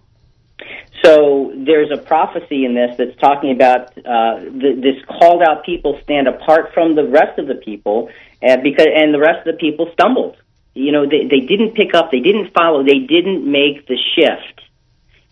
So 1.03 1.51
there's 1.53 1.91
a 1.91 2.01
prophecy 2.01 2.65
in 2.65 2.73
this 2.73 2.95
that's 2.97 3.15
talking 3.19 3.51
about 3.51 3.95
uh, 3.97 4.39
th- 4.39 4.81
this 4.81 4.95
called 5.19 5.43
out 5.43 5.65
people 5.65 5.99
stand 6.01 6.27
apart 6.27 6.73
from 6.73 6.95
the 6.95 7.05
rest 7.05 7.37
of 7.37 7.45
the 7.45 7.55
people, 7.55 8.09
and 8.41 8.63
because 8.63 8.87
and 8.95 9.13
the 9.13 9.19
rest 9.19 9.45
of 9.45 9.53
the 9.53 9.59
people 9.59 9.91
stumbled. 9.93 10.37
You 10.73 10.91
know, 10.93 11.05
they 11.05 11.27
they 11.29 11.45
didn't 11.45 11.75
pick 11.75 11.93
up, 11.93 12.09
they 12.11 12.21
didn't 12.21 12.53
follow, 12.53 12.83
they 12.83 12.99
didn't 12.99 13.45
make 13.45 13.85
the 13.87 13.97
shift 14.15 14.61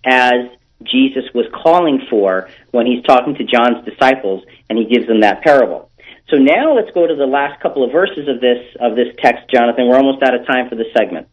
as 0.06 0.52
Jesus 0.84 1.24
was 1.34 1.46
calling 1.64 2.02
for 2.10 2.50
when 2.72 2.86
he's 2.86 3.04
talking 3.04 3.36
to 3.36 3.44
John's 3.46 3.84
disciples, 3.86 4.44
and 4.70 4.78
he 4.78 4.86
gives 4.86 5.08
them 5.08 5.22
that 5.22 5.42
parable. 5.42 5.90
So 6.30 6.36
now 6.38 6.76
let's 6.76 6.92
go 6.92 7.08
to 7.08 7.16
the 7.16 7.26
last 7.26 7.62
couple 7.62 7.84
of 7.84 7.92
verses 7.92 8.28
of 8.28 8.42
this 8.42 8.62
of 8.80 8.96
this 8.96 9.16
text, 9.18 9.50
Jonathan. 9.50 9.88
We're 9.88 9.98
almost 9.98 10.22
out 10.22 10.36
of 10.36 10.46
time 10.46 10.70
for 10.70 10.76
this 10.76 10.92
segment. 10.96 11.28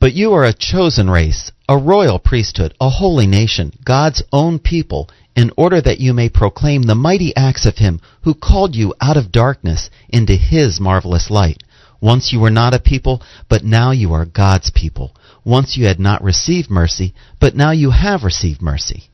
But 0.00 0.14
you 0.14 0.32
are 0.34 0.44
a 0.44 0.52
chosen 0.52 1.10
race, 1.10 1.50
a 1.68 1.76
royal 1.76 2.18
priesthood, 2.18 2.74
a 2.80 2.88
holy 2.88 3.26
nation, 3.26 3.72
God's 3.84 4.22
own 4.32 4.58
people, 4.58 5.10
in 5.34 5.50
order 5.56 5.80
that 5.80 6.00
you 6.00 6.14
may 6.14 6.28
proclaim 6.28 6.82
the 6.82 6.94
mighty 6.94 7.34
acts 7.36 7.66
of 7.66 7.78
him 7.78 8.00
who 8.22 8.34
called 8.34 8.76
you 8.76 8.94
out 9.00 9.16
of 9.16 9.32
darkness 9.32 9.90
into 10.08 10.34
his 10.34 10.80
marvelous 10.80 11.30
light. 11.30 11.62
Once 12.00 12.32
you 12.32 12.38
were 12.38 12.50
not 12.50 12.74
a 12.74 12.78
people, 12.78 13.22
but 13.48 13.64
now 13.64 13.90
you 13.90 14.12
are 14.12 14.24
God's 14.24 14.70
people. 14.70 15.14
Once 15.44 15.76
you 15.76 15.86
had 15.86 15.98
not 15.98 16.22
received 16.22 16.70
mercy, 16.70 17.12
but 17.40 17.56
now 17.56 17.72
you 17.72 17.90
have 17.90 18.22
received 18.22 18.62
mercy. 18.62 19.10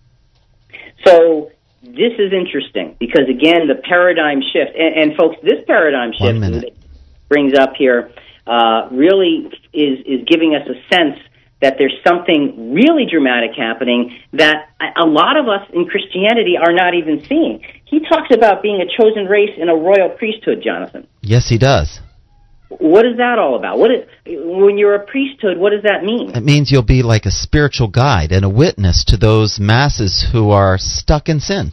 So 1.07 1.51
this 1.83 2.13
is 2.19 2.33
interesting 2.33 2.97
because 2.99 3.29
again, 3.29 3.69
the 3.69 3.81
paradigm 3.89 4.41
shift, 4.41 4.77
and, 4.77 5.11
and 5.11 5.17
folks, 5.17 5.37
this 5.43 5.65
paradigm 5.67 6.13
shift 6.13 6.73
brings 7.29 7.55
up 7.59 7.75
here 7.77 8.11
uh, 8.47 8.89
really 8.91 9.51
is 9.75 9.99
is 10.07 10.25
giving 10.27 10.55
us 10.55 10.67
a 10.69 10.77
sense 10.95 11.19
that 11.61 11.77
there's 11.79 11.95
something 12.07 12.75
really 12.75 13.07
dramatic 13.11 13.53
happening 13.57 14.19
that 14.33 14.69
a 14.97 15.07
lot 15.07 15.37
of 15.39 15.49
us 15.49 15.67
in 15.73 15.87
Christianity 15.87 16.57
are 16.61 16.73
not 16.73 16.95
even 16.95 17.25
seeing. 17.27 17.65
He 17.87 18.01
talks 18.01 18.35
about 18.35 18.63
being 18.63 18.83
a 18.83 18.89
chosen 19.01 19.25
race 19.27 19.57
in 19.57 19.69
a 19.69 19.75
royal 19.75 20.11
priesthood, 20.11 20.63
Jonathan. 20.63 21.07
Yes, 21.23 21.49
he 21.49 21.57
does. 21.57 22.01
What 22.69 23.07
is 23.07 23.17
that 23.19 23.39
all 23.39 23.57
about? 23.57 23.79
What 23.79 23.91
is, 23.93 24.09
when 24.27 24.77
you're 24.77 24.97
a 24.97 25.07
priesthood, 25.07 25.57
what 25.57 25.71
does 25.71 25.85
that 25.85 26.03
mean? 26.03 26.31
It 26.35 26.43
means 26.43 26.71
you'll 26.71 26.83
be 26.83 27.03
like 27.03 27.25
a 27.25 27.31
spiritual 27.31 27.89
guide 27.89 28.33
and 28.33 28.45
a 28.45 28.49
witness 28.49 29.05
to 29.05 29.17
those 29.17 29.59
masses 29.61 30.27
who 30.33 30.51
are 30.51 30.77
stuck 30.77 31.29
in 31.29 31.41
sin. 31.41 31.73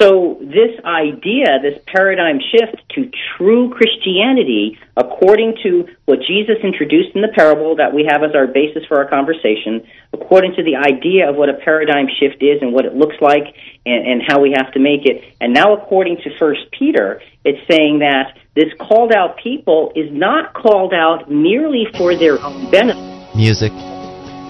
So 0.00 0.38
this 0.40 0.74
idea, 0.84 1.62
this 1.62 1.78
paradigm 1.86 2.40
shift 2.40 2.82
to 2.96 3.10
true 3.36 3.70
Christianity, 3.70 4.76
according 4.96 5.56
to 5.62 5.86
what 6.06 6.18
Jesus 6.26 6.56
introduced 6.64 7.14
in 7.14 7.22
the 7.22 7.28
parable 7.28 7.76
that 7.76 7.94
we 7.94 8.04
have 8.10 8.24
as 8.24 8.34
our 8.34 8.48
basis 8.48 8.84
for 8.88 8.98
our 8.98 9.08
conversation, 9.08 9.86
according 10.12 10.56
to 10.56 10.64
the 10.64 10.74
idea 10.74 11.30
of 11.30 11.36
what 11.36 11.48
a 11.48 11.54
paradigm 11.54 12.08
shift 12.18 12.42
is 12.42 12.60
and 12.60 12.72
what 12.72 12.84
it 12.84 12.96
looks 12.96 13.14
like 13.20 13.54
and, 13.86 14.04
and 14.04 14.22
how 14.26 14.40
we 14.40 14.52
have 14.56 14.72
to 14.72 14.80
make 14.80 15.06
it, 15.06 15.22
and 15.40 15.54
now 15.54 15.74
according 15.74 16.16
to 16.24 16.38
First 16.38 16.62
Peter, 16.76 17.22
it's 17.44 17.60
saying 17.70 18.00
that 18.00 18.36
this 18.56 18.72
called 18.80 19.12
out 19.12 19.38
people 19.38 19.92
is 19.94 20.10
not 20.10 20.54
called 20.54 20.92
out 20.92 21.30
merely 21.30 21.86
for 21.96 22.16
their 22.16 22.42
own 22.42 22.68
benefit. 22.70 23.36
Music. 23.36 23.70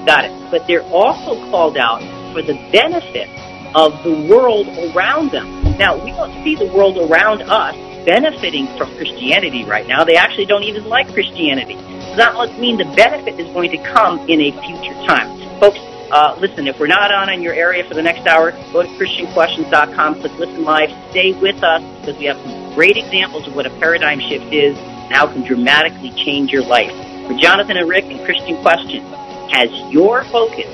Got 0.06 0.24
it. 0.24 0.50
But 0.50 0.66
they're 0.66 0.82
also 0.84 1.34
called 1.50 1.76
out 1.76 2.00
for 2.32 2.40
the 2.40 2.54
benefit 2.72 3.28
of 3.74 4.02
the 4.04 4.12
world 4.28 4.68
around 4.94 5.30
them. 5.32 5.76
Now, 5.78 6.02
we 6.02 6.10
don't 6.10 6.44
see 6.44 6.54
the 6.54 6.66
world 6.66 6.98
around 6.98 7.42
us 7.42 7.74
benefiting 8.04 8.66
from 8.76 8.94
Christianity 8.96 9.64
right 9.64 9.86
now. 9.86 10.04
They 10.04 10.16
actually 10.16 10.46
don't 10.46 10.62
even 10.62 10.84
like 10.84 11.12
Christianity. 11.12 11.74
So 11.74 12.16
that 12.16 12.34
must 12.34 12.58
mean 12.58 12.76
the 12.76 12.84
benefit 12.94 13.40
is 13.40 13.48
going 13.52 13.70
to 13.70 13.78
come 13.78 14.20
in 14.28 14.40
a 14.40 14.52
future 14.62 14.94
time. 15.06 15.58
Folks, 15.58 15.78
uh, 16.10 16.36
listen, 16.38 16.68
if 16.68 16.78
we're 16.78 16.86
not 16.86 17.12
on 17.12 17.28
in 17.30 17.42
your 17.42 17.54
area 17.54 17.82
for 17.82 17.94
the 17.94 18.02
next 18.02 18.26
hour, 18.26 18.52
go 18.72 18.82
to 18.82 18.88
ChristianQuestions.com, 18.88 20.20
click 20.20 20.32
Listen 20.34 20.64
Live, 20.64 20.90
stay 21.10 21.32
with 21.32 21.62
us 21.64 21.82
because 22.00 22.16
we 22.18 22.26
have 22.26 22.36
some 22.38 22.74
great 22.74 22.96
examples 22.96 23.46
of 23.48 23.56
what 23.56 23.66
a 23.66 23.70
paradigm 23.80 24.20
shift 24.20 24.52
is 24.52 24.76
and 24.78 25.12
how 25.12 25.26
it 25.26 25.32
can 25.32 25.42
dramatically 25.42 26.10
change 26.10 26.52
your 26.52 26.64
life. 26.64 26.92
For 27.26 27.34
Jonathan 27.38 27.78
and 27.78 27.88
Rick 27.88 28.04
and 28.04 28.24
Christian 28.24 28.60
Questions, 28.60 29.08
has 29.50 29.70
your 29.90 30.24
focus 30.24 30.66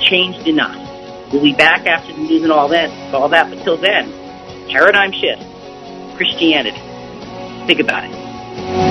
changed 0.00 0.46
enough? 0.46 0.85
We'll 1.32 1.42
be 1.42 1.54
back 1.54 1.86
after 1.86 2.12
the 2.12 2.20
news 2.20 2.42
and 2.42 2.52
all 2.52 2.68
that, 2.68 3.14
all 3.14 3.28
that. 3.28 3.50
But 3.50 3.62
till 3.64 3.76
then, 3.76 4.12
paradigm 4.68 5.12
shift, 5.12 5.42
Christianity. 6.16 6.78
Think 7.66 7.80
about 7.80 8.04
it. 8.04 8.85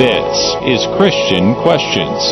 Is 0.00 0.86
Christian 0.96 1.56
Questions. 1.56 2.22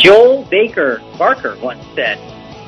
Joel 0.00 0.46
Baker 0.50 1.02
Barker 1.18 1.54
once 1.60 1.84
said, 1.94 2.16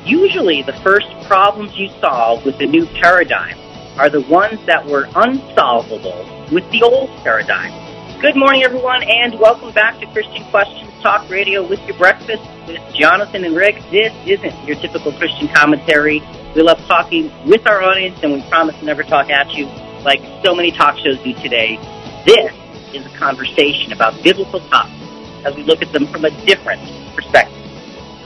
Usually 0.05 0.61
the 0.61 0.77
first 0.83 1.07
problems 1.25 1.75
you 1.75 1.89
solve 1.99 2.45
with 2.45 2.59
the 2.59 2.67
new 2.67 2.85
paradigm 3.01 3.57
are 3.97 4.11
the 4.11 4.21
ones 4.21 4.63
that 4.67 4.85
were 4.85 5.09
unsolvable 5.15 6.21
with 6.51 6.69
the 6.69 6.83
old 6.83 7.09
paradigm. 7.23 7.71
Good 8.21 8.35
morning, 8.35 8.61
everyone, 8.61 9.01
and 9.01 9.39
welcome 9.39 9.73
back 9.73 9.99
to 10.01 10.05
Christian 10.13 10.45
Questions 10.51 10.91
Talk 11.01 11.27
Radio 11.31 11.67
with 11.67 11.79
your 11.87 11.97
breakfast 11.97 12.43
with 12.67 12.79
Jonathan 12.93 13.43
and 13.43 13.55
Rick. 13.55 13.81
This 13.89 14.13
isn't 14.27 14.67
your 14.67 14.75
typical 14.77 15.11
Christian 15.13 15.47
commentary. 15.47 16.21
We 16.55 16.61
love 16.61 16.77
talking 16.85 17.31
with 17.47 17.65
our 17.65 17.81
audience, 17.81 18.19
and 18.21 18.33
we 18.33 18.47
promise 18.49 18.77
to 18.77 18.85
never 18.85 19.01
talk 19.01 19.31
at 19.31 19.51
you 19.53 19.65
like 20.03 20.19
so 20.43 20.55
many 20.55 20.71
talk 20.71 20.97
shows 20.97 21.17
do 21.23 21.33
today. 21.41 21.77
This 22.25 22.51
is 22.93 23.05
a 23.05 23.17
conversation 23.17 23.93
about 23.93 24.21
biblical 24.23 24.59
topics 24.69 24.97
as 25.45 25.55
we 25.55 25.63
look 25.63 25.81
at 25.81 25.91
them 25.93 26.07
from 26.11 26.25
a 26.25 26.31
different 26.45 26.81
perspective. 27.15 27.57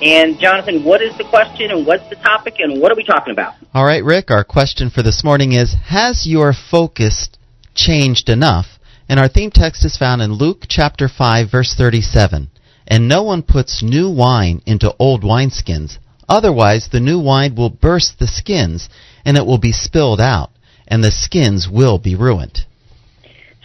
And 0.01 0.37
Jonathan, 0.39 0.83
what 0.83 1.01
is 1.01 1.17
the 1.17 1.23
question 1.23 1.71
and 1.71 1.85
what's 1.85 2.07
the 2.09 2.17
topic 2.17 2.55
and 2.59 2.81
what 2.81 2.91
are 2.91 2.95
we 2.95 3.03
talking 3.03 3.31
about? 3.31 3.55
All 3.73 3.85
right, 3.85 4.03
Rick, 4.03 4.29
our 4.29 4.43
question 4.43 4.89
for 4.89 5.01
this 5.01 5.23
morning 5.23 5.53
is 5.53 5.75
Has 5.87 6.27
your 6.27 6.53
focus 6.53 7.29
changed 7.73 8.29
enough? 8.29 8.65
And 9.07 9.19
our 9.19 9.29
theme 9.29 9.51
text 9.51 9.85
is 9.85 9.97
found 9.97 10.21
in 10.21 10.33
Luke 10.33 10.63
chapter 10.67 11.07
5, 11.07 11.49
verse 11.49 11.75
37. 11.77 12.49
And 12.87 13.07
no 13.07 13.23
one 13.23 13.43
puts 13.43 13.81
new 13.81 14.09
wine 14.11 14.61
into 14.65 14.95
old 14.99 15.23
wineskins. 15.23 15.97
Otherwise, 16.27 16.89
the 16.91 16.99
new 16.99 17.19
wine 17.19 17.55
will 17.55 17.69
burst 17.69 18.19
the 18.19 18.27
skins, 18.27 18.89
and 19.23 19.37
it 19.37 19.45
will 19.45 19.59
be 19.59 19.71
spilled 19.71 20.19
out, 20.19 20.49
and 20.87 21.03
the 21.03 21.11
skins 21.11 21.67
will 21.69 21.97
be 21.97 22.15
ruined. 22.15 22.65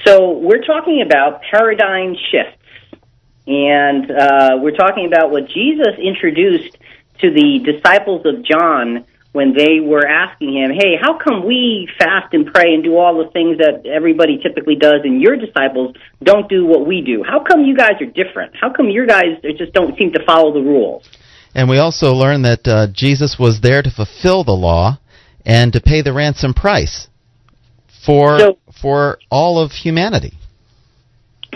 So, 0.04 0.38
we're 0.38 0.64
talking 0.64 1.02
about 1.04 1.42
paradigm 1.50 2.16
shifts. 2.30 2.56
And 3.46 4.10
uh, 4.10 4.50
we're 4.60 4.76
talking 4.76 5.06
about 5.06 5.30
what 5.30 5.48
Jesus 5.48 5.98
introduced 5.98 6.76
to 7.20 7.30
the 7.30 7.58
disciples 7.64 8.24
of 8.24 8.44
John 8.44 9.04
when 9.32 9.54
they 9.54 9.80
were 9.80 10.06
asking 10.06 10.54
him, 10.54 10.70
Hey, 10.72 10.96
how 11.00 11.18
come 11.18 11.46
we 11.46 11.88
fast 11.98 12.34
and 12.34 12.46
pray 12.52 12.74
and 12.74 12.82
do 12.82 12.96
all 12.96 13.24
the 13.24 13.30
things 13.30 13.58
that 13.58 13.86
everybody 13.86 14.38
typically 14.38 14.74
does, 14.74 15.00
and 15.04 15.20
your 15.20 15.36
disciples 15.36 15.94
don't 16.22 16.48
do 16.48 16.66
what 16.66 16.86
we 16.86 17.00
do? 17.00 17.22
How 17.22 17.42
come 17.42 17.64
you 17.64 17.76
guys 17.76 18.00
are 18.00 18.06
different? 18.06 18.54
How 18.60 18.72
come 18.72 18.88
your 18.88 19.06
guys 19.06 19.40
just 19.58 19.72
don't 19.72 19.96
seem 19.96 20.12
to 20.12 20.24
follow 20.24 20.52
the 20.52 20.60
rules? 20.60 21.08
And 21.54 21.68
we 21.68 21.78
also 21.78 22.12
learn 22.12 22.42
that 22.42 22.66
uh, 22.66 22.86
Jesus 22.92 23.36
was 23.38 23.60
there 23.60 23.82
to 23.82 23.90
fulfill 23.90 24.44
the 24.44 24.52
law 24.52 24.98
and 25.44 25.72
to 25.72 25.80
pay 25.80 26.02
the 26.02 26.12
ransom 26.12 26.54
price 26.54 27.08
for 28.04 28.38
So- 28.38 28.58
for 28.72 29.18
all 29.30 29.58
of 29.58 29.72
humanity. 29.72 30.32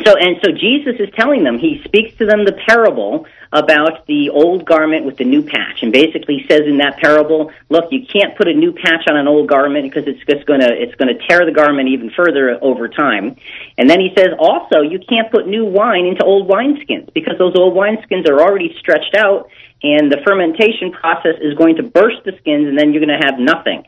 So, 0.04 0.16
and 0.18 0.36
so 0.44 0.50
Jesus 0.50 0.96
is 0.98 1.08
telling 1.14 1.44
them, 1.44 1.56
he 1.56 1.80
speaks 1.84 2.16
to 2.18 2.26
them 2.26 2.44
the 2.44 2.58
parable 2.66 3.26
about 3.52 4.06
the 4.06 4.30
old 4.30 4.64
garment 4.64 5.04
with 5.06 5.16
the 5.18 5.24
new 5.24 5.42
patch, 5.42 5.82
and 5.82 5.92
basically 5.92 6.44
says 6.50 6.62
in 6.66 6.78
that 6.78 6.96
parable, 6.96 7.52
look, 7.68 7.92
you 7.92 8.04
can't 8.04 8.36
put 8.36 8.48
a 8.48 8.52
new 8.52 8.72
patch 8.72 9.04
on 9.08 9.16
an 9.16 9.28
old 9.28 9.48
garment 9.48 9.84
because 9.84 10.08
it's 10.08 10.18
just 10.28 10.46
gonna, 10.46 10.66
it's 10.68 10.96
gonna 10.96 11.14
tear 11.28 11.46
the 11.46 11.52
garment 11.52 11.88
even 11.90 12.10
further 12.10 12.58
over 12.60 12.88
time. 12.88 13.36
And 13.78 13.88
then 13.88 14.00
he 14.00 14.10
says 14.18 14.30
also, 14.36 14.80
you 14.80 14.98
can't 14.98 15.30
put 15.30 15.46
new 15.46 15.64
wine 15.64 16.06
into 16.06 16.24
old 16.24 16.48
wineskins 16.48 17.14
because 17.14 17.38
those 17.38 17.54
old 17.54 17.74
wineskins 17.74 18.28
are 18.28 18.42
already 18.42 18.74
stretched 18.80 19.14
out, 19.14 19.48
and 19.84 20.10
the 20.10 20.18
fermentation 20.26 20.90
process 20.90 21.36
is 21.40 21.54
going 21.54 21.76
to 21.76 21.84
burst 21.84 22.24
the 22.24 22.32
skins, 22.40 22.66
and 22.66 22.76
then 22.76 22.92
you're 22.92 23.04
gonna 23.06 23.24
have 23.24 23.38
nothing. 23.38 23.84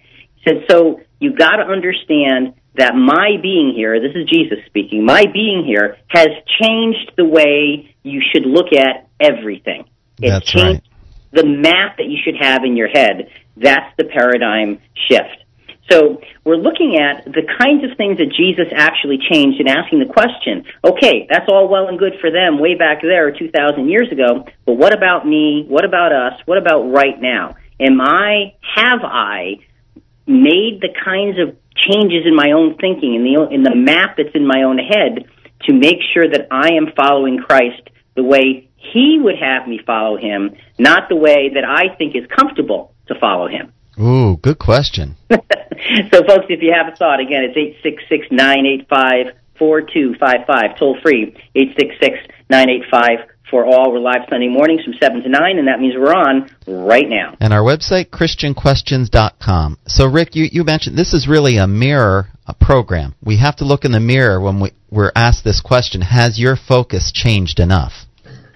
Said, 0.47 0.65
so 0.71 1.01
you 1.19 1.35
got 1.35 1.57
to 1.57 1.65
understand 1.65 2.55
that 2.75 2.95
my 2.95 3.37
being 3.41 3.73
here, 3.75 4.01
this 4.01 4.15
is 4.15 4.29
Jesus 4.29 4.59
speaking, 4.67 5.05
my 5.05 5.25
being 5.33 5.65
here 5.67 5.97
has 6.09 6.29
changed 6.61 7.13
the 7.17 7.25
way 7.25 7.95
you 8.03 8.23
should 8.33 8.45
look 8.47 8.73
at 8.73 9.09
everything. 9.21 9.89
It's 10.19 10.31
That's 10.31 10.47
changed 10.47 10.89
the 11.37 11.45
map 11.45 11.99
that 11.99 12.07
you 12.07 12.19
should 12.25 12.37
have 12.41 12.65
in 12.65 12.77
your 12.77 12.89
head. 12.89 13.31
That's 13.57 13.95
the 13.97 14.05
paradigm 14.05 14.81
shift. 15.09 15.45
So 15.91 16.21
we're 16.45 16.57
looking 16.57 16.99
at 16.99 17.25
the 17.27 17.47
kinds 17.61 17.85
of 17.85 17.97
things 17.97 18.19
that 18.19 18.35
Jesus 18.37 18.67
actually 18.75 19.19
changed 19.31 19.61
and 19.61 19.69
asking 19.69 20.01
the 20.01 20.13
question, 20.13 20.65
okay, 20.83 21.29
that's 21.31 21.47
all 21.49 21.69
well 21.69 21.87
and 21.87 21.97
good 21.97 22.15
for 22.21 22.31
them 22.31 22.59
way 22.59 22.75
back 22.75 23.03
there 23.03 23.31
2,000 23.31 23.89
years 23.89 24.11
ago, 24.11 24.47
but 24.65 24.75
what 24.75 24.93
about 24.93 25.27
me? 25.27 25.65
What 25.69 25.85
about 25.85 26.11
us? 26.11 26.41
What 26.45 26.59
about 26.59 26.91
right 26.91 27.21
now? 27.21 27.55
Am 27.79 28.01
I, 28.01 28.55
have 28.75 29.01
I 29.05 29.59
made 30.27 30.81
the 30.81 30.95
kinds 31.05 31.39
of 31.39 31.57
changes 31.75 32.27
in 32.27 32.35
my 32.35 32.53
own 32.53 32.77
thinking, 32.77 33.15
in 33.15 33.25
the, 33.25 33.49
in 33.51 33.63
the 33.63 33.75
map 33.75 34.17
that's 34.17 34.35
in 34.35 34.47
my 34.47 34.63
own 34.63 34.79
head, 34.79 35.27
to 35.63 35.73
make 35.73 35.99
sure 36.13 36.29
that 36.29 36.49
I 36.51 36.75
am 36.75 36.93
following 36.97 37.39
Christ 37.39 37.91
the 38.15 38.23
way 38.23 38.69
He 38.77 39.19
would 39.21 39.39
have 39.39 39.69
me 39.69 39.81
follow 39.85 40.17
Him, 40.17 40.57
not 40.79 41.09
the 41.09 41.17
way 41.17 41.51
that 41.55 41.65
I 41.65 41.95
think 41.97 42.17
is 42.17 42.25
comfortable 42.35 42.95
to 43.09 43.15
follow 43.19 43.49
Him. 43.49 43.73
Ooh, 43.99 44.37
good 44.37 44.59
question. 44.59 45.17
so, 45.31 46.25
folks, 46.25 46.47
if 46.49 46.61
you 46.63 46.73
have 46.77 46.93
a 46.93 46.97
thought, 46.97 47.21
again, 47.21 47.45
it's 47.45 47.57
eight 47.57 47.77
six 47.83 48.03
six 48.09 48.27
nine 48.31 48.67
eight 48.67 48.89
five 48.89 49.35
four 49.59 49.81
two 49.81 50.15
five 50.21 50.47
five. 50.47 50.79
Toll 50.79 50.99
free 51.03 51.35
eight 51.55 51.75
six 51.79 51.95
six 52.01 52.19
nine 52.51 52.69
eight 52.69 52.85
five 52.91 53.21
for 53.51 53.65
all. 53.65 53.93
We're 53.93 54.01
live 54.01 54.23
Sunday 54.29 54.49
mornings 54.49 54.83
from 54.85 54.95
seven 55.01 55.23
to 55.23 55.29
nine, 55.29 55.59
and 55.59 55.69
that 55.69 55.81
means 55.81 55.95
we're 55.97 56.15
on 56.15 56.51
right 56.67 57.09
now. 57.09 57.37
And 57.41 57.53
our 57.53 57.63
website, 57.63 58.11
ChristianQuestions.com. 58.11 59.79
So, 59.87 60.07
Rick, 60.07 60.35
you, 60.35 60.49
you 60.51 60.65
mentioned 60.65 60.97
this 60.97 61.15
is 61.15 61.29
really 61.29 61.57
a 61.57 61.67
mirror 61.67 62.29
a 62.47 62.55
program. 62.55 63.15
We 63.23 63.39
have 63.39 63.57
to 63.57 63.65
look 63.65 63.85
in 63.85 63.93
the 63.93 64.01
mirror 64.01 64.41
when 64.41 64.61
we, 64.61 64.73
we're 64.91 65.13
asked 65.15 65.45
this 65.45 65.61
question 65.61 66.01
Has 66.01 66.39
your 66.39 66.57
focus 66.57 67.11
changed 67.13 67.59
enough? 67.59 68.06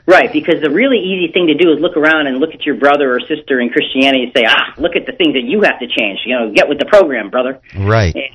Right, 0.07 0.33
because 0.33 0.61
the 0.61 0.71
really 0.71 0.99
easy 0.99 1.33
thing 1.33 1.47
to 1.49 1.55
do 1.55 1.73
is 1.73 1.81
look 1.81 1.97
around 1.97 2.27
and 2.27 2.39
look 2.39 2.51
at 2.55 2.65
your 2.67 2.75
brother 2.75 3.15
or 3.15 3.21
sister 3.21 3.61
in 3.61 3.71
Christianity 3.71 4.25
and 4.25 4.33
say, 4.35 4.45
ah, 4.49 4.75
look 4.79 4.97
at 4.97 5.07
the 5.07 5.13
things 5.13 5.35
that 5.35 5.45
you 5.45 5.63
have 5.63 5.79
to 5.79 5.87
change. 5.87 6.21
You 6.25 6.39
know, 6.39 6.53
get 6.53 6.69
with 6.69 6.79
the 6.79 6.87
program, 6.87 7.31
brother. 7.31 7.61
Right. 7.77 8.15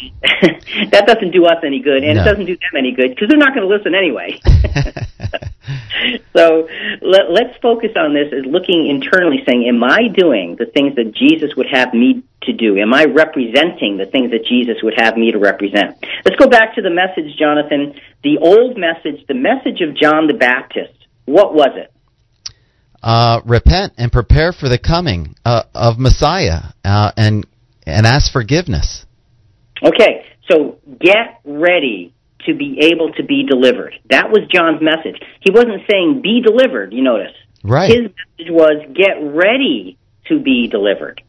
That 0.92 1.08
doesn't 1.08 1.32
do 1.32 1.46
us 1.46 1.64
any 1.64 1.80
good, 1.80 2.04
and 2.04 2.16
No. 2.16 2.22
it 2.22 2.26
doesn't 2.26 2.46
do 2.46 2.56
them 2.56 2.78
any 2.78 2.92
good 2.92 3.10
because 3.12 3.30
they're 3.30 3.38
not 3.38 3.54
going 3.56 3.68
to 3.68 3.74
listen 3.74 3.96
anyway. 3.96 4.40
so 6.36 6.68
let, 7.02 7.32
let's 7.32 7.58
focus 7.62 7.92
on 7.96 8.14
this 8.14 8.32
as 8.34 8.46
looking 8.46 8.88
internally, 8.88 9.44
saying, 9.48 9.68
Am 9.68 9.84
I 9.84 10.08
doing 10.08 10.56
the 10.58 10.66
things 10.66 10.96
that 10.96 11.14
Jesus 11.16 11.56
would 11.56 11.68
have 11.72 11.94
me 11.94 12.24
to 12.44 12.54
do? 12.54 12.78
Am 12.78 12.94
I 12.94 13.06
representing 13.06 13.98
the 13.98 14.06
things 14.06 14.32
that 14.32 14.46
Jesus 14.46 14.78
would 14.84 14.96
have 14.98 15.18
me 15.18 15.32
to 15.32 15.40
represent? 15.40 15.98
Let's 16.24 16.38
go 16.38 16.48
back 16.48 16.76
to 16.76 16.82
the 16.82 16.90
message, 16.90 17.36
Jonathan. 17.38 18.00
The 18.24 18.38
old 18.40 18.78
message, 18.78 19.26
the 19.28 19.34
message 19.34 19.82
of 19.82 19.96
John 19.96 20.28
the 20.28 20.34
Baptist. 20.34 20.94
What 21.26 21.54
was 21.54 21.72
it? 21.76 21.92
uh, 23.06 23.40
repent 23.46 23.94
and 23.98 24.12
prepare 24.12 24.52
for 24.52 24.68
the 24.68 24.80
coming 24.80 25.36
uh, 25.46 25.64
of 25.76 26.00
Messiah 26.00 26.74
uh, 26.84 27.12
and, 27.16 27.46
and 27.86 28.06
ask 28.06 28.34
forgiveness. 28.34 29.06
Okay, 29.84 30.26
so 30.50 30.80
get 31.00 31.40
ready 31.46 32.14
to 32.48 32.56
be 32.56 32.80
able 32.92 33.14
to 33.14 33.24
be 33.24 33.46
delivered. 33.48 33.94
That 34.10 34.30
was 34.30 34.48
John's 34.52 34.82
message. 34.82 35.22
He 35.42 35.52
wasn't 35.52 35.84
saying 35.90 36.22
be 36.24 36.42
delivered, 36.44 36.94
you 36.94 37.04
notice. 37.04 37.34
Right. 37.64 37.92
His 37.92 38.02
message 38.02 38.52
was 38.52 38.84
get 38.94 39.22
ready 39.22 39.98
to 40.28 40.40
be 40.40 40.68
delivered. 40.68 41.22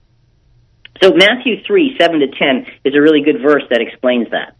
So 1.03 1.12
Matthew 1.12 1.62
3, 1.66 1.97
7 2.01 2.20
to 2.20 2.26
10 2.28 2.66
is 2.84 2.94
a 2.94 3.01
really 3.01 3.20
good 3.22 3.42
verse 3.42 3.64
that 3.68 3.82
explains 3.82 4.30
that. 4.30 4.56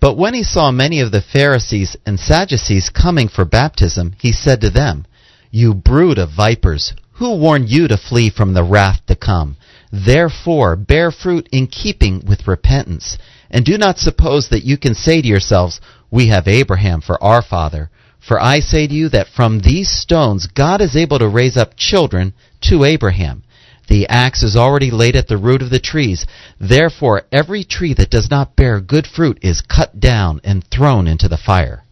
But 0.00 0.16
when 0.16 0.34
he 0.34 0.42
saw 0.42 0.70
many 0.70 1.00
of 1.00 1.10
the 1.10 1.20
Pharisees 1.20 1.96
and 2.06 2.20
Sadducees 2.20 2.90
coming 2.90 3.28
for 3.28 3.44
baptism, 3.44 4.14
he 4.20 4.32
said 4.32 4.60
to 4.60 4.70
them, 4.70 5.06
You 5.50 5.74
brood 5.74 6.18
of 6.18 6.30
vipers, 6.30 6.94
who 7.14 7.36
warned 7.36 7.68
you 7.68 7.88
to 7.88 7.96
flee 7.96 8.30
from 8.30 8.54
the 8.54 8.62
wrath 8.62 9.00
to 9.06 9.16
come? 9.16 9.56
Therefore, 9.90 10.76
bear 10.76 11.10
fruit 11.10 11.48
in 11.50 11.66
keeping 11.66 12.22
with 12.24 12.46
repentance. 12.46 13.18
And 13.50 13.64
do 13.64 13.76
not 13.76 13.98
suppose 13.98 14.48
that 14.50 14.64
you 14.64 14.76
can 14.76 14.94
say 14.94 15.20
to 15.20 15.26
yourselves, 15.26 15.80
We 16.10 16.28
have 16.28 16.46
Abraham 16.46 17.00
for 17.00 17.22
our 17.22 17.42
father. 17.42 17.90
For 18.20 18.40
I 18.40 18.60
say 18.60 18.86
to 18.86 18.94
you 18.94 19.08
that 19.08 19.28
from 19.28 19.60
these 19.60 19.90
stones 19.90 20.46
God 20.46 20.80
is 20.80 20.94
able 20.94 21.18
to 21.18 21.28
raise 21.28 21.56
up 21.56 21.76
children 21.76 22.34
to 22.62 22.84
Abraham. 22.84 23.42
The 23.88 24.06
axe 24.08 24.42
is 24.42 24.56
already 24.56 24.90
laid 24.90 25.16
at 25.16 25.28
the 25.28 25.38
root 25.38 25.62
of 25.62 25.70
the 25.70 25.80
trees. 25.80 26.26
Therefore, 26.60 27.22
every 27.32 27.64
tree 27.64 27.94
that 27.94 28.10
does 28.10 28.30
not 28.30 28.54
bear 28.54 28.80
good 28.80 29.06
fruit 29.06 29.38
is 29.42 29.60
cut 29.60 29.98
down 29.98 30.40
and 30.44 30.64
thrown 30.70 31.06
into 31.06 31.28
the 31.28 31.38
fire. 31.38 31.84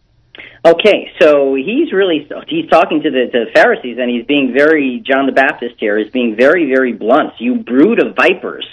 Okay, 0.65 1.13
so 1.21 1.55
he's 1.55 1.93
really 1.93 2.29
he's 2.49 2.69
talking 2.69 3.01
to 3.03 3.11
the, 3.11 3.31
to 3.31 3.45
the 3.47 3.51
Pharisees, 3.55 3.99
and 4.01 4.11
he's 4.11 4.27
being 4.27 4.53
very 4.53 5.01
John 5.07 5.27
the 5.27 5.33
Baptist 5.33 5.77
here 5.79 5.97
is 5.97 6.11
being 6.11 6.35
very 6.37 6.67
very 6.67 6.93
blunt. 6.93 7.35
You 7.39 7.57
brood 7.57 8.01
of 8.05 8.17
vipers. 8.17 8.67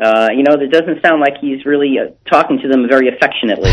Uh, 0.00 0.28
you 0.32 0.44
know, 0.44 0.56
that 0.56 0.70
doesn't 0.70 1.02
sound 1.04 1.20
like 1.20 1.38
he's 1.40 1.64
really 1.64 1.96
uh, 1.98 2.10
talking 2.30 2.60
to 2.60 2.68
them 2.68 2.86
very 2.88 3.08
affectionately. 3.08 3.70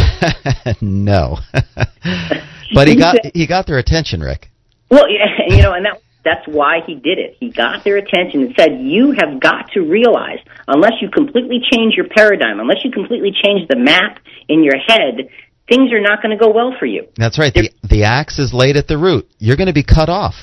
no. 0.82 1.38
but 2.74 2.88
he 2.88 2.96
got 2.96 3.18
he 3.34 3.48
got 3.48 3.66
their 3.66 3.78
attention, 3.78 4.22
Rick. 4.22 4.50
Well, 4.89 5.10
yeah, 5.10 5.56
you 5.56 5.64
know, 5.64 5.74
and 5.74 5.86
that 5.86 6.02
that's 6.26 6.45
why 6.47 6.80
he 6.86 6.95
did 6.95 7.19
it. 7.19 7.38
He 7.39 7.49
got 7.49 7.84
their 7.84 7.97
attention 7.97 8.41
and 8.41 8.55
said, 8.57 8.82
"You 8.82 9.11
have 9.11 9.39
got 9.39 9.71
to 9.73 9.82
realize, 9.82 10.39
unless 10.67 10.93
you 11.01 11.09
completely 11.09 11.61
change 11.71 11.93
your 11.95 12.07
paradigm, 12.09 12.59
unless 12.59 12.84
you 12.84 12.91
completely 12.91 13.32
change 13.32 13.67
the 13.69 13.78
map 13.78 14.19
in 14.49 14.63
your 14.63 14.78
head, 14.78 15.30
things 15.69 15.91
are 15.93 16.01
not 16.01 16.21
going 16.21 16.38
to 16.38 16.43
go 16.43 16.51
well 16.51 16.73
for 16.80 16.86
you. 16.86 17.07
That's 17.17 17.39
right. 17.39 17.53
The, 17.53 17.71
the 17.84 18.03
axe 18.03 18.39
is 18.39 18.53
laid 18.53 18.78
at 18.78 18.88
the 18.88 18.97
root. 18.97 19.30
You're 19.38 19.57
going 19.57 19.67
to 19.67 19.73
be 19.73 19.84
cut 19.84 20.09
off. 20.09 20.36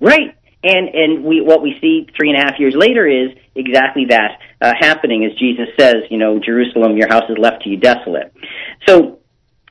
Right. 0.00 0.34
And 0.62 0.88
and 0.88 1.24
we 1.24 1.40
what 1.42 1.62
we 1.62 1.76
see 1.80 2.08
three 2.16 2.30
and 2.30 2.38
a 2.38 2.42
half 2.42 2.58
years 2.58 2.74
later 2.74 3.06
is 3.06 3.36
exactly 3.54 4.06
that 4.08 4.40
uh, 4.60 4.72
happening 4.78 5.24
as 5.24 5.38
Jesus 5.38 5.68
says, 5.78 5.96
you 6.10 6.18
know, 6.18 6.40
Jerusalem, 6.40 6.96
your 6.96 7.08
house 7.08 7.28
is 7.28 7.36
left 7.38 7.62
to 7.62 7.68
you 7.68 7.76
desolate. 7.76 8.32
So 8.86 9.20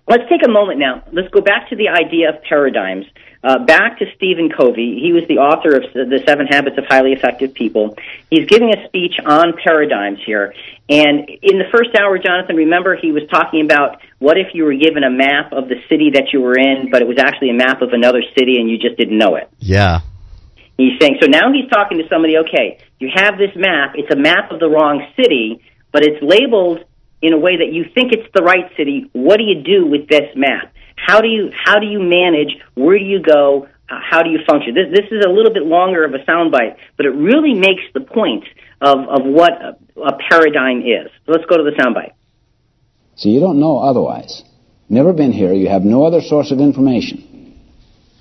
let's 0.08 0.24
take 0.30 0.42
a 0.46 0.50
moment 0.50 0.80
now. 0.80 1.04
Let's 1.12 1.28
go 1.30 1.42
back 1.42 1.70
to 1.70 1.76
the 1.76 1.90
idea 1.90 2.30
of 2.30 2.44
paradigms. 2.48 3.06
Uh, 3.46 3.60
back 3.60 4.00
to 4.00 4.06
Stephen 4.16 4.50
Covey. 4.50 5.00
He 5.00 5.14
was 5.14 5.22
the 5.28 5.38
author 5.38 5.78
of 5.78 5.84
The 5.94 6.20
Seven 6.26 6.48
Habits 6.48 6.80
of 6.80 6.86
Highly 6.86 7.14
Effective 7.14 7.54
People. 7.54 7.96
He's 8.32 8.48
giving 8.48 8.74
a 8.74 8.88
speech 8.88 9.20
on 9.24 9.54
paradigms 9.64 10.18
here. 10.26 10.56
And 10.90 11.30
in 11.30 11.60
the 11.60 11.70
first 11.72 11.94
hour, 11.94 12.18
Jonathan, 12.18 12.56
remember 12.56 12.96
he 12.96 13.12
was 13.12 13.22
talking 13.30 13.64
about 13.64 14.02
what 14.18 14.40
if 14.40 14.56
you 14.56 14.64
were 14.64 14.74
given 14.74 15.04
a 15.04 15.12
map 15.12 15.54
of 15.54 15.70
the 15.70 15.76
city 15.88 16.10
that 16.16 16.34
you 16.34 16.42
were 16.42 16.58
in, 16.58 16.90
but 16.90 17.04
it 17.04 17.08
was 17.08 17.20
actually 17.20 17.52
a 17.52 17.54
map 17.54 17.84
of 17.84 17.94
another 17.94 18.24
city 18.34 18.58
and 18.58 18.68
you 18.68 18.80
just 18.80 18.98
didn't 18.98 19.20
know 19.20 19.36
it? 19.36 19.48
Yeah. 19.60 20.00
He's 20.76 21.00
saying, 21.00 21.20
so 21.22 21.28
now 21.28 21.54
he's 21.54 21.70
talking 21.70 22.00
to 22.00 22.10
somebody, 22.10 22.38
okay, 22.50 22.80
you 22.98 23.12
have 23.14 23.38
this 23.38 23.56
map, 23.56 23.94
it's 23.94 24.12
a 24.12 24.18
map 24.18 24.50
of 24.50 24.60
the 24.60 24.70
wrong 24.70 25.06
city, 25.16 25.62
but 25.92 26.02
it's 26.02 26.18
labeled 26.24 26.84
in 27.22 27.34
a 27.34 27.38
way 27.38 27.58
that 27.58 27.72
you 27.72 27.86
think 27.94 28.12
it's 28.12 28.28
the 28.34 28.42
right 28.42 28.70
city. 28.76 29.08
What 29.14 29.38
do 29.38 29.44
you 29.44 29.62
do 29.62 29.86
with 29.86 30.08
this 30.08 30.36
map? 30.36 30.74
How 30.96 31.22
do 31.22 31.28
you 31.28 31.52
how 31.54 31.80
do 31.80 31.86
you 31.86 32.00
manage? 32.00 32.58
Where 32.76 32.98
do 32.98 33.06
you 33.06 33.22
go? 33.22 33.68
Uh, 33.88 34.00
how 34.02 34.24
do 34.24 34.30
you 34.30 34.40
function? 34.48 34.74
This, 34.74 34.88
this 34.90 35.12
is 35.12 35.24
a 35.26 35.30
little 35.30 35.54
bit 35.54 35.64
longer 35.64 36.04
of 36.04 36.14
a 36.14 36.20
soundbite, 36.20 36.78
but 36.98 37.06
it 37.06 37.12
really 37.12 37.54
makes 37.54 37.84
the 37.94 38.02
point 38.02 38.44
of, 38.82 38.98
of 38.98 39.22
what 39.24 39.52
a, 39.54 39.78
a 40.02 40.18
paradigm 40.30 40.80
is. 40.80 41.12
So 41.26 41.34
let's 41.34 41.46
go 41.46 41.58
to 41.58 41.64
the 41.64 41.76
soundbite. 41.78 42.14
So 43.16 43.30
you 43.30 43.40
don't 43.40 43.60
know 43.60 43.78
otherwise. 43.78 44.44
Never 44.90 45.14
been 45.14 45.32
here. 45.32 45.54
You 45.54 45.70
have 45.70 45.84
no 45.84 46.04
other 46.04 46.22
source 46.22 46.52
of 46.52 46.60
information. 46.60 47.62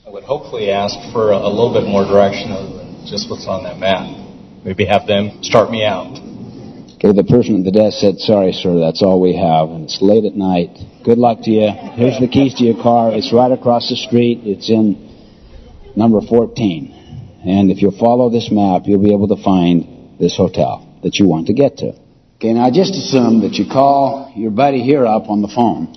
I 0.06 0.10
would 0.10 0.24
hopefully 0.24 0.70
ask 0.70 0.94
for 1.12 1.32
a, 1.32 1.36
a 1.36 1.48
little 1.48 1.72
bit 1.72 1.88
more 1.88 2.04
direction 2.04 2.52
other 2.52 2.76
than 2.76 3.06
just 3.06 3.30
what's 3.30 3.46
on 3.46 3.64
that 3.64 3.78
map. 3.78 4.04
Maybe 4.64 4.84
have 4.84 5.06
them 5.06 5.42
start 5.42 5.70
me 5.70 5.84
out. 5.84 6.12
Okay, 6.96 7.12
the 7.12 7.24
person 7.24 7.58
at 7.58 7.64
the 7.64 7.72
desk 7.72 7.98
said, 7.98 8.18
sorry, 8.18 8.52
sir, 8.52 8.80
that's 8.80 9.02
all 9.02 9.20
we 9.20 9.36
have. 9.36 9.68
And 9.68 9.84
it's 9.84 10.00
late 10.00 10.24
at 10.24 10.34
night. 10.36 10.76
Good 11.04 11.18
luck 11.18 11.42
to 11.42 11.50
you. 11.50 11.68
Here's 11.68 12.18
the 12.18 12.28
keys 12.28 12.54
to 12.54 12.64
your 12.64 12.82
car. 12.82 13.12
It's 13.12 13.30
right 13.30 13.52
across 13.52 13.90
the 13.90 13.96
street. 13.96 14.40
It's 14.44 14.70
in 14.70 14.96
number 15.94 16.22
14. 16.22 17.42
And 17.44 17.70
if 17.70 17.82
you 17.82 17.90
follow 17.90 18.30
this 18.30 18.48
map, 18.50 18.84
you'll 18.86 19.04
be 19.04 19.12
able 19.12 19.28
to 19.28 19.36
find 19.44 20.18
this 20.18 20.34
hotel 20.34 20.98
that 21.02 21.16
you 21.16 21.28
want 21.28 21.48
to 21.48 21.52
get 21.52 21.76
to. 21.78 21.92
Okay, 22.36 22.54
now 22.54 22.70
just 22.70 22.94
assume 22.94 23.42
that 23.42 23.52
you 23.52 23.66
call 23.66 24.32
your 24.34 24.50
buddy 24.50 24.80
here 24.82 25.04
up 25.04 25.28
on 25.28 25.42
the 25.42 25.48
phone. 25.48 25.94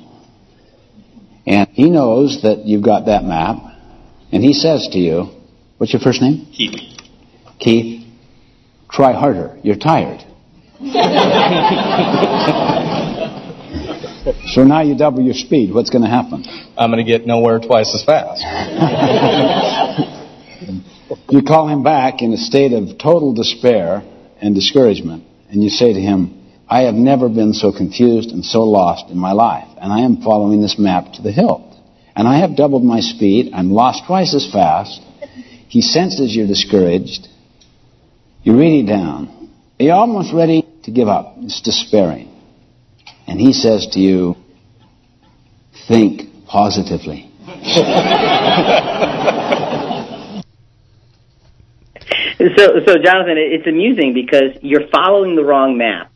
And 1.45 1.70
he 1.70 1.89
knows 1.89 2.41
that 2.43 2.66
you've 2.66 2.84
got 2.84 3.05
that 3.05 3.24
map. 3.24 3.55
And 4.34 4.43
he 4.43 4.51
says 4.51 4.89
to 4.91 4.99
you, 4.99 5.30
what's 5.78 5.93
your 5.93 6.01
first 6.01 6.22
name? 6.22 6.47
Keith. 6.51 6.99
Keith, 7.60 8.05
try 8.91 9.14
harder. 9.14 9.58
You're 9.64 9.78
tired. 9.78 10.26
so 14.47 14.63
now 14.63 14.82
you 14.82 14.97
double 14.97 15.21
your 15.21 15.34
speed. 15.34 15.73
What's 15.73 15.89
going 15.89 16.03
to 16.03 16.09
happen? 16.09 16.43
I'm 16.78 16.91
going 16.91 17.05
to 17.05 17.11
get 17.11 17.25
nowhere 17.25 17.59
twice 17.59 17.93
as 17.93 18.03
fast. 18.03 18.41
you 21.30 21.41
call 21.43 21.67
him 21.67 21.84
back 21.84 22.21
in 22.21 22.34
a 22.34 22.38
state 22.38 22.73
of 22.73 22.97
total 22.97 23.34
despair 23.34 24.03
and 24.41 24.55
discouragement, 24.55 25.23
and 25.49 25.63
you 25.63 25.69
say 25.69 25.93
to 25.93 25.99
him, 25.99 26.34
I 26.69 26.82
have 26.82 26.95
never 26.95 27.30
been 27.30 27.53
so 27.53 27.71
confused 27.71 28.32
and 28.32 28.43
so 28.43 28.63
lost 28.63 29.09
in 29.09 29.17
my 29.17 29.32
life, 29.32 29.67
and 29.82 29.93
I 29.93 30.01
am 30.01 30.21
following 30.21 30.61
this 30.61 30.78
map 30.78 31.13
to 31.13 31.21
the 31.21 31.32
hilt. 31.32 31.63
And 32.15 32.28
I 32.28 32.39
have 32.39 32.57
doubled 32.57 32.84
my 32.84 32.99
speed. 32.99 33.53
I'm 33.53 33.71
lost 33.71 34.03
twice 34.07 34.34
as 34.34 34.51
fast. 34.51 34.99
He 35.69 35.82
senses 35.82 36.36
you're 36.36 36.47
discouraged. 36.47 37.28
You're 38.43 38.61
it 38.61 38.88
down. 38.88 39.51
You're 39.80 39.93
almost 39.93 40.34
ready 40.34 40.67
to 40.84 40.91
give 40.91 41.07
up. 41.07 41.36
It's 41.38 41.61
despairing. 41.61 42.37
And 43.28 43.39
he 43.39 43.53
says 43.53 43.88
to 43.91 43.99
you, 43.99 44.36
think 45.88 46.45
positively. 46.47 47.32
So, 52.55 52.80
so 52.86 52.95
Jonathan, 53.03 53.36
it's 53.38 53.67
amusing 53.67 54.13
because 54.13 54.61
you're 54.61 54.88
following 54.89 55.36
the 55.36 55.43
wrong 55.43 55.78
map, 55.78 56.11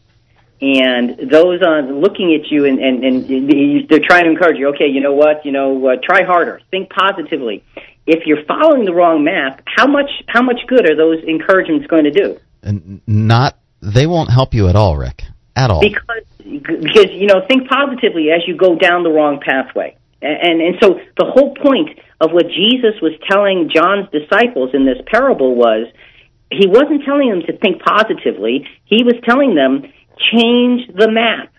and 0.62 1.18
those 1.18 1.62
on 1.64 2.00
looking 2.00 2.38
at 2.40 2.52
you 2.52 2.66
and, 2.66 2.78
and, 2.80 3.04
and 3.04 3.90
they're 3.90 4.06
trying 4.08 4.26
to 4.26 4.30
encourage 4.30 4.58
you. 4.58 4.70
Okay, 4.70 4.88
you 4.88 5.02
know 5.02 5.14
what? 5.14 5.44
You 5.46 5.52
know, 5.52 5.88
uh, 5.88 5.96
try 6.02 6.24
harder. 6.24 6.62
Think 6.70 6.92
positively. 6.92 7.64
If 8.06 8.28
you're 8.28 8.44
following 8.46 8.86
the 8.86 8.94
wrong 8.94 9.24
map, 9.24 9.64
how 9.66 9.88
much 9.88 10.10
how 10.28 10.44
much 10.44 10.60
good 10.68 10.90
are 10.90 10.96
those 10.96 11.24
encouragements 11.28 11.88
going 11.88 12.04
to 12.04 12.12
do? 12.12 12.38
And 12.62 13.02
not 13.08 13.58
they 13.82 14.06
won't 14.06 14.30
help 14.30 14.54
you 14.54 14.68
at 14.70 14.76
all, 14.76 14.98
Rick. 14.98 15.24
At 15.56 15.72
all. 15.72 15.82
Because 15.82 16.24
because 16.44 17.12
you 17.12 17.28
know, 17.28 17.46
think 17.48 17.70
positively 17.70 18.32
as 18.32 18.42
you 18.48 18.56
go 18.56 18.76
down 18.76 19.04
the 19.04 19.12
wrong 19.12 19.40
pathway. 19.40 19.96
And 20.22 20.62
and 20.62 20.76
so 20.82 21.00
the 21.18 21.26
whole 21.26 21.56
point 21.56 21.98
of 22.20 22.32
what 22.32 22.48
Jesus 22.48 23.02
was 23.02 23.14
telling 23.30 23.72
John's 23.74 24.08
disciples 24.12 24.70
in 24.74 24.86
this 24.86 25.02
parable 25.08 25.56
was 25.56 25.88
he 26.52 26.68
wasn't 26.68 27.04
telling 27.06 27.30
them 27.30 27.42
to 27.48 27.58
think 27.58 27.82
positively. 27.82 28.68
He 28.86 29.04
was 29.04 29.16
telling 29.24 29.56
them 29.56 29.92
change 30.32 30.88
the 30.94 31.10
map, 31.10 31.52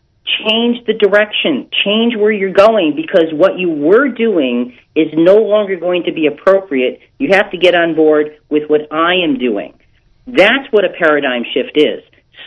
change 0.47 0.87
the 0.87 0.95
direction, 0.95 1.69
change 1.85 2.15
where 2.15 2.31
you're 2.31 2.53
going 2.53 2.95
because 2.95 3.33
what 3.33 3.59
you 3.59 3.71
were 3.71 4.09
doing 4.09 4.79
is 4.95 5.09
no 5.15 5.37
longer 5.37 5.77
going 5.77 6.05
to 6.05 6.13
be 6.13 6.27
appropriate. 6.27 7.01
You 7.19 7.31
have 7.33 7.51
to 7.51 7.59
get 7.59 7.75
on 7.75 7.95
board 7.95 8.39
with 8.49 8.69
what 8.69 8.93
I 8.93 9.15
am 9.25 9.39
doing. 9.39 9.75
That's 10.27 10.71
what 10.71 10.85
a 10.85 10.91
paradigm 10.97 11.43
shift 11.53 11.77
is. 11.77 12.05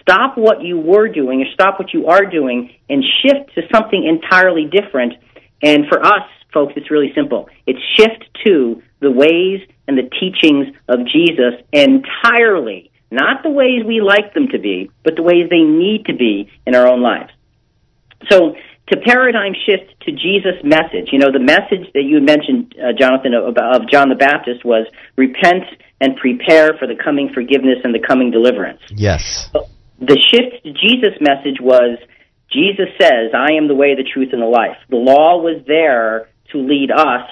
Stop 0.08 0.38
what 0.38 0.62
you 0.62 0.80
were 0.80 1.08
doing 1.08 1.42
or 1.42 1.46
stop 1.54 1.80
what 1.80 1.92
you 1.92 2.06
are 2.06 2.26
doing 2.26 2.72
and 2.88 3.04
shift 3.24 3.56
to 3.56 3.64
something 3.74 4.06
entirely 4.06 4.70
different. 4.72 5.14
And 5.64 5.88
for 5.88 6.06
us, 6.06 6.30
folks, 6.54 6.74
it's 6.76 6.92
really 6.92 7.12
simple. 7.16 7.50
It's 7.66 7.80
shift 7.98 8.24
to 8.46 8.84
the 9.00 9.10
ways 9.10 9.62
and 9.88 9.98
the 9.98 10.08
teachings 10.20 10.76
of 10.88 11.00
Jesus 11.08 11.62
entirely, 11.72 12.92
not 13.10 13.42
the 13.42 13.50
ways 13.50 13.84
we 13.84 14.00
like 14.00 14.36
them 14.36 14.48
to 14.52 14.60
be, 14.60 14.92
but 15.04 15.16
the 15.16 15.24
ways 15.24 15.50
they 15.50 15.62
need 15.62 16.06
to 16.06 16.16
be 16.16 16.52
in 16.68 16.76
our 16.76 16.88
own 16.88 17.02
lives. 17.02 17.32
So, 18.30 18.56
to 18.88 18.98
paradigm 18.98 19.54
shift 19.66 20.00
to 20.02 20.12
Jesus' 20.12 20.64
message, 20.64 21.10
you 21.12 21.18
know, 21.18 21.32
the 21.32 21.40
message 21.40 21.92
that 21.96 22.04
you 22.04 22.22
mentioned, 22.22 22.76
uh, 22.78 22.94
Jonathan, 22.94 23.34
of, 23.34 23.58
of 23.58 23.90
John 23.90 24.10
the 24.10 24.16
Baptist 24.16 24.64
was 24.64 24.86
repent 25.16 25.64
and 26.00 26.16
prepare 26.18 26.78
for 26.78 26.88
the 26.88 26.96
coming 26.96 27.32
forgiveness 27.34 27.80
and 27.84 27.96
the 27.96 28.00
coming 28.00 28.30
deliverance. 28.30 28.82
Yes. 28.90 29.50
The 30.00 30.20
shift 30.32 30.64
to 30.64 30.74
Jesus' 30.74 31.20
message 31.22 31.60
was 31.62 31.98
Jesus 32.52 32.88
says, 33.00 33.32
I 33.34 33.54
am 33.54 33.68
the 33.68 33.76
way, 33.76 33.96
the 33.96 34.04
truth, 34.04 34.30
and 34.32 34.42
the 34.42 34.48
life. 34.48 34.78
The 34.90 34.98
law 34.98 35.42
was 35.42 35.64
there 35.68 36.30
to 36.52 36.58
lead 36.58 36.92
us, 36.92 37.30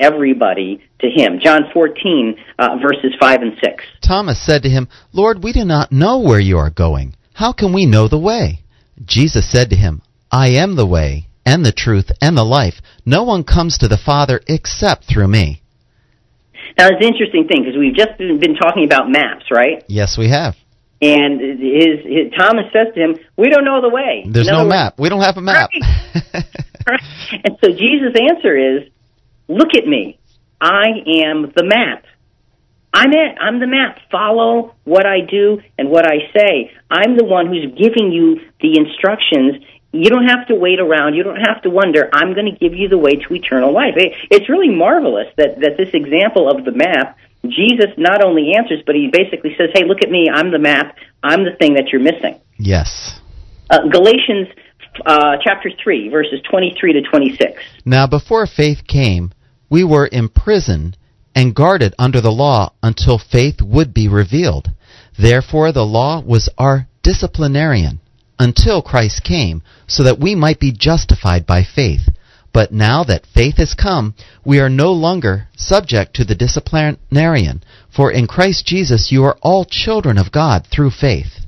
everybody, 0.00 0.82
to 1.00 1.08
Him. 1.08 1.38
John 1.42 1.62
14, 1.72 2.36
uh, 2.58 2.76
verses 2.82 3.14
5 3.20 3.42
and 3.42 3.52
6. 3.62 3.84
Thomas 4.06 4.44
said 4.44 4.62
to 4.62 4.68
him, 4.68 4.88
Lord, 5.12 5.42
we 5.42 5.52
do 5.52 5.64
not 5.64 5.92
know 5.92 6.20
where 6.20 6.40
you 6.40 6.58
are 6.58 6.70
going. 6.70 7.14
How 7.34 7.52
can 7.52 7.72
we 7.72 7.86
know 7.86 8.08
the 8.08 8.18
way? 8.18 8.60
Jesus 9.04 9.50
said 9.50 9.70
to 9.70 9.76
him, 9.76 10.02
I 10.30 10.50
am 10.50 10.76
the 10.76 10.86
way, 10.86 11.28
and 11.44 11.64
the 11.64 11.72
truth, 11.72 12.10
and 12.20 12.36
the 12.36 12.44
life. 12.44 12.74
No 13.04 13.22
one 13.22 13.44
comes 13.44 13.78
to 13.78 13.88
the 13.88 13.98
Father 13.98 14.40
except 14.46 15.04
through 15.04 15.28
me. 15.28 15.62
Now, 16.78 16.88
it's 16.88 17.04
an 17.04 17.12
interesting 17.12 17.46
thing 17.46 17.62
because 17.62 17.78
we've 17.78 17.94
just 17.94 18.18
been 18.18 18.56
talking 18.56 18.84
about 18.84 19.08
maps, 19.08 19.44
right? 19.50 19.84
Yes, 19.86 20.16
we 20.18 20.30
have. 20.30 20.56
And 21.02 21.40
his, 21.40 22.00
his 22.04 22.32
Thomas 22.38 22.66
says 22.72 22.94
to 22.94 23.00
him, 23.00 23.16
"We 23.36 23.50
don't 23.50 23.64
know 23.64 23.80
the 23.80 23.88
way. 23.88 24.24
There's 24.26 24.46
no 24.46 24.64
map. 24.64 24.98
We 24.98 25.08
don't 25.08 25.20
have 25.20 25.36
a 25.36 25.42
map." 25.42 25.70
Right. 25.74 26.44
right. 26.86 27.00
And 27.44 27.58
so 27.62 27.70
Jesus' 27.70 28.14
answer 28.18 28.56
is, 28.56 28.88
"Look 29.48 29.74
at 29.76 29.86
me. 29.86 30.18
I 30.60 30.86
am 31.24 31.52
the 31.54 31.64
map. 31.64 32.04
I'm 32.92 33.12
it. 33.12 33.36
I'm 33.40 33.58
the 33.58 33.66
map. 33.66 33.98
Follow 34.10 34.74
what 34.84 35.04
I 35.04 35.20
do 35.20 35.60
and 35.76 35.90
what 35.90 36.06
I 36.06 36.30
say. 36.34 36.70
I'm 36.90 37.16
the 37.16 37.24
one 37.24 37.46
who's 37.48 37.74
giving 37.76 38.12
you 38.12 38.40
the 38.60 38.78
instructions." 38.78 39.64
You 39.94 40.10
don't 40.10 40.26
have 40.26 40.48
to 40.48 40.56
wait 40.56 40.80
around. 40.80 41.14
You 41.14 41.22
don't 41.22 41.40
have 41.40 41.62
to 41.62 41.70
wonder. 41.70 42.10
I'm 42.12 42.34
going 42.34 42.52
to 42.52 42.58
give 42.58 42.74
you 42.74 42.88
the 42.88 42.98
way 42.98 43.12
to 43.12 43.34
eternal 43.34 43.72
life. 43.72 43.94
It, 43.96 44.12
it's 44.28 44.48
really 44.48 44.68
marvelous 44.68 45.28
that, 45.36 45.60
that 45.60 45.76
this 45.76 45.90
example 45.94 46.50
of 46.50 46.64
the 46.64 46.72
map 46.72 47.16
Jesus 47.48 47.90
not 47.96 48.24
only 48.24 48.54
answers, 48.56 48.82
but 48.86 48.94
he 48.94 49.08
basically 49.12 49.54
says, 49.56 49.70
"Hey, 49.74 49.84
look 49.84 49.98
at 50.02 50.10
me. 50.10 50.28
I'm 50.32 50.50
the 50.50 50.58
map. 50.58 50.96
I'm 51.22 51.44
the 51.44 51.54
thing 51.58 51.74
that 51.74 51.88
you're 51.88 52.00
missing." 52.00 52.40
Yes. 52.58 53.18
Uh, 53.70 53.88
Galatians 53.88 54.48
uh, 55.06 55.36
chapter 55.42 55.70
three, 55.82 56.08
verses 56.08 56.40
twenty-three 56.48 56.92
to 56.94 57.02
twenty-six. 57.02 57.62
Now, 57.84 58.06
before 58.06 58.46
faith 58.46 58.86
came, 58.86 59.32
we 59.68 59.84
were 59.84 60.08
imprisoned 60.10 60.96
and 61.34 61.54
guarded 61.54 61.94
under 61.98 62.20
the 62.20 62.30
law 62.30 62.72
until 62.82 63.18
faith 63.18 63.60
would 63.60 63.92
be 63.92 64.08
revealed. 64.08 64.70
Therefore, 65.18 65.72
the 65.72 65.84
law 65.84 66.20
was 66.20 66.48
our 66.58 66.86
disciplinarian 67.02 68.00
until 68.38 68.82
Christ 68.82 69.24
came, 69.24 69.62
so 69.86 70.02
that 70.02 70.18
we 70.18 70.34
might 70.34 70.60
be 70.60 70.72
justified 70.72 71.46
by 71.46 71.62
faith. 71.64 72.08
But 72.54 72.72
now 72.72 73.02
that 73.04 73.26
faith 73.26 73.56
has 73.56 73.74
come, 73.74 74.14
we 74.44 74.60
are 74.60 74.70
no 74.70 74.92
longer 74.92 75.48
subject 75.56 76.14
to 76.14 76.24
the 76.24 76.36
disciplinarian, 76.36 77.64
for 77.94 78.12
in 78.12 78.28
Christ 78.28 78.64
Jesus 78.64 79.10
you 79.10 79.24
are 79.24 79.36
all 79.42 79.66
children 79.66 80.16
of 80.16 80.30
God 80.30 80.66
through 80.72 80.92
faith. 80.92 81.40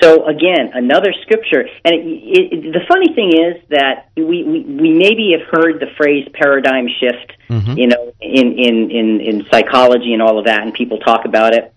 So 0.00 0.26
again, 0.26 0.70
another 0.74 1.12
scripture, 1.22 1.64
and 1.84 1.94
it, 1.94 2.52
it, 2.52 2.72
the 2.72 2.80
funny 2.88 3.14
thing 3.14 3.30
is 3.34 3.62
that 3.70 4.10
we, 4.16 4.42
we, 4.42 4.60
we 4.64 4.90
maybe 4.92 5.34
have 5.36 5.46
heard 5.50 5.80
the 5.80 5.86
phrase 5.96 6.26
paradigm 6.32 6.86
shift, 6.88 7.32
Mhm. 7.50 7.76
you 7.76 7.86
know, 7.88 8.12
in, 8.20 8.58
in, 8.58 8.90
in, 8.90 9.20
in 9.20 9.46
psychology 9.50 10.12
and 10.12 10.22
all 10.22 10.38
of 10.38 10.46
that, 10.46 10.62
and 10.62 10.72
people 10.72 10.98
talk 10.98 11.24
about 11.24 11.54
it. 11.54 11.72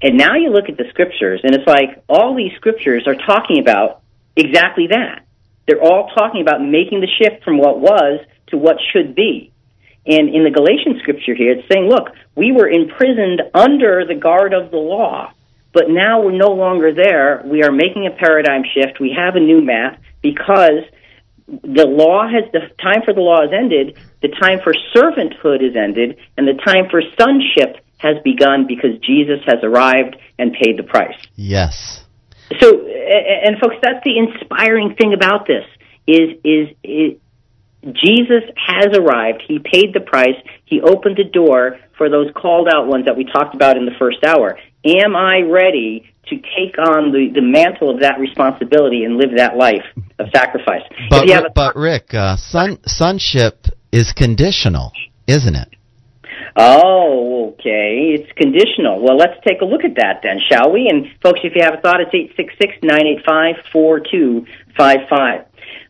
And 0.00 0.16
now 0.16 0.36
you 0.36 0.50
look 0.50 0.68
at 0.68 0.76
the 0.76 0.84
scriptures, 0.90 1.40
and 1.42 1.54
it's 1.54 1.66
like 1.66 2.02
all 2.08 2.34
these 2.36 2.52
scriptures 2.56 3.06
are 3.06 3.16
talking 3.16 3.58
about 3.58 4.02
exactly 4.36 4.88
that. 4.88 5.24
They're 5.68 5.82
all 5.82 6.10
talking 6.16 6.40
about 6.40 6.62
making 6.62 7.02
the 7.02 7.06
shift 7.06 7.44
from 7.44 7.58
what 7.58 7.78
was 7.78 8.20
to 8.48 8.56
what 8.56 8.76
should 8.92 9.14
be. 9.14 9.52
And 10.06 10.34
in 10.34 10.42
the 10.42 10.50
Galatian 10.50 10.98
scripture 11.00 11.34
here, 11.34 11.52
it's 11.52 11.68
saying, 11.70 11.86
look, 11.86 12.08
we 12.34 12.50
were 12.50 12.66
imprisoned 12.66 13.42
under 13.52 14.06
the 14.08 14.14
guard 14.14 14.54
of 14.54 14.70
the 14.70 14.78
law, 14.78 15.30
but 15.74 15.90
now 15.90 16.22
we're 16.22 16.32
no 16.32 16.48
longer 16.48 16.94
there. 16.94 17.42
We 17.44 17.62
are 17.62 17.70
making 17.70 18.06
a 18.06 18.16
paradigm 18.16 18.62
shift. 18.64 18.98
We 18.98 19.14
have 19.14 19.36
a 19.36 19.40
new 19.40 19.60
map 19.60 20.00
because 20.22 20.88
the 21.46 21.84
law 21.84 22.26
has, 22.26 22.50
the 22.52 22.60
time 22.82 23.02
for 23.04 23.12
the 23.12 23.20
law 23.20 23.42
has 23.42 23.50
ended, 23.52 23.98
the 24.22 24.28
time 24.28 24.60
for 24.64 24.72
servanthood 24.96 25.62
is 25.62 25.76
ended, 25.76 26.16
and 26.38 26.48
the 26.48 26.58
time 26.64 26.88
for 26.90 27.02
sonship 27.20 27.84
has 27.98 28.16
begun 28.24 28.66
because 28.66 28.98
Jesus 29.00 29.40
has 29.44 29.58
arrived 29.62 30.16
and 30.38 30.52
paid 30.52 30.78
the 30.78 30.84
price. 30.84 31.18
Yes. 31.36 32.04
So, 32.60 32.86
and 32.86 33.58
folks, 33.58 33.76
that's 33.82 34.02
the 34.04 34.18
inspiring 34.18 34.94
thing 34.94 35.12
about 35.12 35.46
this 35.46 35.64
is 36.06 36.38
is, 36.42 36.68
is 36.82 37.18
Jesus 37.92 38.42
has 38.56 38.96
arrived. 38.96 39.42
He 39.46 39.58
paid 39.58 39.94
the 39.94 40.00
price. 40.00 40.36
He 40.64 40.80
opened 40.80 41.16
the 41.16 41.24
door 41.24 41.78
for 41.96 42.08
those 42.08 42.28
called 42.34 42.68
out 42.72 42.86
ones 42.86 43.04
that 43.06 43.16
we 43.16 43.24
talked 43.24 43.54
about 43.54 43.76
in 43.76 43.84
the 43.84 43.94
first 43.98 44.24
hour. 44.24 44.58
Am 44.84 45.14
I 45.14 45.40
ready 45.40 46.10
to 46.26 46.36
take 46.36 46.78
on 46.78 47.12
the, 47.12 47.30
the 47.34 47.42
mantle 47.42 47.90
of 47.90 48.00
that 48.00 48.18
responsibility 48.18 49.04
and 49.04 49.16
live 49.16 49.36
that 49.36 49.56
life 49.56 49.84
of 50.18 50.26
sacrifice? 50.34 50.82
But, 51.10 51.28
a, 51.28 51.50
but 51.54 51.76
Rick, 51.76 52.14
uh, 52.14 52.36
son, 52.36 52.78
sonship 52.84 53.66
is 53.92 54.12
conditional, 54.12 54.92
isn't 55.26 55.54
it? 55.54 55.68
Oh, 56.56 57.37
okay. 57.58 58.14
It's 58.14 58.32
conditional. 58.32 59.02
Well, 59.02 59.16
let's 59.16 59.38
take 59.46 59.60
a 59.60 59.64
look 59.64 59.84
at 59.84 59.96
that 59.96 60.20
then, 60.22 60.40
shall 60.50 60.72
we? 60.72 60.88
And 60.88 61.06
folks, 61.22 61.40
if 61.42 61.54
you 61.54 61.62
have 61.62 61.74
a 61.74 61.80
thought, 61.80 62.00
it's 62.00 62.14
eight 62.14 62.32
six 62.36 62.54
six 62.60 62.74
nine 62.82 63.06
eight 63.06 63.24
five 63.26 63.56
four 63.72 64.00
two 64.00 64.46
five 64.76 65.08
five. 65.08 65.44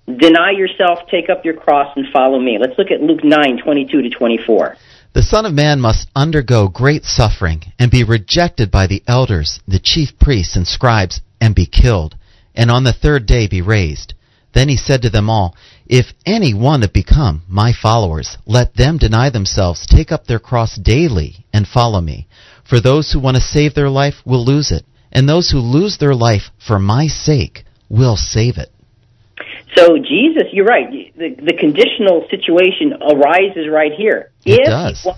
Deny 0.07 0.53
yourself, 0.53 1.01
take 1.11 1.29
up 1.29 1.45
your 1.45 1.55
cross, 1.55 1.95
and 1.97 2.07
follow 2.13 2.39
me. 2.41 2.59
Let's 2.59 2.79
look 2.79 2.91
at 2.91 3.03
Luke 3.03 3.23
nine 3.23 3.59
twenty 3.63 3.87
two 3.91 4.03
to 4.03 4.11
twenty 4.11 4.39
four. 4.47 4.77
The 5.15 5.23
Son 5.23 5.47
of 5.47 5.53
Man 5.53 5.81
must 5.81 6.09
undergo 6.15 6.69
great 6.69 7.05
suffering 7.05 7.73
and 7.79 7.91
be 7.91 8.05
rejected 8.05 8.71
by 8.71 8.87
the 8.87 9.03
elders, 9.07 9.61
the 9.67 9.79
chief 9.79 10.19
priests, 10.19 10.55
and 10.57 10.67
scribes, 10.67 11.21
and 11.41 11.55
be 11.55 11.67
killed, 11.67 12.17
and 12.55 12.71
on 12.71 12.85
the 12.85 12.93
third 12.93 13.27
day 13.27 13.49
be 13.49 13.63
raised. 13.63 14.15
Then 14.55 14.69
he 14.69 14.77
said 14.77 15.03
to 15.03 15.11
them 15.11 15.29
all, 15.29 15.55
If 15.89 16.13
any 16.27 16.53
want 16.53 16.83
to 16.83 16.91
become 16.91 17.43
my 17.49 17.73
followers, 17.73 18.37
let 18.45 18.75
them 18.75 18.99
deny 18.99 19.31
themselves, 19.31 19.87
take 19.87 20.13
up 20.13 20.27
their 20.27 20.39
cross 20.39 20.77
daily, 20.77 21.47
and 21.51 21.67
follow 21.67 22.03
me. 22.03 22.29
For 22.69 22.79
those 22.79 23.11
who 23.11 23.21
want 23.21 23.37
to 23.37 23.43
save 23.43 23.75
their 23.75 23.89
life 23.89 24.17
will 24.27 24.45
lose 24.45 24.71
it, 24.71 24.85
and 25.11 25.27
those 25.27 25.51
who 25.51 25.59
lose 25.59 25.97
their 25.97 26.15
life 26.15 26.51
for 26.67 26.79
my 26.79 27.07
sake 27.07 27.65
will 27.89 28.17
save 28.17 28.59
it. 28.59 28.71
So 29.75 29.97
Jesus, 29.97 30.53
you're 30.53 30.67
right. 30.67 30.91
The, 31.17 31.35
the 31.37 31.57
conditional 31.59 32.27
situation 32.31 32.93
arises 33.01 33.67
right 33.71 33.93
here. 33.97 34.31
It 34.45 34.61
if 34.61 34.67
does. 34.67 35.05
You 35.05 35.11
wa- 35.11 35.17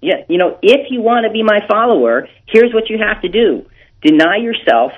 yeah, 0.00 0.24
you 0.28 0.38
know, 0.38 0.58
if 0.62 0.90
you 0.90 1.02
want 1.02 1.26
to 1.26 1.32
be 1.32 1.42
my 1.42 1.60
follower, 1.68 2.28
here's 2.46 2.72
what 2.72 2.88
you 2.88 2.96
have 2.98 3.20
to 3.22 3.28
do: 3.28 3.66
deny 4.00 4.36
yourself, 4.36 4.92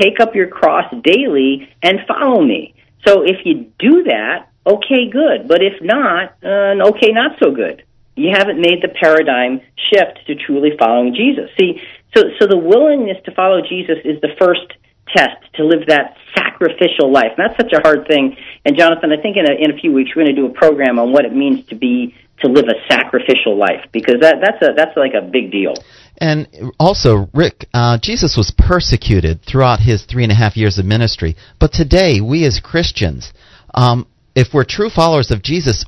take 0.00 0.20
up 0.20 0.36
your 0.36 0.46
cross 0.46 0.84
daily, 1.02 1.68
and 1.82 1.98
follow 2.06 2.42
me. 2.42 2.74
So 3.06 3.22
if 3.22 3.44
you 3.44 3.72
do 3.78 4.04
that, 4.04 4.51
okay, 4.66 5.08
good. 5.10 5.48
But 5.48 5.62
if 5.62 5.82
not, 5.82 6.36
uh, 6.42 6.88
okay, 6.94 7.12
not 7.12 7.38
so 7.42 7.50
good. 7.50 7.84
You 8.14 8.30
haven't 8.36 8.60
made 8.60 8.82
the 8.82 8.88
paradigm 8.88 9.60
shift 9.90 10.26
to 10.26 10.34
truly 10.34 10.70
following 10.78 11.14
Jesus. 11.14 11.50
See, 11.58 11.80
so 12.14 12.24
so 12.38 12.46
the 12.46 12.58
willingness 12.58 13.16
to 13.24 13.32
follow 13.32 13.62
Jesus 13.62 13.98
is 14.04 14.20
the 14.20 14.36
first 14.38 14.68
test 15.16 15.40
to 15.54 15.64
live 15.64 15.86
that 15.88 16.16
sacrificial 16.36 17.12
life. 17.12 17.32
And 17.36 17.48
that's 17.48 17.56
such 17.56 17.72
a 17.72 17.80
hard 17.80 18.06
thing. 18.06 18.36
And 18.64 18.76
Jonathan, 18.76 19.10
I 19.12 19.20
think 19.20 19.36
in 19.36 19.44
a, 19.44 19.54
in 19.58 19.70
a 19.70 19.78
few 19.78 19.92
weeks 19.92 20.10
we're 20.14 20.24
going 20.24 20.34
to 20.34 20.40
do 20.40 20.46
a 20.46 20.54
program 20.54 20.98
on 20.98 21.12
what 21.12 21.24
it 21.24 21.34
means 21.34 21.66
to 21.68 21.74
be 21.74 22.14
to 22.40 22.48
live 22.48 22.66
a 22.66 22.92
sacrificial 22.92 23.56
life 23.56 23.86
because 23.92 24.16
that 24.20 24.36
that's 24.40 24.62
a 24.62 24.74
that's 24.76 24.96
like 24.96 25.12
a 25.14 25.22
big 25.22 25.50
deal. 25.50 25.74
And 26.18 26.72
also, 26.78 27.28
Rick, 27.34 27.66
uh, 27.74 27.98
Jesus 28.00 28.36
was 28.36 28.52
persecuted 28.56 29.40
throughout 29.42 29.80
his 29.80 30.04
three 30.04 30.22
and 30.22 30.32
a 30.32 30.34
half 30.34 30.56
years 30.56 30.78
of 30.78 30.84
ministry. 30.84 31.36
But 31.58 31.72
today, 31.72 32.20
we 32.20 32.44
as 32.44 32.60
Christians, 32.60 33.32
um, 33.74 34.06
if 34.34 34.48
we're 34.52 34.64
true 34.64 34.90
followers 34.90 35.30
of 35.30 35.42
Jesus, 35.42 35.84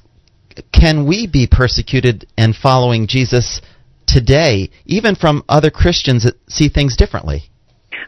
can 0.72 1.06
we 1.06 1.26
be 1.26 1.46
persecuted 1.46 2.26
and 2.36 2.54
following 2.54 3.06
Jesus 3.06 3.60
today, 4.06 4.70
even 4.84 5.14
from 5.14 5.42
other 5.48 5.70
Christians 5.70 6.24
that 6.24 6.34
see 6.48 6.68
things 6.68 6.96
differently? 6.96 7.50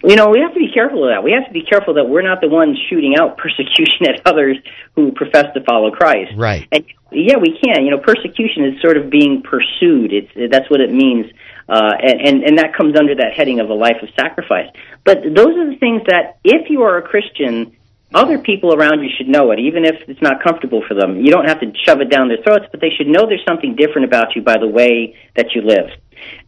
You 0.03 0.15
know, 0.15 0.29
we 0.29 0.41
have 0.41 0.53
to 0.53 0.59
be 0.59 0.71
careful 0.73 1.05
of 1.05 1.11
that. 1.11 1.25
We 1.25 1.33
have 1.33 1.47
to 1.47 1.53
be 1.53 1.63
careful 1.63 1.95
that 1.95 2.05
we're 2.05 2.23
not 2.23 2.41
the 2.41 2.49
ones 2.49 2.79
shooting 2.89 3.15
out 3.19 3.39
persecution 3.43 4.07
at 4.09 4.27
others 4.27 4.57
who 4.95 5.13
profess 5.13 5.47
to 5.55 5.63
follow 5.65 5.91
Christ. 5.91 6.33
Right. 6.37 6.69
And 6.71 6.85
yeah, 7.11 7.37
we 7.39 7.59
can. 7.59 7.85
You 7.85 7.93
know, 7.93 7.99
persecution 7.99 8.65
is 8.67 8.83
sort 8.83 8.97
of 8.97 9.11
being 9.11 9.43
pursued. 9.43 10.13
It's 10.13 10.53
that's 10.53 10.69
what 10.69 10.81
it 10.81 10.93
means, 10.93 11.27
uh, 11.69 11.93
and, 12.03 12.21
and 12.21 12.45
and 12.45 12.59
that 12.59 12.75
comes 12.75 12.97
under 12.99 13.15
that 13.15 13.33
heading 13.35 13.61
of 13.61 13.71
a 13.71 13.75
life 13.75 14.03
of 14.03 14.09
sacrifice. 14.19 14.69
But 15.05 15.23
those 15.23 15.57
are 15.57 15.71
the 15.71 15.77
things 15.79 16.03
that, 16.09 16.39
if 16.43 16.69
you 16.69 16.83
are 16.83 16.99
a 16.99 17.03
Christian, 17.03 17.77
other 18.15 18.39
people 18.39 18.75
around 18.75 19.03
you 19.03 19.11
should 19.17 19.29
know 19.29 19.51
it, 19.51 19.59
even 19.59 19.85
if 19.85 19.97
it's 20.09 20.23
not 20.23 20.43
comfortable 20.43 20.83
for 20.87 20.95
them. 20.95 21.21
You 21.21 21.31
don't 21.31 21.47
have 21.47 21.61
to 21.61 21.73
shove 21.85 22.01
it 22.01 22.11
down 22.11 22.29
their 22.29 22.43
throats, 22.43 22.67
but 22.71 22.81
they 22.81 22.91
should 22.91 23.09
know 23.09 23.27
there's 23.27 23.45
something 23.47 23.75
different 23.75 24.07
about 24.07 24.37
you 24.37 24.43
by 24.43 24.59
the 24.59 24.69
way 24.69 25.17
that 25.35 25.55
you 25.55 25.63
live. 25.63 25.91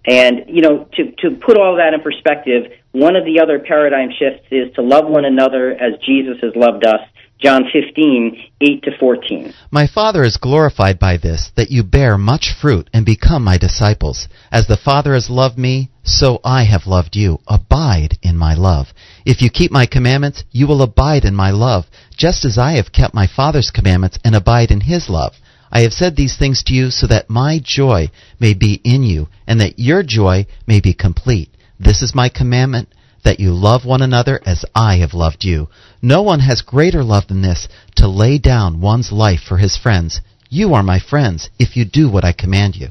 And 0.06 0.44
you 0.48 0.62
know, 0.62 0.88
to 0.94 1.12
to 1.22 1.36
put 1.36 1.56
all 1.58 1.76
that 1.76 1.94
in 1.94 2.00
perspective, 2.00 2.72
one 2.92 3.16
of 3.16 3.24
the 3.24 3.40
other 3.40 3.58
paradigm 3.58 4.10
shifts 4.18 4.46
is 4.50 4.72
to 4.74 4.82
love 4.82 5.06
one 5.06 5.24
another 5.24 5.72
as 5.72 5.98
Jesus 6.06 6.38
has 6.42 6.54
loved 6.56 6.86
us. 6.86 7.00
John 7.40 7.66
15, 7.72 8.50
8 8.60 8.82
to 8.82 8.90
14. 8.98 9.54
My 9.70 9.86
Father 9.86 10.24
is 10.24 10.38
glorified 10.38 10.98
by 10.98 11.18
this, 11.18 11.52
that 11.54 11.70
you 11.70 11.84
bear 11.84 12.18
much 12.18 12.52
fruit 12.60 12.90
and 12.92 13.06
become 13.06 13.44
my 13.44 13.56
disciples. 13.56 14.26
As 14.50 14.66
the 14.66 14.76
Father 14.76 15.14
has 15.14 15.30
loved 15.30 15.56
me, 15.56 15.90
so 16.02 16.40
I 16.42 16.64
have 16.64 16.88
loved 16.88 17.14
you. 17.14 17.38
Abide 17.46 18.18
in 18.22 18.36
my 18.36 18.54
love. 18.54 18.88
If 19.24 19.40
you 19.40 19.50
keep 19.50 19.70
my 19.70 19.86
commandments, 19.86 20.42
you 20.50 20.66
will 20.66 20.82
abide 20.82 21.24
in 21.24 21.36
my 21.36 21.52
love, 21.52 21.84
just 22.16 22.44
as 22.44 22.58
I 22.58 22.72
have 22.72 22.90
kept 22.90 23.14
my 23.14 23.28
Father's 23.28 23.70
commandments 23.70 24.18
and 24.24 24.34
abide 24.34 24.72
in 24.72 24.80
his 24.80 25.08
love. 25.08 25.34
I 25.70 25.82
have 25.82 25.92
said 25.92 26.16
these 26.16 26.36
things 26.36 26.64
to 26.64 26.74
you 26.74 26.90
so 26.90 27.06
that 27.06 27.30
my 27.30 27.60
joy 27.62 28.10
may 28.40 28.54
be 28.54 28.80
in 28.82 29.04
you, 29.04 29.28
and 29.46 29.60
that 29.60 29.78
your 29.78 30.02
joy 30.02 30.46
may 30.66 30.80
be 30.80 30.92
complete. 30.92 31.50
This 31.78 32.02
is 32.02 32.16
my 32.16 32.30
commandment, 32.30 32.88
that 33.24 33.40
you 33.40 33.52
love 33.52 33.84
one 33.84 34.02
another 34.02 34.40
as 34.46 34.64
I 34.74 34.96
have 34.98 35.14
loved 35.14 35.44
you. 35.44 35.68
No 36.02 36.22
one 36.22 36.40
has 36.40 36.62
greater 36.62 37.02
love 37.02 37.28
than 37.28 37.42
this, 37.42 37.68
to 37.96 38.08
lay 38.08 38.38
down 38.38 38.80
one's 38.80 39.12
life 39.12 39.40
for 39.40 39.58
his 39.58 39.76
friends. 39.76 40.20
You 40.48 40.74
are 40.74 40.82
my 40.82 40.98
friends, 40.98 41.50
if 41.58 41.76
you 41.76 41.84
do 41.84 42.10
what 42.10 42.24
I 42.24 42.32
command 42.32 42.76
you. 42.76 42.88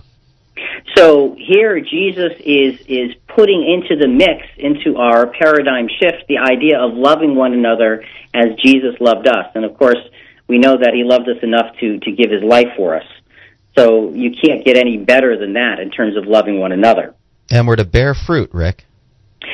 So 0.96 1.36
here 1.38 1.80
Jesus 1.80 2.34
is 2.40 2.80
is 2.88 3.16
putting 3.28 3.64
into 3.64 3.96
the 3.96 4.08
mix 4.08 4.48
into 4.58 4.98
our 4.98 5.28
paradigm 5.28 5.88
shift 5.88 6.28
the 6.28 6.40
idea 6.40 6.80
of 6.80 6.94
loving 6.94 7.36
one 7.36 7.54
another 7.54 8.04
as 8.34 8.56
Jesus 8.64 8.96
loved 9.00 9.28
us. 9.28 9.46
And 9.54 9.64
of 9.64 9.78
course, 9.78 10.00
we 10.48 10.58
know 10.58 10.78
that 10.78 10.94
he 10.94 11.04
loved 11.04 11.30
us 11.30 11.44
enough 11.44 11.76
to 11.80 12.00
to 12.00 12.12
give 12.12 12.32
his 12.32 12.44
life 12.44 12.70
for 12.76 12.96
us. 12.96 13.06
So 13.78 14.12
you 14.12 14.32
can't 14.32 14.66
get 14.66 14.76
any 14.76 14.98
better 14.98 15.38
than 15.38 15.54
that 15.54 15.80
in 15.80 15.92
terms 15.92 16.18
of 16.18 16.26
loving 16.26 16.60
one 16.60 16.72
another. 16.72 17.14
And 17.52 17.68
we're 17.68 17.76
to 17.76 17.86
bear 17.86 18.16
fruit, 18.16 18.50
Rick. 18.52 18.87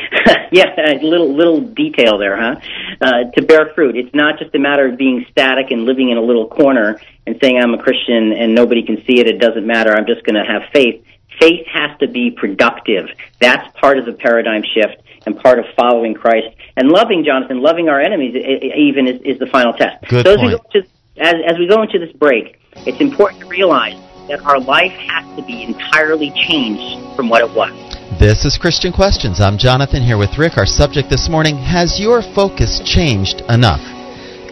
yeah, 0.52 0.74
a 0.78 1.04
little 1.04 1.34
little 1.36 1.62
detail 1.62 2.18
there, 2.18 2.36
huh? 2.38 2.60
Uh, 3.02 3.32
to 3.36 3.42
bear 3.42 3.72
fruit, 3.74 3.96
it's 3.96 4.14
not 4.14 4.40
just 4.40 4.54
a 4.56 4.60
matter 4.60 4.88
of 4.88 4.98
being 4.98 5.26
static 5.32 5.72
and 5.72 5.86
living 5.86 6.10
in 6.10 6.18
a 6.18 6.22
little 6.22 6.48
corner 6.48 7.00
and 7.26 7.38
saying 7.42 7.58
I'm 7.58 7.74
a 7.74 7.82
Christian 7.82 8.34
and 8.34 8.54
nobody 8.54 8.84
can 8.84 8.98
see 9.06 9.20
it. 9.20 9.28
It 9.28 9.40
doesn't 9.40 9.66
matter. 9.66 9.94
I'm 9.96 10.06
just 10.06 10.24
going 10.24 10.36
to 10.36 10.44
have 10.44 10.64
faith. 10.72 11.04
Faith 11.40 11.66
has 11.68 11.98
to 12.00 12.08
be 12.08 12.32
productive. 12.32 13.10
That's 13.40 13.68
part 13.80 13.98
of 13.98 14.06
the 14.06 14.14
paradigm 14.14 14.64
shift 14.64 15.02
and 15.26 15.40
part 15.40 15.60
of 15.60 15.66
following 15.76 16.14
Christ 16.14 16.56
and 16.76 16.90
loving 16.90 17.24
Jonathan, 17.24 17.62
loving 17.62 17.90
our 17.90 18.00
enemies. 18.00 18.36
Even 18.36 19.08
is, 19.08 19.22
is 19.22 19.40
the 19.40 19.48
final 19.48 19.74
test. 19.74 20.06
Good 20.08 20.26
so 20.26 20.34
as 20.34 20.38
we 20.38 20.50
point. 20.50 20.64
go 20.74 20.82
to 20.82 20.88
as, 21.18 21.36
as 21.48 21.58
we 21.58 21.68
go 21.68 21.82
into 21.82 22.00
this 22.00 22.12
break, 22.14 22.60
it's 22.86 23.00
important 23.00 23.42
to 23.42 23.48
realize 23.48 24.00
that 24.28 24.42
our 24.42 24.60
life 24.60 24.92
has 24.92 25.36
to 25.36 25.44
be 25.44 25.64
entirely 25.64 26.32
changed 26.32 27.16
from 27.16 27.30
what 27.30 27.42
it 27.42 27.52
was. 27.52 27.72
This 28.12 28.44
is 28.44 28.58
Christian 28.58 28.92
Questions. 28.92 29.40
I'm 29.40 29.58
Jonathan 29.58 30.04
here 30.04 30.18
with 30.18 30.38
Rick. 30.38 30.58
Our 30.58 30.66
subject 30.66 31.10
this 31.10 31.30
morning 31.30 31.56
Has 31.56 32.02
your 32.02 32.22
focus 32.22 32.82
changed 32.84 33.42
enough? 33.48 33.80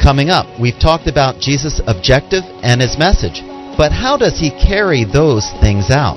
Coming 0.01 0.29
up, 0.29 0.47
we've 0.59 0.79
talked 0.79 1.07
about 1.07 1.41
Jesus' 1.41 1.81
objective 1.85 2.43
and 2.63 2.79
his 2.79 2.97
message, 2.97 3.43
but 3.77 3.91
how 3.91 4.15
does 4.15 4.39
he 4.39 4.51
carry 4.51 5.03
those 5.03 5.51
things 5.59 5.91
out? 5.91 6.15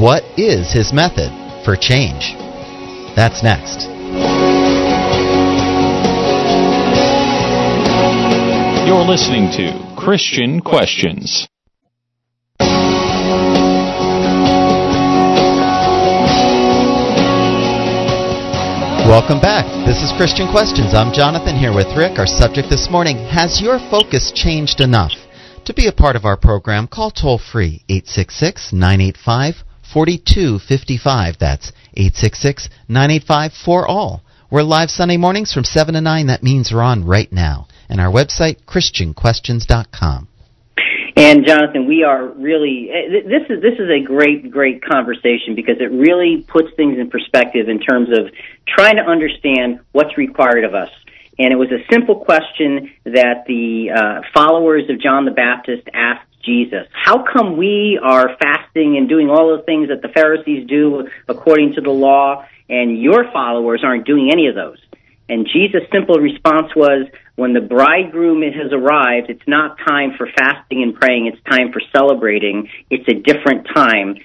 What 0.00 0.24
is 0.38 0.72
his 0.72 0.94
method 0.94 1.30
for 1.62 1.76
change? 1.76 2.32
That's 3.14 3.42
next. 3.42 3.84
You're 8.88 9.04
listening 9.04 9.52
to 9.60 9.94
Christian 9.94 10.60
Questions. 10.60 11.46
Welcome 19.06 19.40
back. 19.40 19.66
This 19.84 20.00
is 20.00 20.12
Christian 20.16 20.46
Questions. 20.52 20.94
I'm 20.94 21.12
Jonathan 21.12 21.56
here 21.56 21.74
with 21.74 21.90
Rick. 21.98 22.20
Our 22.20 22.26
subject 22.26 22.70
this 22.70 22.88
morning 22.88 23.16
Has 23.18 23.60
your 23.60 23.80
focus 23.90 24.30
changed 24.32 24.80
enough? 24.80 25.10
To 25.64 25.74
be 25.74 25.88
a 25.88 25.92
part 25.92 26.14
of 26.14 26.24
our 26.24 26.36
program, 26.36 26.86
call 26.86 27.10
toll 27.10 27.38
free 27.38 27.82
866 27.88 28.72
985 28.72 29.64
4255. 29.92 31.34
That's 31.40 31.72
866 31.94 32.68
985 32.88 33.52
for 33.52 33.88
all. 33.88 34.22
We're 34.52 34.62
live 34.62 34.88
Sunday 34.88 35.16
mornings 35.16 35.52
from 35.52 35.64
7 35.64 35.94
to 35.94 36.00
9. 36.00 36.28
That 36.28 36.44
means 36.44 36.70
we're 36.72 36.80
on 36.80 37.04
right 37.04 37.30
now. 37.32 37.66
And 37.88 38.00
our 38.00 38.10
website, 38.10 38.62
ChristianQuestions.com. 38.66 40.28
And 41.16 41.46
Jonathan, 41.46 41.86
we 41.86 42.04
are 42.04 42.26
really 42.26 42.90
eh, 42.90 43.22
this 43.26 43.42
is 43.50 43.60
this 43.60 43.74
is 43.78 43.90
a 43.90 44.00
great 44.04 44.50
great 44.50 44.82
conversation 44.82 45.54
because 45.54 45.76
it 45.78 45.90
really 45.92 46.42
puts 46.48 46.68
things 46.74 46.98
in 46.98 47.10
perspective 47.10 47.68
in 47.68 47.80
terms 47.80 48.08
of 48.10 48.32
trying 48.66 48.96
to 48.96 49.02
understand 49.02 49.80
what's 49.92 50.16
required 50.16 50.64
of 50.64 50.74
us. 50.74 50.88
And 51.38 51.52
it 51.52 51.56
was 51.56 51.70
a 51.70 51.84
simple 51.90 52.24
question 52.24 52.92
that 53.04 53.44
the 53.46 53.90
uh, 53.90 54.20
followers 54.34 54.88
of 54.88 55.00
John 55.00 55.24
the 55.24 55.30
Baptist 55.30 55.88
asked 55.92 56.28
Jesus. 56.42 56.86
How 56.92 57.24
come 57.24 57.56
we 57.56 57.98
are 58.02 58.36
fasting 58.36 58.96
and 58.96 59.08
doing 59.08 59.30
all 59.30 59.56
the 59.56 59.62
things 59.62 59.88
that 59.88 60.02
the 60.02 60.08
Pharisees 60.08 60.66
do 60.68 61.08
according 61.28 61.74
to 61.74 61.80
the 61.80 61.90
law, 61.90 62.44
and 62.68 63.00
your 63.00 63.30
followers 63.32 63.82
aren't 63.84 64.06
doing 64.06 64.30
any 64.32 64.48
of 64.48 64.54
those? 64.54 64.78
And 65.28 65.46
Jesus' 65.50 65.82
simple 65.92 66.16
response 66.16 66.74
was, 66.76 67.06
when 67.36 67.54
the 67.54 67.60
bridegroom 67.60 68.42
has 68.42 68.72
arrived, 68.72 69.30
it's 69.30 69.46
not 69.46 69.78
time 69.78 70.12
for 70.18 70.26
fasting 70.26 70.82
and 70.82 70.94
praying, 70.94 71.26
it's 71.26 71.42
time 71.48 71.72
for 71.72 71.80
celebrating. 71.94 72.68
It's 72.90 73.08
a 73.08 73.14
different 73.14 73.66
time. 73.74 74.16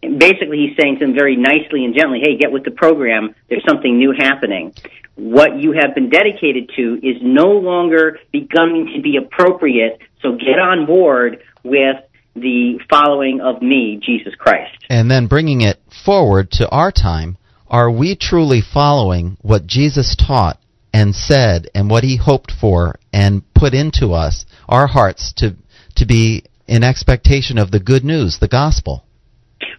Basically, 0.00 0.68
he's 0.68 0.76
saying 0.80 0.98
to 0.98 1.06
them 1.06 1.14
very 1.14 1.36
nicely 1.36 1.84
and 1.84 1.94
gently, 1.94 2.20
hey, 2.22 2.36
get 2.36 2.52
with 2.52 2.64
the 2.64 2.70
program. 2.70 3.34
There's 3.48 3.64
something 3.66 3.98
new 3.98 4.12
happening. 4.16 4.74
What 5.16 5.58
you 5.60 5.72
have 5.72 5.94
been 5.94 6.10
dedicated 6.10 6.70
to 6.76 7.00
is 7.02 7.16
no 7.22 7.52
longer 7.52 8.18
beginning 8.30 8.92
to 8.96 9.02
be 9.02 9.16
appropriate, 9.16 10.00
so 10.20 10.32
get 10.32 10.58
on 10.58 10.86
board 10.86 11.42
with 11.62 11.96
the 12.34 12.80
following 12.90 13.40
of 13.40 13.62
me, 13.62 14.00
Jesus 14.04 14.34
Christ. 14.34 14.76
And 14.90 15.10
then 15.10 15.26
bringing 15.26 15.60
it 15.60 15.80
forward 16.04 16.50
to 16.52 16.68
our 16.68 16.92
time, 16.92 17.38
are 17.68 17.90
we 17.90 18.16
truly 18.16 18.60
following 18.60 19.36
what 19.40 19.66
Jesus 19.66 20.16
taught 20.16 20.58
and 20.92 21.14
said 21.14 21.68
and 21.74 21.90
what 21.90 22.04
he 22.04 22.16
hoped 22.16 22.52
for 22.52 22.96
and 23.12 23.42
put 23.54 23.74
into 23.74 24.12
us, 24.12 24.44
our 24.68 24.86
hearts, 24.86 25.32
to, 25.38 25.56
to 25.96 26.06
be 26.06 26.44
in 26.66 26.84
expectation 26.84 27.58
of 27.58 27.70
the 27.70 27.80
good 27.80 28.04
news, 28.04 28.38
the 28.38 28.48
gospel? 28.48 29.04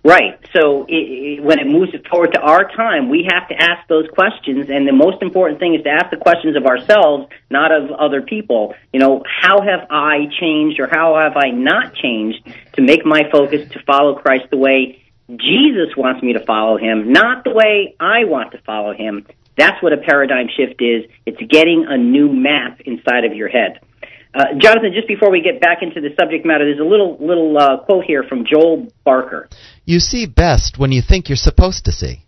Right. 0.03 0.39
So 0.55 0.85
it, 0.87 0.93
it, 0.93 1.43
when 1.43 1.59
it 1.59 1.67
moves 1.67 1.91
forward 2.09 2.33
to 2.33 2.39
our 2.39 2.69
time, 2.69 3.09
we 3.09 3.27
have 3.29 3.47
to 3.49 3.55
ask 3.55 3.87
those 3.87 4.07
questions, 4.13 4.69
and 4.69 4.87
the 4.87 4.93
most 4.93 5.21
important 5.21 5.59
thing 5.59 5.73
is 5.73 5.83
to 5.83 5.89
ask 5.89 6.11
the 6.11 6.17
questions 6.17 6.55
of 6.55 6.65
ourselves, 6.65 7.27
not 7.49 7.71
of 7.71 7.91
other 7.91 8.21
people. 8.21 8.75
You 8.93 8.99
know, 8.99 9.23
how 9.25 9.61
have 9.61 9.87
I 9.89 10.27
changed, 10.39 10.79
or 10.79 10.87
how 10.87 11.17
have 11.17 11.35
I 11.35 11.49
not 11.49 11.95
changed 11.95 12.47
to 12.73 12.81
make 12.81 13.05
my 13.05 13.23
focus 13.31 13.69
to 13.71 13.83
follow 13.83 14.15
Christ 14.15 14.45
the 14.51 14.57
way 14.57 15.01
Jesus 15.29 15.95
wants 15.97 16.21
me 16.21 16.33
to 16.33 16.45
follow 16.45 16.77
him, 16.77 17.11
not 17.11 17.43
the 17.43 17.51
way 17.51 17.95
I 17.99 18.25
want 18.25 18.51
to 18.51 18.59
follow 18.61 18.93
him. 18.93 19.25
That's 19.57 19.81
what 19.81 19.93
a 19.93 19.97
paradigm 19.97 20.47
shift 20.55 20.81
is. 20.81 21.09
It's 21.25 21.39
getting 21.51 21.85
a 21.87 21.97
new 21.97 22.31
map 22.31 22.81
inside 22.81 23.25
of 23.25 23.33
your 23.33 23.49
head. 23.49 23.79
Uh, 24.35 24.53
Jonathan, 24.59 24.91
just 24.93 25.07
before 25.07 25.31
we 25.31 25.41
get 25.41 25.61
back 25.61 25.79
into 25.81 26.01
the 26.01 26.09
subject 26.19 26.45
matter, 26.45 26.65
there's 26.65 26.79
a 26.79 26.83
little 26.83 27.17
little 27.21 27.57
uh, 27.57 27.77
quote 27.85 28.03
here 28.03 28.21
from 28.21 28.45
Joel 28.45 28.87
Barker. 29.05 29.47
You 29.85 29.99
see 29.99 30.25
best 30.25 30.77
when 30.77 30.91
you 30.91 31.01
think 31.01 31.29
you're 31.29 31.37
supposed 31.37 31.85
to 31.85 31.93
see. 31.93 32.25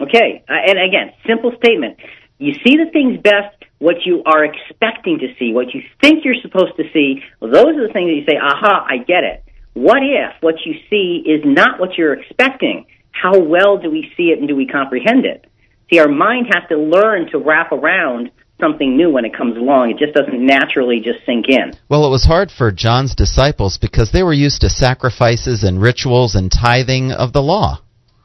Okay, 0.00 0.42
uh, 0.48 0.52
and 0.52 0.78
again, 0.78 1.12
simple 1.26 1.52
statement. 1.62 1.98
You 2.38 2.54
see 2.64 2.78
the 2.78 2.90
things 2.90 3.20
best 3.20 3.54
what 3.78 3.96
you 4.06 4.22
are 4.24 4.42
expecting 4.42 5.18
to 5.18 5.28
see, 5.38 5.52
what 5.52 5.74
you 5.74 5.82
think 6.00 6.24
you're 6.24 6.40
supposed 6.40 6.76
to 6.78 6.84
see. 6.94 7.22
Those 7.40 7.76
are 7.76 7.86
the 7.86 7.92
things 7.92 8.08
that 8.08 8.16
you 8.16 8.24
say, 8.26 8.38
"Aha, 8.40 8.86
I 8.88 8.96
get 8.96 9.24
it." 9.24 9.44
What 9.74 10.02
if 10.02 10.32
what 10.40 10.56
you 10.64 10.74
see 10.88 11.22
is 11.24 11.42
not 11.44 11.78
what 11.78 11.96
you're 11.96 12.14
expecting? 12.14 12.86
How 13.12 13.38
well 13.38 13.78
do 13.78 13.90
we 13.90 14.10
see 14.16 14.24
it 14.24 14.38
and 14.38 14.48
do 14.48 14.56
we 14.56 14.66
comprehend 14.66 15.24
it? 15.24 15.46
See, 15.90 15.98
our 15.98 16.08
mind 16.08 16.46
has 16.52 16.68
to 16.68 16.76
learn 16.76 17.30
to 17.32 17.38
wrap 17.38 17.72
around 17.72 18.30
something 18.60 18.96
new 18.96 19.10
when 19.10 19.24
it 19.24 19.36
comes 19.36 19.56
along. 19.56 19.90
It 19.90 19.98
just 19.98 20.14
doesn't 20.14 20.44
naturally 20.44 21.00
just 21.00 21.24
sink 21.26 21.46
in. 21.48 21.72
Well, 21.88 22.06
it 22.06 22.10
was 22.10 22.24
hard 22.24 22.50
for 22.50 22.70
John's 22.70 23.14
disciples 23.14 23.78
because 23.78 24.12
they 24.12 24.22
were 24.22 24.32
used 24.32 24.60
to 24.60 24.70
sacrifices 24.70 25.64
and 25.64 25.80
rituals 25.80 26.34
and 26.34 26.52
tithing 26.52 27.10
of 27.12 27.32
the 27.32 27.42
law. 27.42 27.80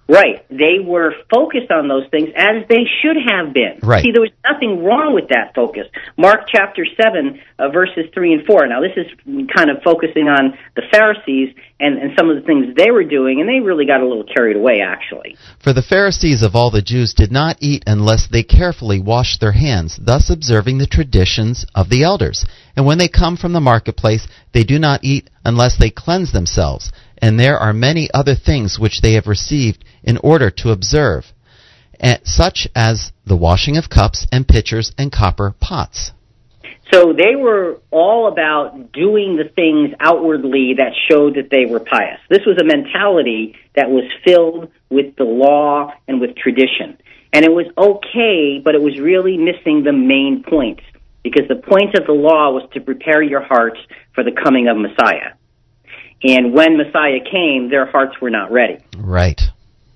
Right. 0.08 0.45
They 0.49 0.78
were 0.84 1.14
focused 1.34 1.72
on 1.72 1.88
those 1.88 2.08
things 2.12 2.30
as 2.36 2.68
they 2.70 2.86
should 3.01 3.18
have 3.18 3.53
been. 3.53 3.80
Right. 3.82 4.03
See, 4.03 4.12
there 4.12 4.22
was 4.22 4.32
nothing 4.45 4.84
wrong 4.84 5.16
with 5.16 5.30
that 5.30 5.56
focus. 5.56 5.88
Mark 6.16 6.47
chapter 6.47 6.86
7, 6.86 7.41
uh, 7.58 7.70
verses 7.70 8.06
3 8.14 8.34
and 8.34 8.45
4. 8.45 8.68
Now, 8.68 8.82
this 8.82 8.93
is 8.95 9.08
kind 9.56 9.72
of 9.72 9.82
focusing 9.84 10.28
on 10.28 10.58
the 10.76 10.84
Pharisees 10.91 11.56
and, 11.80 11.97
and 11.97 12.12
some 12.18 12.30
of 12.30 12.36
the 12.36 12.43
things 12.43 12.76
they 12.78 12.91
were 12.91 13.03
doing, 13.03 13.41
and 13.41 13.49
they 13.49 13.66
really 13.66 13.86
got 13.86 14.01
a 14.01 14.08
little 14.08 14.24
carried 14.24 14.56
away, 14.56 14.82
actually. 14.86 15.38
For 15.64 15.74
the 15.74 15.82
Pharisees 15.82 16.43
of 16.43 16.56
all 16.56 16.70
the 16.70 16.84
Jews 16.84 17.14
did 17.14 17.32
not 17.32 17.58
eat 17.60 17.84
unless 17.88 18.28
they 18.32 18.43
carefully 18.43 18.99
washed 18.99 19.41
their 19.41 19.53
hands, 19.53 19.99
thus 19.99 20.30
observing 20.30 20.78
the 20.78 20.88
traditions 20.88 21.66
of 21.74 21.89
the 21.89 22.03
elders. 22.03 22.45
And 22.76 22.86
when 22.86 22.99
they 22.99 23.08
come 23.08 23.38
from 23.38 23.53
the 23.53 23.60
marketplace, 23.60 24.28
they 24.53 24.64
do 24.64 24.78
not 24.78 25.03
eat 25.03 25.30
unless 25.43 25.78
they 25.80 25.89
cleanse 25.89 26.32
themselves 26.32 26.91
and 27.22 27.39
there 27.39 27.57
are 27.57 27.74
many 27.74 28.09
other 28.13 28.36
things 28.36 28.80
which 28.80 29.01
they 29.01 29.13
have 29.13 29.28
received 29.28 29.84
in 30.03 30.18
order 30.18 30.49
to 30.49 30.72
observe, 30.72 31.26
eh, 31.99 32.18
such 32.24 32.68
as 32.76 33.11
the 33.26 33.38
washing 33.38 33.78
of 33.78 33.89
cups 33.89 34.28
and 34.32 34.47
pitchers 34.47 34.91
and 34.97 35.11
copper 35.11 35.53
pots. 35.59 36.11
So 36.91 37.13
they 37.13 37.36
were 37.36 37.80
all 37.89 38.28
about 38.28 38.91
doing 38.91 39.38
the 39.38 39.49
things 39.55 39.95
outwardly 39.99 40.76
that 40.78 40.93
showed 41.09 41.36
that 41.36 41.49
they 41.49 41.66
were 41.66 41.80
pious. 41.80 42.20
This 42.30 42.45
was 42.45 42.57
a 42.61 42.63
mentality 42.63 43.55
that 43.76 43.89
was 43.89 44.03
filled 44.24 44.72
with 44.89 45.16
the 45.16 45.24
law 45.24 45.93
and 46.07 46.22
with 46.22 46.36
tradition. 46.36 46.97
And 47.34 47.43
it 47.43 47.51
was 47.51 47.66
okay, 47.78 48.61
but 48.63 48.76
it 48.76 48.82
was 48.82 48.99
really 48.99 49.38
missing 49.38 49.84
the 49.84 49.91
main 49.91 50.43
point. 50.47 50.80
Because 51.24 51.47
the 51.49 51.55
point 51.55 51.95
of 51.95 52.05
the 52.05 52.13
law 52.13 52.51
was 52.51 52.70
to 52.76 52.80
prepare 52.80 53.22
your 53.22 53.41
hearts 53.41 53.80
for 54.13 54.24
the 54.24 54.32
coming 54.32 54.68
of 54.68 54.78
Messiah. 54.78 55.34
And 56.24 56.53
when 56.53 56.78
Messiah 56.78 57.20
came, 57.20 57.70
their 57.70 57.86
hearts 57.86 58.20
were 58.22 58.30
not 58.30 58.51
ready. 58.51 58.78
Right. 58.97 59.39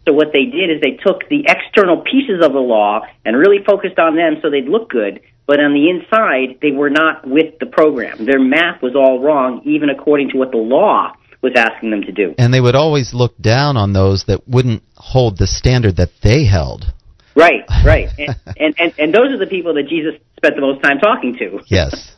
So 0.07 0.13
what 0.13 0.33
they 0.33 0.45
did 0.45 0.69
is 0.69 0.81
they 0.81 0.97
took 1.03 1.27
the 1.29 1.45
external 1.47 2.01
pieces 2.01 2.43
of 2.43 2.53
the 2.53 2.59
law 2.59 3.01
and 3.25 3.37
really 3.37 3.63
focused 3.65 3.99
on 3.99 4.15
them 4.15 4.37
so 4.41 4.49
they'd 4.49 4.67
look 4.67 4.89
good, 4.89 5.21
but 5.45 5.59
on 5.59 5.73
the 5.73 5.89
inside 5.89 6.59
they 6.61 6.71
were 6.71 6.89
not 6.89 7.27
with 7.27 7.59
the 7.59 7.65
program. 7.65 8.25
Their 8.25 8.39
math 8.39 8.81
was 8.81 8.95
all 8.95 9.19
wrong, 9.21 9.61
even 9.65 9.89
according 9.89 10.29
to 10.31 10.37
what 10.37 10.51
the 10.51 10.57
law 10.57 11.13
was 11.41 11.53
asking 11.55 11.91
them 11.91 12.01
to 12.03 12.11
do. 12.11 12.35
And 12.37 12.53
they 12.53 12.59
would 12.59 12.75
always 12.75 13.13
look 13.13 13.37
down 13.37 13.77
on 13.77 13.93
those 13.93 14.25
that 14.25 14.47
wouldn't 14.47 14.83
hold 14.95 15.37
the 15.37 15.47
standard 15.47 15.97
that 15.97 16.09
they 16.21 16.45
held. 16.45 16.91
Right, 17.35 17.63
right. 17.85 18.09
and, 18.17 18.35
and, 18.57 18.75
and, 18.77 18.93
and 18.97 19.13
those 19.13 19.31
are 19.31 19.37
the 19.37 19.47
people 19.47 19.75
that 19.75 19.87
Jesus 19.87 20.19
spent 20.37 20.55
the 20.55 20.61
most 20.61 20.81
time 20.83 20.99
talking 20.99 21.37
to. 21.37 21.61
Yes. 21.67 22.15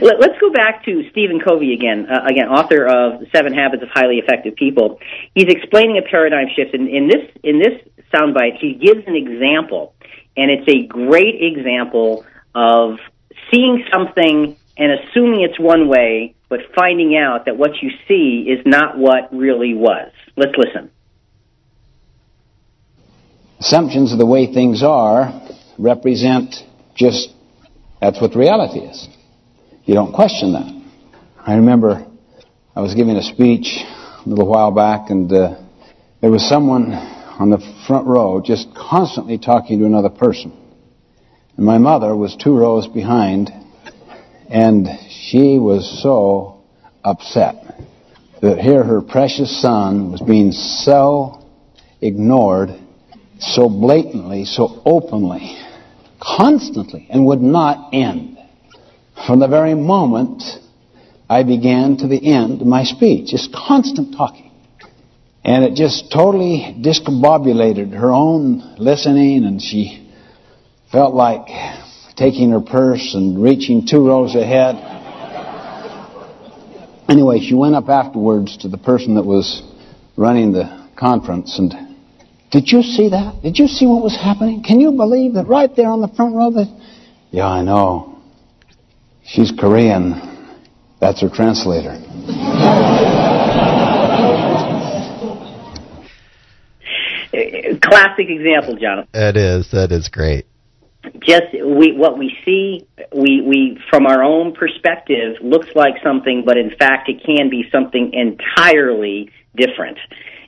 Let, 0.00 0.16
us 0.20 0.36
go 0.40 0.50
back 0.50 0.84
to 0.84 1.08
Stephen 1.10 1.40
Covey 1.40 1.74
again. 1.74 2.06
Uh, 2.10 2.26
again, 2.26 2.48
author 2.48 2.86
of 2.86 3.20
The 3.20 3.26
Seven 3.32 3.54
Habits 3.54 3.82
of 3.82 3.88
Highly 3.90 4.16
Effective 4.16 4.56
People. 4.56 4.98
He's 5.34 5.48
explaining 5.48 5.98
a 5.98 6.08
paradigm 6.08 6.46
shift. 6.54 6.74
And 6.74 6.88
in 6.88 7.08
this 7.08 7.30
in 7.42 7.58
this 7.60 7.80
soundbite, 8.12 8.58
he 8.60 8.74
gives 8.74 9.06
an 9.06 9.14
example, 9.14 9.94
and 10.36 10.50
it's 10.50 10.68
a 10.68 10.86
great 10.86 11.36
example 11.40 12.24
of 12.54 12.98
seeing 13.52 13.84
something 13.92 14.56
and 14.76 14.92
assuming 14.92 15.42
it's 15.42 15.58
one 15.58 15.88
way, 15.88 16.34
but 16.48 16.60
finding 16.74 17.16
out 17.16 17.44
that 17.44 17.56
what 17.56 17.70
you 17.80 17.90
see 18.08 18.48
is 18.50 18.64
not 18.66 18.98
what 18.98 19.32
really 19.32 19.74
was. 19.74 20.10
Let's 20.36 20.54
listen. 20.56 20.90
Assumptions 23.60 24.12
of 24.12 24.18
the 24.18 24.26
way 24.26 24.52
things 24.52 24.82
are 24.82 25.48
represent 25.78 26.56
just 26.96 27.30
that's 28.00 28.20
what 28.20 28.34
reality 28.36 28.80
is. 28.80 29.08
You 29.86 29.92
don't 29.92 30.14
question 30.14 30.54
that. 30.54 30.82
I 31.46 31.56
remember 31.56 32.06
I 32.74 32.80
was 32.80 32.94
giving 32.94 33.16
a 33.16 33.22
speech 33.22 33.66
a 33.84 34.22
little 34.26 34.46
while 34.46 34.70
back, 34.70 35.10
and 35.10 35.30
uh, 35.30 35.60
there 36.22 36.30
was 36.30 36.48
someone 36.48 36.94
on 36.94 37.50
the 37.50 37.58
front 37.86 38.06
row 38.06 38.40
just 38.42 38.74
constantly 38.74 39.36
talking 39.36 39.80
to 39.80 39.84
another 39.84 40.08
person. 40.08 40.58
And 41.58 41.66
my 41.66 41.76
mother 41.76 42.16
was 42.16 42.34
two 42.34 42.56
rows 42.56 42.88
behind, 42.88 43.50
And 44.48 44.88
she 45.10 45.58
was 45.58 46.00
so 46.02 46.62
upset 47.04 47.78
that 48.40 48.58
here 48.58 48.82
her 48.82 49.02
precious 49.02 49.60
son 49.60 50.12
was 50.12 50.22
being 50.22 50.52
so 50.52 51.44
ignored, 52.00 52.70
so 53.38 53.68
blatantly, 53.68 54.46
so 54.46 54.80
openly, 54.86 55.58
constantly, 56.18 57.06
and 57.10 57.26
would 57.26 57.42
not 57.42 57.92
end. 57.92 58.38
From 59.26 59.38
the 59.38 59.48
very 59.48 59.74
moment 59.74 60.42
I 61.28 61.42
began 61.42 61.96
to 61.98 62.08
the 62.08 62.34
end 62.34 62.60
of 62.60 62.66
my 62.66 62.84
speech. 62.84 63.32
It's 63.32 63.48
constant 63.52 64.14
talking. 64.16 64.50
And 65.42 65.64
it 65.64 65.74
just 65.74 66.12
totally 66.12 66.76
discombobulated 66.80 67.92
her 67.92 68.12
own 68.12 68.76
listening, 68.78 69.44
and 69.44 69.60
she 69.60 70.10
felt 70.90 71.14
like 71.14 71.46
taking 72.16 72.50
her 72.50 72.60
purse 72.60 73.14
and 73.14 73.42
reaching 73.42 73.86
two 73.86 74.06
rows 74.06 74.34
ahead. 74.34 74.76
Anyway, 77.08 77.40
she 77.40 77.54
went 77.54 77.74
up 77.74 77.88
afterwards 77.88 78.56
to 78.58 78.68
the 78.68 78.78
person 78.78 79.16
that 79.16 79.24
was 79.24 79.62
running 80.16 80.52
the 80.52 80.88
conference 80.96 81.58
and 81.58 81.74
did 82.50 82.70
you 82.70 82.82
see 82.82 83.08
that? 83.08 83.42
Did 83.42 83.58
you 83.58 83.66
see 83.66 83.84
what 83.84 84.00
was 84.00 84.14
happening? 84.14 84.62
Can 84.62 84.78
you 84.78 84.92
believe 84.92 85.34
that 85.34 85.48
right 85.48 85.74
there 85.74 85.88
on 85.88 86.00
the 86.00 86.06
front 86.06 86.36
row 86.36 86.52
that 86.52 86.68
Yeah, 87.32 87.48
I 87.48 87.62
know. 87.62 88.13
She's 89.26 89.52
Korean. 89.58 90.12
That's 91.00 91.20
her 91.20 91.28
translator. 91.28 91.98
Classic 97.82 98.28
example, 98.28 98.76
Jonathan. 98.76 99.08
That 99.12 99.36
is. 99.36 99.70
That 99.72 99.90
is 99.92 100.08
great. 100.08 100.46
Just 101.20 101.52
we 101.52 101.92
what 101.92 102.18
we 102.18 102.34
see 102.44 102.86
we 103.14 103.42
we 103.42 103.78
from 103.90 104.06
our 104.06 104.22
own 104.22 104.54
perspective 104.54 105.36
looks 105.42 105.68
like 105.74 105.94
something, 106.02 106.44
but 106.46 106.56
in 106.56 106.70
fact 106.78 107.08
it 107.08 107.22
can 107.24 107.50
be 107.50 107.64
something 107.70 108.12
entirely 108.14 109.30
different. 109.54 109.98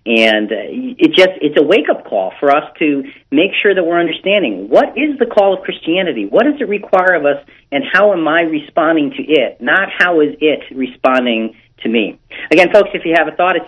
And 0.07 0.53
uh, 0.53 0.71
it 1.03 1.15
just 1.17 1.35
it's 1.43 1.59
a 1.61 1.65
wake 1.65 1.91
up 1.91 2.07
call 2.07 2.33
for 2.39 2.55
us 2.55 2.63
to 2.79 3.03
make 3.33 3.51
sure 3.61 3.75
that 3.75 3.83
we're 3.83 3.99
understanding 3.99 4.69
what 4.69 4.97
is 4.97 5.19
the 5.19 5.27
call 5.27 5.55
of 5.59 5.65
Christianity? 5.65 6.27
What 6.31 6.45
does 6.45 6.61
it 6.61 6.69
require 6.69 7.15
of 7.15 7.27
us 7.27 7.45
and 7.73 7.83
how 7.93 8.13
am 8.13 8.27
I 8.29 8.43
responding 8.43 9.11
to 9.17 9.23
it? 9.23 9.61
Not 9.61 9.89
how 9.99 10.21
is 10.21 10.37
it 10.41 10.63
responding 10.75 11.57
to 11.79 11.89
me. 11.89 12.19
Again, 12.51 12.73
folks, 12.73 12.91
if 12.95 13.05
you 13.05 13.15
have 13.17 13.29
a 13.29 13.33
thought, 13.33 13.57
it's 13.57 13.67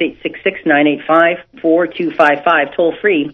866-985-4255, 1.59 2.77
toll 2.77 2.95
free, 3.01 3.31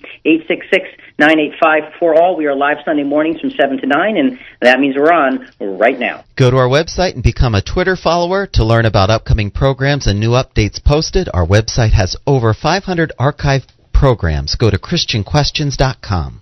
866-985-4all. 1.18 2.36
We 2.36 2.46
are 2.46 2.54
live 2.54 2.78
Sunday 2.84 3.04
mornings 3.04 3.40
from 3.40 3.50
7 3.50 3.78
to 3.78 3.86
9, 3.86 4.16
and 4.16 4.38
that 4.60 4.80
means 4.80 4.96
we're 4.96 5.12
on 5.12 5.48
right 5.60 5.98
now. 5.98 6.24
Go 6.36 6.50
to 6.50 6.56
our 6.56 6.68
website 6.68 7.14
and 7.14 7.22
become 7.22 7.54
a 7.54 7.62
Twitter 7.62 7.96
follower 7.96 8.46
to 8.48 8.64
learn 8.64 8.84
about 8.86 9.10
upcoming 9.10 9.50
programs 9.50 10.06
and 10.06 10.18
new 10.18 10.30
updates 10.30 10.82
posted. 10.82 11.28
Our 11.32 11.46
website 11.46 11.92
has 11.92 12.16
over 12.26 12.52
500 12.54 13.12
archived 13.18 13.68
programs. 13.92 14.56
Go 14.56 14.70
to 14.70 14.78
ChristianQuestions.com. 14.78 16.40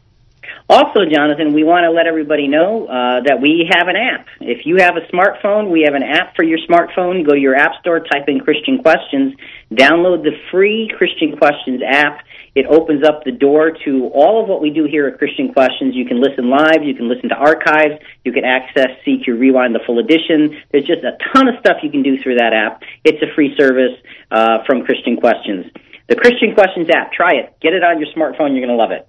Also, 0.69 1.05
Jonathan, 1.11 1.53
we 1.53 1.65
want 1.65 1.85
to 1.85 1.91
let 1.91 2.07
everybody 2.07 2.47
know 2.47 2.87
uh, 2.87 3.21
that 3.27 3.41
we 3.41 3.69
have 3.75 3.89
an 3.89 3.97
app. 3.97 4.27
If 4.41 4.65
you 4.65 4.77
have 4.79 4.95
a 4.97 5.05
smartphone, 5.13 5.71
we 5.71 5.83
have 5.85 5.95
an 5.95 6.03
app 6.03 6.37
for 6.37 6.45
your 6.45 6.59
smartphone. 6.69 7.27
Go 7.27 7.35
to 7.35 7.41
your 7.41 7.57
app 7.57 7.81
store, 7.81 8.01
type 8.01 8.29
in 8.29 8.41
Christian 8.41 8.79
Questions, 8.79 9.35
download 9.73 10.23
the 10.23 10.33
free 10.51 10.91
Christian 10.97 11.37
Questions 11.37 11.83
app. 11.87 12.25
It 12.55 12.67
opens 12.67 13.03
up 13.03 13.25
the 13.25 13.33
door 13.33 13.73
to 13.85 14.11
all 14.15 14.43
of 14.43 14.49
what 14.49 14.61
we 14.61 14.71
do 14.71 14.85
here 14.85 15.09
at 15.09 15.19
Christian 15.19 15.53
Questions. 15.53 15.95
You 15.95 16.05
can 16.05 16.21
listen 16.21 16.49
live, 16.49 16.85
you 16.85 16.95
can 16.95 17.09
listen 17.09 17.29
to 17.31 17.35
archives, 17.35 18.01
you 18.25 18.33
can 18.33 18.45
access 18.45 18.91
CQ 19.07 19.39
Rewind, 19.39 19.75
the 19.75 19.81
full 19.85 19.99
edition. 19.99 20.61
There's 20.71 20.87
just 20.87 21.03
a 21.03 21.17
ton 21.33 21.49
of 21.49 21.59
stuff 21.61 21.79
you 21.83 21.91
can 21.91 22.03
do 22.03 22.23
through 22.23 22.37
that 22.37 22.53
app. 22.53 22.83
It's 23.05 23.23
a 23.23 23.35
free 23.35 23.57
service 23.59 23.99
uh, 24.31 24.65
from 24.67 24.85
Christian 24.85 25.17
Questions. 25.17 25.67
The 26.09 26.17
Christian 26.17 26.55
Questions 26.55 26.89
app, 26.95 27.13
try 27.13 27.33
it. 27.35 27.57
Get 27.61 27.73
it 27.73 27.83
on 27.83 28.01
your 28.01 28.09
smartphone, 28.13 28.53
you're 28.53 28.67
going 28.67 28.77
to 28.77 28.77
love 28.77 28.93
it. 28.93 29.09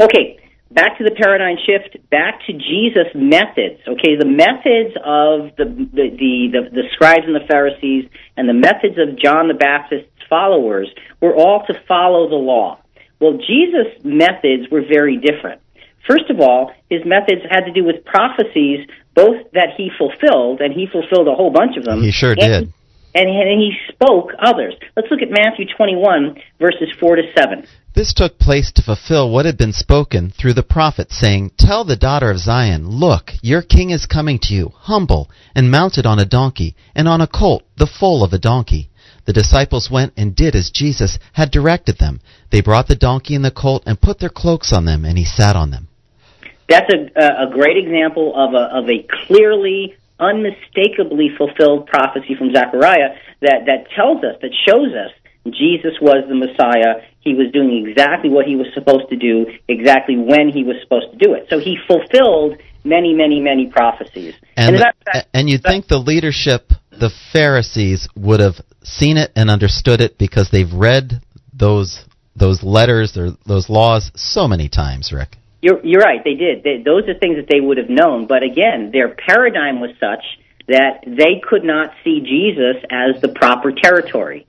Okay, 0.00 0.38
back 0.70 0.98
to 0.98 1.04
the 1.04 1.12
paradigm 1.12 1.56
shift, 1.64 1.96
back 2.10 2.40
to 2.46 2.52
Jesus' 2.52 3.14
methods. 3.14 3.80
Okay, 3.86 4.16
the 4.18 4.26
methods 4.26 4.94
of 5.04 5.56
the 5.56 5.64
the, 5.64 6.10
the, 6.10 6.48
the, 6.52 6.70
the 6.70 6.82
scribes 6.92 7.24
and 7.26 7.34
the 7.34 7.46
Pharisees 7.48 8.08
and 8.36 8.48
the 8.48 8.54
methods 8.54 8.98
of 8.98 9.18
John 9.18 9.48
the 9.48 9.54
Baptist's 9.54 10.08
followers 10.28 10.88
were 11.20 11.34
all 11.34 11.64
to 11.66 11.74
follow 11.86 12.28
the 12.28 12.36
law. 12.36 12.78
Well, 13.20 13.38
Jesus' 13.38 14.04
methods 14.04 14.68
were 14.70 14.82
very 14.82 15.16
different. 15.16 15.60
First 16.06 16.28
of 16.28 16.40
all, 16.40 16.72
his 16.90 17.00
methods 17.06 17.42
had 17.48 17.64
to 17.64 17.72
do 17.72 17.84
with 17.84 18.04
prophecies, 18.04 18.86
both 19.14 19.50
that 19.52 19.70
he 19.76 19.90
fulfilled, 19.96 20.60
and 20.60 20.74
he 20.74 20.86
fulfilled 20.86 21.28
a 21.28 21.34
whole 21.34 21.50
bunch 21.50 21.76
of 21.78 21.84
them. 21.84 22.02
He 22.02 22.10
sure 22.10 22.34
did. 22.34 22.72
And, 23.14 23.28
he 23.28 23.72
spoke 23.88 24.32
others. 24.40 24.74
Let's 24.96 25.08
look 25.10 25.22
at 25.22 25.30
Matthew 25.30 25.66
21, 25.76 26.36
verses 26.58 26.88
4 26.98 27.16
to 27.16 27.22
7. 27.36 27.66
This 27.94 28.12
took 28.12 28.40
place 28.40 28.72
to 28.72 28.82
fulfill 28.82 29.30
what 29.30 29.46
had 29.46 29.56
been 29.56 29.72
spoken 29.72 30.30
through 30.30 30.54
the 30.54 30.64
prophet, 30.64 31.12
saying, 31.12 31.52
Tell 31.56 31.84
the 31.84 31.94
daughter 31.94 32.28
of 32.28 32.38
Zion, 32.38 32.88
Look, 32.88 33.30
your 33.40 33.62
king 33.62 33.90
is 33.90 34.04
coming 34.04 34.40
to 34.42 34.54
you, 34.54 34.72
humble, 34.74 35.30
and 35.54 35.70
mounted 35.70 36.04
on 36.04 36.18
a 36.18 36.24
donkey, 36.24 36.74
and 36.96 37.06
on 37.06 37.20
a 37.20 37.28
colt, 37.28 37.62
the 37.76 37.86
foal 37.86 38.24
of 38.24 38.32
a 38.32 38.38
donkey. 38.38 38.90
The 39.26 39.32
disciples 39.32 39.90
went 39.90 40.12
and 40.16 40.34
did 40.34 40.56
as 40.56 40.70
Jesus 40.70 41.18
had 41.34 41.52
directed 41.52 41.98
them. 41.98 42.20
They 42.50 42.60
brought 42.60 42.88
the 42.88 42.96
donkey 42.96 43.36
and 43.36 43.44
the 43.44 43.52
colt 43.52 43.84
and 43.86 44.00
put 44.00 44.18
their 44.18 44.28
cloaks 44.28 44.72
on 44.72 44.84
them, 44.84 45.04
and 45.04 45.16
he 45.16 45.24
sat 45.24 45.54
on 45.54 45.70
them. 45.70 45.88
That's 46.68 46.90
a, 46.92 47.46
a 47.46 47.50
great 47.52 47.76
example 47.76 48.34
of 48.34 48.54
a, 48.54 48.76
of 48.76 48.88
a 48.88 49.06
clearly, 49.26 49.94
unmistakably 50.20 51.30
fulfilled 51.36 51.86
prophecy 51.86 52.34
from 52.38 52.52
Zechariah 52.52 53.16
that, 53.40 53.66
that 53.66 53.90
tells 53.94 54.24
us, 54.24 54.36
that 54.42 54.52
shows 54.66 54.94
us 54.94 55.12
Jesus 55.50 55.92
was 56.00 56.24
the 56.28 56.34
Messiah. 56.34 57.04
He 57.20 57.34
was 57.34 57.52
doing 57.52 57.86
exactly 57.86 58.30
what 58.30 58.46
he 58.46 58.56
was 58.56 58.66
supposed 58.72 59.08
to 59.10 59.16
do, 59.16 59.46
exactly 59.68 60.16
when 60.16 60.48
he 60.48 60.64
was 60.64 60.76
supposed 60.82 61.12
to 61.12 61.18
do 61.18 61.34
it. 61.34 61.46
So 61.50 61.58
he 61.58 61.76
fulfilled 61.86 62.58
many, 62.82 63.12
many, 63.12 63.40
many 63.40 63.66
prophecies. 63.66 64.34
And, 64.56 64.76
and, 64.76 64.84
that, 65.06 65.26
and 65.34 65.48
you'd 65.48 65.62
think 65.62 65.88
the 65.88 65.98
leadership, 65.98 66.72
the 66.90 67.10
Pharisees, 67.32 68.08
would 68.16 68.40
have 68.40 68.54
seen 68.82 69.16
it 69.16 69.32
and 69.36 69.50
understood 69.50 70.00
it 70.00 70.16
because 70.18 70.50
they've 70.50 70.72
read 70.72 71.20
those 71.52 72.04
those 72.36 72.64
letters 72.64 73.16
or 73.16 73.30
those 73.46 73.70
laws 73.70 74.10
so 74.16 74.48
many 74.48 74.68
times, 74.68 75.12
Rick. 75.12 75.36
You're, 75.64 75.80
you're 75.82 76.02
right. 76.02 76.22
They 76.22 76.34
did. 76.34 76.84
Those 76.84 77.08
are 77.08 77.14
things 77.14 77.36
that 77.36 77.46
they 77.48 77.58
would 77.58 77.78
have 77.78 77.88
known. 77.88 78.26
But 78.26 78.42
again, 78.42 78.90
their 78.92 79.08
paradigm 79.08 79.80
was 79.80 79.92
such 79.98 80.22
that 80.68 81.04
they 81.06 81.40
could 81.42 81.64
not 81.64 81.94
see 82.04 82.20
Jesus 82.20 82.84
as 82.90 83.18
the 83.22 83.28
proper 83.28 83.72
territory. 83.72 84.46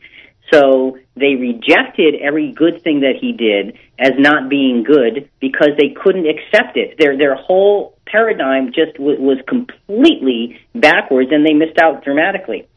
So 0.52 0.98
they 1.16 1.36
rejected 1.36 2.16
every 2.22 2.52
good 2.52 2.82
thing 2.84 3.00
that 3.00 3.16
he 3.20 3.32
did 3.32 3.78
as 3.98 4.12
not 4.18 4.50
being 4.50 4.84
good 4.84 5.30
because 5.40 5.70
they 5.80 5.96
couldn't 5.96 6.28
accept 6.28 6.76
it. 6.76 6.98
Their 7.00 7.18
their 7.18 7.36
whole 7.36 7.98
paradigm 8.06 8.74
just 8.74 8.98
w- 8.98 9.22
was 9.22 9.38
completely 9.48 10.60
backwards, 10.76 11.30
and 11.32 11.46
they 11.46 11.54
missed 11.54 11.80
out 11.82 12.04
dramatically. 12.04 12.68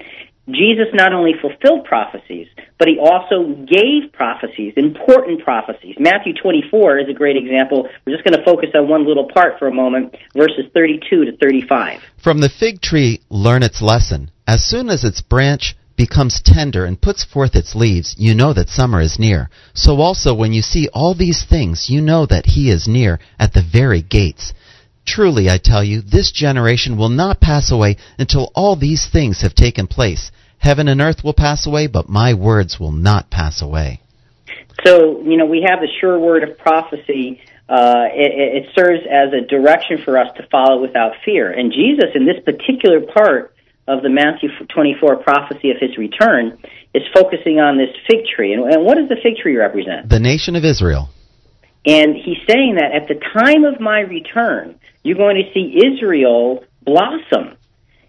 Jesus 0.50 0.86
not 0.94 1.12
only 1.12 1.32
fulfilled 1.40 1.84
prophecies, 1.84 2.46
but 2.78 2.88
he 2.88 2.98
also 2.98 3.52
gave 3.66 4.12
prophecies, 4.12 4.72
important 4.76 5.42
prophecies. 5.44 5.96
Matthew 5.98 6.32
24 6.34 7.00
is 7.00 7.08
a 7.08 7.12
great 7.12 7.36
example. 7.36 7.88
We're 8.06 8.16
just 8.16 8.24
going 8.24 8.38
to 8.38 8.44
focus 8.44 8.70
on 8.74 8.88
one 8.88 9.06
little 9.06 9.28
part 9.28 9.58
for 9.58 9.68
a 9.68 9.74
moment, 9.74 10.16
verses 10.34 10.64
32 10.72 11.26
to 11.26 11.36
35. 11.36 12.00
From 12.22 12.40
the 12.40 12.48
fig 12.48 12.80
tree, 12.80 13.20
learn 13.28 13.62
its 13.62 13.82
lesson. 13.82 14.30
As 14.46 14.64
soon 14.64 14.88
as 14.88 15.04
its 15.04 15.20
branch 15.20 15.76
becomes 15.96 16.40
tender 16.40 16.86
and 16.86 17.00
puts 17.00 17.24
forth 17.24 17.54
its 17.54 17.74
leaves, 17.74 18.14
you 18.16 18.34
know 18.34 18.54
that 18.54 18.68
summer 18.70 19.00
is 19.00 19.18
near. 19.18 19.50
So 19.74 20.00
also 20.00 20.32
when 20.32 20.52
you 20.52 20.62
see 20.62 20.88
all 20.94 21.14
these 21.14 21.44
things, 21.44 21.90
you 21.90 22.00
know 22.00 22.24
that 22.26 22.46
he 22.46 22.70
is 22.70 22.88
near 22.88 23.18
at 23.38 23.52
the 23.52 23.62
very 23.62 24.00
gates. 24.00 24.54
Truly, 25.08 25.48
I 25.48 25.56
tell 25.56 25.82
you, 25.82 26.02
this 26.02 26.30
generation 26.30 26.98
will 26.98 27.08
not 27.08 27.40
pass 27.40 27.72
away 27.72 27.96
until 28.18 28.52
all 28.54 28.76
these 28.76 29.08
things 29.10 29.40
have 29.40 29.54
taken 29.54 29.86
place. 29.86 30.30
Heaven 30.58 30.86
and 30.86 31.00
earth 31.00 31.24
will 31.24 31.32
pass 31.32 31.66
away, 31.66 31.86
but 31.86 32.10
my 32.10 32.34
words 32.34 32.78
will 32.78 32.92
not 32.92 33.30
pass 33.30 33.62
away. 33.62 34.02
So, 34.84 35.22
you 35.22 35.38
know, 35.38 35.46
we 35.46 35.66
have 35.66 35.80
the 35.80 35.88
sure 36.00 36.18
word 36.18 36.42
of 36.42 36.58
prophecy. 36.58 37.40
Uh, 37.68 38.04
it, 38.12 38.64
it 38.64 38.68
serves 38.74 39.00
as 39.10 39.32
a 39.32 39.46
direction 39.46 40.02
for 40.04 40.18
us 40.18 40.28
to 40.36 40.46
follow 40.48 40.80
without 40.80 41.12
fear. 41.24 41.50
And 41.50 41.72
Jesus, 41.72 42.10
in 42.14 42.26
this 42.26 42.42
particular 42.44 43.00
part, 43.00 43.54
of 43.88 44.02
the 44.02 44.10
Matthew 44.10 44.50
24 44.68 45.16
prophecy 45.16 45.70
of 45.70 45.78
his 45.80 45.96
return 45.96 46.58
is 46.92 47.02
focusing 47.14 47.58
on 47.58 47.78
this 47.78 47.88
fig 48.06 48.26
tree. 48.26 48.52
And, 48.52 48.62
and 48.70 48.84
what 48.84 48.98
does 48.98 49.08
the 49.08 49.16
fig 49.22 49.36
tree 49.42 49.56
represent? 49.56 50.10
The 50.10 50.20
nation 50.20 50.54
of 50.56 50.64
Israel. 50.64 51.08
And 51.88 52.14
he's 52.14 52.36
saying 52.46 52.76
that 52.76 52.92
at 52.92 53.08
the 53.08 53.14
time 53.14 53.64
of 53.64 53.80
my 53.80 54.00
return, 54.00 54.78
you're 55.02 55.16
going 55.16 55.36
to 55.36 55.52
see 55.54 55.80
Israel 55.86 56.62
blossom. 56.82 57.56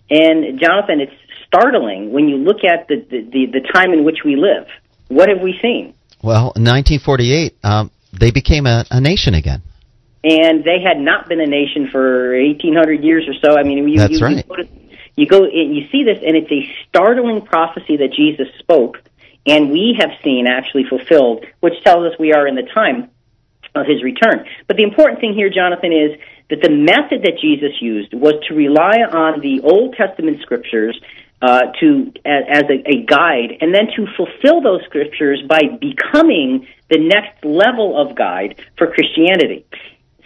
And 0.09 0.59
Jonathan, 0.59 0.99
it's 0.99 1.13
startling 1.47 2.11
when 2.11 2.27
you 2.27 2.37
look 2.37 2.63
at 2.65 2.87
the, 2.89 2.97
the, 3.09 3.45
the, 3.45 3.67
time 3.73 3.93
in 3.93 4.03
which 4.03 4.19
we 4.25 4.35
live. 4.35 4.67
What 5.07 5.29
have 5.29 5.41
we 5.41 5.57
seen? 5.61 5.93
Well, 6.21 6.51
in 6.55 6.65
1948, 6.65 7.57
um, 7.63 7.89
they 8.11 8.31
became 8.31 8.67
a, 8.67 8.85
a 8.91 8.99
nation 8.99 9.33
again 9.33 9.63
and 10.23 10.63
they 10.63 10.81
had 10.81 10.99
not 10.99 11.29
been 11.29 11.39
a 11.39 11.47
nation 11.47 11.87
for 11.89 12.35
1800 12.37 13.03
years 13.03 13.25
or 13.27 13.33
so. 13.41 13.57
I 13.57 13.63
mean, 13.63 13.87
you, 13.87 13.97
That's 13.99 14.19
you, 14.19 14.25
right. 14.25 14.37
you, 14.37 14.43
go 14.43 14.55
to, 14.55 14.67
you 15.15 15.27
go, 15.27 15.45
you 15.45 15.87
see 15.91 16.03
this, 16.03 16.19
and 16.25 16.35
it's 16.35 16.51
a 16.51 16.69
startling 16.87 17.41
prophecy 17.41 17.97
that 17.97 18.11
Jesus 18.11 18.47
spoke, 18.59 19.01
and 19.45 19.71
we 19.71 19.95
have 19.97 20.11
seen 20.23 20.45
actually 20.45 20.83
fulfilled, 20.89 21.45
which 21.61 21.81
tells 21.83 22.11
us 22.11 22.19
we 22.19 22.33
are 22.33 22.47
in 22.47 22.55
the 22.55 22.63
time 22.73 23.09
of 23.75 23.85
his 23.85 24.03
return. 24.03 24.45
But 24.67 24.77
the 24.77 24.83
important 24.83 25.19
thing 25.19 25.33
here, 25.33 25.49
Jonathan, 25.49 25.91
is 25.91 26.19
that 26.49 26.61
the 26.61 26.69
method 26.69 27.23
that 27.23 27.39
Jesus 27.41 27.81
used 27.81 28.13
was 28.13 28.33
to 28.47 28.55
rely 28.55 28.97
on 29.05 29.41
the 29.41 29.61
Old 29.61 29.95
Testament 29.95 30.41
scriptures 30.41 30.99
uh, 31.41 31.71
to 31.79 32.11
as 32.25 32.65
a, 32.69 32.83
a 32.85 33.05
guide, 33.05 33.57
and 33.61 33.73
then 33.73 33.87
to 33.95 34.05
fulfill 34.17 34.61
those 34.61 34.83
scriptures 34.85 35.41
by 35.47 35.61
becoming 35.79 36.67
the 36.89 36.97
next 36.97 37.45
level 37.45 37.95
of 37.95 38.15
guide 38.15 38.59
for 38.77 38.87
Christianity. 38.87 39.65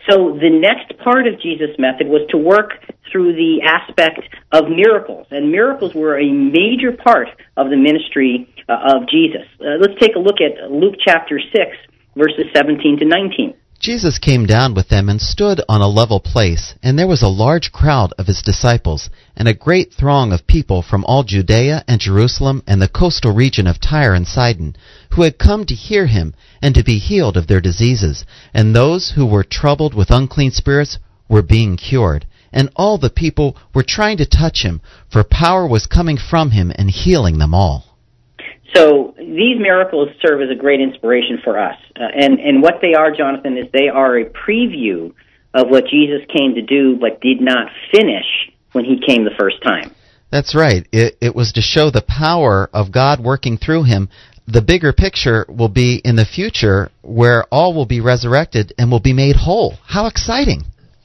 So 0.09 0.33
the 0.33 0.49
next 0.49 0.97
part 0.99 1.27
of 1.27 1.39
Jesus' 1.39 1.77
method 1.77 2.07
was 2.07 2.27
to 2.31 2.37
work 2.37 2.73
through 3.11 3.33
the 3.35 3.61
aspect 3.61 4.21
of 4.51 4.69
miracles, 4.69 5.27
and 5.29 5.51
miracles 5.51 5.93
were 5.93 6.17
a 6.17 6.31
major 6.31 6.91
part 6.91 7.29
of 7.55 7.69
the 7.69 7.77
ministry 7.77 8.49
uh, 8.67 8.95
of 8.95 9.07
Jesus. 9.07 9.47
Uh, 9.61 9.77
let's 9.79 9.97
take 9.99 10.15
a 10.15 10.19
look 10.19 10.41
at 10.41 10.71
Luke 10.71 10.95
chapter 10.99 11.39
6, 11.39 11.77
verses 12.15 12.45
17 12.53 12.99
to 12.99 13.05
19. 13.05 13.53
Jesus 13.83 14.17
came 14.17 14.45
down 14.45 14.73
with 14.73 14.87
them 14.87 15.09
and 15.09 15.21
stood 15.21 15.59
on 15.67 15.81
a 15.81 15.89
level 15.89 16.21
place, 16.21 16.73
and 16.81 16.97
there 16.97 17.07
was 17.07 17.21
a 17.21 17.27
large 17.27 17.73
crowd 17.73 18.13
of 18.17 18.27
his 18.27 18.41
disciples, 18.41 19.09
and 19.35 19.45
a 19.45 19.53
great 19.53 19.93
throng 19.93 20.31
of 20.31 20.47
people 20.47 20.81
from 20.81 21.03
all 21.03 21.23
Judea 21.23 21.83
and 21.85 21.99
Jerusalem 21.99 22.63
and 22.65 22.81
the 22.81 22.87
coastal 22.87 23.33
region 23.33 23.67
of 23.67 23.81
Tyre 23.81 24.13
and 24.13 24.25
Sidon, 24.25 24.77
who 25.11 25.23
had 25.23 25.37
come 25.37 25.65
to 25.65 25.75
hear 25.75 26.05
him 26.05 26.33
and 26.61 26.73
to 26.75 26.83
be 26.83 26.97
healed 26.97 27.35
of 27.35 27.47
their 27.47 27.59
diseases. 27.59 28.25
And 28.53 28.73
those 28.73 29.11
who 29.17 29.25
were 29.25 29.43
troubled 29.43 29.93
with 29.93 30.11
unclean 30.11 30.51
spirits 30.51 30.97
were 31.27 31.41
being 31.41 31.75
cured. 31.75 32.25
And 32.53 32.69
all 32.77 32.97
the 32.97 33.09
people 33.09 33.57
were 33.75 33.83
trying 33.83 34.15
to 34.17 34.25
touch 34.25 34.63
him, 34.63 34.79
for 35.11 35.25
power 35.25 35.67
was 35.67 35.87
coming 35.87 36.17
from 36.17 36.51
him 36.51 36.71
and 36.73 36.89
healing 36.89 37.37
them 37.37 37.53
all. 37.53 37.92
So 38.73 39.13
these 39.17 39.59
miracles 39.59 40.09
serve 40.25 40.41
as 40.41 40.49
a 40.49 40.55
great 40.55 40.81
inspiration 40.81 41.39
for 41.43 41.59
us. 41.59 41.77
Uh, 41.95 42.03
and, 42.15 42.39
and 42.39 42.61
what 42.61 42.75
they 42.81 42.93
are, 42.95 43.11
Jonathan, 43.11 43.57
is 43.57 43.67
they 43.71 43.89
are 43.89 44.17
a 44.17 44.25
preview 44.25 45.13
of 45.53 45.69
what 45.69 45.85
Jesus 45.85 46.21
came 46.35 46.55
to 46.55 46.61
do 46.61 46.97
but 46.99 47.21
did 47.21 47.39
not 47.39 47.69
finish 47.91 48.25
when 48.71 48.85
he 48.85 48.99
came 49.05 49.23
the 49.23 49.35
first 49.37 49.61
time. 49.63 49.93
That's 50.31 50.55
right. 50.55 50.87
It, 50.91 51.17
it 51.21 51.35
was 51.35 51.51
to 51.53 51.61
show 51.61 51.91
the 51.91 52.01
power 52.01 52.67
of 52.73 52.91
God 52.91 53.19
working 53.23 53.57
through 53.57 53.83
him. 53.83 54.09
The 54.47 54.63
bigger 54.63 54.91
picture 54.91 55.45
will 55.47 55.69
be 55.69 56.01
in 56.03 56.15
the 56.15 56.25
future 56.25 56.89
where 57.03 57.45
all 57.51 57.75
will 57.75 57.85
be 57.85 58.01
resurrected 58.01 58.73
and 58.79 58.89
will 58.89 58.99
be 58.99 59.13
made 59.13 59.35
whole. 59.35 59.75
How 59.85 60.07
exciting! 60.07 60.63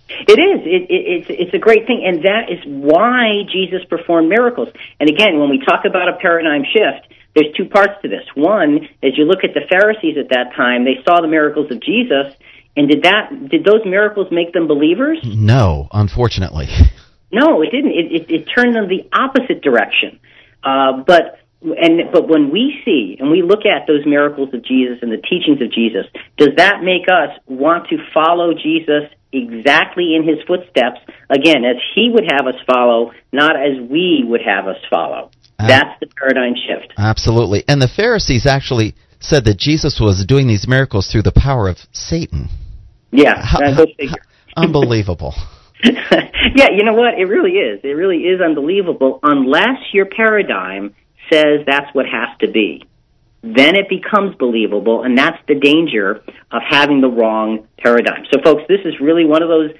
It 0.08 0.40
is. 0.40 0.64
It, 0.64 0.90
it, 0.90 1.02
it's 1.06 1.26
it's 1.28 1.54
a 1.54 1.58
great 1.58 1.86
thing, 1.86 2.02
and 2.04 2.24
that 2.24 2.50
is 2.50 2.58
why 2.64 3.44
Jesus 3.52 3.84
performed 3.88 4.30
miracles. 4.30 4.70
And 4.98 5.08
again, 5.08 5.38
when 5.38 5.50
we 5.50 5.62
talk 5.64 5.84
about 5.84 6.08
a 6.08 6.16
paradigm 6.16 6.64
shift, 6.64 7.12
there's 7.34 7.54
two 7.56 7.66
parts 7.66 7.94
to 8.02 8.08
this. 8.08 8.24
One, 8.34 8.88
as 9.02 9.16
you 9.16 9.24
look 9.24 9.44
at 9.44 9.54
the 9.54 9.62
Pharisees 9.68 10.16
at 10.18 10.30
that 10.30 10.54
time, 10.56 10.84
they 10.84 11.02
saw 11.04 11.20
the 11.20 11.28
miracles 11.28 11.70
of 11.70 11.80
Jesus, 11.80 12.34
and 12.76 12.88
did 12.88 13.02
that 13.04 13.48
did 13.48 13.64
those 13.64 13.84
miracles 13.84 14.28
make 14.30 14.52
them 14.52 14.66
believers? 14.66 15.18
No, 15.24 15.88
unfortunately. 15.92 16.68
No, 17.30 17.62
it 17.62 17.70
didn't. 17.70 17.90
It, 17.90 18.12
it, 18.12 18.30
it 18.30 18.44
turned 18.44 18.74
them 18.74 18.88
the 18.88 19.06
opposite 19.12 19.60
direction. 19.60 20.18
Uh, 20.64 21.04
but 21.06 21.40
and 21.60 22.12
but 22.12 22.28
when 22.28 22.50
we 22.50 22.80
see 22.84 23.16
and 23.18 23.30
we 23.30 23.42
look 23.42 23.66
at 23.66 23.86
those 23.86 24.06
miracles 24.06 24.54
of 24.54 24.64
Jesus 24.64 24.98
and 25.02 25.10
the 25.10 25.18
teachings 25.18 25.60
of 25.60 25.72
Jesus, 25.72 26.06
does 26.36 26.50
that 26.56 26.82
make 26.82 27.08
us 27.08 27.36
want 27.46 27.88
to 27.88 27.98
follow 28.14 28.54
Jesus 28.54 29.10
exactly 29.32 30.14
in 30.14 30.26
his 30.26 30.38
footsteps 30.46 31.00
again 31.28 31.64
as 31.64 31.76
he 31.94 32.10
would 32.12 32.24
have 32.30 32.46
us 32.46 32.58
follow, 32.66 33.12
not 33.32 33.56
as 33.56 33.78
we 33.90 34.24
would 34.26 34.42
have 34.42 34.66
us 34.66 34.78
follow? 34.88 35.30
Uh, 35.58 35.66
that's 35.66 36.00
the 36.00 36.06
paradigm 36.06 36.54
shift. 36.54 36.92
Absolutely. 36.96 37.64
And 37.66 37.82
the 37.82 37.88
Pharisees 37.88 38.46
actually 38.46 38.94
said 39.20 39.44
that 39.46 39.58
Jesus 39.58 39.98
was 40.00 40.24
doing 40.24 40.46
these 40.46 40.68
miracles 40.68 41.08
through 41.10 41.22
the 41.22 41.32
power 41.32 41.68
of 41.68 41.78
Satan. 41.92 42.48
Yeah, 43.10 43.40
How- 43.42 43.58
figure. 43.96 44.22
Unbelievable. 44.56 45.34
yeah, 45.84 46.70
you 46.76 46.84
know 46.84 46.94
what? 46.94 47.14
It 47.14 47.26
really 47.26 47.52
is. 47.52 47.80
It 47.84 47.94
really 47.94 48.18
is 48.18 48.40
unbelievable 48.40 49.20
unless 49.22 49.78
your 49.92 50.06
paradigm 50.06 50.94
says 51.30 51.60
that's 51.66 51.94
what 51.94 52.06
has 52.06 52.36
to 52.40 52.50
be. 52.50 52.84
Then 53.56 53.76
it 53.76 53.88
becomes 53.88 54.34
believable, 54.36 55.04
and 55.04 55.16
that's 55.16 55.38
the 55.48 55.54
danger 55.54 56.22
of 56.50 56.62
having 56.68 57.00
the 57.00 57.08
wrong 57.08 57.66
paradigm. 57.78 58.26
So, 58.30 58.42
folks, 58.44 58.64
this 58.68 58.80
is 58.84 59.00
really 59.00 59.24
one 59.24 59.42
of 59.42 59.48
those 59.48 59.70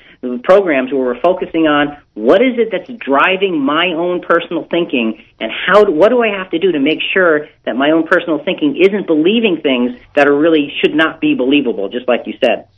programs 0.42 0.90
where 0.90 1.02
we're 1.02 1.20
focusing 1.20 1.66
on 1.66 1.98
what 2.14 2.40
is 2.40 2.54
it 2.56 2.70
that's 2.72 2.88
driving 2.98 3.60
my 3.60 3.88
own 3.88 4.22
personal 4.22 4.66
thinking, 4.70 5.22
and 5.38 5.52
how 5.52 5.84
do, 5.84 5.92
what 5.92 6.08
do 6.08 6.22
I 6.22 6.28
have 6.28 6.50
to 6.52 6.58
do 6.58 6.72
to 6.72 6.80
make 6.80 7.00
sure 7.12 7.48
that 7.66 7.76
my 7.76 7.90
own 7.90 8.06
personal 8.06 8.42
thinking 8.42 8.76
isn't 8.80 9.06
believing 9.06 9.60
things 9.62 10.00
that 10.16 10.26
are 10.26 10.36
really 10.36 10.72
should 10.80 10.94
not 10.94 11.20
be 11.20 11.34
believable, 11.34 11.90
just 11.90 12.08
like 12.08 12.22
you 12.26 12.34
said. 12.42 12.68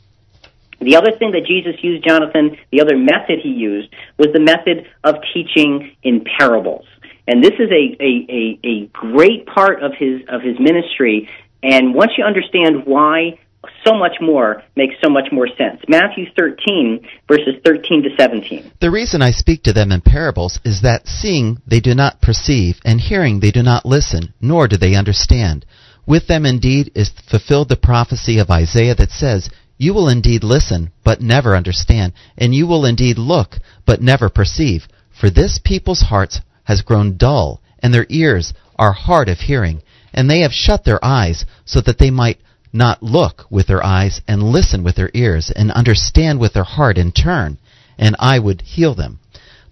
The 0.81 0.97
other 0.97 1.11
thing 1.11 1.31
that 1.31 1.45
Jesus 1.45 1.81
used, 1.81 2.05
Jonathan, 2.05 2.57
the 2.71 2.81
other 2.81 2.97
method 2.97 3.39
he 3.41 3.49
used 3.49 3.87
was 4.17 4.27
the 4.33 4.41
method 4.41 4.89
of 5.05 5.15
teaching 5.33 5.95
in 6.03 6.25
parables. 6.37 6.85
And 7.31 7.41
this 7.41 7.53
is 7.59 7.69
a, 7.71 7.95
a, 8.03 8.27
a, 8.29 8.59
a 8.67 8.85
great 8.87 9.45
part 9.45 9.81
of 9.81 9.93
his 9.97 10.19
of 10.27 10.41
his 10.41 10.59
ministry. 10.59 11.29
And 11.63 11.95
once 11.95 12.11
you 12.17 12.25
understand 12.25 12.85
why, 12.85 13.39
so 13.85 13.93
much 13.93 14.17
more 14.19 14.63
makes 14.75 14.95
so 15.01 15.09
much 15.09 15.31
more 15.31 15.47
sense. 15.47 15.79
Matthew 15.87 16.25
13, 16.37 17.07
verses 17.29 17.55
13 17.63 18.03
to 18.03 18.09
17. 18.19 18.73
The 18.81 18.91
reason 18.91 19.21
I 19.21 19.31
speak 19.31 19.63
to 19.63 19.71
them 19.71 19.93
in 19.93 20.01
parables 20.01 20.59
is 20.65 20.81
that 20.81 21.07
seeing 21.07 21.61
they 21.65 21.79
do 21.79 21.95
not 21.95 22.21
perceive, 22.21 22.81
and 22.83 22.99
hearing 22.99 23.39
they 23.39 23.51
do 23.51 23.63
not 23.63 23.85
listen, 23.85 24.33
nor 24.41 24.67
do 24.67 24.75
they 24.75 24.95
understand. 24.95 25.65
With 26.05 26.27
them 26.27 26.45
indeed 26.45 26.91
is 26.95 27.11
fulfilled 27.29 27.69
the 27.69 27.77
prophecy 27.77 28.39
of 28.39 28.51
Isaiah 28.51 28.95
that 28.95 29.11
says, 29.11 29.49
You 29.77 29.93
will 29.93 30.09
indeed 30.09 30.43
listen, 30.43 30.91
but 31.05 31.21
never 31.21 31.55
understand, 31.55 32.11
and 32.37 32.53
you 32.53 32.67
will 32.67 32.83
indeed 32.83 33.17
look, 33.17 33.55
but 33.85 34.01
never 34.01 34.27
perceive. 34.27 34.85
For 35.17 35.29
this 35.29 35.61
people's 35.63 36.01
hearts 36.01 36.41
has 36.65 36.81
grown 36.81 37.17
dull, 37.17 37.61
and 37.79 37.93
their 37.93 38.05
ears 38.09 38.53
are 38.77 38.93
hard 38.93 39.29
of 39.29 39.39
hearing, 39.39 39.81
and 40.13 40.29
they 40.29 40.41
have 40.41 40.53
shut 40.53 40.83
their 40.83 41.03
eyes, 41.03 41.45
so 41.65 41.81
that 41.81 41.97
they 41.97 42.11
might 42.11 42.39
not 42.73 43.03
look 43.03 43.45
with 43.49 43.67
their 43.67 43.85
eyes, 43.85 44.21
and 44.27 44.43
listen 44.43 44.83
with 44.83 44.95
their 44.95 45.11
ears, 45.13 45.51
and 45.51 45.71
understand 45.71 46.39
with 46.39 46.53
their 46.53 46.63
heart, 46.63 46.97
in 46.97 47.11
turn, 47.11 47.57
and 47.97 48.15
I 48.19 48.39
would 48.39 48.61
heal 48.61 48.95
them. 48.95 49.19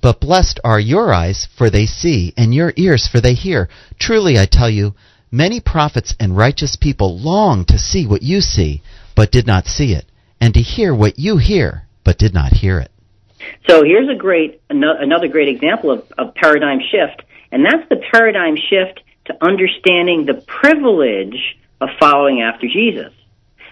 But 0.01 0.21
blessed 0.21 0.59
are 0.63 0.79
your 0.79 1.13
eyes, 1.13 1.47
for 1.57 1.69
they 1.69 1.85
see, 1.85 2.33
and 2.37 2.53
your 2.53 2.73
ears, 2.75 3.07
for 3.07 3.19
they 3.19 3.33
hear. 3.33 3.69
Truly 3.99 4.37
I 4.37 4.45
tell 4.45 4.69
you, 4.69 4.95
many 5.31 5.59
prophets 5.59 6.15
and 6.19 6.37
righteous 6.37 6.75
people 6.75 7.19
long 7.19 7.65
to 7.65 7.77
see 7.77 8.05
what 8.05 8.23
you 8.23 8.41
see, 8.41 8.81
but 9.15 9.31
did 9.31 9.45
not 9.45 9.67
see 9.67 9.93
it, 9.93 10.05
and 10.39 10.53
to 10.53 10.61
hear 10.61 10.93
what 10.95 11.19
you 11.19 11.37
hear, 11.37 11.83
but 12.03 12.17
did 12.17 12.33
not 12.33 12.53
hear 12.53 12.79
it. 12.79 12.91
So 13.67 13.83
here's 13.83 14.09
a 14.09 14.15
great 14.15 14.61
another 14.69 15.27
great 15.27 15.49
example 15.49 15.91
of, 15.91 16.11
of 16.17 16.35
paradigm 16.35 16.79
shift, 16.79 17.23
and 17.51 17.65
that's 17.65 17.87
the 17.89 18.01
paradigm 18.11 18.55
shift 18.55 19.01
to 19.25 19.37
understanding 19.43 20.25
the 20.25 20.43
privilege 20.45 21.57
of 21.81 21.89
following 21.99 22.41
after 22.41 22.67
Jesus. 22.67 23.13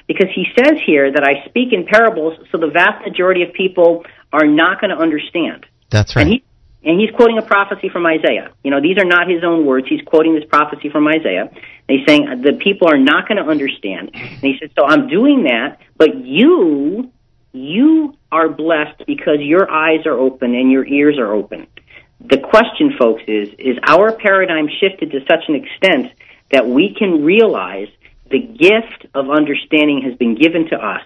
Because 0.08 0.30
he 0.34 0.46
says 0.58 0.80
here 0.86 1.12
that 1.12 1.24
I 1.24 1.46
speak 1.50 1.74
in 1.74 1.86
parables, 1.86 2.40
so 2.52 2.58
the 2.58 2.68
vast 2.68 3.06
majority 3.06 3.44
of 3.44 3.52
people 3.52 4.06
are 4.32 4.46
not 4.48 4.80
going 4.80 4.92
to 4.92 5.02
understand. 5.02 5.66
That's 5.90 6.16
right. 6.16 6.24
And 6.24 6.32
he 6.32 6.44
and 6.84 7.02
he's 7.02 7.12
quoting 7.12 7.38
a 7.38 7.42
prophecy 7.42 7.90
from 7.90 8.06
Isaiah. 8.06 8.52
You 8.64 8.72
know, 8.72 8.80
these 8.80 8.98
are 8.98 9.06
not 9.06 9.30
his 9.30 9.44
own 9.44 9.66
words. 9.66 9.88
He's 9.90 10.02
quoting 10.04 10.36
this 10.36 10.46
prophecy 10.46 10.90
from 10.90 11.08
Isaiah. 11.08 11.50
And 11.52 12.00
he's 12.00 12.08
saying 12.08 12.42
the 12.42 12.54
people 12.54 12.88
are 12.88 12.98
not 12.98 13.28
going 13.28 13.44
to 13.44 13.50
understand. 13.50 14.12
And 14.14 14.40
he 14.40 14.58
says, 14.60 14.70
so 14.78 14.86
I'm 14.86 15.10
doing 15.10 15.44
that, 15.44 15.80
but 15.98 16.16
you, 16.16 17.12
you 17.58 18.16
are 18.32 18.50
blessed 18.50 19.04
because 19.06 19.38
your 19.40 19.70
eyes 19.70 20.06
are 20.06 20.18
open 20.18 20.54
and 20.56 20.72
your 20.72 20.86
ears 20.86 21.18
are 21.18 21.34
open. 21.34 21.68
The 22.20 22.38
question, 22.38 22.94
folks, 23.00 23.24
is, 23.28 23.50
is 23.60 23.78
our 23.84 24.12
paradigm 24.12 24.68
shifted 24.80 25.12
to 25.12 25.20
such 25.22 25.44
an 25.48 25.56
extent 25.56 26.14
that 26.52 26.68
we 26.68 26.96
can 26.98 27.24
realize 27.24 27.88
the 28.30 28.40
gift 28.40 29.06
of 29.14 29.30
understanding 29.30 30.02
has 30.04 30.18
been 30.18 30.36
given 30.36 30.68
to 30.70 30.76
us 30.76 31.04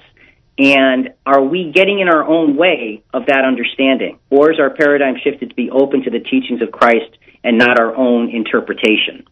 and 0.61 1.13
are 1.25 1.41
we 1.41 1.71
getting 1.73 1.99
in 1.99 2.07
our 2.07 2.23
own 2.23 2.55
way 2.55 3.03
of 3.13 3.25
that 3.27 3.45
understanding? 3.45 4.19
Or 4.29 4.51
is 4.51 4.59
our 4.59 4.69
paradigm 4.69 5.15
shifted 5.23 5.49
to 5.49 5.55
be 5.55 5.71
open 5.71 6.03
to 6.03 6.11
the 6.11 6.19
teachings 6.19 6.61
of 6.61 6.71
Christ 6.71 7.17
and 7.43 7.57
not 7.57 7.79
our 7.79 7.95
own 7.95 8.29
interpretation? 8.29 9.25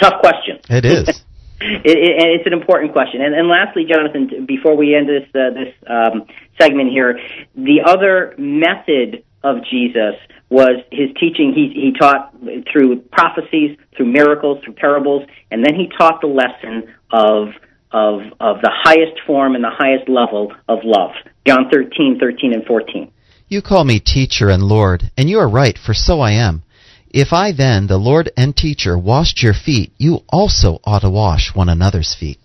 Tough 0.00 0.20
question. 0.20 0.58
It 0.68 0.84
is. 0.84 1.23
it, 1.84 1.96
it, 1.96 2.40
it's 2.40 2.46
an 2.46 2.52
important 2.52 2.92
question. 2.92 3.22
And, 3.22 3.34
and 3.34 3.48
lastly, 3.48 3.84
Jonathan, 3.88 4.46
before 4.46 4.76
we 4.76 4.94
end 4.94 5.08
this 5.08 5.28
uh, 5.34 5.50
this 5.50 5.74
um, 5.86 6.26
segment 6.60 6.90
here, 6.90 7.18
the 7.54 7.80
other 7.84 8.34
method 8.38 9.24
of 9.42 9.56
Jesus 9.70 10.14
was 10.50 10.82
his 10.90 11.10
teaching. 11.18 11.52
He 11.54 11.72
he 11.74 11.92
taught 11.98 12.34
through 12.72 13.00
prophecies, 13.12 13.78
through 13.96 14.06
miracles, 14.12 14.62
through 14.64 14.74
parables, 14.74 15.26
and 15.50 15.64
then 15.64 15.74
he 15.74 15.88
taught 15.98 16.20
the 16.20 16.26
lesson 16.26 16.94
of 17.10 17.48
of 17.92 18.20
of 18.40 18.60
the 18.60 18.72
highest 18.72 19.20
form 19.26 19.54
and 19.54 19.62
the 19.62 19.72
highest 19.72 20.08
level 20.08 20.52
of 20.68 20.80
love. 20.84 21.12
John 21.46 21.70
13, 21.70 22.18
13 22.20 22.52
and 22.52 22.64
14. 22.64 23.10
You 23.48 23.62
call 23.62 23.84
me 23.84 24.00
teacher 24.00 24.48
and 24.48 24.62
Lord, 24.62 25.10
and 25.16 25.30
you 25.30 25.38
are 25.38 25.48
right, 25.48 25.78
for 25.78 25.94
so 25.94 26.20
I 26.20 26.32
am. 26.32 26.63
If 27.14 27.32
I 27.32 27.52
then, 27.52 27.86
the 27.86 27.96
Lord 27.96 28.32
and 28.36 28.56
teacher, 28.56 28.98
washed 28.98 29.40
your 29.40 29.54
feet, 29.54 29.92
you 29.98 30.26
also 30.30 30.80
ought 30.82 31.02
to 31.02 31.10
wash 31.10 31.54
one 31.54 31.68
another's 31.68 32.12
feet. 32.12 32.40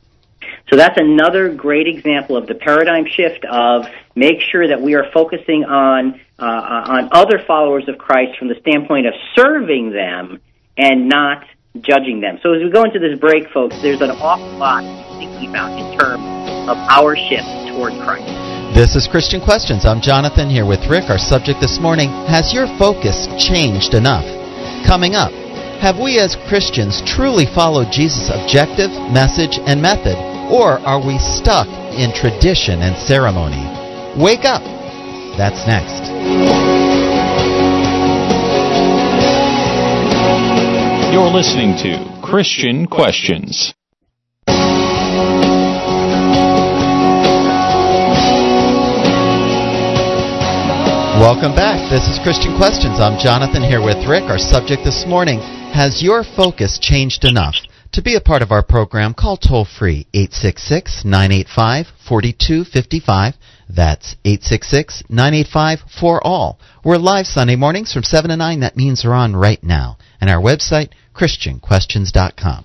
So 0.69 0.77
that's 0.77 0.93
another 0.95 1.51
great 1.51 1.87
example 1.87 2.37
of 2.37 2.45
the 2.45 2.53
paradigm 2.53 3.05
shift 3.09 3.43
of 3.49 3.85
make 4.13 4.41
sure 4.45 4.67
that 4.67 4.79
we 4.79 4.93
are 4.93 5.09
focusing 5.11 5.65
on 5.65 6.21
uh, 6.37 6.45
on 6.45 7.09
other 7.11 7.41
followers 7.47 7.89
of 7.89 7.97
Christ 7.97 8.37
from 8.37 8.47
the 8.47 8.61
standpoint 8.61 9.07
of 9.07 9.13
serving 9.35 9.89
them 9.89 10.39
and 10.77 11.09
not 11.09 11.43
judging 11.81 12.21
them. 12.21 12.37
So 12.43 12.53
as 12.53 12.61
we 12.61 12.69
go 12.69 12.83
into 12.83 12.99
this 12.99 13.17
break, 13.17 13.49
folks, 13.49 13.81
there's 13.81 14.01
an 14.01 14.11
awful 14.21 14.53
lot 14.59 14.85
to 14.85 15.17
think 15.17 15.49
about 15.49 15.73
in 15.81 15.97
terms 15.97 16.21
of 16.69 16.77
our 16.93 17.17
shift 17.17 17.73
toward 17.73 17.97
Christ. 18.05 18.29
This 18.77 18.93
is 18.93 19.09
Christian 19.09 19.41
Questions. 19.41 19.83
I'm 19.83 19.99
Jonathan 19.99 20.47
here 20.47 20.67
with 20.67 20.85
Rick. 20.85 21.09
Our 21.09 21.17
subject 21.17 21.57
this 21.59 21.81
morning 21.81 22.13
Has 22.29 22.53
your 22.53 22.69
focus 22.77 23.25
changed 23.41 23.97
enough? 23.97 24.38
Coming 24.85 25.15
up, 25.15 25.31
have 25.79 25.97
we 25.97 26.19
as 26.19 26.35
Christians 26.47 27.01
truly 27.05 27.45
followed 27.45 27.91
Jesus' 27.91 28.29
objective, 28.29 28.91
message, 29.11 29.59
and 29.65 29.81
method? 29.81 30.17
Or 30.51 30.79
are 30.79 30.99
we 30.99 31.17
stuck 31.19 31.67
in 31.95 32.11
tradition 32.13 32.81
and 32.81 32.97
ceremony? 32.97 33.63
Wake 34.21 34.45
up! 34.45 34.63
That's 35.37 35.65
next. 35.67 36.09
You're 41.13 41.31
listening 41.31 41.77
to 41.83 42.21
Christian 42.21 42.87
Questions. 42.87 43.73
Welcome 51.19 51.53
back. 51.53 51.91
This 51.91 52.07
is 52.07 52.17
Christian 52.23 52.55
Questions. 52.55 53.01
I'm 53.01 53.19
Jonathan 53.19 53.61
here 53.61 53.83
with 53.83 54.07
Rick. 54.07 54.31
Our 54.31 54.39
subject 54.39 54.85
this 54.85 55.03
morning 55.05 55.39
Has 55.75 56.01
your 56.01 56.23
focus 56.23 56.79
changed 56.79 57.25
enough? 57.25 57.55
To 57.91 58.01
be 58.01 58.15
a 58.15 58.21
part 58.21 58.41
of 58.41 58.53
our 58.53 58.63
program, 58.63 59.13
call 59.13 59.35
toll 59.35 59.65
free 59.65 60.07
866 60.13 61.03
985 61.03 61.87
4255. 62.07 63.33
That's 63.67 64.15
866 64.23 65.03
985 65.09 65.79
4 65.99 66.25
all. 66.25 66.57
We're 66.85 66.95
live 66.95 67.25
Sunday 67.27 67.57
mornings 67.57 67.91
from 67.91 68.03
7 68.03 68.29
to 68.29 68.37
9. 68.37 68.61
That 68.61 68.77
means 68.77 69.03
we're 69.03 69.11
on 69.11 69.35
right 69.35 69.61
now. 69.61 69.97
And 70.21 70.29
our 70.29 70.41
website, 70.41 70.91
ChristianQuestions.com. 71.13 72.63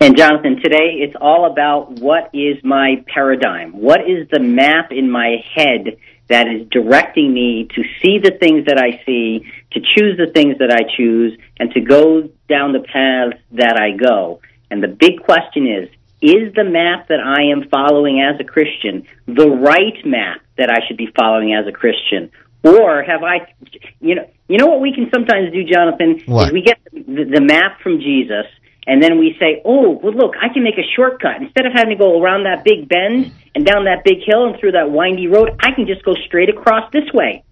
And 0.00 0.16
Jonathan, 0.16 0.60
today 0.62 1.02
it's 1.02 1.16
all 1.20 1.50
about 1.50 1.90
what 2.00 2.30
is 2.32 2.62
my 2.62 3.04
paradigm? 3.12 3.72
What 3.72 4.02
is 4.02 4.28
the 4.30 4.38
map 4.38 4.92
in 4.92 5.10
my 5.10 5.38
head 5.56 5.98
that 6.28 6.46
is 6.46 6.68
directing 6.68 7.32
me 7.32 7.68
to 7.74 7.82
see 8.02 8.18
the 8.18 8.36
things 8.38 8.66
that 8.66 8.78
I 8.78 9.02
see, 9.04 9.50
to 9.72 9.80
choose 9.80 10.18
the 10.18 10.30
things 10.32 10.58
that 10.58 10.70
I 10.70 10.84
choose, 10.96 11.38
and 11.58 11.70
to 11.72 11.80
go 11.80 12.28
down 12.48 12.72
the 12.72 12.80
paths 12.80 13.42
that 13.52 13.78
I 13.80 13.96
go. 13.96 14.40
And 14.70 14.82
the 14.82 14.88
big 14.88 15.22
question 15.22 15.66
is, 15.66 15.88
is 16.20 16.52
the 16.54 16.64
map 16.64 17.08
that 17.08 17.20
I 17.20 17.52
am 17.52 17.68
following 17.70 18.20
as 18.20 18.40
a 18.40 18.44
Christian 18.44 19.06
the 19.26 19.48
right 19.48 20.04
map 20.04 20.40
that 20.56 20.70
I 20.70 20.86
should 20.86 20.96
be 20.96 21.08
following 21.16 21.54
as 21.54 21.66
a 21.66 21.72
Christian? 21.72 22.30
Or 22.64 23.02
have 23.02 23.22
I, 23.22 23.54
you 24.00 24.16
know, 24.16 24.28
you 24.48 24.58
know 24.58 24.66
what 24.66 24.80
we 24.80 24.92
can 24.92 25.08
sometimes 25.14 25.52
do, 25.52 25.62
Jonathan, 25.64 26.20
What? 26.26 26.48
is 26.48 26.52
we 26.52 26.62
get 26.62 26.78
the, 26.92 27.24
the 27.24 27.40
map 27.40 27.80
from 27.80 28.00
Jesus, 28.00 28.46
and 28.88 29.02
then 29.02 29.18
we 29.18 29.36
say, 29.38 29.60
oh, 29.66 30.00
well, 30.02 30.14
look, 30.14 30.32
I 30.40 30.48
can 30.52 30.64
make 30.64 30.78
a 30.78 30.88
shortcut. 30.96 31.42
Instead 31.42 31.66
of 31.66 31.72
having 31.74 31.90
to 31.90 31.96
go 31.96 32.22
around 32.22 32.44
that 32.44 32.64
big 32.64 32.88
bend 32.88 33.30
and 33.54 33.66
down 33.66 33.84
that 33.84 34.02
big 34.02 34.24
hill 34.24 34.46
and 34.46 34.58
through 34.58 34.72
that 34.72 34.90
windy 34.90 35.26
road, 35.26 35.50
I 35.60 35.72
can 35.72 35.86
just 35.86 36.02
go 36.06 36.14
straight 36.26 36.48
across 36.48 36.90
this 36.90 37.04
way. 37.12 37.44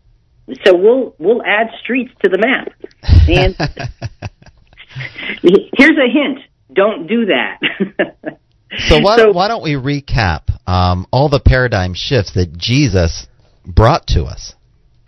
So 0.64 0.74
we'll 0.74 1.14
we'll 1.18 1.42
add 1.44 1.66
streets 1.82 2.12
to 2.24 2.30
the 2.30 2.38
map. 2.38 2.68
And 3.02 3.54
here's 5.42 5.98
a 5.98 6.08
hint: 6.10 6.38
don't 6.72 7.06
do 7.06 7.26
that. 7.26 7.58
So 8.88 8.98
why, 9.02 9.16
So- 9.18 9.32
why 9.32 9.48
don't 9.48 9.62
we 9.62 9.72
recap 9.74 10.42
um, 10.66 11.06
all 11.10 11.28
the 11.28 11.40
paradigm 11.40 11.92
shifts 11.94 12.32
that 12.34 12.56
Jesus 12.56 13.26
brought 13.66 14.06
to 14.08 14.24
us? 14.24 14.54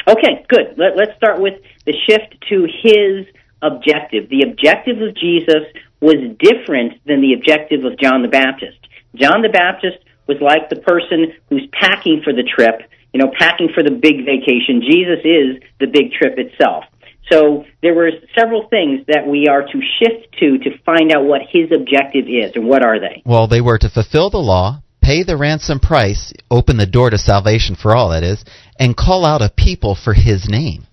Okay, 0.07 0.45
good. 0.49 0.77
Let, 0.77 0.97
let's 0.97 1.17
start 1.17 1.41
with 1.41 1.55
the 1.87 1.95
shift 2.07 2.35
to 2.51 2.67
his 2.83 3.27
objective. 3.63 4.29
The 4.29 4.47
objective 4.51 5.01
of 5.01 5.15
Jesus 5.15 5.65
was 6.01 6.37
different 6.39 7.05
than 7.07 7.21
the 7.21 7.35
objective 7.35 7.85
of 7.85 7.99
John 7.99 8.23
the 8.23 8.29
Baptist. 8.29 8.79
John 9.15 9.43
the 9.43 9.49
Baptist 9.49 9.99
was 10.27 10.39
like 10.41 10.69
the 10.69 10.77
person 10.77 11.35
who's 11.49 11.67
packing 11.73 12.21
for 12.23 12.33
the 12.33 12.45
trip, 12.45 12.83
you 13.13 13.21
know, 13.21 13.33
packing 13.37 13.71
for 13.75 13.83
the 13.83 13.91
big 13.91 14.25
vacation. 14.25 14.83
Jesus 14.83 15.21
is 15.25 15.63
the 15.81 15.87
big 15.87 16.13
trip 16.13 16.39
itself. 16.39 16.85
So 17.31 17.65
there 17.83 17.95
were 17.95 18.11
several 18.35 18.69
things 18.69 19.05
that 19.07 19.27
we 19.27 19.49
are 19.49 19.63
to 19.63 19.81
shift 19.99 20.33
to 20.41 20.59
to 20.59 20.79
find 20.85 21.13
out 21.13 21.25
what 21.25 21.43
his 21.51 21.71
objective 21.73 22.25
is, 22.27 22.53
and 22.55 22.67
what 22.67 22.83
are 22.85 22.99
they? 22.99 23.23
Well, 23.25 23.49
they 23.49 23.61
were 23.61 23.79
to 23.79 23.91
fulfill 23.91 24.31
the 24.31 24.39
law, 24.39 24.83
pay 25.03 25.25
the 25.25 25.37
ransom 25.37 25.81
price, 25.81 26.33
open 26.51 26.79
the 26.79 26.87
door 26.87 27.11
to 27.11 27.19
salvation 27.19 27.77
for 27.77 27.95
all, 27.95 28.11
that 28.11 28.23
is, 28.23 28.45
and 28.79 28.97
call 28.97 29.27
out 29.27 29.43
a 29.43 29.51
people 29.51 29.95
for 29.95 30.15
his 30.15 30.49
name. 30.49 30.87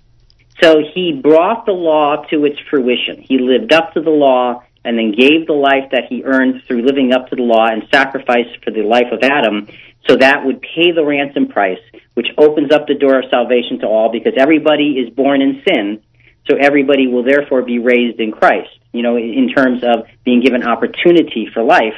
So 0.61 0.77
he 0.93 1.19
brought 1.21 1.65
the 1.65 1.73
law 1.73 2.25
to 2.29 2.45
its 2.45 2.59
fruition. 2.69 3.21
He 3.21 3.39
lived 3.39 3.73
up 3.73 3.93
to 3.93 4.01
the 4.01 4.09
law 4.09 4.63
and 4.85 4.97
then 4.97 5.11
gave 5.11 5.47
the 5.47 5.53
life 5.53 5.91
that 5.91 6.05
he 6.07 6.23
earned 6.23 6.61
through 6.67 6.83
living 6.83 7.11
up 7.11 7.27
to 7.29 7.35
the 7.35 7.41
law 7.41 7.65
and 7.67 7.87
sacrificed 7.91 8.63
for 8.63 8.71
the 8.71 8.83
life 8.83 9.11
of 9.11 9.19
Adam. 9.23 9.67
So 10.07 10.15
that 10.17 10.45
would 10.45 10.61
pay 10.61 10.91
the 10.91 11.03
ransom 11.03 11.47
price, 11.47 11.81
which 12.13 12.27
opens 12.37 12.71
up 12.71 12.87
the 12.87 12.93
door 12.93 13.19
of 13.19 13.25
salvation 13.31 13.79
to 13.79 13.87
all 13.87 14.11
because 14.11 14.33
everybody 14.37 14.99
is 14.99 15.09
born 15.09 15.41
in 15.41 15.63
sin. 15.67 16.03
So 16.47 16.55
everybody 16.55 17.07
will 17.07 17.23
therefore 17.23 17.63
be 17.63 17.79
raised 17.79 18.19
in 18.19 18.31
Christ, 18.31 18.69
you 18.93 19.01
know, 19.01 19.17
in 19.17 19.49
terms 19.49 19.83
of 19.83 20.05
being 20.23 20.41
given 20.41 20.63
opportunity 20.63 21.49
for 21.51 21.63
life. 21.63 21.95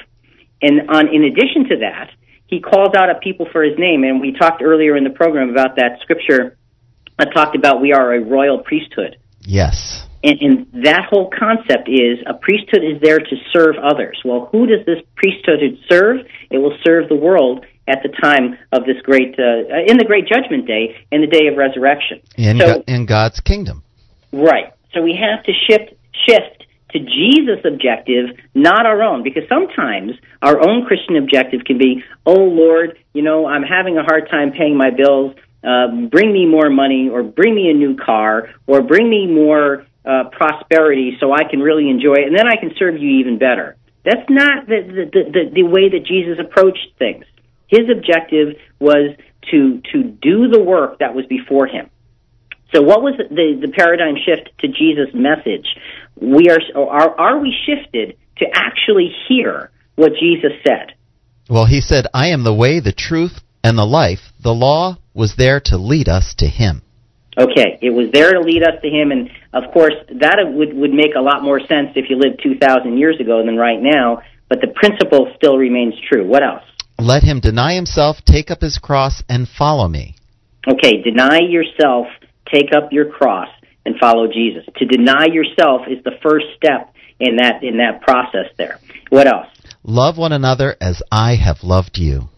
And 0.62 0.90
on, 0.90 1.14
in 1.14 1.26
addition 1.26 1.68
to 1.70 1.78
that, 1.82 2.12
he 2.48 2.62
calls 2.62 2.96
out 2.96 3.10
a 3.10 3.16
people 3.16 3.48
for 3.52 3.62
his 3.62 3.78
name. 3.78 4.06
And 4.06 4.22
we 4.22 4.32
talked 4.32 4.62
earlier 4.62 4.96
in 4.96 5.04
the 5.04 5.10
program 5.10 5.50
about 5.50 5.76
that 5.76 6.00
scripture 6.02 6.58
that 7.20 7.34
talked 7.34 7.58
about 7.58 7.82
we 7.82 7.92
are 7.92 8.14
a 8.14 8.22
royal 8.22 8.60
priesthood. 8.60 9.18
Yes. 9.42 10.07
And, 10.24 10.42
and 10.42 10.84
that 10.84 11.06
whole 11.10 11.30
concept 11.30 11.88
is 11.88 12.20
a 12.26 12.34
priesthood 12.34 12.84
is 12.84 13.02
there 13.02 13.20
to 13.20 13.36
serve 13.54 13.76
others. 13.78 14.20
Well, 14.26 14.50
who 14.52 14.66
does 14.66 14.86
this 14.86 15.00
priesthood 15.16 15.60
serve? 15.90 16.26
It 16.50 16.58
will 16.58 16.76
serve 16.86 17.10
the 17.10 17.16
world 17.16 17.66
at 17.88 18.04
the 18.04 18.10
time 18.10 18.58
of 18.72 18.86
this 18.86 18.98
great, 19.04 19.40
uh, 19.40 19.86
in 19.88 19.98
the 19.98 20.06
great 20.06 20.28
judgment 20.28 20.68
day, 20.68 20.98
in 21.12 21.22
the 21.22 21.28
day 21.28 21.48
of 21.48 21.58
resurrection. 21.58 22.22
In, 22.36 22.60
so, 22.60 22.66
Go- 22.66 22.84
in 22.88 23.06
God's 23.06 23.40
kingdom. 23.40 23.84
right. 24.32 24.74
So 24.94 25.02
we 25.02 25.14
have 25.16 25.44
to 25.44 25.52
shift, 25.54 25.94
shift 26.28 26.66
to 26.92 27.00
Jesus' 27.00 27.64
objective, 27.66 28.36
not 28.56 28.86
our 28.86 29.04
own, 29.04 29.22
because 29.22 29.44
sometimes 29.48 30.14
our 30.42 30.58
own 30.68 30.86
Christian 30.86 31.18
objective 31.18 31.64
can 31.66 31.78
be, 31.78 32.04
oh 32.26 32.34
Lord, 32.34 32.98
you 33.14 33.22
know, 33.22 33.46
I'm 33.46 33.64
having 33.64 33.98
a 33.98 34.04
hard 34.04 34.30
time 34.30 34.52
paying 34.52 34.78
my 34.78 34.90
bills. 34.90 35.36
Uh, 35.64 36.08
bring 36.10 36.32
me 36.32 36.46
more 36.46 36.70
money, 36.70 37.10
or 37.10 37.24
bring 37.24 37.54
me 37.54 37.70
a 37.70 37.74
new 37.74 37.98
car, 37.98 38.50
or 38.68 38.82
bring 38.82 39.10
me 39.10 39.28
more 39.28 39.86
uh, 40.08 40.30
prosperity, 40.32 41.18
so 41.20 41.34
I 41.34 41.44
can 41.50 41.60
really 41.60 41.90
enjoy 41.90 42.14
it, 42.14 42.28
and 42.28 42.38
then 42.38 42.48
I 42.48 42.56
can 42.56 42.72
serve 42.78 42.98
you 42.98 43.20
even 43.20 43.38
better. 43.38 43.76
That's 44.06 44.30
not 44.30 44.68
the 44.68 45.10
the, 45.12 45.24
the, 45.32 45.52
the 45.54 45.64
way 45.64 45.90
that 45.90 46.06
Jesus 46.06 46.40
approached 46.40 46.98
things. 46.98 47.26
His 47.68 47.90
objective 47.92 48.56
was 48.80 49.16
to 49.52 49.82
to 49.92 50.04
do 50.04 50.48
the 50.48 50.64
work 50.64 51.00
that 51.00 51.14
was 51.14 51.26
before 51.26 51.68
him. 51.68 51.90
So, 52.74 52.82
what 52.82 53.02
was 53.02 53.16
the 53.18 53.60
the 53.60 53.72
paradigm 53.72 54.16
shift 54.16 54.50
to 54.60 54.68
Jesus' 54.68 55.14
message? 55.14 55.68
We 56.16 56.50
are 56.50 56.60
are 56.76 57.20
are 57.20 57.40
we 57.40 57.54
shifted 57.66 58.18
to 58.38 58.46
actually 58.54 59.12
hear 59.28 59.72
what 59.96 60.14
Jesus 60.20 60.52
said? 60.66 60.94
Well, 61.50 61.66
he 61.66 61.82
said, 61.82 62.08
I 62.14 62.28
am 62.28 62.44
the 62.44 62.54
way, 62.54 62.80
the 62.80 62.92
truth, 62.92 63.40
and 63.64 63.78
the 63.78 63.86
life. 63.86 64.20
The 64.42 64.54
law 64.54 64.98
was 65.14 65.36
there 65.38 65.60
to 65.66 65.78
lead 65.78 66.08
us 66.08 66.36
to 66.40 66.48
him. 66.48 66.82
Okay, 67.38 67.78
it 67.82 67.92
was 67.92 68.10
there 68.12 68.34
to 68.34 68.40
lead 68.40 68.64
us 68.64 68.82
to 68.82 68.90
Him, 68.90 69.12
and 69.12 69.30
of 69.54 69.72
course 69.72 69.94
that 70.10 70.38
would 70.44 70.74
would 70.74 70.92
make 70.92 71.14
a 71.16 71.22
lot 71.22 71.44
more 71.44 71.60
sense 71.60 71.90
if 71.96 72.10
you 72.10 72.18
lived 72.18 72.42
two 72.42 72.58
thousand 72.58 72.98
years 72.98 73.20
ago 73.20 73.46
than 73.46 73.58
right 73.58 73.80
now. 73.80 74.22
But 74.50 74.62
the 74.62 74.68
principle 74.74 75.32
still 75.36 75.58
remains 75.58 75.94
true. 76.10 76.26
What 76.26 76.42
else? 76.42 76.64
Let 77.00 77.22
him 77.22 77.40
deny 77.40 77.76
himself, 77.76 78.18
take 78.26 78.50
up 78.50 78.62
his 78.62 78.80
cross, 78.80 79.22
and 79.30 79.48
follow 79.48 79.88
me. 79.88 80.16
Okay, 80.68 81.02
deny 81.04 81.40
yourself, 81.48 82.08
take 82.52 82.74
up 82.76 82.92
your 82.92 83.12
cross, 83.12 83.50
and 83.86 83.96
follow 84.00 84.28
Jesus. 84.28 84.66
To 84.78 84.86
deny 84.86 85.28
yourself 85.32 85.82
is 85.88 86.04
the 86.04 86.18
first 86.24 86.46
step 86.56 86.94
in 87.20 87.36
that 87.38 87.64
in 87.64 87.78
that 87.78 88.02
process. 88.02 88.48
There. 88.58 88.80
What 89.10 89.28
else? 89.28 89.48
Love 89.84 90.18
one 90.18 90.32
another 90.32 90.76
as 90.82 91.04
I 91.12 91.36
have 91.36 91.64
loved 91.64 91.98
you. 91.98 92.30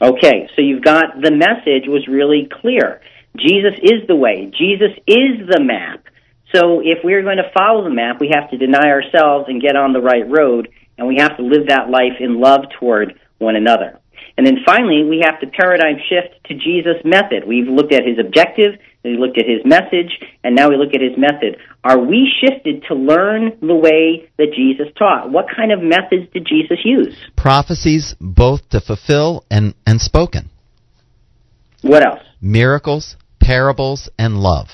Okay, 0.00 0.48
so 0.56 0.62
you've 0.62 0.84
got 0.84 1.20
the 1.20 1.30
message 1.30 1.88
was 1.88 2.06
really 2.08 2.48
clear. 2.60 3.00
Jesus 3.38 3.78
is 3.82 4.06
the 4.06 4.16
way. 4.16 4.50
Jesus 4.58 4.92
is 5.06 5.46
the 5.48 5.60
map. 5.60 6.04
So 6.54 6.80
if 6.80 6.98
we're 7.02 7.22
going 7.22 7.38
to 7.38 7.50
follow 7.56 7.84
the 7.84 7.94
map, 7.94 8.20
we 8.20 8.30
have 8.34 8.50
to 8.50 8.56
deny 8.56 8.88
ourselves 8.88 9.46
and 9.48 9.60
get 9.60 9.76
on 9.76 9.92
the 9.92 10.00
right 10.00 10.28
road, 10.28 10.68
and 10.96 11.06
we 11.06 11.16
have 11.18 11.36
to 11.36 11.42
live 11.42 11.68
that 11.68 11.90
life 11.90 12.20
in 12.20 12.40
love 12.40 12.62
toward 12.78 13.18
one 13.38 13.56
another. 13.56 14.00
And 14.38 14.46
then 14.46 14.58
finally, 14.66 15.02
we 15.02 15.24
have 15.24 15.40
to 15.40 15.46
paradigm 15.46 15.96
shift 16.08 16.44
to 16.46 16.54
Jesus' 16.54 17.02
method. 17.04 17.46
We've 17.46 17.68
looked 17.68 17.92
at 17.92 18.02
his 18.04 18.18
objective, 18.18 18.78
we 19.02 19.16
looked 19.16 19.38
at 19.38 19.46
his 19.46 19.64
message, 19.64 20.18
and 20.44 20.54
now 20.54 20.68
we 20.68 20.76
look 20.76 20.94
at 20.94 21.00
his 21.00 21.16
method. 21.16 21.56
Are 21.82 21.98
we 21.98 22.28
shifted 22.40 22.84
to 22.88 22.94
learn 22.94 23.56
the 23.60 23.74
way 23.74 24.28
that 24.36 24.52
Jesus 24.54 24.88
taught? 24.98 25.30
What 25.30 25.46
kind 25.54 25.72
of 25.72 25.80
methods 25.80 26.30
did 26.34 26.46
Jesus 26.46 26.78
use? 26.84 27.16
Prophecies 27.36 28.14
both 28.20 28.68
to 28.70 28.80
fulfill 28.80 29.44
and, 29.50 29.74
and 29.86 30.00
spoken. 30.00 30.50
What 31.82 32.04
else? 32.04 32.20
Miracles, 32.40 33.16
parables, 33.46 34.10
and 34.18 34.40
love. 34.40 34.66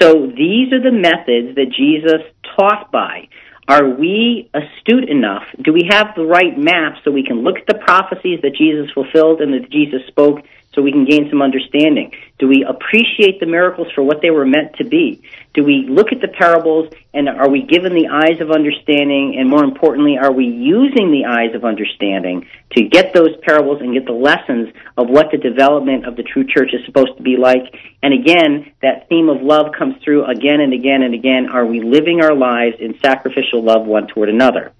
So 0.00 0.26
these 0.26 0.72
are 0.72 0.82
the 0.82 0.94
methods 0.94 1.56
that 1.56 1.74
Jesus 1.76 2.22
taught 2.56 2.92
by. 2.92 3.28
Are 3.68 3.88
we 3.88 4.50
astute 4.54 5.08
enough? 5.08 5.42
Do 5.62 5.72
we 5.72 5.88
have 5.90 6.14
the 6.16 6.24
right 6.24 6.56
map 6.56 6.94
so 7.04 7.10
we 7.10 7.24
can 7.24 7.42
look 7.42 7.56
at 7.58 7.66
the 7.66 7.78
prophecies 7.84 8.40
that 8.42 8.54
Jesus 8.56 8.90
fulfilled 8.94 9.40
and 9.40 9.52
that 9.54 9.70
Jesus 9.70 10.00
spoke 10.08 10.38
so 10.74 10.82
we 10.82 10.92
can 10.92 11.04
gain 11.04 11.28
some 11.30 11.42
understanding? 11.42 12.12
Do 12.38 12.48
we 12.48 12.64
appreciate 12.64 13.40
the 13.40 13.46
miracles 13.46 13.88
for 13.94 14.02
what 14.02 14.22
they 14.22 14.30
were 14.30 14.46
meant 14.46 14.76
to 14.76 14.84
be? 14.84 15.22
Do 15.54 15.64
we 15.64 15.86
look 15.88 16.12
at 16.12 16.20
the 16.20 16.28
parables 16.28 16.92
and 17.12 17.28
are 17.28 17.48
we 17.48 17.62
given 17.62 17.94
the 17.94 18.08
eyes 18.08 18.40
of 18.40 18.50
understanding? 18.50 19.36
And 19.38 19.48
more 19.48 19.64
importantly, 19.64 20.16
are 20.18 20.32
we 20.32 20.46
using 20.46 21.12
the 21.12 21.26
eyes 21.26 21.54
of 21.54 21.64
understanding 21.64 22.46
to 22.72 22.82
get 22.84 23.12
those 23.12 23.36
parables 23.42 23.80
and 23.80 23.92
get 23.92 24.06
the 24.06 24.12
lessons 24.12 24.74
of 24.96 25.08
what 25.08 25.30
the 25.30 25.38
development 25.38 26.06
of 26.06 26.16
the 26.16 26.22
true 26.22 26.44
church 26.44 26.70
is 26.72 26.84
supposed 26.86 27.16
to 27.16 27.22
be 27.22 27.36
like? 27.36 27.74
And 28.02 28.14
again, 28.14 28.72
that 28.80 29.08
theme 29.08 29.28
of 29.28 29.42
love 29.42 29.72
comes 29.78 29.96
through 30.02 30.24
again 30.24 30.60
and 30.60 30.72
again 30.72 31.02
and 31.02 31.14
again. 31.14 31.48
Are 31.50 31.66
we 31.66 31.80
living 31.80 32.22
our 32.22 32.34
lives 32.34 32.76
in 32.80 32.98
sacrificial 33.00 33.62
love 33.62 33.86
one 33.86 34.06
toward 34.06 34.30
another? 34.30 34.72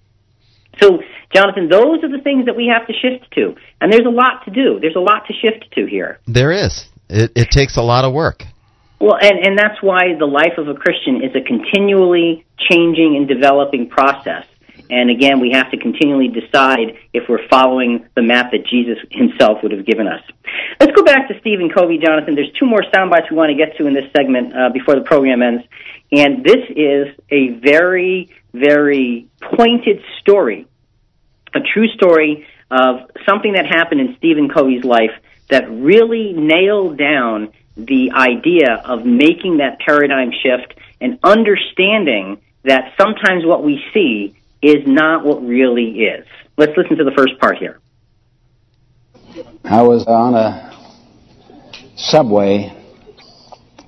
So, 0.81 1.01
Jonathan, 1.35 1.69
those 1.69 2.03
are 2.03 2.09
the 2.09 2.23
things 2.23 2.47
that 2.47 2.57
we 2.57 2.67
have 2.67 2.87
to 2.87 2.93
shift 2.93 3.31
to. 3.33 3.55
And 3.81 3.93
there's 3.93 4.07
a 4.07 4.11
lot 4.11 4.45
to 4.47 4.51
do. 4.51 4.79
There's 4.81 4.97
a 4.97 5.01
lot 5.01 5.27
to 5.27 5.33
shift 5.33 5.73
to 5.75 5.87
here. 5.87 6.19
There 6.27 6.53
is. 6.53 6.87
It, 7.09 7.33
it 7.35 7.51
takes 7.51 7.77
a 7.77 7.83
lot 7.83 8.05
of 8.05 8.13
work. 8.13 8.45
Well, 9.01 9.17
and, 9.21 9.45
and 9.45 9.59
that's 9.59 9.83
why 9.83 10.15
the 10.19 10.27
life 10.27 10.59
of 10.59 10.69
a 10.69 10.75
Christian 10.75 11.23
is 11.23 11.35
a 11.35 11.43
continually 11.43 12.47
changing 12.71 13.17
and 13.17 13.27
developing 13.27 13.89
process. 13.89 14.47
And 14.91 15.11
again, 15.11 15.41
we 15.41 15.53
have 15.53 15.71
to 15.71 15.79
continually 15.79 16.29
decide 16.29 16.99
if 17.13 17.25
we're 17.29 17.47
following 17.49 18.07
the 18.15 18.23
map 18.23 18.53
that 18.53 18.67
Jesus 18.67 18.99
himself 19.11 19.63
would 19.63 19.73
have 19.73 19.87
given 19.87 20.07
us. 20.07 20.21
Let's 20.79 20.93
go 20.93 21.03
back 21.03 21.29
to 21.29 21.41
Stephen 21.41 21.71
Covey, 21.71 21.99
Jonathan. 21.99 22.35
There's 22.35 22.53
two 22.61 22.67
more 22.67 22.83
sound 22.95 23.11
bites 23.11 23.27
we 23.31 23.37
want 23.37 23.51
to 23.51 23.57
get 23.57 23.77
to 23.79 23.87
in 23.87 23.95
this 23.95 24.05
segment 24.15 24.55
uh, 24.55 24.69
before 24.69 24.95
the 24.95 25.01
program 25.01 25.43
ends. 25.43 25.65
And 26.13 26.45
this 26.45 26.61
is 26.77 27.09
a 27.31 27.59
very, 27.65 28.29
very 28.53 29.29
pointed 29.57 30.03
story, 30.21 30.67
a 31.55 31.61
true 31.61 31.89
story 31.89 32.47
of 32.71 33.11
something 33.27 33.53
that 33.53 33.67
happened 33.67 34.01
in 34.01 34.17
Stephen 34.17 34.49
Covey's 34.49 34.85
life 34.85 35.13
that 35.49 35.71
really 35.71 36.33
nailed 36.33 36.97
down 36.97 37.53
the 37.77 38.13
idea 38.13 38.83
of 38.85 39.05
making 39.05 39.59
that 39.59 39.79
paradigm 39.81 40.31
shift 40.31 40.75
and 41.01 41.19
understanding 41.23 42.41
that 42.65 42.93
sometimes 42.99 43.45
what 43.45 43.65
we 43.65 43.83
see 43.93 44.35
is 44.61 44.87
not 44.87 45.25
what 45.25 45.45
really 45.45 46.03
is. 46.03 46.27
Let's 46.57 46.77
listen 46.77 46.97
to 46.99 47.05
the 47.05 47.13
first 47.17 47.39
part 47.41 47.59
here. 47.59 47.81
I 49.65 49.83
was 49.83 50.05
on 50.07 50.35
a 50.35 50.73
subway, 51.97 52.73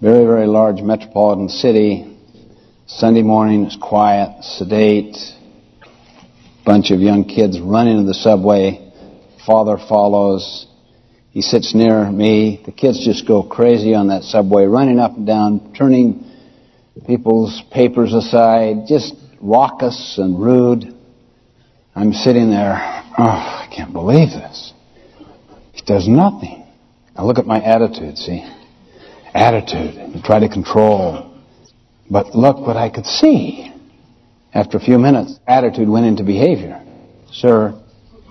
very, 0.00 0.24
very 0.24 0.46
large 0.46 0.80
metropolitan 0.82 1.48
city. 1.48 2.13
Sunday 2.98 3.22
morning, 3.22 3.64
it's 3.64 3.76
quiet, 3.76 4.44
sedate. 4.44 5.16
Bunch 6.64 6.92
of 6.92 7.00
young 7.00 7.24
kids 7.24 7.58
run 7.58 7.88
into 7.88 8.04
the 8.04 8.14
subway. 8.14 8.92
Father 9.44 9.78
follows. 9.88 10.68
He 11.30 11.42
sits 11.42 11.74
near 11.74 12.08
me. 12.08 12.62
The 12.64 12.70
kids 12.70 13.04
just 13.04 13.26
go 13.26 13.42
crazy 13.42 13.94
on 13.94 14.08
that 14.08 14.22
subway, 14.22 14.66
running 14.66 15.00
up 15.00 15.16
and 15.16 15.26
down, 15.26 15.74
turning 15.76 16.24
people's 17.04 17.60
papers 17.72 18.14
aside, 18.14 18.86
just 18.86 19.12
raucous 19.40 20.16
and 20.16 20.40
rude. 20.40 20.94
I'm 21.96 22.12
sitting 22.12 22.48
there. 22.48 22.76
Oh, 23.18 23.24
I 23.24 23.68
can't 23.74 23.92
believe 23.92 24.28
this. 24.28 24.72
He 25.72 25.82
does 25.82 26.06
nothing. 26.06 26.64
I 27.16 27.24
look 27.24 27.40
at 27.40 27.46
my 27.46 27.60
attitude, 27.60 28.18
see? 28.18 28.48
Attitude. 29.34 30.14
You 30.14 30.22
try 30.22 30.38
to 30.38 30.48
control. 30.48 31.33
But 32.10 32.34
look 32.34 32.58
what 32.58 32.76
I 32.76 32.90
could 32.90 33.06
see. 33.06 33.72
After 34.52 34.76
a 34.76 34.80
few 34.80 34.98
minutes, 34.98 35.40
attitude 35.48 35.88
went 35.88 36.06
into 36.06 36.22
behavior. 36.22 36.80
Sir, 37.32 37.74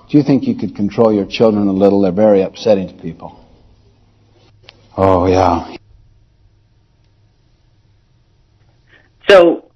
do 0.10 0.18
you 0.18 0.24
think 0.24 0.44
you 0.44 0.56
could 0.56 0.76
control 0.76 1.14
your 1.14 1.26
children 1.26 1.68
a 1.68 1.74
little? 1.74 2.02
They're 2.02 2.12
very 2.12 2.42
upsetting 2.42 2.88
to 2.88 2.94
people. 3.02 3.44
Oh, 4.96 5.26
yeah. 5.26 5.76
So 9.28 9.72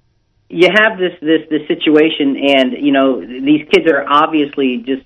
you 0.48 0.68
have 0.72 0.98
this 0.98 1.12
this 1.20 1.42
this 1.50 1.66
situation, 1.68 2.36
and 2.36 2.72
you 2.72 2.92
know 2.92 3.20
these 3.20 3.66
kids 3.70 3.90
are 3.90 4.04
obviously 4.08 4.78
just 4.78 5.04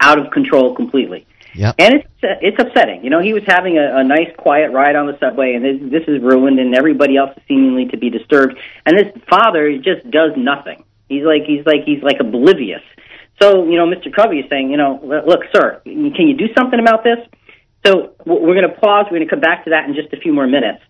out 0.00 0.18
of 0.18 0.32
control 0.32 0.74
completely. 0.74 1.26
Yep. 1.54 1.74
And 1.78 1.94
it's 1.94 2.08
it's 2.22 2.56
upsetting. 2.60 3.02
You 3.04 3.10
know, 3.10 3.20
he 3.20 3.32
was 3.32 3.42
having 3.46 3.78
a, 3.78 3.98
a 3.98 4.04
nice, 4.04 4.30
quiet 4.38 4.70
ride 4.72 4.96
on 4.96 5.06
the 5.06 5.18
subway, 5.18 5.54
and 5.54 5.64
this, 5.64 5.90
this 5.90 6.08
is 6.08 6.22
ruined, 6.22 6.58
and 6.58 6.74
everybody 6.74 7.16
else 7.16 7.30
is 7.36 7.42
seemingly 7.48 7.86
to 7.86 7.98
be 7.98 8.10
disturbed. 8.10 8.58
And 8.86 8.98
this 8.98 9.12
father 9.28 9.76
just 9.78 10.08
does 10.10 10.32
nothing. 10.36 10.84
He's 11.08 11.24
like 11.24 11.42
he's 11.46 11.66
like 11.66 11.82
he's 11.84 12.02
like 12.02 12.16
oblivious. 12.20 12.82
So 13.42 13.64
you 13.64 13.76
know, 13.76 13.86
Mr. 13.86 14.14
Covey 14.14 14.38
is 14.38 14.46
saying, 14.48 14.70
you 14.70 14.76
know, 14.76 15.00
look, 15.02 15.40
sir, 15.54 15.80
can 15.84 16.28
you 16.28 16.36
do 16.36 16.46
something 16.56 16.78
about 16.78 17.02
this? 17.02 17.18
So 17.86 18.14
we're 18.26 18.54
going 18.54 18.68
to 18.68 18.78
pause. 18.80 19.06
We're 19.10 19.18
going 19.18 19.28
to 19.28 19.30
come 19.30 19.40
back 19.40 19.64
to 19.64 19.70
that 19.70 19.88
in 19.88 19.94
just 19.94 20.12
a 20.12 20.20
few 20.20 20.32
more 20.32 20.46
minutes. 20.46 20.82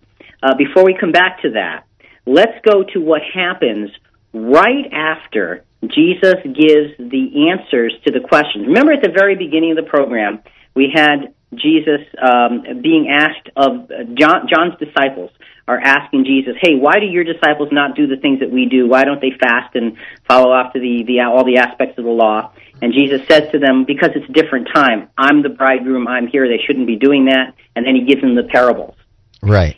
Uh, 0.43 0.55
before 0.55 0.83
we 0.83 0.95
come 0.99 1.11
back 1.11 1.41
to 1.43 1.51
that, 1.51 1.85
let's 2.25 2.59
go 2.65 2.83
to 2.83 2.99
what 2.99 3.21
happens 3.33 3.91
right 4.33 4.91
after 4.91 5.63
Jesus 5.87 6.35
gives 6.43 6.95
the 6.97 7.49
answers 7.49 7.93
to 8.05 8.11
the 8.11 8.19
questions. 8.19 8.67
Remember 8.67 8.93
at 8.93 9.01
the 9.01 9.11
very 9.11 9.35
beginning 9.35 9.71
of 9.71 9.83
the 9.83 9.89
program, 9.89 10.41
we 10.75 10.91
had 10.93 11.33
Jesus 11.53 12.01
um, 12.21 12.63
being 12.81 13.09
asked 13.09 13.49
of 13.55 13.91
uh, 13.91 14.03
John, 14.13 14.47
John's 14.47 14.77
disciples 14.79 15.31
are 15.67 15.79
asking 15.79 16.25
Jesus, 16.25 16.55
"Hey, 16.61 16.75
why 16.75 16.99
do 16.99 17.05
your 17.05 17.23
disciples 17.23 17.69
not 17.71 17.95
do 17.95 18.07
the 18.07 18.17
things 18.17 18.39
that 18.39 18.51
we 18.51 18.67
do? 18.67 18.87
Why 18.87 19.03
don't 19.03 19.19
they 19.19 19.31
fast 19.31 19.75
and 19.75 19.97
follow 20.27 20.53
after 20.53 20.79
the, 20.79 21.03
the 21.03 21.19
all 21.21 21.43
the 21.43 21.57
aspects 21.57 21.97
of 21.97 22.05
the 22.05 22.11
law?" 22.11 22.51
And 22.81 22.93
Jesus 22.93 23.27
says 23.27 23.51
to 23.51 23.59
them, 23.59 23.83
"Because 23.85 24.11
it's 24.15 24.29
a 24.29 24.33
different 24.33 24.69
time. 24.73 25.09
I'm 25.17 25.41
the 25.41 25.49
bridegroom. 25.49 26.07
I'm 26.07 26.27
here. 26.27 26.47
They 26.47 26.63
shouldn't 26.65 26.87
be 26.87 26.95
doing 26.95 27.25
that." 27.25 27.53
And 27.75 27.85
then 27.85 27.95
he 27.95 28.05
gives 28.05 28.21
them 28.21 28.35
the 28.35 28.43
parables. 28.43 28.95
Right. 29.41 29.77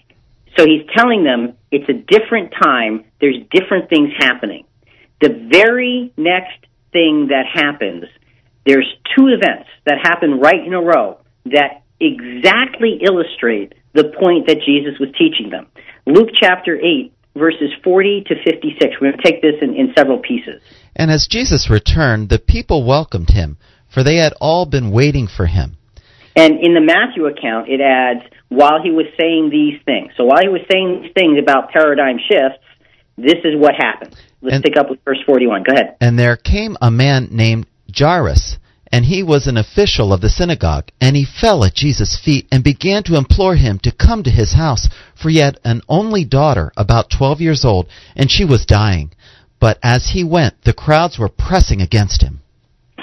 So 0.57 0.65
he's 0.65 0.85
telling 0.95 1.23
them 1.23 1.53
it's 1.71 1.89
a 1.89 1.93
different 1.93 2.53
time. 2.61 3.05
There's 3.19 3.37
different 3.49 3.89
things 3.89 4.11
happening. 4.19 4.65
The 5.23 5.47
very 5.49 6.11
next 6.17 6.67
thing 6.91 7.29
that 7.29 7.45
happens, 7.47 8.03
there's 8.65 8.93
two 9.15 9.27
events 9.27 9.69
that 9.85 9.99
happen 10.03 10.41
right 10.41 10.59
in 10.59 10.73
a 10.73 10.81
row 10.81 11.17
that 11.45 11.83
exactly 12.01 12.99
illustrate 13.01 13.73
the 13.93 14.03
point 14.19 14.47
that 14.47 14.57
Jesus 14.65 14.99
was 14.99 15.07
teaching 15.17 15.49
them. 15.49 15.67
Luke 16.05 16.27
chapter 16.37 16.75
8, 16.75 17.13
verses 17.37 17.71
40 17.85 18.25
to 18.27 18.35
56. 18.43 18.95
We're 18.99 19.11
going 19.11 19.17
to 19.17 19.23
take 19.23 19.41
this 19.41 19.55
in, 19.61 19.75
in 19.75 19.93
several 19.97 20.19
pieces. 20.19 20.61
And 20.93 21.09
as 21.09 21.25
Jesus 21.31 21.69
returned, 21.69 22.27
the 22.27 22.37
people 22.37 22.85
welcomed 22.85 23.29
him, 23.29 23.55
for 23.87 24.03
they 24.03 24.17
had 24.17 24.33
all 24.41 24.65
been 24.65 24.91
waiting 24.91 25.29
for 25.29 25.45
him. 25.45 25.77
And 26.35 26.59
in 26.59 26.73
the 26.73 26.81
Matthew 26.81 27.27
account, 27.27 27.69
it 27.69 27.79
adds, 27.79 28.27
while 28.49 28.81
he 28.83 28.91
was 28.91 29.05
saying 29.17 29.51
these 29.51 29.79
things. 29.85 30.11
So 30.17 30.25
while 30.25 30.41
he 30.41 30.49
was 30.49 30.67
saying 30.69 31.03
these 31.03 31.13
things 31.13 31.39
about 31.41 31.69
paradigm 31.71 32.17
shifts, 32.19 32.59
this 33.17 33.39
is 33.43 33.55
what 33.55 33.75
happened. 33.75 34.15
Let's 34.41 34.55
And- 34.55 34.63
pick 34.63 34.77
up 34.77 34.89
with 34.89 34.99
verse 35.05 35.19
41. 35.25 35.63
Go 35.63 35.73
ahead. 35.73 35.95
And 36.01 36.17
there 36.17 36.35
came 36.35 36.77
a 36.81 36.91
man 36.91 37.29
named 37.31 37.65
Jairus, 37.95 38.57
and 38.91 39.05
he 39.05 39.23
was 39.23 39.47
an 39.47 39.57
official 39.57 40.11
of 40.13 40.21
the 40.21 40.29
synagogue, 40.29 40.89
and 40.99 41.15
he 41.15 41.25
fell 41.25 41.63
at 41.63 41.73
Jesus' 41.73 42.19
feet 42.19 42.47
and 42.51 42.63
began 42.63 43.03
to 43.03 43.15
implore 43.15 43.55
him 43.55 43.79
to 43.79 43.91
come 43.91 44.23
to 44.23 44.29
his 44.29 44.53
house, 44.53 44.89
for 45.15 45.29
he 45.29 45.37
had 45.37 45.59
an 45.63 45.81
only 45.87 46.25
daughter, 46.25 46.71
about 46.77 47.09
twelve 47.09 47.39
years 47.41 47.63
old, 47.63 47.87
and 48.15 48.29
she 48.29 48.45
was 48.45 48.65
dying. 48.65 49.11
But 49.59 49.79
as 49.81 50.09
he 50.09 50.23
went, 50.23 50.61
the 50.63 50.73
crowds 50.73 51.17
were 51.17 51.29
pressing 51.29 51.81
against 51.81 52.21
him. 52.21 52.41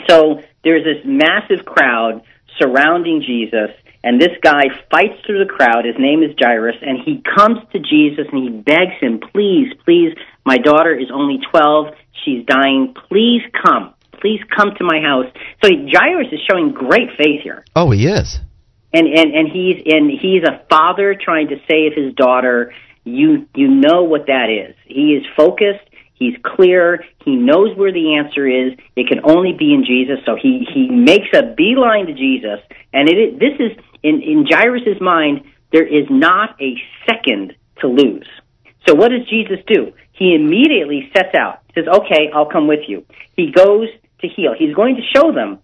So 0.09 0.43
there's 0.62 0.85
this 0.85 1.03
massive 1.05 1.65
crowd 1.65 2.23
surrounding 2.59 3.23
Jesus, 3.27 3.70
and 4.02 4.20
this 4.20 4.36
guy 4.43 4.64
fights 4.90 5.20
through 5.27 5.44
the 5.44 5.51
crowd. 5.51 5.85
His 5.85 5.97
name 5.98 6.22
is 6.22 6.35
Jairus, 6.39 6.77
and 6.81 6.98
he 7.05 7.22
comes 7.22 7.59
to 7.72 7.78
Jesus 7.78 8.27
and 8.32 8.43
he 8.43 8.51
begs 8.51 8.98
him, 9.01 9.20
Please, 9.32 9.72
please, 9.85 10.14
my 10.44 10.56
daughter 10.56 10.94
is 10.94 11.09
only 11.12 11.39
12. 11.51 11.94
She's 12.24 12.44
dying. 12.47 12.94
Please 13.09 13.43
come. 13.62 13.94
Please 14.20 14.40
come 14.55 14.72
to 14.77 14.85
my 14.85 15.01
house. 15.01 15.27
So 15.62 15.70
Jairus 15.70 16.28
is 16.32 16.40
showing 16.51 16.72
great 16.72 17.09
faith 17.16 17.43
here. 17.43 17.64
Oh, 17.74 17.90
he 17.90 18.06
is. 18.06 18.39
and 18.93 19.06
and 19.06 19.35
and 19.35 19.48
he's 19.48 19.82
and 19.86 20.10
he's 20.10 20.43
a 20.43 20.64
father 20.68 21.14
trying 21.14 21.48
to 21.48 21.56
save 21.70 21.93
his 21.94 22.14
daughter 22.14 22.74
you 23.05 23.47
you 23.55 23.68
know 23.68 24.02
what 24.02 24.27
that 24.27 24.51
is 24.51 24.74
he 24.86 25.14
is 25.14 25.24
focused 25.36 25.90
He's 26.20 26.36
clear. 26.44 27.02
He 27.24 27.35
knows 27.35 27.74
where 27.78 27.93
the 27.93 28.16
answer 28.16 28.47
is. 28.47 28.78
It 28.94 29.09
can 29.09 29.20
only 29.24 29.55
be 29.59 29.72
in 29.72 29.86
Jesus. 29.86 30.18
So 30.27 30.36
he, 30.36 30.68
he 30.70 30.86
makes 30.90 31.28
a 31.32 31.43
beeline 31.56 32.06
to 32.06 32.12
Jesus. 32.12 32.60
And 32.93 33.09
it 33.09 33.16
is, 33.16 33.39
this 33.40 33.56
is, 33.59 33.72
in, 34.02 34.22
in 34.22 34.47
Jairus' 34.48 35.01
mind, 35.01 35.43
there 35.72 35.86
is 35.86 36.06
not 36.10 36.60
a 36.60 36.74
second 37.09 37.55
to 37.81 37.86
lose. 37.86 38.28
So 38.86 38.94
what 38.94 39.10
does 39.10 39.28
Jesus 39.28 39.59
do? 39.66 39.93
He 40.12 40.35
immediately 40.35 41.10
sets 41.16 41.35
out, 41.39 41.60
says, 41.74 41.85
okay, 41.86 42.31
I'll 42.35 42.51
come 42.51 42.66
with 42.66 42.89
you. 42.89 43.05
He 43.36 43.52
goes 43.52 43.89
to 44.20 44.28
heal. 44.28 44.55
He's 44.59 44.74
going 44.74 44.97
to 44.97 45.02
show 45.14 45.32
them 45.32 45.60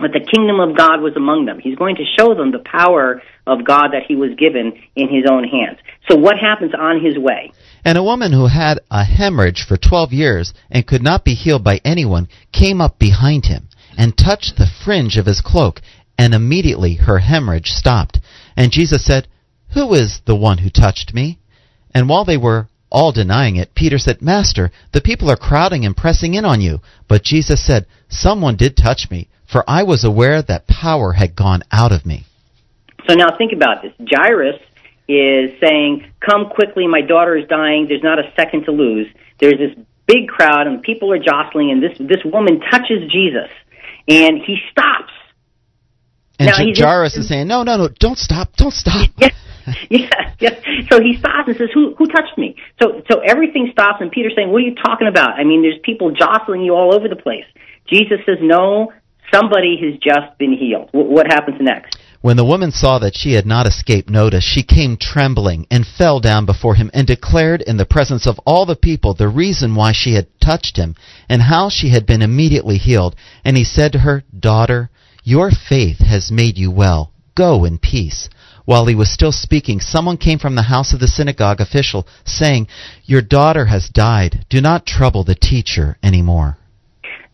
that 0.00 0.10
the 0.12 0.20
kingdom 0.20 0.58
of 0.58 0.76
God 0.76 1.00
was 1.00 1.12
among 1.16 1.44
them. 1.44 1.60
He's 1.60 1.76
going 1.76 1.94
to 1.96 2.04
show 2.18 2.34
them 2.34 2.50
the 2.50 2.58
power 2.64 3.22
of 3.46 3.64
God 3.64 3.90
that 3.92 4.02
he 4.08 4.16
was 4.16 4.30
given 4.36 4.72
in 4.96 5.08
his 5.08 5.24
own 5.30 5.44
hands. 5.44 5.78
So 6.08 6.16
what 6.16 6.34
happens 6.36 6.72
on 6.76 7.04
his 7.04 7.16
way? 7.16 7.52
And 7.84 7.96
a 7.96 8.02
woman 8.02 8.32
who 8.32 8.48
had 8.48 8.80
a 8.90 9.04
hemorrhage 9.04 9.64
for 9.68 9.76
twelve 9.76 10.12
years 10.12 10.52
and 10.68 10.86
could 10.86 11.02
not 11.02 11.24
be 11.24 11.34
healed 11.34 11.62
by 11.62 11.80
anyone 11.84 12.28
came 12.50 12.80
up 12.80 12.98
behind 12.98 13.46
him 13.46 13.68
and 13.96 14.18
touched 14.18 14.56
the 14.56 14.66
fringe 14.84 15.16
of 15.16 15.26
his 15.26 15.40
cloak, 15.40 15.80
and 16.18 16.34
immediately 16.34 16.94
her 16.94 17.18
hemorrhage 17.18 17.70
stopped. 17.70 18.20
And 18.56 18.72
Jesus 18.72 19.04
said, 19.04 19.28
Who 19.74 19.94
is 19.94 20.20
the 20.26 20.36
one 20.36 20.58
who 20.58 20.70
touched 20.70 21.14
me? 21.14 21.38
And 21.92 22.08
while 22.08 22.24
they 22.24 22.36
were 22.36 22.68
all 22.90 23.12
denying 23.12 23.56
it, 23.56 23.74
Peter 23.74 23.98
said, 23.98 24.22
Master, 24.22 24.70
the 24.92 25.00
people 25.00 25.30
are 25.30 25.36
crowding 25.36 25.84
and 25.84 25.96
pressing 25.96 26.34
in 26.34 26.44
on 26.44 26.60
you. 26.60 26.80
But 27.08 27.22
Jesus 27.22 27.64
said, 27.64 27.86
Someone 28.08 28.56
did 28.56 28.76
touch 28.76 29.10
me 29.10 29.28
for 29.54 29.62
I 29.68 29.84
was 29.84 30.02
aware 30.02 30.42
that 30.42 30.66
power 30.66 31.12
had 31.12 31.36
gone 31.36 31.62
out 31.70 31.92
of 31.92 32.04
me. 32.04 32.24
So 33.08 33.14
now 33.14 33.36
think 33.38 33.52
about 33.52 33.82
this. 33.82 33.92
Jairus 34.10 34.60
is 35.06 35.52
saying, 35.60 36.10
Come 36.18 36.50
quickly, 36.50 36.88
my 36.88 37.02
daughter 37.02 37.36
is 37.36 37.46
dying, 37.46 37.86
there's 37.88 38.02
not 38.02 38.18
a 38.18 38.32
second 38.34 38.64
to 38.64 38.72
lose. 38.72 39.06
There's 39.38 39.58
this 39.58 39.86
big 40.08 40.26
crowd, 40.26 40.66
and 40.66 40.82
people 40.82 41.12
are 41.12 41.20
jostling, 41.20 41.70
and 41.70 41.80
this, 41.80 41.96
this 41.98 42.24
woman 42.24 42.58
touches 42.68 43.08
Jesus, 43.12 43.48
and 44.08 44.42
he 44.44 44.56
stops. 44.72 45.12
And 46.38 46.48
now, 46.48 46.86
Jairus 46.86 47.16
is 47.16 47.28
saying, 47.28 47.46
No, 47.46 47.62
no, 47.62 47.76
no, 47.76 47.88
don't 47.88 48.18
stop, 48.18 48.54
don't 48.56 48.74
stop. 48.74 49.08
Yeah. 49.18 49.30
yeah, 49.90 50.34
yeah. 50.40 50.60
So 50.90 51.00
he 51.00 51.16
stops 51.16 51.48
and 51.48 51.56
says, 51.56 51.70
"Who 51.72 51.94
who 51.96 52.06
touched 52.06 52.36
me?" 52.36 52.54
So 52.82 53.00
so 53.10 53.20
everything 53.20 53.70
stops, 53.72 54.02
and 54.02 54.10
Peter's 54.10 54.34
saying, 54.36 54.50
"What 54.52 54.58
are 54.58 54.66
you 54.66 54.74
talking 54.74 55.08
about? 55.08 55.40
I 55.40 55.44
mean, 55.44 55.62
there's 55.62 55.80
people 55.82 56.10
jostling 56.10 56.60
you 56.60 56.74
all 56.74 56.92
over 56.94 57.08
the 57.08 57.16
place." 57.16 57.46
Jesus 57.88 58.18
says, 58.26 58.36
"No, 58.42 58.92
somebody 59.32 59.76
has 59.82 59.98
just 60.00 60.36
been 60.38 60.52
healed. 60.52 60.88
what 60.92 61.26
happens 61.26 61.56
next? 61.60 61.96
When 62.20 62.36
the 62.36 62.44
woman 62.44 62.70
saw 62.70 62.98
that 63.00 63.16
she 63.16 63.32
had 63.32 63.44
not 63.44 63.66
escaped 63.66 64.08
notice, 64.08 64.44
she 64.44 64.62
came 64.62 64.96
trembling 64.96 65.66
and 65.70 65.86
fell 65.86 66.20
down 66.20 66.46
before 66.46 66.74
him 66.74 66.90
and 66.94 67.06
declared 67.06 67.60
in 67.60 67.76
the 67.76 67.84
presence 67.84 68.26
of 68.26 68.40
all 68.46 68.64
the 68.64 68.76
people 68.76 69.12
the 69.12 69.28
reason 69.28 69.74
why 69.74 69.92
she 69.92 70.14
had 70.14 70.28
touched 70.40 70.78
him 70.78 70.94
and 71.28 71.42
how 71.42 71.68
she 71.68 71.90
had 71.90 72.06
been 72.06 72.22
immediately 72.22 72.78
healed. 72.78 73.14
And 73.44 73.58
he 73.58 73.64
said 73.64 73.92
to 73.92 73.98
her, 73.98 74.24
Daughter, 74.38 74.90
your 75.24 75.50
faith 75.50 75.98
has 75.98 76.30
made 76.30 76.58
you 76.58 76.70
well. 76.70 77.10
Go 77.34 77.64
in 77.64 77.78
peace. 77.78 78.28
While 78.66 78.86
he 78.86 78.94
was 78.94 79.10
still 79.10 79.32
speaking, 79.32 79.80
someone 79.80 80.18
came 80.18 80.38
from 80.38 80.54
the 80.54 80.62
house 80.62 80.92
of 80.92 81.00
the 81.00 81.08
synagogue 81.08 81.60
official, 81.60 82.06
saying, 82.24 82.68
Your 83.04 83.22
daughter 83.22 83.64
has 83.66 83.88
died. 83.88 84.46
Do 84.48 84.60
not 84.60 84.86
trouble 84.86 85.24
the 85.24 85.34
teacher 85.34 85.96
any 86.02 86.22
more. 86.22 86.58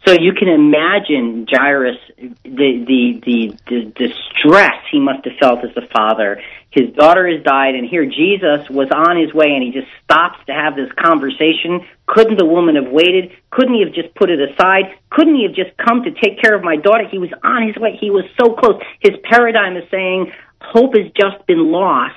So 0.06 0.14
you 0.14 0.32
can 0.32 0.48
imagine 0.48 1.46
Jairus, 1.50 1.98
the, 2.16 2.30
the, 2.44 3.20
the, 3.24 3.56
the 3.68 3.84
distress 3.94 4.82
he 4.90 4.98
must 4.98 5.26
have 5.26 5.36
felt 5.38 5.62
as 5.62 5.76
a 5.76 5.86
father. 5.88 6.40
His 6.70 6.94
daughter 6.94 7.28
has 7.28 7.42
died, 7.44 7.74
and 7.74 7.86
here 7.86 8.06
Jesus 8.06 8.70
was 8.70 8.88
on 8.94 9.20
his 9.20 9.34
way, 9.34 9.52
and 9.52 9.62
he 9.62 9.72
just 9.72 9.88
stops 10.04 10.38
to 10.46 10.52
have 10.52 10.74
this 10.74 10.90
conversation. 10.98 11.84
Couldn't 12.06 12.38
the 12.38 12.46
woman 12.46 12.76
have 12.76 12.90
waited? 12.90 13.32
Couldn't 13.50 13.74
he 13.74 13.84
have 13.84 13.92
just 13.92 14.14
put 14.14 14.30
it 14.30 14.40
aside? 14.40 14.84
Couldn't 15.10 15.34
he 15.34 15.42
have 15.42 15.54
just 15.54 15.76
come 15.76 16.04
to 16.04 16.12
take 16.12 16.40
care 16.40 16.54
of 16.54 16.62
my 16.62 16.76
daughter? 16.76 17.04
He 17.06 17.18
was 17.18 17.30
on 17.42 17.66
his 17.66 17.76
way. 17.76 17.98
He 18.00 18.10
was 18.10 18.24
so 18.40 18.54
close. 18.54 18.80
His 19.00 19.14
paradigm 19.24 19.76
is 19.76 19.84
saying, 19.90 20.32
hope 20.62 20.96
has 20.96 21.12
just 21.12 21.44
been 21.46 21.70
lost 21.70 22.16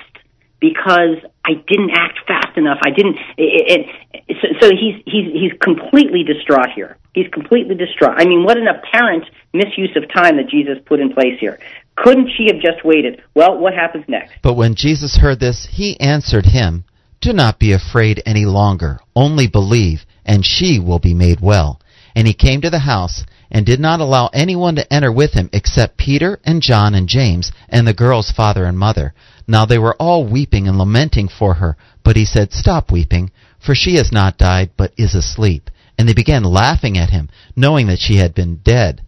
because 0.60 1.18
I 1.44 1.54
didn't 1.66 1.90
act 1.94 2.20
fast 2.26 2.56
enough. 2.56 2.78
I 2.84 2.90
didn't. 2.90 3.16
It, 3.36 3.88
it, 4.12 4.36
so, 4.40 4.48
so 4.60 4.70
he's 4.70 5.02
he's 5.04 5.32
he's 5.32 5.52
completely 5.60 6.24
distraught 6.24 6.70
here. 6.74 6.96
He's 7.14 7.28
completely 7.28 7.74
distraught. 7.74 8.14
I 8.16 8.24
mean, 8.24 8.44
what 8.44 8.56
an 8.56 8.66
apparent 8.66 9.24
misuse 9.52 9.96
of 9.96 10.10
time 10.12 10.36
that 10.38 10.48
Jesus 10.48 10.78
put 10.86 11.00
in 11.00 11.12
place 11.12 11.38
here. 11.38 11.58
Couldn't 11.96 12.30
she 12.36 12.46
have 12.46 12.60
just 12.60 12.84
waited? 12.84 13.22
Well, 13.34 13.58
what 13.58 13.74
happens 13.74 14.04
next? 14.08 14.32
But 14.42 14.54
when 14.54 14.74
Jesus 14.74 15.16
heard 15.16 15.38
this, 15.38 15.68
he 15.70 16.00
answered 16.00 16.46
him, 16.46 16.84
"Do 17.20 17.32
not 17.32 17.58
be 17.58 17.72
afraid 17.72 18.22
any 18.24 18.46
longer. 18.46 18.98
Only 19.14 19.46
believe, 19.46 20.04
and 20.24 20.44
she 20.44 20.78
will 20.78 20.98
be 20.98 21.14
made 21.14 21.40
well." 21.40 21.80
And 22.16 22.26
he 22.26 22.34
came 22.34 22.60
to 22.60 22.70
the 22.70 22.80
house 22.80 23.24
and 23.50 23.66
did 23.66 23.80
not 23.80 24.00
allow 24.00 24.30
anyone 24.32 24.76
to 24.76 24.92
enter 24.92 25.12
with 25.12 25.34
him 25.34 25.50
except 25.52 25.96
Peter 25.96 26.40
and 26.44 26.62
John 26.62 26.94
and 26.94 27.08
James 27.08 27.52
and 27.68 27.86
the 27.86 27.92
girl's 27.92 28.30
father 28.30 28.64
and 28.64 28.78
mother. 28.78 29.14
Now 29.46 29.66
they 29.66 29.78
were 29.78 29.96
all 29.96 30.26
weeping 30.26 30.66
and 30.68 30.78
lamenting 30.78 31.28
for 31.28 31.54
her, 31.54 31.76
but 32.02 32.16
he 32.16 32.24
said, 32.24 32.52
Stop 32.52 32.90
weeping, 32.90 33.30
for 33.58 33.74
she 33.74 33.96
has 33.96 34.10
not 34.10 34.38
died, 34.38 34.70
but 34.76 34.92
is 34.96 35.14
asleep. 35.14 35.70
And 35.98 36.08
they 36.08 36.14
began 36.14 36.44
laughing 36.44 36.98
at 36.98 37.10
him, 37.10 37.28
knowing 37.54 37.86
that 37.86 37.98
she 37.98 38.16
had 38.16 38.34
been 38.34 38.56
dead. 38.56 39.02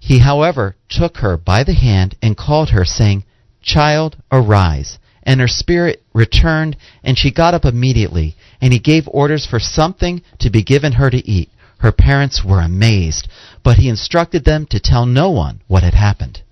He, 0.00 0.18
however, 0.18 0.74
took 0.88 1.18
her 1.18 1.36
by 1.36 1.62
the 1.62 1.74
hand 1.74 2.16
and 2.20 2.36
called 2.36 2.70
her, 2.70 2.84
saying, 2.84 3.24
Child, 3.62 4.16
arise. 4.32 4.98
And 5.22 5.40
her 5.40 5.48
spirit 5.48 6.02
returned, 6.12 6.76
and 7.04 7.16
she 7.16 7.30
got 7.30 7.54
up 7.54 7.64
immediately. 7.64 8.34
And 8.60 8.72
he 8.72 8.80
gave 8.80 9.06
orders 9.06 9.46
for 9.46 9.60
something 9.60 10.22
to 10.40 10.50
be 10.50 10.64
given 10.64 10.92
her 10.92 11.10
to 11.10 11.30
eat. 11.30 11.48
Her 11.78 11.92
parents 11.92 12.44
were 12.44 12.60
amazed, 12.60 13.28
but 13.62 13.76
he 13.76 13.88
instructed 13.88 14.44
them 14.44 14.66
to 14.66 14.80
tell 14.80 15.06
no 15.06 15.30
one 15.30 15.60
what 15.68 15.82
had 15.82 15.94
happened. 15.94 16.42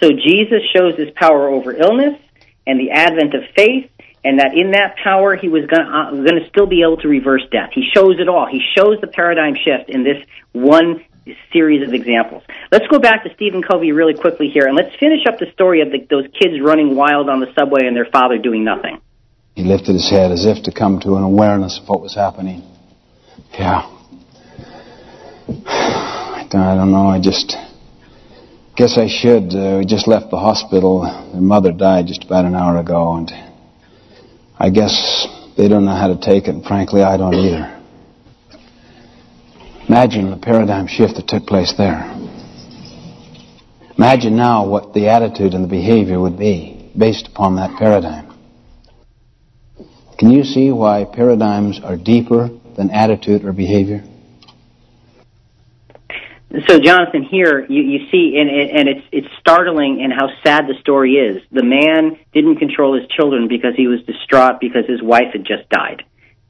So 0.00 0.10
Jesus 0.10 0.62
shows 0.74 0.96
his 0.96 1.10
power 1.14 1.48
over 1.48 1.72
illness 1.74 2.14
and 2.66 2.78
the 2.78 2.90
advent 2.90 3.34
of 3.34 3.42
faith, 3.56 3.90
and 4.24 4.38
that 4.38 4.52
in 4.54 4.72
that 4.72 4.96
power 5.02 5.36
he 5.36 5.48
was 5.48 5.64
going 5.66 5.86
uh, 5.86 6.10
to 6.12 6.48
still 6.48 6.66
be 6.66 6.82
able 6.82 6.98
to 6.98 7.08
reverse 7.08 7.42
death. 7.50 7.70
He 7.74 7.88
shows 7.94 8.20
it 8.20 8.28
all. 8.28 8.46
He 8.46 8.60
shows 8.76 9.00
the 9.00 9.06
paradigm 9.06 9.54
shift 9.54 9.88
in 9.88 10.04
this 10.04 10.18
one 10.52 11.04
series 11.52 11.86
of 11.86 11.94
examples. 11.94 12.42
Let's 12.72 12.86
go 12.88 12.98
back 12.98 13.24
to 13.24 13.34
Stephen 13.34 13.62
Covey 13.62 13.92
really 13.92 14.14
quickly 14.14 14.48
here, 14.48 14.66
and 14.66 14.76
let's 14.76 14.94
finish 14.96 15.20
up 15.28 15.38
the 15.38 15.50
story 15.52 15.80
of 15.82 15.90
the, 15.90 16.06
those 16.10 16.26
kids 16.38 16.60
running 16.62 16.96
wild 16.96 17.28
on 17.28 17.40
the 17.40 17.52
subway 17.58 17.86
and 17.86 17.96
their 17.96 18.08
father 18.10 18.38
doing 18.38 18.64
nothing. 18.64 19.00
He 19.54 19.64
lifted 19.64 19.92
his 19.92 20.08
head 20.08 20.32
as 20.32 20.46
if 20.46 20.64
to 20.64 20.72
come 20.72 21.00
to 21.00 21.16
an 21.16 21.22
awareness 21.22 21.78
of 21.82 21.88
what 21.88 22.00
was 22.00 22.14
happening. 22.14 22.62
Yeah. 23.52 23.82
I 26.52 26.74
don't 26.74 26.90
know. 26.90 27.06
I 27.06 27.20
just 27.20 27.56
Guess 28.76 28.96
I 28.96 29.08
should. 29.08 29.54
Uh, 29.54 29.78
we 29.78 29.84
just 29.84 30.06
left 30.06 30.30
the 30.30 30.38
hospital. 30.38 31.02
Their 31.32 31.40
mother 31.40 31.72
died 31.72 32.06
just 32.06 32.24
about 32.24 32.44
an 32.44 32.54
hour 32.54 32.78
ago, 32.78 33.14
and 33.16 33.30
I 34.58 34.70
guess 34.70 35.26
they 35.56 35.68
don't 35.68 35.84
know 35.84 35.94
how 35.94 36.08
to 36.08 36.18
take 36.18 36.44
it, 36.44 36.54
and 36.54 36.64
frankly, 36.64 37.02
I 37.02 37.16
don't 37.16 37.34
either. 37.34 37.76
Imagine 39.88 40.30
the 40.30 40.36
paradigm 40.36 40.86
shift 40.86 41.16
that 41.16 41.26
took 41.26 41.46
place 41.46 41.74
there. 41.76 42.04
Imagine 43.98 44.36
now 44.36 44.66
what 44.66 44.94
the 44.94 45.08
attitude 45.08 45.52
and 45.52 45.64
the 45.64 45.68
behavior 45.68 46.18
would 46.18 46.38
be 46.38 46.90
based 46.96 47.26
upon 47.26 47.56
that 47.56 47.76
paradigm. 47.76 48.28
Can 50.18 50.30
you 50.30 50.44
see 50.44 50.70
why 50.70 51.04
paradigms 51.04 51.80
are 51.82 51.96
deeper 51.96 52.48
than 52.76 52.90
attitude 52.90 53.44
or 53.44 53.52
behavior? 53.52 54.04
So, 56.66 56.80
Jonathan, 56.80 57.22
here 57.22 57.64
you, 57.68 57.82
you 57.82 58.10
see, 58.10 58.36
and, 58.36 58.50
and 58.50 58.88
it's 58.88 59.06
it's 59.12 59.28
startling 59.38 60.00
in 60.00 60.10
how 60.10 60.26
sad 60.42 60.66
the 60.66 60.74
story 60.80 61.12
is. 61.14 61.42
The 61.52 61.62
man 61.62 62.18
didn't 62.34 62.56
control 62.56 62.98
his 62.98 63.08
children 63.08 63.46
because 63.46 63.74
he 63.76 63.86
was 63.86 64.00
distraught 64.02 64.58
because 64.58 64.84
his 64.88 65.00
wife 65.00 65.30
had 65.32 65.44
just 65.44 65.68
died. 65.68 66.02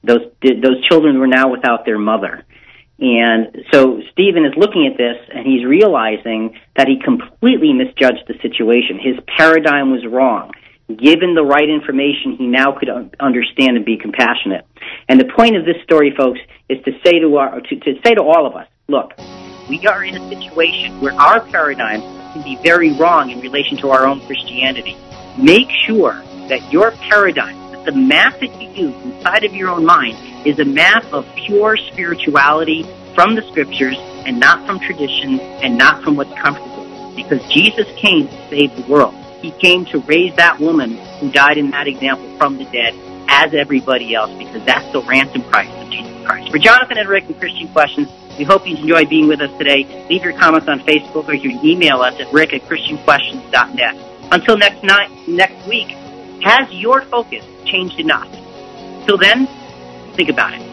Those 0.02 0.22
those 0.40 0.82
children 0.88 1.18
were 1.18 1.26
now 1.26 1.50
without 1.50 1.84
their 1.84 1.98
mother, 1.98 2.46
and 2.98 3.62
so 3.70 4.00
Stephen 4.12 4.46
is 4.46 4.54
looking 4.56 4.88
at 4.90 4.96
this 4.96 5.16
and 5.34 5.46
he's 5.46 5.66
realizing 5.66 6.58
that 6.76 6.88
he 6.88 6.98
completely 6.98 7.74
misjudged 7.74 8.24
the 8.26 8.40
situation. 8.40 8.98
His 8.98 9.16
paradigm 9.36 9.92
was 9.92 10.06
wrong. 10.06 10.52
Given 10.88 11.34
the 11.34 11.44
right 11.44 11.68
information, 11.68 12.36
he 12.38 12.46
now 12.46 12.72
could 12.72 12.88
understand 13.20 13.76
and 13.76 13.84
be 13.84 13.98
compassionate. 13.98 14.64
And 15.10 15.20
the 15.20 15.30
point 15.36 15.56
of 15.56 15.66
this 15.66 15.76
story, 15.84 16.14
folks, 16.16 16.40
is 16.70 16.82
to 16.86 16.92
say 17.04 17.20
to 17.20 17.36
our 17.36 17.60
to, 17.60 17.76
to 17.76 18.00
say 18.02 18.14
to 18.14 18.22
all 18.22 18.46
of 18.46 18.56
us, 18.56 18.66
look 18.88 19.12
we 19.70 19.86
are 19.86 20.02
in 20.02 20.16
a 20.16 20.28
situation 20.28 21.00
where 21.00 21.14
our 21.14 21.40
paradigm 21.46 22.00
can 22.32 22.42
be 22.42 22.56
very 22.56 22.90
wrong 22.94 23.30
in 23.30 23.40
relation 23.40 23.76
to 23.78 23.90
our 23.90 24.04
own 24.04 24.20
Christianity. 24.26 24.96
Make 25.38 25.70
sure 25.86 26.14
that 26.48 26.72
your 26.72 26.90
paradigm, 26.90 27.56
that 27.70 27.84
the 27.84 27.92
map 27.92 28.40
that 28.40 28.60
you 28.60 28.68
use 28.88 29.04
inside 29.04 29.44
of 29.44 29.54
your 29.54 29.68
own 29.68 29.86
mind, 29.86 30.18
is 30.44 30.58
a 30.58 30.64
map 30.64 31.04
of 31.12 31.24
pure 31.36 31.76
spirituality 31.76 32.82
from 33.14 33.36
the 33.36 33.42
scriptures 33.42 33.96
and 34.26 34.40
not 34.40 34.66
from 34.66 34.80
tradition 34.80 35.38
and 35.38 35.78
not 35.78 36.02
from 36.02 36.16
what's 36.16 36.34
comfortable. 36.34 37.14
Because 37.14 37.40
Jesus 37.48 37.86
came 37.96 38.26
to 38.26 38.48
save 38.48 38.74
the 38.74 38.92
world. 38.92 39.14
He 39.40 39.52
came 39.52 39.84
to 39.86 40.00
raise 40.00 40.34
that 40.34 40.58
woman 40.58 40.96
who 41.20 41.30
died 41.30 41.58
in 41.58 41.70
that 41.70 41.86
example 41.86 42.36
from 42.38 42.58
the 42.58 42.64
dead 42.64 42.92
as 43.28 43.54
everybody 43.54 44.16
else 44.16 44.36
because 44.36 44.64
that's 44.64 44.90
the 44.92 45.00
ransom 45.02 45.42
price 45.44 45.70
of 45.80 45.88
Jesus 45.90 46.26
Christ. 46.26 46.50
For 46.50 46.58
Jonathan 46.58 46.98
and 46.98 47.08
Rick 47.08 47.26
and 47.26 47.38
Christian 47.38 47.68
Questions, 47.68 48.08
we 48.40 48.44
hope 48.46 48.66
you 48.66 48.74
enjoyed 48.74 49.10
being 49.10 49.28
with 49.28 49.42
us 49.42 49.50
today. 49.58 49.84
Leave 50.08 50.24
your 50.24 50.32
comments 50.32 50.66
on 50.66 50.80
Facebook 50.80 51.28
or 51.28 51.34
you 51.34 51.50
can 51.50 51.62
email 51.62 52.00
us 52.00 52.18
at 52.18 52.32
rick 52.32 52.54
at 52.54 52.62
christianquestions.net. 52.62 53.94
Until 54.32 54.56
next 54.56 54.82
night, 54.82 55.10
next 55.28 55.68
week, 55.68 55.88
has 56.42 56.72
your 56.72 57.02
focus 57.02 57.44
changed 57.66 58.00
enough? 58.00 58.30
Till 59.04 59.18
then, 59.18 59.46
think 60.14 60.30
about 60.30 60.54
it. 60.54 60.69